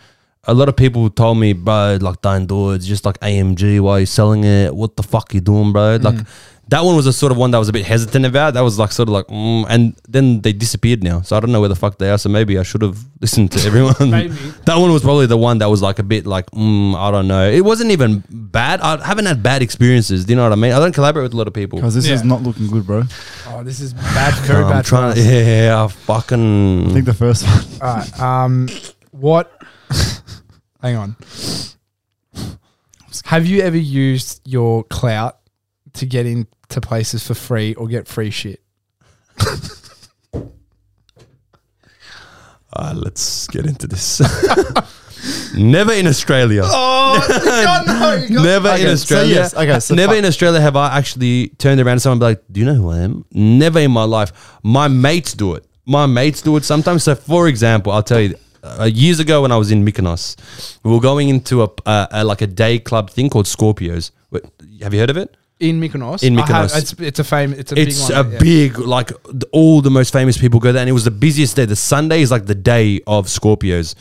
A 0.50 0.54
lot 0.54 0.68
of 0.70 0.76
people 0.76 1.10
told 1.10 1.38
me, 1.38 1.54
bro, 1.54 1.98
like 2.02 2.22
don't 2.22 2.46
do 2.46 2.72
it. 2.72 2.78
It's 2.78 2.86
just 2.88 3.06
like 3.06 3.20
AMG. 3.20 3.80
Why 3.80 3.92
are 3.92 4.00
you 4.02 4.06
selling 4.06 4.44
it? 4.44 4.76
What 4.76 4.96
the 4.96 5.04
fuck 5.04 5.34
you 5.34 5.42
doing, 5.42 5.72
bro? 5.72 5.98
Like 6.02 6.26
that 6.70 6.84
one 6.84 6.96
was 6.96 7.08
a 7.08 7.14
sort 7.14 7.32
of 7.32 7.38
one 7.38 7.50
that 7.52 7.58
I 7.58 7.60
was 7.60 7.70
a 7.70 7.74
bit 7.74 7.86
hesitant 7.86 8.26
about. 8.26 8.54
That 8.54 8.62
was 8.62 8.78
like 8.78 8.92
sort 8.92 9.10
of 9.10 9.14
like, 9.14 9.26
mm, 9.28 9.66
and 9.70 9.96
then 10.08 10.42
they 10.42 10.54
disappeared 10.54 11.04
now. 11.04 11.22
So 11.22 11.36
I 11.36 11.40
don't 11.40 11.52
know 11.52 11.60
where 11.60 11.70
the 11.70 11.76
fuck 11.76 11.98
they 11.98 12.12
are. 12.12 12.18
So 12.18 12.30
maybe 12.30 12.60
I 12.60 12.64
should 12.64 12.84
have 12.84 12.98
listened 13.22 13.52
to 13.54 13.60
everyone. 13.66 13.96
That 14.66 14.78
one 14.78 14.92
was 14.94 15.02
probably 15.02 15.26
the 15.26 15.38
one 15.38 15.58
that 15.60 15.70
was 15.70 15.82
like 15.82 15.98
a 15.98 16.04
bit 16.04 16.28
like, 16.28 16.46
mm, 16.52 16.96
I 16.96 17.10
don't 17.10 17.28
know. 17.28 17.50
It 17.50 17.62
wasn't 17.62 17.90
even 17.92 18.24
bad. 18.30 18.82
I 18.82 19.04
haven't 19.04 19.26
had 19.26 19.42
bad 19.42 19.64
experiences. 19.64 20.26
Do 20.26 20.34
you 20.34 20.36
know 20.36 20.44
what 20.44 20.52
I 20.52 20.56
mean? 20.56 20.74
I 20.74 20.80
don't 20.80 20.94
collaborate 20.94 21.24
with 21.24 21.34
a 21.34 21.38
lot 21.38 21.48
of 21.48 21.54
people. 21.54 21.80
Because 21.80 21.96
this 21.96 22.08
is 22.08 22.24
not 22.24 22.44
looking 22.44 22.68
good, 22.68 22.86
bro. 22.86 23.04
Oh, 23.48 23.64
this 23.64 23.80
is 23.80 23.94
bad. 23.94 24.36
Very 24.46 24.64
I'm 24.64 24.70
bad. 24.70 24.86
for 24.86 24.90
trying 24.90 25.12
us. 25.12 25.18
to, 25.18 25.24
yeah, 25.34 25.84
I 25.84 25.88
fucking. 25.88 26.90
I 26.90 26.94
think 26.94 27.06
the 27.06 27.14
first 27.16 27.46
one. 27.48 27.64
All 27.82 27.96
right. 27.98 28.20
Um, 28.20 28.70
what? 29.12 29.60
Hang 30.82 30.96
on. 30.96 31.16
Have 33.26 33.46
you 33.46 33.62
ever 33.62 33.78
used 33.78 34.42
your 34.48 34.84
clout 34.84 35.40
to 35.94 36.06
get 36.06 36.26
into 36.26 36.82
places 36.82 37.26
for 37.26 37.34
free 37.34 37.74
or 37.76 37.88
get 37.88 38.08
free 38.08 38.30
shit? 38.32 38.62
Uh, 42.72 42.94
let's 42.96 43.48
get 43.48 43.66
into 43.66 43.88
this. 43.88 44.22
Never 45.56 45.92
in 45.92 46.06
Australia. 46.06 46.62
Oh, 46.64 47.26
God, 47.44 47.88
no! 48.30 48.44
Never 48.44 48.70
Okay, 48.70 48.82
in 48.82 48.88
so 48.90 48.94
Australia. 48.94 49.36
yes, 49.36 49.54
okay, 49.56 49.80
so 49.80 49.96
never 49.96 50.12
fuck. 50.14 50.20
in 50.20 50.26
Australia 50.26 50.62
have 50.62 50.76
I 50.76 50.96
actually 50.96 51.50
turned 51.58 51.82
around 51.82 51.96
to 51.98 52.00
someone 52.02 52.18
and 52.18 52.38
be 52.38 52.40
like, 52.40 52.44
"Do 52.52 52.60
you 52.60 52.66
know 52.68 52.76
who 52.76 52.90
I 52.92 53.00
am?" 53.00 53.26
Never 53.32 53.80
in 53.80 53.90
my 53.92 54.04
life. 54.04 54.32
My 54.62 54.88
mates 54.88 55.34
do 55.34 55.56
it. 55.56 55.66
My 55.88 56.06
mates 56.06 56.44
do 56.44 56.56
it 56.58 56.64
sometimes. 56.64 57.04
So, 57.04 57.16
for 57.16 57.48
example, 57.48 57.92
I'll 57.92 58.04
tell 58.04 58.20
you. 58.22 58.36
Uh, 58.64 58.84
years 58.92 59.20
ago, 59.20 59.42
when 59.42 59.52
I 59.52 59.58
was 59.58 59.72
in 59.72 59.86
Mykonos, 59.86 60.36
we 60.84 60.92
were 60.92 61.00
going 61.00 61.30
into 61.30 61.64
a, 61.64 61.70
uh, 61.86 62.08
a 62.12 62.24
like 62.24 62.42
a 62.42 62.48
day 62.48 62.80
club 62.80 63.10
thing 63.10 63.30
called 63.30 63.46
Scorpios. 63.46 64.12
Wait, 64.32 64.44
Have 64.82 64.94
you 64.94 65.00
heard 65.00 65.10
of 65.10 65.18
it? 65.18 65.36
in 65.60 65.80
Mykonos. 65.82 66.24
In 66.24 66.40
I 66.40 66.46
have- 66.46 66.70
Mykonos. 66.72 66.78
it's 66.78 66.94
it's 67.00 67.20
a 67.20 67.24
fame. 67.24 67.54
It's 67.54 67.72
a 67.74 67.80
it's 67.80 68.08
big 68.08 68.18
a 68.18 68.24
one. 68.24 68.32
yeah. 68.32 68.40
big 68.40 68.80
like 68.80 69.08
th- 69.26 69.44
all 69.52 69.82
the 69.82 69.90
most 69.92 70.14
famous 70.14 70.38
people 70.38 70.60
go 70.60 70.72
there, 70.72 70.80
and 70.82 70.90
it 70.90 70.94
was 70.94 71.04
the 71.04 71.12
busiest 71.12 71.56
day. 71.58 71.66
The 71.66 71.76
Sunday 71.76 72.22
is 72.22 72.32
like 72.32 72.46
the 72.46 72.56
day 72.56 73.02
of 73.08 73.28
Scorpios. 73.28 73.94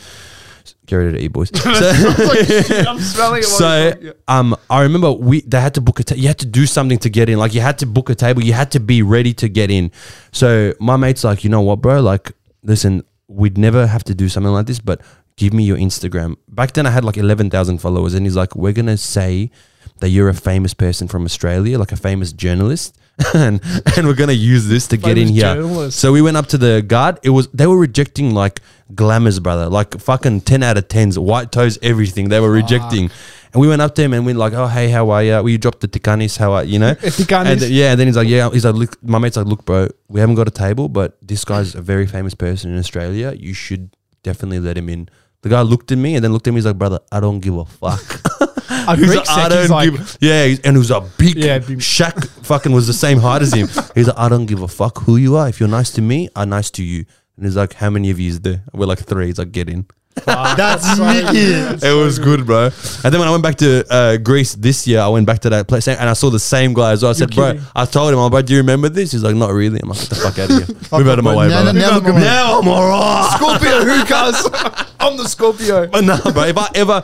Get 0.85 0.95
ready 0.95 1.17
to 1.17 1.23
eat, 1.23 1.33
boys. 1.33 1.51
So, 1.53 1.63
I'm 2.89 2.99
smelling 2.99 3.43
it. 3.43 3.45
while 3.45 3.59
so 3.59 3.93
you're 4.01 4.13
um, 4.27 4.55
I 4.69 4.81
remember 4.83 5.11
we 5.11 5.41
they 5.41 5.59
had 5.61 5.73
to 5.75 5.81
book 5.81 5.99
a. 5.99 6.03
Ta- 6.03 6.15
you 6.15 6.27
had 6.27 6.39
to 6.39 6.45
do 6.45 6.65
something 6.65 6.97
to 6.99 7.09
get 7.09 7.27
in. 7.29 7.37
Like 7.37 7.53
you 7.53 7.61
had 7.61 7.77
to 7.79 7.85
book 7.85 8.09
a 8.09 8.15
table. 8.15 8.41
You 8.43 8.53
had 8.53 8.71
to 8.71 8.79
be 8.79 9.01
ready 9.03 9.33
to 9.35 9.49
get 9.49 9.69
in. 9.69 9.91
So 10.31 10.73
my 10.79 10.95
mate's 10.97 11.23
like, 11.23 11.43
you 11.43 11.49
know 11.49 11.61
what, 11.61 11.81
bro? 11.81 11.99
Like, 12.01 12.31
listen, 12.63 13.03
we'd 13.29 13.57
never 13.57 13.87
have 13.87 14.03
to 14.05 14.15
do 14.15 14.27
something 14.27 14.51
like 14.51 14.65
this, 14.65 14.79
but 14.79 15.01
give 15.37 15.53
me 15.53 15.63
your 15.63 15.77
Instagram. 15.77 16.35
Back 16.49 16.73
then, 16.73 16.85
I 16.85 16.89
had 16.89 17.05
like 17.05 17.15
eleven 17.15 17.49
thousand 17.49 17.77
followers, 17.77 18.13
and 18.13 18.25
he's 18.25 18.35
like, 18.35 18.55
we're 18.55 18.73
gonna 18.73 18.97
say 18.97 19.51
that 19.99 20.09
you're 20.09 20.29
a 20.29 20.33
famous 20.33 20.73
person 20.73 21.07
from 21.07 21.23
Australia, 21.25 21.77
like 21.77 21.91
a 21.91 21.97
famous 21.97 22.33
journalist, 22.33 22.97
and 23.33 23.61
and 23.95 24.07
we're 24.07 24.15
gonna 24.15 24.33
use 24.33 24.67
this 24.67 24.87
to 24.87 24.97
get 24.97 25.17
in 25.17 25.29
here. 25.29 25.43
journalist. 25.55 25.99
So 25.99 26.11
we 26.11 26.21
went 26.21 26.37
up 26.37 26.47
to 26.47 26.57
the 26.57 26.81
guard. 26.81 27.19
It 27.23 27.29
was 27.29 27.47
they 27.49 27.67
were 27.67 27.77
rejecting 27.77 28.33
like 28.33 28.61
glamours, 28.95 29.39
brother, 29.39 29.69
like 29.69 29.99
fucking 29.99 30.41
ten 30.41 30.63
out 30.63 30.77
of 30.77 30.87
tens, 30.87 31.17
white 31.17 31.51
toes, 31.51 31.77
everything. 31.81 32.29
They 32.29 32.39
were 32.39 32.51
rejecting. 32.51 33.11
And 33.53 33.61
we 33.61 33.67
went 33.67 33.81
up 33.81 33.95
to 33.95 34.01
him 34.03 34.13
and 34.13 34.25
we 34.25 34.33
are 34.33 34.35
like, 34.35 34.53
oh 34.53 34.67
hey, 34.67 34.89
how 34.89 35.09
are 35.09 35.23
you? 35.23 35.31
Well, 35.31 35.49
you 35.49 35.57
dropped 35.57 35.81
the 35.81 35.87
tikanis, 35.87 36.37
how 36.37 36.51
are 36.53 36.63
you 36.63 36.79
know? 36.79 36.93
Tikanis. 36.95 37.45
And 37.45 37.59
th- 37.59 37.71
yeah, 37.71 37.91
and 37.91 37.99
then 37.99 38.07
he's 38.07 38.15
like, 38.17 38.27
yeah, 38.27 38.49
he's 38.51 38.65
like, 38.65 38.75
look, 38.75 39.03
my 39.03 39.17
mate's 39.17 39.37
like, 39.37 39.47
look, 39.47 39.65
bro, 39.65 39.87
we 40.07 40.19
haven't 40.19 40.35
got 40.35 40.47
a 40.47 40.51
table, 40.51 40.87
but 40.89 41.17
this 41.21 41.43
guy's 41.45 41.73
a 41.75 41.81
very 41.81 42.05
famous 42.05 42.35
person 42.35 42.71
in 42.71 42.77
Australia. 42.77 43.33
You 43.33 43.53
should 43.53 43.95
definitely 44.23 44.59
let 44.59 44.77
him 44.77 44.89
in. 44.89 45.09
The 45.41 45.49
guy 45.49 45.61
looked 45.61 45.91
at 45.91 45.97
me 45.97 46.15
and 46.15 46.23
then 46.23 46.33
looked 46.33 46.47
at 46.47 46.51
me. 46.51 46.57
He's 46.57 46.65
like, 46.65 46.77
brother, 46.77 46.99
I 47.11 47.19
don't 47.21 47.39
give 47.39 47.55
a 47.55 47.65
fuck. 47.65 48.21
A 48.87 48.95
He's 48.95 49.15
like, 49.15 49.29
I 49.29 49.49
don't 49.49 49.69
like, 49.69 49.91
give. 49.91 50.17
Yeah, 50.21 50.45
he's- 50.45 50.59
and 50.63 50.75
it 50.75 50.79
was 50.79 50.91
a 50.91 51.01
big. 51.17 51.35
Yeah, 51.37 51.59
big- 51.59 51.79
Shaq 51.79 52.27
fucking 52.45 52.71
was 52.71 52.85
the 52.87 52.93
same 52.93 53.17
height 53.19 53.41
as 53.41 53.53
him. 53.53 53.67
He's 53.95 54.07
like, 54.07 54.17
I 54.17 54.29
don't 54.29 54.45
give 54.45 54.61
a 54.61 54.67
fuck 54.67 54.99
who 55.03 55.15
you 55.17 55.37
are. 55.37 55.49
If 55.49 55.59
you're 55.59 55.69
nice 55.69 55.89
to 55.91 56.01
me, 56.01 56.29
I'm 56.35 56.49
nice 56.49 56.69
to 56.71 56.83
you. 56.83 57.05
And 57.35 57.45
he's 57.45 57.55
like, 57.55 57.73
how 57.73 57.89
many 57.89 58.09
of 58.11 58.19
you 58.19 58.29
is 58.29 58.41
there? 58.41 58.63
We're 58.73 58.85
like 58.85 58.99
three. 58.99 59.27
He's 59.27 59.39
like, 59.39 59.51
get 59.51 59.69
in. 59.69 59.85
That's 60.25 60.99
Mickey. 60.99 61.85
It 61.87 61.93
was 61.95 62.19
good, 62.19 62.45
bro. 62.45 62.65
And 63.03 63.13
then 63.13 63.19
when 63.19 63.27
I 63.27 63.31
went 63.31 63.43
back 63.43 63.55
to 63.57 63.85
uh, 63.89 64.17
Greece 64.17 64.53
this 64.55 64.85
year, 64.87 64.99
I 64.99 65.07
went 65.07 65.25
back 65.25 65.39
to 65.39 65.49
that 65.51 65.67
place 65.67 65.87
and 65.87 66.09
I 66.09 66.13
saw 66.13 66.29
the 66.29 66.39
same 66.39 66.73
guy 66.73 66.91
as 66.91 67.01
well. 67.03 67.11
I 67.11 67.13
said, 67.13 67.33
bro, 67.33 67.53
kidding. 67.53 67.67
I 67.75 67.85
told 67.85 68.11
him, 68.13 68.19
I'm 68.19 68.29
bro, 68.29 68.41
do 68.41 68.53
you 68.53 68.59
remember 68.59 68.89
this? 68.89 69.11
He's 69.11 69.23
like, 69.23 69.35
not 69.35 69.51
really. 69.51 69.79
I'm 69.81 69.89
like, 69.89 69.99
get 69.99 70.09
the 70.09 70.15
fuck 70.15 70.39
out 70.39 70.49
of 70.49 70.67
here. 70.67 70.75
Move 70.99 71.07
out 71.07 71.19
of 71.19 71.25
my 71.25 71.35
way, 71.35 71.47
Now- 71.47 71.63
brother. 71.63 71.79
now 71.79 71.93
look. 71.95 72.03
Now 72.15 72.59
I'm 72.59 72.67
alright. 72.67 73.33
Scorpio 73.37 73.83
hookahs. 73.85 74.87
I'm 74.99 75.17
the 75.17 75.27
Scorpio. 75.27 75.87
But 75.91 76.03
no, 76.03 76.17
bro. 76.33 76.43
If 76.43 76.57
I 76.57 76.69
ever, 76.75 77.03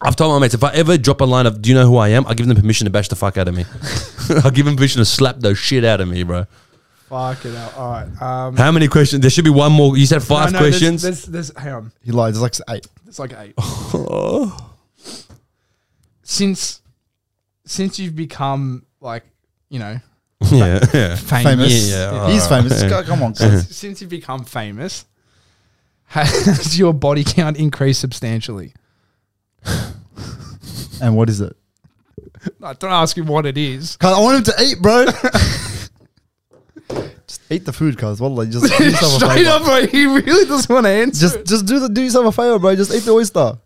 I've 0.00 0.16
told 0.16 0.32
my 0.34 0.38
mates, 0.38 0.54
if 0.54 0.62
I 0.62 0.72
ever 0.74 0.96
drop 0.96 1.20
a 1.22 1.24
line 1.24 1.46
of, 1.46 1.60
"Do 1.60 1.70
you 1.70 1.74
know 1.74 1.86
who 1.86 1.96
I 1.96 2.10
am?" 2.10 2.26
I 2.26 2.34
give 2.34 2.46
them 2.46 2.56
permission 2.56 2.84
to 2.84 2.90
bash 2.90 3.08
the 3.08 3.16
fuck 3.16 3.36
out 3.36 3.48
of 3.48 3.54
me. 3.54 3.64
I 4.44 4.50
give 4.50 4.64
them 4.66 4.76
permission 4.76 5.00
to 5.00 5.04
slap 5.04 5.40
those 5.40 5.58
shit 5.58 5.84
out 5.84 6.00
of 6.00 6.08
me, 6.08 6.22
bro. 6.22 6.46
Fuck 7.14 7.44
it 7.44 7.54
out. 7.54 7.76
All 7.76 7.90
right. 7.92 8.22
Um, 8.22 8.56
How 8.56 8.72
many 8.72 8.88
questions? 8.88 9.20
There 9.20 9.30
should 9.30 9.44
be 9.44 9.50
one 9.50 9.70
more. 9.70 9.96
You 9.96 10.04
said 10.04 10.20
five 10.20 10.50
no, 10.52 10.58
no, 10.58 10.64
there's- 10.64 10.80
questions. 10.80 11.02
There's, 11.02 11.22
there's, 11.26 11.56
hang 11.56 11.72
on. 11.72 11.92
He 12.02 12.10
lied. 12.10 12.34
There's 12.34 12.42
like 12.42 12.54
eight. 12.70 12.88
It's 13.06 13.20
like 13.20 13.32
eight. 13.38 13.54
since 16.24 16.82
since 17.66 18.00
you've 18.00 18.16
become 18.16 18.84
like 19.00 19.22
you 19.68 19.78
know 19.78 20.00
yeah, 20.50 20.80
yeah. 20.92 21.14
famous, 21.14 21.20
Famous. 21.20 21.90
Yeah, 21.90 22.30
He's 22.30 22.42
alright. 22.50 22.64
famous. 22.64 22.82
Yeah. 22.82 23.02
Come 23.04 23.22
on, 23.22 23.32
guys. 23.32 23.38
since, 23.38 23.76
since 23.76 24.00
you've 24.00 24.10
become 24.10 24.44
famous, 24.44 25.04
has 26.06 26.76
your 26.76 26.92
body 26.92 27.22
count 27.22 27.56
increased 27.58 28.00
substantially? 28.00 28.74
and 31.00 31.16
what 31.16 31.28
is 31.30 31.40
it? 31.40 31.56
I 32.60 32.72
don't 32.72 32.90
ask 32.90 33.16
you 33.16 33.22
what 33.22 33.46
it 33.46 33.56
is. 33.56 33.96
Cause 33.98 34.16
I 34.16 34.20
want 34.20 34.38
him 34.38 34.54
to 34.54 34.62
eat, 34.64 34.82
bro. 34.82 35.06
just 37.54 37.62
eat 37.62 37.66
the 37.66 37.72
food, 37.72 37.96
cuz. 37.98 38.20
Wallah, 38.20 38.46
just 38.46 38.66
do 38.78 38.84
yourself 38.84 39.14
a 39.14 39.16
Straight 39.26 39.34
favor. 39.44 39.50
up, 39.50 39.62
bro. 39.64 39.86
He 39.86 40.06
really 40.06 40.44
doesn't 40.46 40.72
want 40.72 40.86
to 40.86 40.90
answer. 40.90 41.20
Just, 41.28 41.46
just 41.46 41.66
do 41.66 41.78
the, 41.80 41.88
do 41.88 42.02
yourself 42.02 42.26
a 42.26 42.32
favor, 42.32 42.58
bro. 42.58 42.74
Just 42.76 42.92
eat 42.94 43.00
the 43.04 43.12
oyster. 43.12 43.58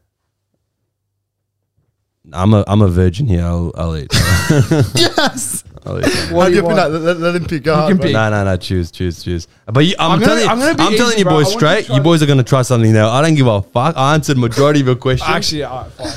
I'm 2.32 2.52
a 2.52 2.62
I'm 2.66 2.82
a 2.82 2.88
virgin 2.88 3.26
here. 3.26 3.42
I'll 3.44 3.72
I'll 3.74 3.96
eat. 3.96 4.08
yes. 4.94 5.64
I'll 5.86 5.98
eat. 5.98 6.04
What 6.30 6.44
Have 6.44 6.48
do 6.48 6.50
you 6.50 6.56
you 6.56 6.62
been 6.62 6.64
want? 6.64 6.78
out? 6.78 6.90
Let, 6.90 7.16
let 7.20 7.34
him 7.36 7.46
pick. 7.46 7.62
Go 7.62 7.72
You 7.72 7.80
hard, 7.80 7.90
can 7.92 7.98
pick. 8.02 8.12
No, 8.12 8.28
no, 8.30 8.44
no. 8.44 8.56
Choose, 8.58 8.90
choose, 8.90 9.22
choose. 9.24 9.48
But 9.64 9.86
you, 9.86 9.94
I'm, 9.98 10.10
I'm 10.12 10.20
gonna- 10.20 10.26
telling 10.26 10.44
you, 10.44 10.50
I'm 10.50 10.60
I'm, 10.60 10.76
gonna 10.76 10.90
be 10.90 10.96
telling 10.98 11.12
easy, 11.12 11.18
you, 11.20 11.24
bro. 11.24 11.32
I 11.32 11.36
boys, 11.38 11.44
want 11.46 11.54
you 11.54 11.60
to 11.60 11.66
straight. 11.66 11.86
try- 11.86 11.96
You 11.96 12.02
boys 12.02 12.22
are 12.22 12.26
gonna 12.26 12.42
try 12.42 12.60
something 12.62 12.92
now. 12.92 13.08
I 13.08 13.22
don't 13.22 13.34
give 13.34 13.46
a 13.46 13.62
fuck. 13.62 13.96
I 13.96 14.12
answered 14.14 14.36
majority 14.36 14.80
of 14.80 14.86
your 14.88 14.96
questions. 14.96 15.30
Actually, 15.30 15.62
all 15.62 15.84
right, 15.84 15.92
fine. 15.92 16.12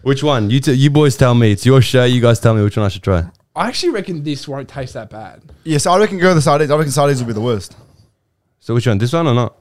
which 0.00 0.22
one? 0.22 0.48
You 0.48 0.60
t- 0.60 0.72
you 0.72 0.88
boys 0.88 1.18
tell 1.18 1.34
me. 1.34 1.52
It's 1.52 1.66
your 1.66 1.82
show. 1.82 2.04
You 2.04 2.22
guys 2.22 2.40
tell 2.40 2.54
me 2.54 2.62
which 2.62 2.78
one 2.78 2.86
I 2.86 2.88
should 2.88 3.02
try. 3.02 3.24
I 3.54 3.68
actually 3.68 3.90
reckon 3.90 4.22
this 4.22 4.48
won't 4.48 4.68
taste 4.68 4.94
that 4.94 5.10
bad. 5.10 5.42
Yes, 5.64 5.86
I 5.86 5.98
reckon 5.98 6.18
go 6.18 6.28
to 6.30 6.34
the 6.34 6.40
sardines. 6.42 6.70
I 6.70 6.76
reckon 6.76 6.90
sardines 6.92 7.20
will 7.20 7.26
be 7.28 7.34
the 7.34 7.40
worst. 7.40 7.76
So 8.60 8.74
which 8.74 8.86
one? 8.86 8.98
This 8.98 9.12
one 9.12 9.26
or 9.26 9.34
not? 9.34 9.56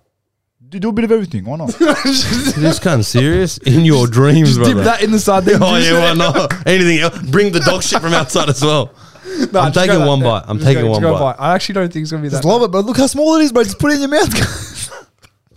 Do, 0.70 0.80
do 0.80 0.90
a 0.90 0.92
bit 0.94 1.04
of 1.04 1.12
everything. 1.12 1.44
Why 1.44 1.58
not? 1.58 1.70
this 1.80 2.80
kind 2.80 3.00
of 3.02 3.06
serious 3.06 3.58
in 3.58 3.84
your 3.84 4.08
dreams, 4.08 4.56
Just 4.58 4.70
dip 4.74 4.84
that 4.86 5.04
in 5.04 5.12
the 5.12 5.20
sardine. 5.20 5.58
Oh 5.62 5.76
yeah, 5.78 6.00
why 6.00 6.14
not? 6.14 6.66
Anything 6.68 7.00
else? 7.00 7.20
Bring 7.24 7.52
the 7.52 7.60
dog 7.60 7.84
shit 7.84 8.02
from 8.02 8.14
outside 8.14 8.50
as 8.50 8.62
well. 8.62 8.94
No, 9.54 9.62
I'm 9.62 9.72
just 9.72 9.76
go 9.76 9.82
taking 9.82 10.00
like 10.00 10.08
one 10.08 10.20
that. 10.20 10.26
bite. 10.26 10.44
I'm 10.50 10.58
Just 10.58 10.68
taking 10.68 10.84
go- 10.84 10.92
one 10.92 11.02
just 11.02 11.14
go 11.14 11.20
bite. 11.20 11.36
I 11.40 11.56
actually 11.56 11.74
don't 11.74 11.94
think 11.94 12.04
it's 12.04 12.12
gonna 12.12 12.22
be 12.24 12.30
Just 12.30 12.42
that. 12.44 12.48
love 12.50 12.64
it, 12.64 12.72
bro. 12.72 12.82
Look 12.82 12.98
how 12.98 13.08
small 13.08 13.36
it 13.38 13.44
is, 13.44 13.52
bro. 13.54 13.64
Just 13.64 13.80
put 13.80 13.92
it 13.92 13.96
in 13.96 14.02
your 14.02 14.10
mouth. 14.10 14.30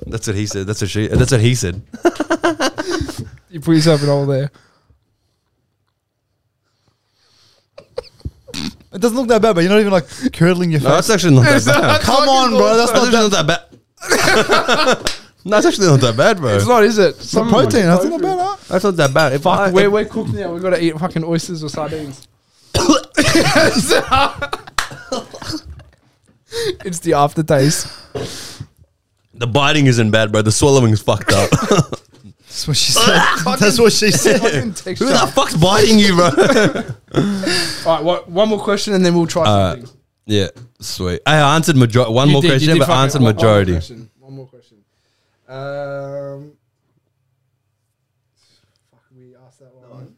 That's 0.06 0.26
what 0.28 0.36
he 0.36 0.46
said. 0.46 0.66
That's 0.68 0.80
what 0.80 0.90
she. 0.90 1.08
That's 1.08 1.32
what 1.32 1.40
he 1.40 1.54
said. 1.56 1.82
You 3.50 3.60
put 3.60 3.74
yourself 3.74 4.02
in 4.04 4.10
all 4.10 4.26
there. 4.26 4.52
It 8.94 9.00
doesn't 9.00 9.16
look 9.16 9.28
that 9.28 9.42
bad, 9.42 9.54
but 9.54 9.60
you're 9.62 9.70
not 9.72 9.80
even 9.80 9.92
like 9.92 10.06
curdling 10.32 10.70
your 10.70 10.80
No, 10.80 10.90
face. 10.90 11.08
that's 11.08 11.10
actually 11.10 11.34
not 11.34 11.44
that 11.44 11.64
bad. 11.66 12.00
Come 12.02 12.28
on, 12.28 12.50
bro. 12.50 12.76
That's 12.76 12.92
That's 12.92 13.04
not 13.12 13.14
actually 13.14 13.28
that. 13.30 13.46
not 13.46 13.46
that 13.46 15.10
bad. 15.10 15.24
no, 15.44 15.56
it's 15.56 15.66
actually 15.66 15.86
not 15.88 16.00
that 16.00 16.16
bad, 16.16 16.36
bro. 16.38 16.54
It's 16.54 16.66
not, 16.66 16.84
is 16.84 16.98
it? 16.98 17.16
It's 17.16 17.34
not 17.34 17.48
protein. 17.48 17.86
That's 17.86 18.04
not 18.04 18.22
bad, 18.22 18.38
huh? 18.38 18.56
That's 18.68 18.84
not 18.84 18.96
that 18.96 19.12
bad. 19.12 19.32
If 19.32 19.46
I, 19.46 19.70
we're, 19.70 19.90
we're 19.90 20.04
cooked 20.04 20.32
now. 20.32 20.52
We've 20.52 20.62
got 20.62 20.70
to 20.70 20.82
eat 20.82 20.96
fucking 20.98 21.24
oysters 21.24 21.64
or 21.64 21.68
sardines. 21.68 22.28
it's 26.84 27.00
the 27.00 27.14
aftertaste. 27.14 27.88
the 29.34 29.46
biting 29.46 29.86
isn't 29.86 30.10
bad, 30.10 30.30
bro. 30.32 30.42
The 30.42 30.52
swallowing 30.52 30.92
is 30.92 31.02
fucked 31.02 31.32
up. 31.32 31.50
That's 32.54 32.68
what 32.68 32.76
she 32.76 32.92
said. 32.92 33.20
That's 33.58 33.80
what 33.80 33.92
she 33.92 34.12
said. 34.12 34.40
Fucking 34.40 34.74
texture. 34.74 35.06
Who 35.06 35.10
the 35.10 35.26
fuck's 35.34 35.56
biting 35.56 35.98
you, 35.98 36.14
bro? 36.14 36.26
All 37.90 37.96
right, 37.96 38.04
what, 38.04 38.30
one 38.30 38.48
more 38.48 38.60
question 38.62 38.94
and 38.94 39.04
then 39.04 39.12
we'll 39.16 39.26
try 39.26 39.42
Uh, 39.44 39.72
something. 39.74 39.90
yeah, 40.26 40.48
sweet. 40.78 41.20
I 41.26 41.56
answered 41.56 41.74
majority. 41.76 42.12
One 42.14 42.28
You 42.28 42.32
more 42.34 42.42
did- 42.42 42.50
question, 42.52 42.78
but 42.78 42.88
answered 42.88 43.22
one- 43.22 43.34
one 43.34 43.34
more 43.34 43.42
majority. 43.42 43.72
question, 43.72 44.10
One 44.20 44.32
more 44.36 44.46
question. 44.46 44.76
Um, 45.48 46.52
fuck, 48.92 49.02
we 49.16 49.34
asked 49.46 49.58
that 49.58 49.74
one. 49.90 50.14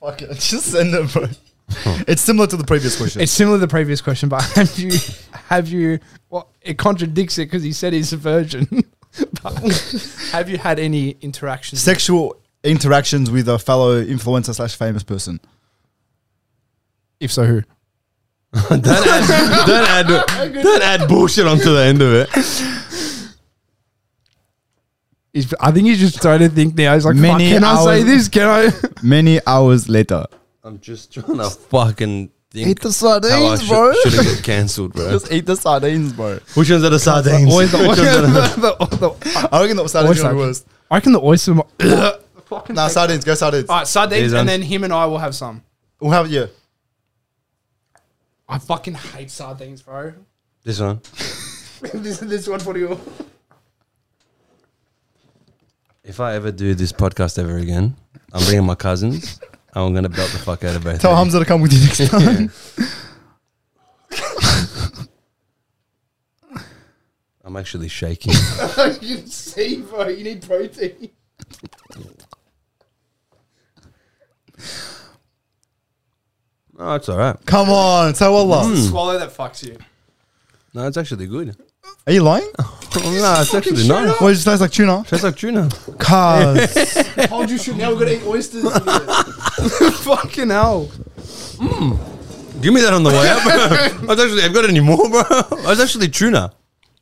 Fuck 0.00 0.22
it. 0.22 0.28
Just 0.38 0.66
send 0.66 0.94
it, 0.94 1.12
bro. 1.12 1.26
It's 2.06 2.22
similar 2.22 2.46
to 2.46 2.56
the 2.56 2.64
previous 2.64 2.96
question. 2.96 3.20
It's 3.20 3.32
similar 3.32 3.56
to 3.56 3.60
the 3.62 3.68
previous 3.68 4.00
question, 4.00 4.28
but 4.28 4.42
have 4.54 4.78
you 4.78 4.92
have 5.48 5.68
you? 5.68 5.98
Well, 6.30 6.50
it 6.62 6.78
contradicts 6.78 7.36
it 7.38 7.46
because 7.46 7.64
he 7.64 7.72
said 7.72 7.92
he's 7.92 8.12
a 8.12 8.16
virgin. 8.16 8.84
But 9.42 9.54
have 10.32 10.48
you 10.48 10.58
had 10.58 10.78
any 10.78 11.16
interactions? 11.20 11.80
Sexual 11.80 12.36
interactions 12.64 13.30
with 13.30 13.48
a 13.48 13.58
fellow 13.58 14.02
influencer 14.02 14.54
slash 14.54 14.76
famous 14.76 15.02
person. 15.02 15.40
if 17.20 17.32
so, 17.32 17.44
who? 17.44 17.62
don't 18.70 18.86
add, 18.86 19.66
don't 19.66 19.88
add, 19.88 20.62
don't 20.62 20.82
add 20.82 21.08
bullshit 21.08 21.46
onto 21.46 21.72
the 21.74 21.82
end 21.82 22.00
of 22.00 22.12
it. 22.14 22.28
He's, 25.34 25.52
I 25.60 25.70
think 25.70 25.86
he's 25.86 26.00
just 26.00 26.22
trying 26.22 26.40
to 26.40 26.48
think 26.48 26.74
now. 26.74 26.94
He's 26.94 27.04
like, 27.04 27.14
Many 27.14 27.52
Fuck, 27.52 27.60
can 27.60 27.64
I 27.64 27.84
say 27.84 28.02
this? 28.02 28.28
Can 28.28 28.48
I? 28.48 28.70
Many 29.02 29.40
hours 29.46 29.88
later. 29.88 30.24
I'm 30.64 30.80
just 30.80 31.12
trying 31.12 31.36
to 31.36 31.50
fucking 31.50 32.30
think 32.50 32.68
Eat 32.68 32.80
the 32.80 32.88
how 32.88 33.16
I 33.16 33.20
sardines, 33.20 33.68
bro. 33.68 33.92
should, 33.94 34.12
have 34.14 34.24
got 34.36 34.42
cancelled, 34.44 34.92
bro. 34.94 35.10
Just 35.10 35.30
eat 35.32 35.44
the 35.46 35.56
sardines, 35.56 36.12
bro. 36.14 36.38
Which 36.54 36.70
ones 36.70 36.82
are 36.84 36.90
the 36.90 36.98
sardines? 36.98 37.50
Always 37.52 37.70
the, 37.72 37.78
Which 37.78 37.86
ones 37.88 37.98
the- 37.98 38.86
the- 38.88 38.96
the- 38.96 39.48
I 39.52 39.60
reckon 39.60 39.76
the 39.76 39.86
sardines 39.88 40.16
Oyster. 40.16 40.26
are 40.26 40.32
the 40.32 40.38
worst. 40.38 40.66
I 40.90 40.94
reckon 40.96 41.12
the 41.12 41.20
oyster. 41.20 41.54
mo- 41.54 41.66
Fucking 42.46 42.74
Nah, 42.76 42.88
sardines. 42.88 43.24
Go 43.24 43.34
sardines. 43.34 43.68
All 43.68 43.76
right, 43.76 43.86
sardines, 43.86 44.22
These 44.22 44.32
and 44.32 44.38
ones. 44.38 44.48
then 44.48 44.62
him 44.62 44.84
and 44.84 44.92
I 44.92 45.04
will 45.04 45.18
have 45.18 45.34
some. 45.34 45.62
We'll 46.00 46.12
have 46.12 46.30
yeah. 46.30 46.46
I 48.48 48.58
fucking 48.58 48.94
hate 48.94 49.30
sardines, 49.30 49.82
bro. 49.82 50.14
this 50.64 50.80
one. 50.80 51.00
this, 51.92 52.18
this 52.20 52.48
one 52.48 52.60
for 52.60 52.78
you. 52.78 52.98
If 56.02 56.20
I 56.20 56.34
ever 56.34 56.50
do 56.50 56.74
this 56.74 56.92
podcast 56.92 57.38
ever 57.38 57.58
again, 57.58 57.94
I'm 58.32 58.42
bringing 58.44 58.64
my 58.64 58.74
cousins. 58.74 59.38
And 59.74 59.84
I'm 59.84 59.94
gonna 59.94 60.08
belt 60.08 60.30
the 60.30 60.38
fuck 60.38 60.64
out 60.64 60.76
of 60.76 60.84
both. 60.84 61.00
Tell 61.00 61.12
of. 61.12 61.18
Hamza 61.18 61.38
to 61.38 61.44
come 61.44 61.60
with 61.60 61.72
you 61.72 61.80
next 61.84 62.08
time. 62.10 62.50
I'm 67.44 67.56
actually 67.56 67.88
shaking. 67.88 68.32
you 69.00 69.16
can 69.16 69.26
see, 69.26 69.80
bro. 69.80 70.08
You 70.08 70.22
need 70.24 70.42
protein. 70.42 71.10
oh, 76.78 76.94
it's 76.94 77.08
all 77.08 77.16
right. 77.16 77.36
come 77.46 77.70
on, 77.70 78.14
say 78.14 78.28
wallah. 78.28 78.76
Swallow 78.76 79.18
that 79.18 79.30
fucks 79.30 79.66
you. 79.66 79.78
No, 80.74 80.86
it's 80.86 80.96
actually 80.98 81.26
good. 81.26 81.56
Are 82.06 82.12
you 82.12 82.22
lying? 82.22 82.48
no, 82.58 83.36
it's 83.40 83.54
actually 83.54 83.86
nice. 83.86 84.20
Well, 84.20 84.28
it 84.30 84.34
just 84.34 84.46
tastes 84.46 84.60
like 84.60 84.72
tuna. 84.72 85.04
Tastes 85.06 85.24
like 85.24 85.36
tuna. 85.36 85.68
Cuz. 85.98 86.94
Told 87.28 87.50
you 87.50 87.58
should. 87.58 87.76
Now 87.76 87.92
we're 87.92 87.98
gonna 88.00 88.12
eat 88.12 88.24
oysters. 88.24 88.64
fucking 90.04 90.48
hell. 90.50 90.86
Hmm. 91.60 92.60
Give 92.60 92.72
me 92.72 92.80
that 92.80 92.92
on 92.92 93.02
the 93.02 93.10
way 93.10 93.28
up. 93.28 93.46
I 93.46 94.06
was 94.06 94.18
actually, 94.20 94.42
I've 94.42 94.54
got 94.54 94.68
any 94.68 94.80
more, 94.80 95.08
bro. 95.08 95.22
Oh, 95.30 95.62
I 95.66 95.70
was 95.70 95.80
actually 95.80 96.08
tuna. 96.08 96.52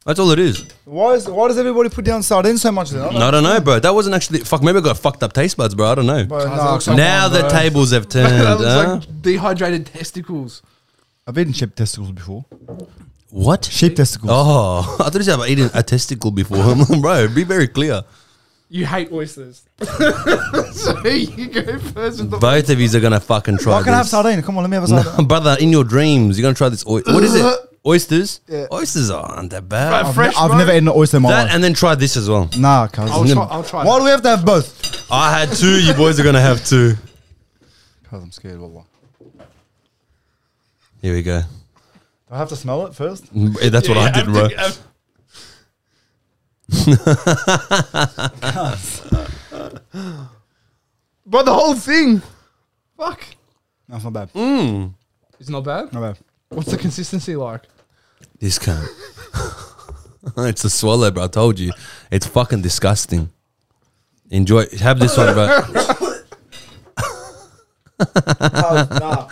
That's 0.05 0.21
all 0.21 0.31
it 0.31 0.39
is. 0.39 0.65
Why 0.85 1.15
is 1.15 1.29
why 1.29 1.49
does 1.49 1.59
everybody 1.59 1.89
put 1.89 2.05
down 2.05 2.23
sardines 2.23 2.63
so 2.63 2.71
much? 2.71 2.91
Then? 2.91 3.03
I 3.03 3.11
don't 3.13 3.23
I 3.23 3.31
don't 3.33 3.43
know, 3.43 3.61
bro. 3.61 3.81
That 3.81 3.93
wasn't 3.93 4.15
actually 4.15 4.41
fuck. 4.41 4.63
Maybe 4.63 4.79
I 4.79 4.81
got 4.81 4.99
fucked 4.99 5.23
up 5.25 5.33
taste 5.33 5.57
buds, 5.57 5.75
bro. 5.75 5.87
I 5.87 5.95
don't 5.97 6.07
know. 6.07 6.25
Bro, 6.25 6.39
Guys, 6.47 6.57
nah, 6.57 6.73
looks 6.73 6.87
like- 6.87 6.97
now 6.97 7.27
on, 7.27 7.33
the 7.33 7.41
bro. 7.41 7.49
tables 7.49 7.91
have 7.93 8.09
turned. 8.09 8.33
that 8.41 8.59
looks 8.61 8.71
huh? 8.71 8.95
like 8.95 9.23
dehydrated 9.23 9.87
testicles. 9.87 10.63
I've 11.27 11.37
eaten 11.39 11.53
sheep 11.53 11.75
testicles 11.75 12.13
before. 12.13 12.45
What? 13.31 13.65
Sheep 13.65 13.97
testicles. 13.97 14.31
Oh, 14.33 14.97
I 15.01 15.05
thought 15.11 15.15
you 15.15 15.23
said 15.23 15.39
I've 15.41 15.49
eaten 15.49 15.71
a 15.75 15.83
testicle 15.83 16.31
before. 16.31 16.75
bro, 17.01 17.29
be 17.29 17.45
very 17.45 17.69
clear. 17.69 18.03
You 18.69 18.85
hate 18.85 19.13
oysters. 19.13 19.63
so 19.81 21.07
you 21.07 21.47
go 21.49 21.79
first 21.79 22.19
with 22.21 22.31
the 22.33 22.39
Both 22.41 22.69
of 22.69 22.81
you 22.81 22.89
are 22.97 23.01
gonna 23.01 23.21
fucking 23.21 23.59
try 23.59 23.75
I 23.75 23.83
can 23.85 23.93
have 23.93 24.07
this. 24.07 24.11
sardine. 24.11 24.43
Come 24.43 24.57
on, 24.59 24.65
let 24.65 24.71
me 24.71 24.75
have 24.75 24.85
a 24.85 24.89
sardine. 24.89 25.13
No, 25.19 25.25
brother, 25.25 25.57
in 25.61 25.71
your 25.71 25.85
dreams, 25.85 26.37
you're 26.37 26.43
gonna 26.45 26.55
try 26.57 26.69
this. 26.69 26.85
Oy- 26.87 27.03
what 27.07 27.23
is 27.23 27.35
it? 27.37 27.61
Oysters? 27.87 28.41
Yeah. 28.49 28.67
Oysters 28.73 29.09
aren't 29.11 29.51
that 29.51 29.69
bad. 29.69 29.91
Bro, 29.91 30.09
I've, 30.09 30.15
fresh, 30.17 30.35
I've 30.37 30.49
bro. 30.49 30.59
never 30.59 30.73
eaten 30.73 30.89
an 30.89 30.95
oyster 30.97 31.19
in 31.19 31.23
my 31.23 31.31
that 31.31 31.45
life. 31.45 31.55
and 31.55 31.63
then 31.63 31.73
try 31.75 31.95
this 31.95 32.17
as 32.17 32.29
well. 32.29 32.51
Nah, 32.59 32.89
cuz. 32.89 33.09
I'll 33.09 33.25
try, 33.25 33.45
I'll 33.45 33.63
try. 33.63 33.85
Why 33.85 33.99
do 33.99 34.05
we 34.05 34.11
have 34.11 34.23
to 34.23 34.31
have 34.31 34.45
both? 34.45 35.07
I 35.13 35.39
had 35.39 35.53
two. 35.57 35.81
You 35.81 35.95
boys 35.95 36.19
are 36.19 36.25
gonna 36.25 36.41
have 36.41 36.65
two. 36.67 36.95
Cuz 38.11 38.23
I'm 38.23 38.33
scared. 38.33 38.59
Wallah. 38.59 38.83
Here 41.01 41.15
we 41.15 41.23
go. 41.23 41.43
Do 42.29 42.35
I 42.35 42.39
have 42.39 42.49
to 42.49 42.57
smell 42.57 42.87
it 42.87 42.95
first? 42.95 43.25
Eh, 43.63 43.69
That's 43.69 43.89
what 43.89 43.99
I 43.99 44.11
did, 44.11 44.27
bro. 44.27 44.49
But 51.27 51.45
the 51.45 51.53
whole 51.53 51.75
thing. 51.75 52.23
Fuck. 52.97 53.25
No, 53.89 53.97
it's 53.97 54.05
not 54.05 54.13
bad. 54.13 54.33
Mm. 54.33 54.95
It's 55.41 55.51
not 55.51 55.65
bad. 55.65 55.93
Not 55.93 56.01
bad. 56.01 56.19
What's 56.49 56.71
the 56.71 56.79
consistency 56.79 57.35
like? 57.35 57.63
This 58.39 58.59
cunt. 58.59 58.87
it's 60.49 60.65
a 60.65 60.71
swallow, 60.71 61.11
bro. 61.11 61.25
I 61.25 61.27
told 61.27 61.59
you. 61.59 61.73
It's 62.11 62.27
fucking 62.27 62.63
disgusting. 62.63 63.31
Enjoy. 64.31 64.67
Have 64.79 65.01
this 65.01 65.17
one, 65.17 65.35
bro. 65.35 65.47
nah. 69.01 69.26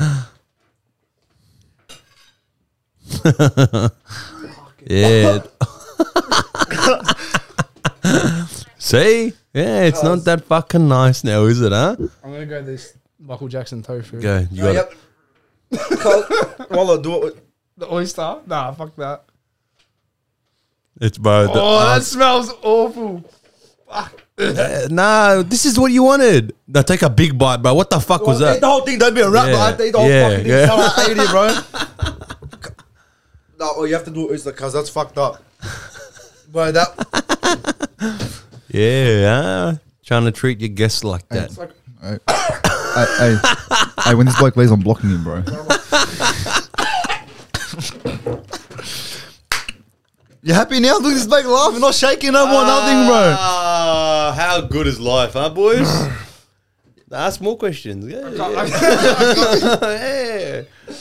Yeah. 4.87 5.39
See? 8.79 9.33
Yeah, 9.55 9.85
it's 9.85 10.03
not 10.03 10.25
that 10.25 10.45
fucking 10.45 10.87
nice 10.89 11.25
now, 11.25 11.45
is 11.45 11.61
it, 11.63 11.73
huh? 11.73 11.97
I'm 12.23 12.33
gonna 12.33 12.45
go 12.47 12.61
this 12.63 12.97
Michael 13.19 13.49
Jackson 13.49 13.83
tofu. 13.83 14.21
Go. 14.21 14.47
You 14.51 14.63
got 14.63 14.89
it. 15.71 16.71
Wallah, 16.71 17.01
do 17.03 17.15
it. 17.15 17.25
with- 17.25 17.41
The 17.79 17.91
oyster? 17.93 18.37
Nah, 18.47 18.73
fuck 18.73 18.95
that. 18.97 19.25
It's 21.01 21.17
bro. 21.19 21.47
the- 21.47 21.53
Oh, 21.61 21.79
uh, 21.79 21.95
that 21.99 22.05
smells 22.05 22.53
awful. 22.63 23.25
uh, 23.89 24.09
nah, 24.91 25.43
this 25.43 25.65
is 25.65 25.79
what 25.79 25.93
you 25.93 26.03
wanted. 26.03 26.53
Now 26.69 26.83
take 26.83 27.01
a 27.03 27.09
big 27.11 27.39
bite, 27.39 27.63
bro. 27.63 27.73
What 27.75 27.89
the 27.91 28.01
fuck 28.01 28.27
was 28.27 28.41
Eat 28.41 28.45
that? 28.45 28.61
the 28.61 28.67
whole 28.67 28.83
thing. 28.83 28.99
Don't 28.99 29.15
be 29.15 29.21
a 29.23 29.31
rat, 29.31 29.47
Yeah, 29.47 29.53
bro. 29.53 29.61
I 29.61 29.71
have 29.71 29.81
eat 29.81 29.93
the 29.93 29.99
whole 29.99 30.09
yeah, 30.11 30.29
fucking 30.29 30.45
thing. 30.45 30.53
yeah. 30.53 30.67
So 30.67 30.75
I 30.77 31.07
ate 31.09 31.19
it, 31.19 31.31
bro. 31.31 31.49
no, 33.65 33.73
oh, 33.77 33.85
you 33.85 33.95
have 33.95 34.05
to 34.05 34.11
do 34.11 34.31
oyster, 34.31 34.53
cuz 34.53 34.73
that's 34.73 34.91
fucked 34.91 35.19
up. 35.19 35.43
but 36.53 36.73
that. 36.73 36.91
Yeah, 38.69 39.23
huh? 39.23 39.75
Trying 40.05 40.25
to 40.25 40.33
treat 40.33 40.61
your 40.61 40.69
guests 40.69 41.05
like 41.05 41.29
that. 41.29 41.45
It's 41.45 41.59
like 41.59 41.71
hey, 42.03 42.19
hey, 43.19 43.37
hey, 44.05 44.15
when 44.15 44.27
this 44.27 44.37
bloke 44.37 44.57
leaves, 44.57 44.73
I'm 44.73 44.81
blocking 44.81 45.11
him, 45.11 45.23
bro. 45.23 45.45
You 50.47 50.53
happy 50.53 50.79
now? 50.79 50.99
Look 50.99 51.05
at 51.13 51.15
this 51.15 51.27
bloke 51.27 51.47
laughing, 51.47 51.81
not 51.81 51.95
shaking 51.95 52.33
no 52.33 52.47
more, 52.47 52.67
nothing, 52.67 53.07
bro. 53.07 53.35
Ah, 53.39 54.35
how 54.37 54.61
good 54.61 54.87
is 54.87 55.01
life, 55.01 55.33
huh, 55.33 55.49
boys? 55.49 55.89
Ask 57.13 57.41
more 57.41 57.57
questions. 57.57 58.05
Yeah, 58.13 58.29
yeah. 58.29 59.81
Yeah. 59.81 60.95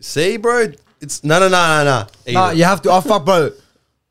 See, 0.00 0.36
bro? 0.36 0.72
It's 1.02 1.24
no, 1.24 1.40
no, 1.40 1.48
no, 1.48 1.84
no, 1.84 1.84
no. 1.84 2.32
Nah, 2.32 2.50
you 2.52 2.62
have 2.62 2.80
to. 2.82 2.90
Oh, 2.90 3.00
fuck, 3.00 3.24
bro. 3.24 3.50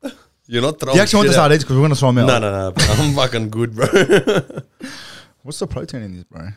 You're 0.46 0.60
not 0.60 0.78
throwing. 0.78 0.96
You 0.96 1.02
actually 1.02 1.16
want 1.16 1.28
shit 1.28 1.34
the 1.34 1.40
out. 1.40 1.44
sardines 1.44 1.64
because 1.64 1.76
eh? 1.76 1.78
we're 1.80 1.84
gonna 1.84 1.94
throw 1.94 2.12
them 2.12 2.18
out. 2.18 2.26
No, 2.26 2.38
no, 2.38 2.50
no. 2.52 2.70
bro. 2.72 2.84
I'm 2.86 3.14
fucking 3.16 3.48
good, 3.48 3.74
bro. 3.74 3.86
What's 5.42 5.58
the 5.58 5.66
protein 5.66 6.02
in 6.02 6.12
this, 6.14 6.24
bro? 6.24 6.50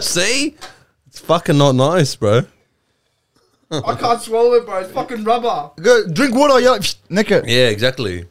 See, 0.00 0.54
it's 1.06 1.20
fucking 1.20 1.56
not 1.56 1.74
nice, 1.74 2.14
bro. 2.14 2.42
I 3.70 3.94
can't 3.94 4.20
swallow 4.20 4.52
it, 4.54 4.66
bro. 4.66 4.80
It's 4.80 4.92
fucking 4.92 5.24
rubber. 5.24 5.70
Go 5.80 6.06
drink 6.08 6.34
water, 6.34 6.60
yeah, 6.60 6.78
nick 7.08 7.30
it. 7.30 7.48
Yeah, 7.48 7.68
exactly. 7.68 8.26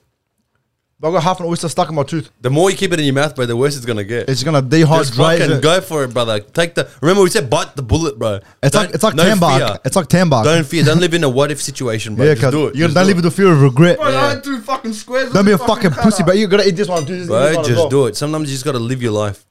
I 0.99 1.11
got 1.11 1.21
half 1.21 1.39
an 1.39 1.45
oyster 1.45 1.69
stuck 1.69 1.89
in 1.89 1.95
my 1.95 2.01
tooth. 2.01 2.31
The 2.41 2.49
more 2.49 2.71
you 2.71 2.75
keep 2.75 2.91
it 2.91 2.97
in 2.99 3.05
your 3.05 3.13
mouth, 3.13 3.35
bro, 3.35 3.45
the 3.45 3.55
worse 3.55 3.75
it's 3.77 3.85
gonna 3.85 4.03
get. 4.03 4.27
It's 4.27 4.41
gonna 4.41 4.63
Just 4.63 4.89
dehydrate. 5.13 5.37
fucking 5.39 5.57
it. 5.57 5.61
go 5.61 5.79
for 5.79 6.03
it, 6.03 6.11
brother. 6.11 6.39
Take 6.39 6.73
the. 6.73 6.89
Remember, 7.01 7.21
we 7.21 7.29
said 7.29 7.51
bite 7.51 7.75
the 7.75 7.83
bullet, 7.83 8.17
bro. 8.17 8.39
It's 8.63 8.73
Don't- 8.73 8.85
like 8.87 8.95
it's 8.95 9.03
like 9.03 9.13
no 9.13 9.23
tan 9.23 9.37
bark. 9.37 9.61
fear. 9.61 9.77
It's 9.85 9.95
like 9.95 10.07
tan 10.07 10.27
bark. 10.29 10.45
Don't 10.45 10.65
fear. 10.65 10.83
Don't 10.83 10.99
live 10.99 11.13
in 11.13 11.23
a 11.23 11.29
what 11.29 11.51
if 11.51 11.61
situation, 11.61 12.15
bro. 12.15 12.25
yeah, 12.25 12.31
Just 12.33 12.41
cuz 12.45 12.51
do 12.51 12.65
it. 12.67 12.75
you 12.75 12.85
Just 12.85 12.95
don't 12.95 13.03
do 13.03 13.07
live 13.09 13.17
it. 13.19 13.23
with 13.23 13.25
the 13.25 13.31
fear 13.31 13.51
of 13.51 13.61
regret. 13.61 13.97
Bro, 13.99 14.09
Yeah. 14.09 14.21
I 14.25 14.29
had 14.29 14.43
two 14.43 14.59
fucking 14.59 14.93
squares. 14.93 15.31
Don't 15.31 15.45
be 15.45 15.51
a 15.51 15.55
of 15.55 15.61
fucking 15.61 15.91
cutter. 15.91 16.01
pussy, 16.01 16.23
but 16.23 16.35
you 16.35 16.47
gotta 16.47 16.67
eat 16.67 16.75
this 16.75 16.87
one. 16.87 17.05
Do 17.05 17.15
this, 17.15 17.27
Bro, 17.27 17.47
this 17.47 17.57
just 17.67 17.77
well. 17.77 17.89
do 17.89 18.05
it. 18.07 18.15
Sometimes 18.17 18.49
you 18.49 18.55
just 18.55 18.65
gotta 18.65 18.79
live 18.79 18.99
your 19.03 19.11
life. 19.11 19.45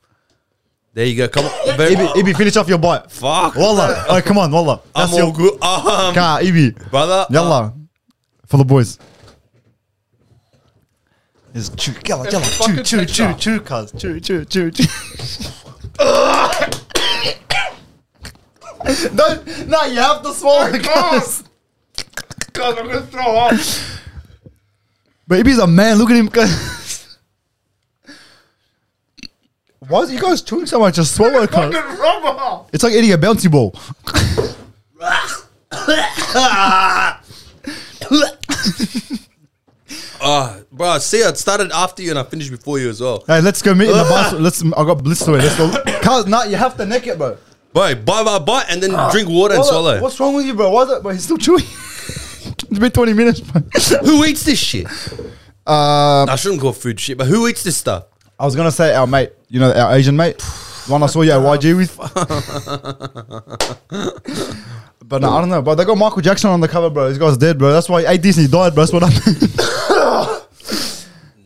There 0.95 1.07
you 1.07 1.15
go. 1.17 1.29
Come 1.29 1.45
on. 1.45 1.51
Ibby, 1.79 2.07
Ibby, 2.15 2.37
finish 2.37 2.57
off 2.57 2.69
your 2.69 2.79
bite. 2.79 3.09
Fuck. 3.13 3.55
Wallah. 3.55 4.05
Oh, 4.09 4.21
come 4.21 4.39
on, 4.39 4.51
Wallah. 4.51 4.81
I'm 4.97 5.03
That's 5.09 5.13
all 5.13 5.19
your 5.27 5.33
good. 5.33 5.53
Um, 5.63 6.13
car, 6.15 6.41
Ibby. 6.41 6.91
brother. 6.91 7.27
Yalla. 7.31 7.73
For 8.47 8.57
the 8.57 8.65
boys. 8.65 8.99
Is 11.57 11.71
chew, 11.71 11.95
yalla, 12.07 12.25
It's 12.25 12.35
yalla, 12.35 12.45
chew, 12.45 12.83
chew, 12.83 13.07
chew, 13.07 13.33
chew, 13.33 13.61
cuz, 13.61 13.91
chew, 13.93 14.21
chew, 14.21 14.45
chew, 14.45 14.71
chew. 14.71 14.85
no, 19.15 19.43
no, 19.65 19.85
you 19.85 19.99
have 19.99 20.23
to 20.23 20.35
swallow 20.35 20.71
cuz. 20.79 21.45
God, 22.53 22.79
I'm 22.79 22.87
gonna 22.89 23.01
throw 23.07 23.37
up. 23.39 23.55
Ibby's 25.31 25.59
a 25.59 25.67
man, 25.67 25.97
look 25.97 26.11
at 26.11 26.17
him, 26.17 26.29
cuz. 26.29 27.17
Why 29.79 30.01
is 30.01 30.13
you 30.13 30.21
guys 30.21 30.43
chewing 30.43 30.67
so 30.67 30.79
much? 30.79 30.97
Just 30.97 31.15
swallow 31.15 31.41
it, 31.41 31.51
cuz. 31.51 31.75
It's 32.75 32.85
like 32.85 32.93
eating 32.93 33.15
a 33.15 33.17
bouncy 33.17 33.51
ball. 33.51 33.75
Ah, 40.21 40.57
oh, 40.59 40.65
bro, 40.73 40.99
see, 40.99 41.23
I 41.23 41.33
started 41.35 41.71
after 41.73 42.03
you 42.03 42.11
and 42.11 42.19
I 42.19 42.23
finished 42.23 42.51
before 42.51 42.79
you 42.79 42.89
as 42.89 43.01
well. 43.01 43.25
Hey, 43.27 43.41
let's 43.41 43.63
go 43.63 43.75
meet 43.75 43.91
in 43.91 43.97
the 43.97 44.05
ah. 44.05 44.31
bus. 44.31 44.41
Let's. 44.41 44.63
I 44.63 44.85
got 44.85 45.01
it. 45.01 45.07
Let's 45.07 45.57
go. 45.57 45.71
Cuz, 46.01 46.27
nah, 46.27 46.45
you 46.45 46.57
have 46.57 46.77
to 46.77 46.87
neck 46.87 47.07
it, 47.07 47.19
bro. 47.19 47.37
Bro, 47.73 47.95
bite, 47.97 48.05
bite, 48.05 48.47
bite, 48.47 48.67
and 48.71 48.83
then 48.83 48.95
ah. 48.95 49.11
drink 49.11 49.29
water 49.29 49.55
and 49.55 49.61
Wallah, 49.61 49.71
swallow. 49.71 50.01
What's 50.01 50.19
wrong 50.19 50.35
with 50.35 50.47
you, 50.47 50.55
bro? 50.55 50.71
Why 50.71 50.83
is 50.83 50.91
it? 50.91 51.03
But 51.03 51.11
he's 51.11 51.25
still 51.25 51.37
chewing. 51.37 51.65
it's 51.65 52.79
been 52.79 52.91
20 52.91 53.13
minutes, 53.13 53.41
bro. 53.41 53.61
Who 54.03 54.25
eats 54.25 54.45
this 54.45 54.59
shit? 54.59 54.87
Um, 55.67 56.31
I 56.31 56.37
shouldn't 56.37 56.61
call 56.61 56.73
food 56.73 57.01
shit, 57.01 57.19
but 57.19 57.27
who 57.27 57.49
eats 57.49 57.65
this 57.65 57.77
stuff? 57.77 58.05
I 58.39 58.45
was 58.45 58.55
gonna 58.55 58.71
say 58.71 58.95
our 58.95 59.07
mate, 59.07 59.33
you 59.49 59.59
know, 59.59 59.73
our 59.73 59.97
Asian 59.97 60.17
mate, 60.17 60.39
the 60.39 60.93
one 60.93 61.03
I 61.03 61.07
saw 61.07 61.23
you 61.23 61.33
at 61.33 61.41
YG 61.41 61.77
with. 61.77 61.97
but 65.05 65.23
no, 65.23 65.31
I 65.31 65.41
don't 65.41 65.49
know. 65.49 65.63
But 65.63 65.75
they 65.75 65.85
got 65.85 65.99
Michael 65.99 66.23
Jackson 66.23 66.51
on 66.51 66.61
the 66.61 66.69
cover, 66.69 66.89
bro. 66.89 67.09
This 67.09 67.19
guy's 67.19 67.37
dead, 67.37 67.59
bro. 67.59 67.73
That's 67.73 67.89
why 67.89 68.03
he 68.03 68.07
ate 68.07 68.23
this 68.23 68.37
and 68.37 68.47
he 68.47 68.53
died, 68.53 68.75
bro. 68.75 68.85
That's 68.85 68.93
what 68.93 69.03
happened. 69.03 69.39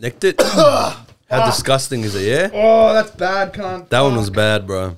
Nicked 0.01 0.25
it. 0.25 0.41
How 0.43 1.05
ah. 1.43 1.47
disgusting 1.47 2.03
is 2.03 2.15
it, 2.15 2.27
yeah? 2.27 2.51
Oh, 2.53 2.93
that's 2.95 3.11
bad, 3.13 3.53
cunt. 3.53 3.89
That 3.91 4.01
one 4.01 4.17
was 4.17 4.31
bad, 4.31 4.67
bro. 4.67 4.97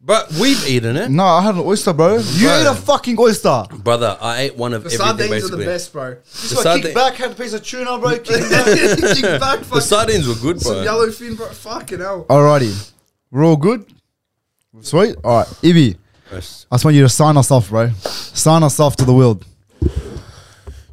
But 0.00 0.32
we've 0.40 0.66
eaten 0.66 0.96
it. 0.96 1.10
no, 1.10 1.24
I 1.24 1.42
had 1.42 1.54
an 1.56 1.60
oyster, 1.60 1.92
bro. 1.92 2.16
You 2.16 2.46
Bro. 2.46 2.60
ate 2.60 2.66
a 2.66 2.74
fucking 2.74 3.18
oyster. 3.18 3.64
Brother, 3.78 4.16
I 4.20 4.40
ate 4.42 4.56
one 4.56 4.72
of 4.72 4.82
The 4.84 4.86
everything 4.94 5.06
sardines 5.06 5.30
are 5.30 5.34
basically. 5.34 5.64
the 5.64 5.70
best, 5.70 5.92
bro. 5.92 6.14
This 6.14 6.48
The 6.50 6.56
guy 6.56 6.62
sardine- 6.62 6.82
kicked 6.82 6.94
back, 6.94 7.14
had 7.14 7.30
a 7.32 7.34
piece 7.34 7.52
of 7.52 7.62
tuna, 7.62 7.98
bro. 7.98 8.10
Kicked 8.18 8.28
back. 8.50 9.16
Kick 9.16 9.40
back, 9.40 9.60
The 9.70 9.80
sardines 9.80 10.26
were 10.26 10.34
good, 10.36 10.60
some 10.62 10.72
bro. 10.74 10.82
yellow 10.82 11.10
fin, 11.10 11.34
bro. 11.34 11.46
Fucking 11.48 11.98
hell. 11.98 12.24
Alrighty, 12.24 12.92
we're 13.30 13.44
all 13.44 13.56
good. 13.56 13.84
Sweet. 14.80 15.16
All 15.24 15.38
right, 15.40 15.46
Ibby. 15.62 15.96
Yes. 16.32 16.66
I 16.70 16.76
just 16.76 16.84
want 16.84 16.94
you 16.96 17.02
to 17.02 17.08
sign 17.08 17.36
us 17.36 17.50
off, 17.50 17.68
bro. 17.68 17.90
Sign 18.04 18.62
us 18.62 18.80
off 18.80 18.96
to 18.96 19.04
the 19.04 19.12
world. 19.14 19.44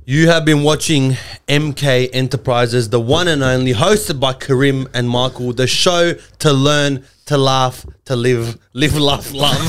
You 0.07 0.27
have 0.29 0.45
been 0.45 0.61
watching 0.61 1.17
MK 1.47 2.11
Enterprises, 2.13 2.89
the 2.91 2.99
one 2.99 3.27
and 3.27 3.41
only, 3.41 3.73
hosted 3.73 4.19
by 4.19 4.33
Karim 4.33 4.87
and 4.93 5.09
Michael, 5.09 5.51
the 5.51 5.65
show 5.65 6.13
to 6.13 6.53
learn, 6.53 7.03
to 7.25 7.39
laugh, 7.39 7.83
to 8.05 8.15
live, 8.15 8.55
live, 8.73 8.95
laugh, 8.95 9.33
love. 9.33 9.57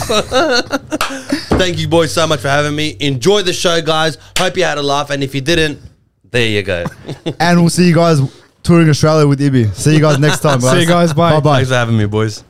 Thank 1.59 1.79
you, 1.79 1.89
boys, 1.89 2.13
so 2.13 2.27
much 2.27 2.41
for 2.41 2.49
having 2.49 2.77
me. 2.77 2.99
Enjoy 3.01 3.41
the 3.41 3.55
show, 3.55 3.81
guys. 3.81 4.19
Hope 4.37 4.59
you 4.59 4.65
had 4.65 4.77
a 4.77 4.83
laugh, 4.83 5.09
and 5.09 5.25
if 5.25 5.35
you 5.35 5.41
didn't, 5.41 5.81
there 6.31 6.47
you 6.47 6.63
go. 6.63 6.85
and 7.41 7.61
we'll 7.61 7.71
see 7.71 7.89
you 7.89 7.95
guys 7.95 8.21
touring 8.63 8.91
Australia 8.91 9.27
with 9.27 9.41
Ibby. 9.41 9.73
See 9.75 9.95
you 9.95 10.01
guys 10.01 10.19
next 10.19 10.41
time, 10.41 10.61
guys. 10.61 10.73
See 10.73 10.81
you 10.83 10.87
guys, 10.87 11.15
bye. 11.15 11.33
Bye 11.33 11.41
bye. 11.41 11.57
Thanks 11.57 11.71
for 11.71 11.77
having 11.77 11.97
me, 11.97 12.05
boys. 12.05 12.45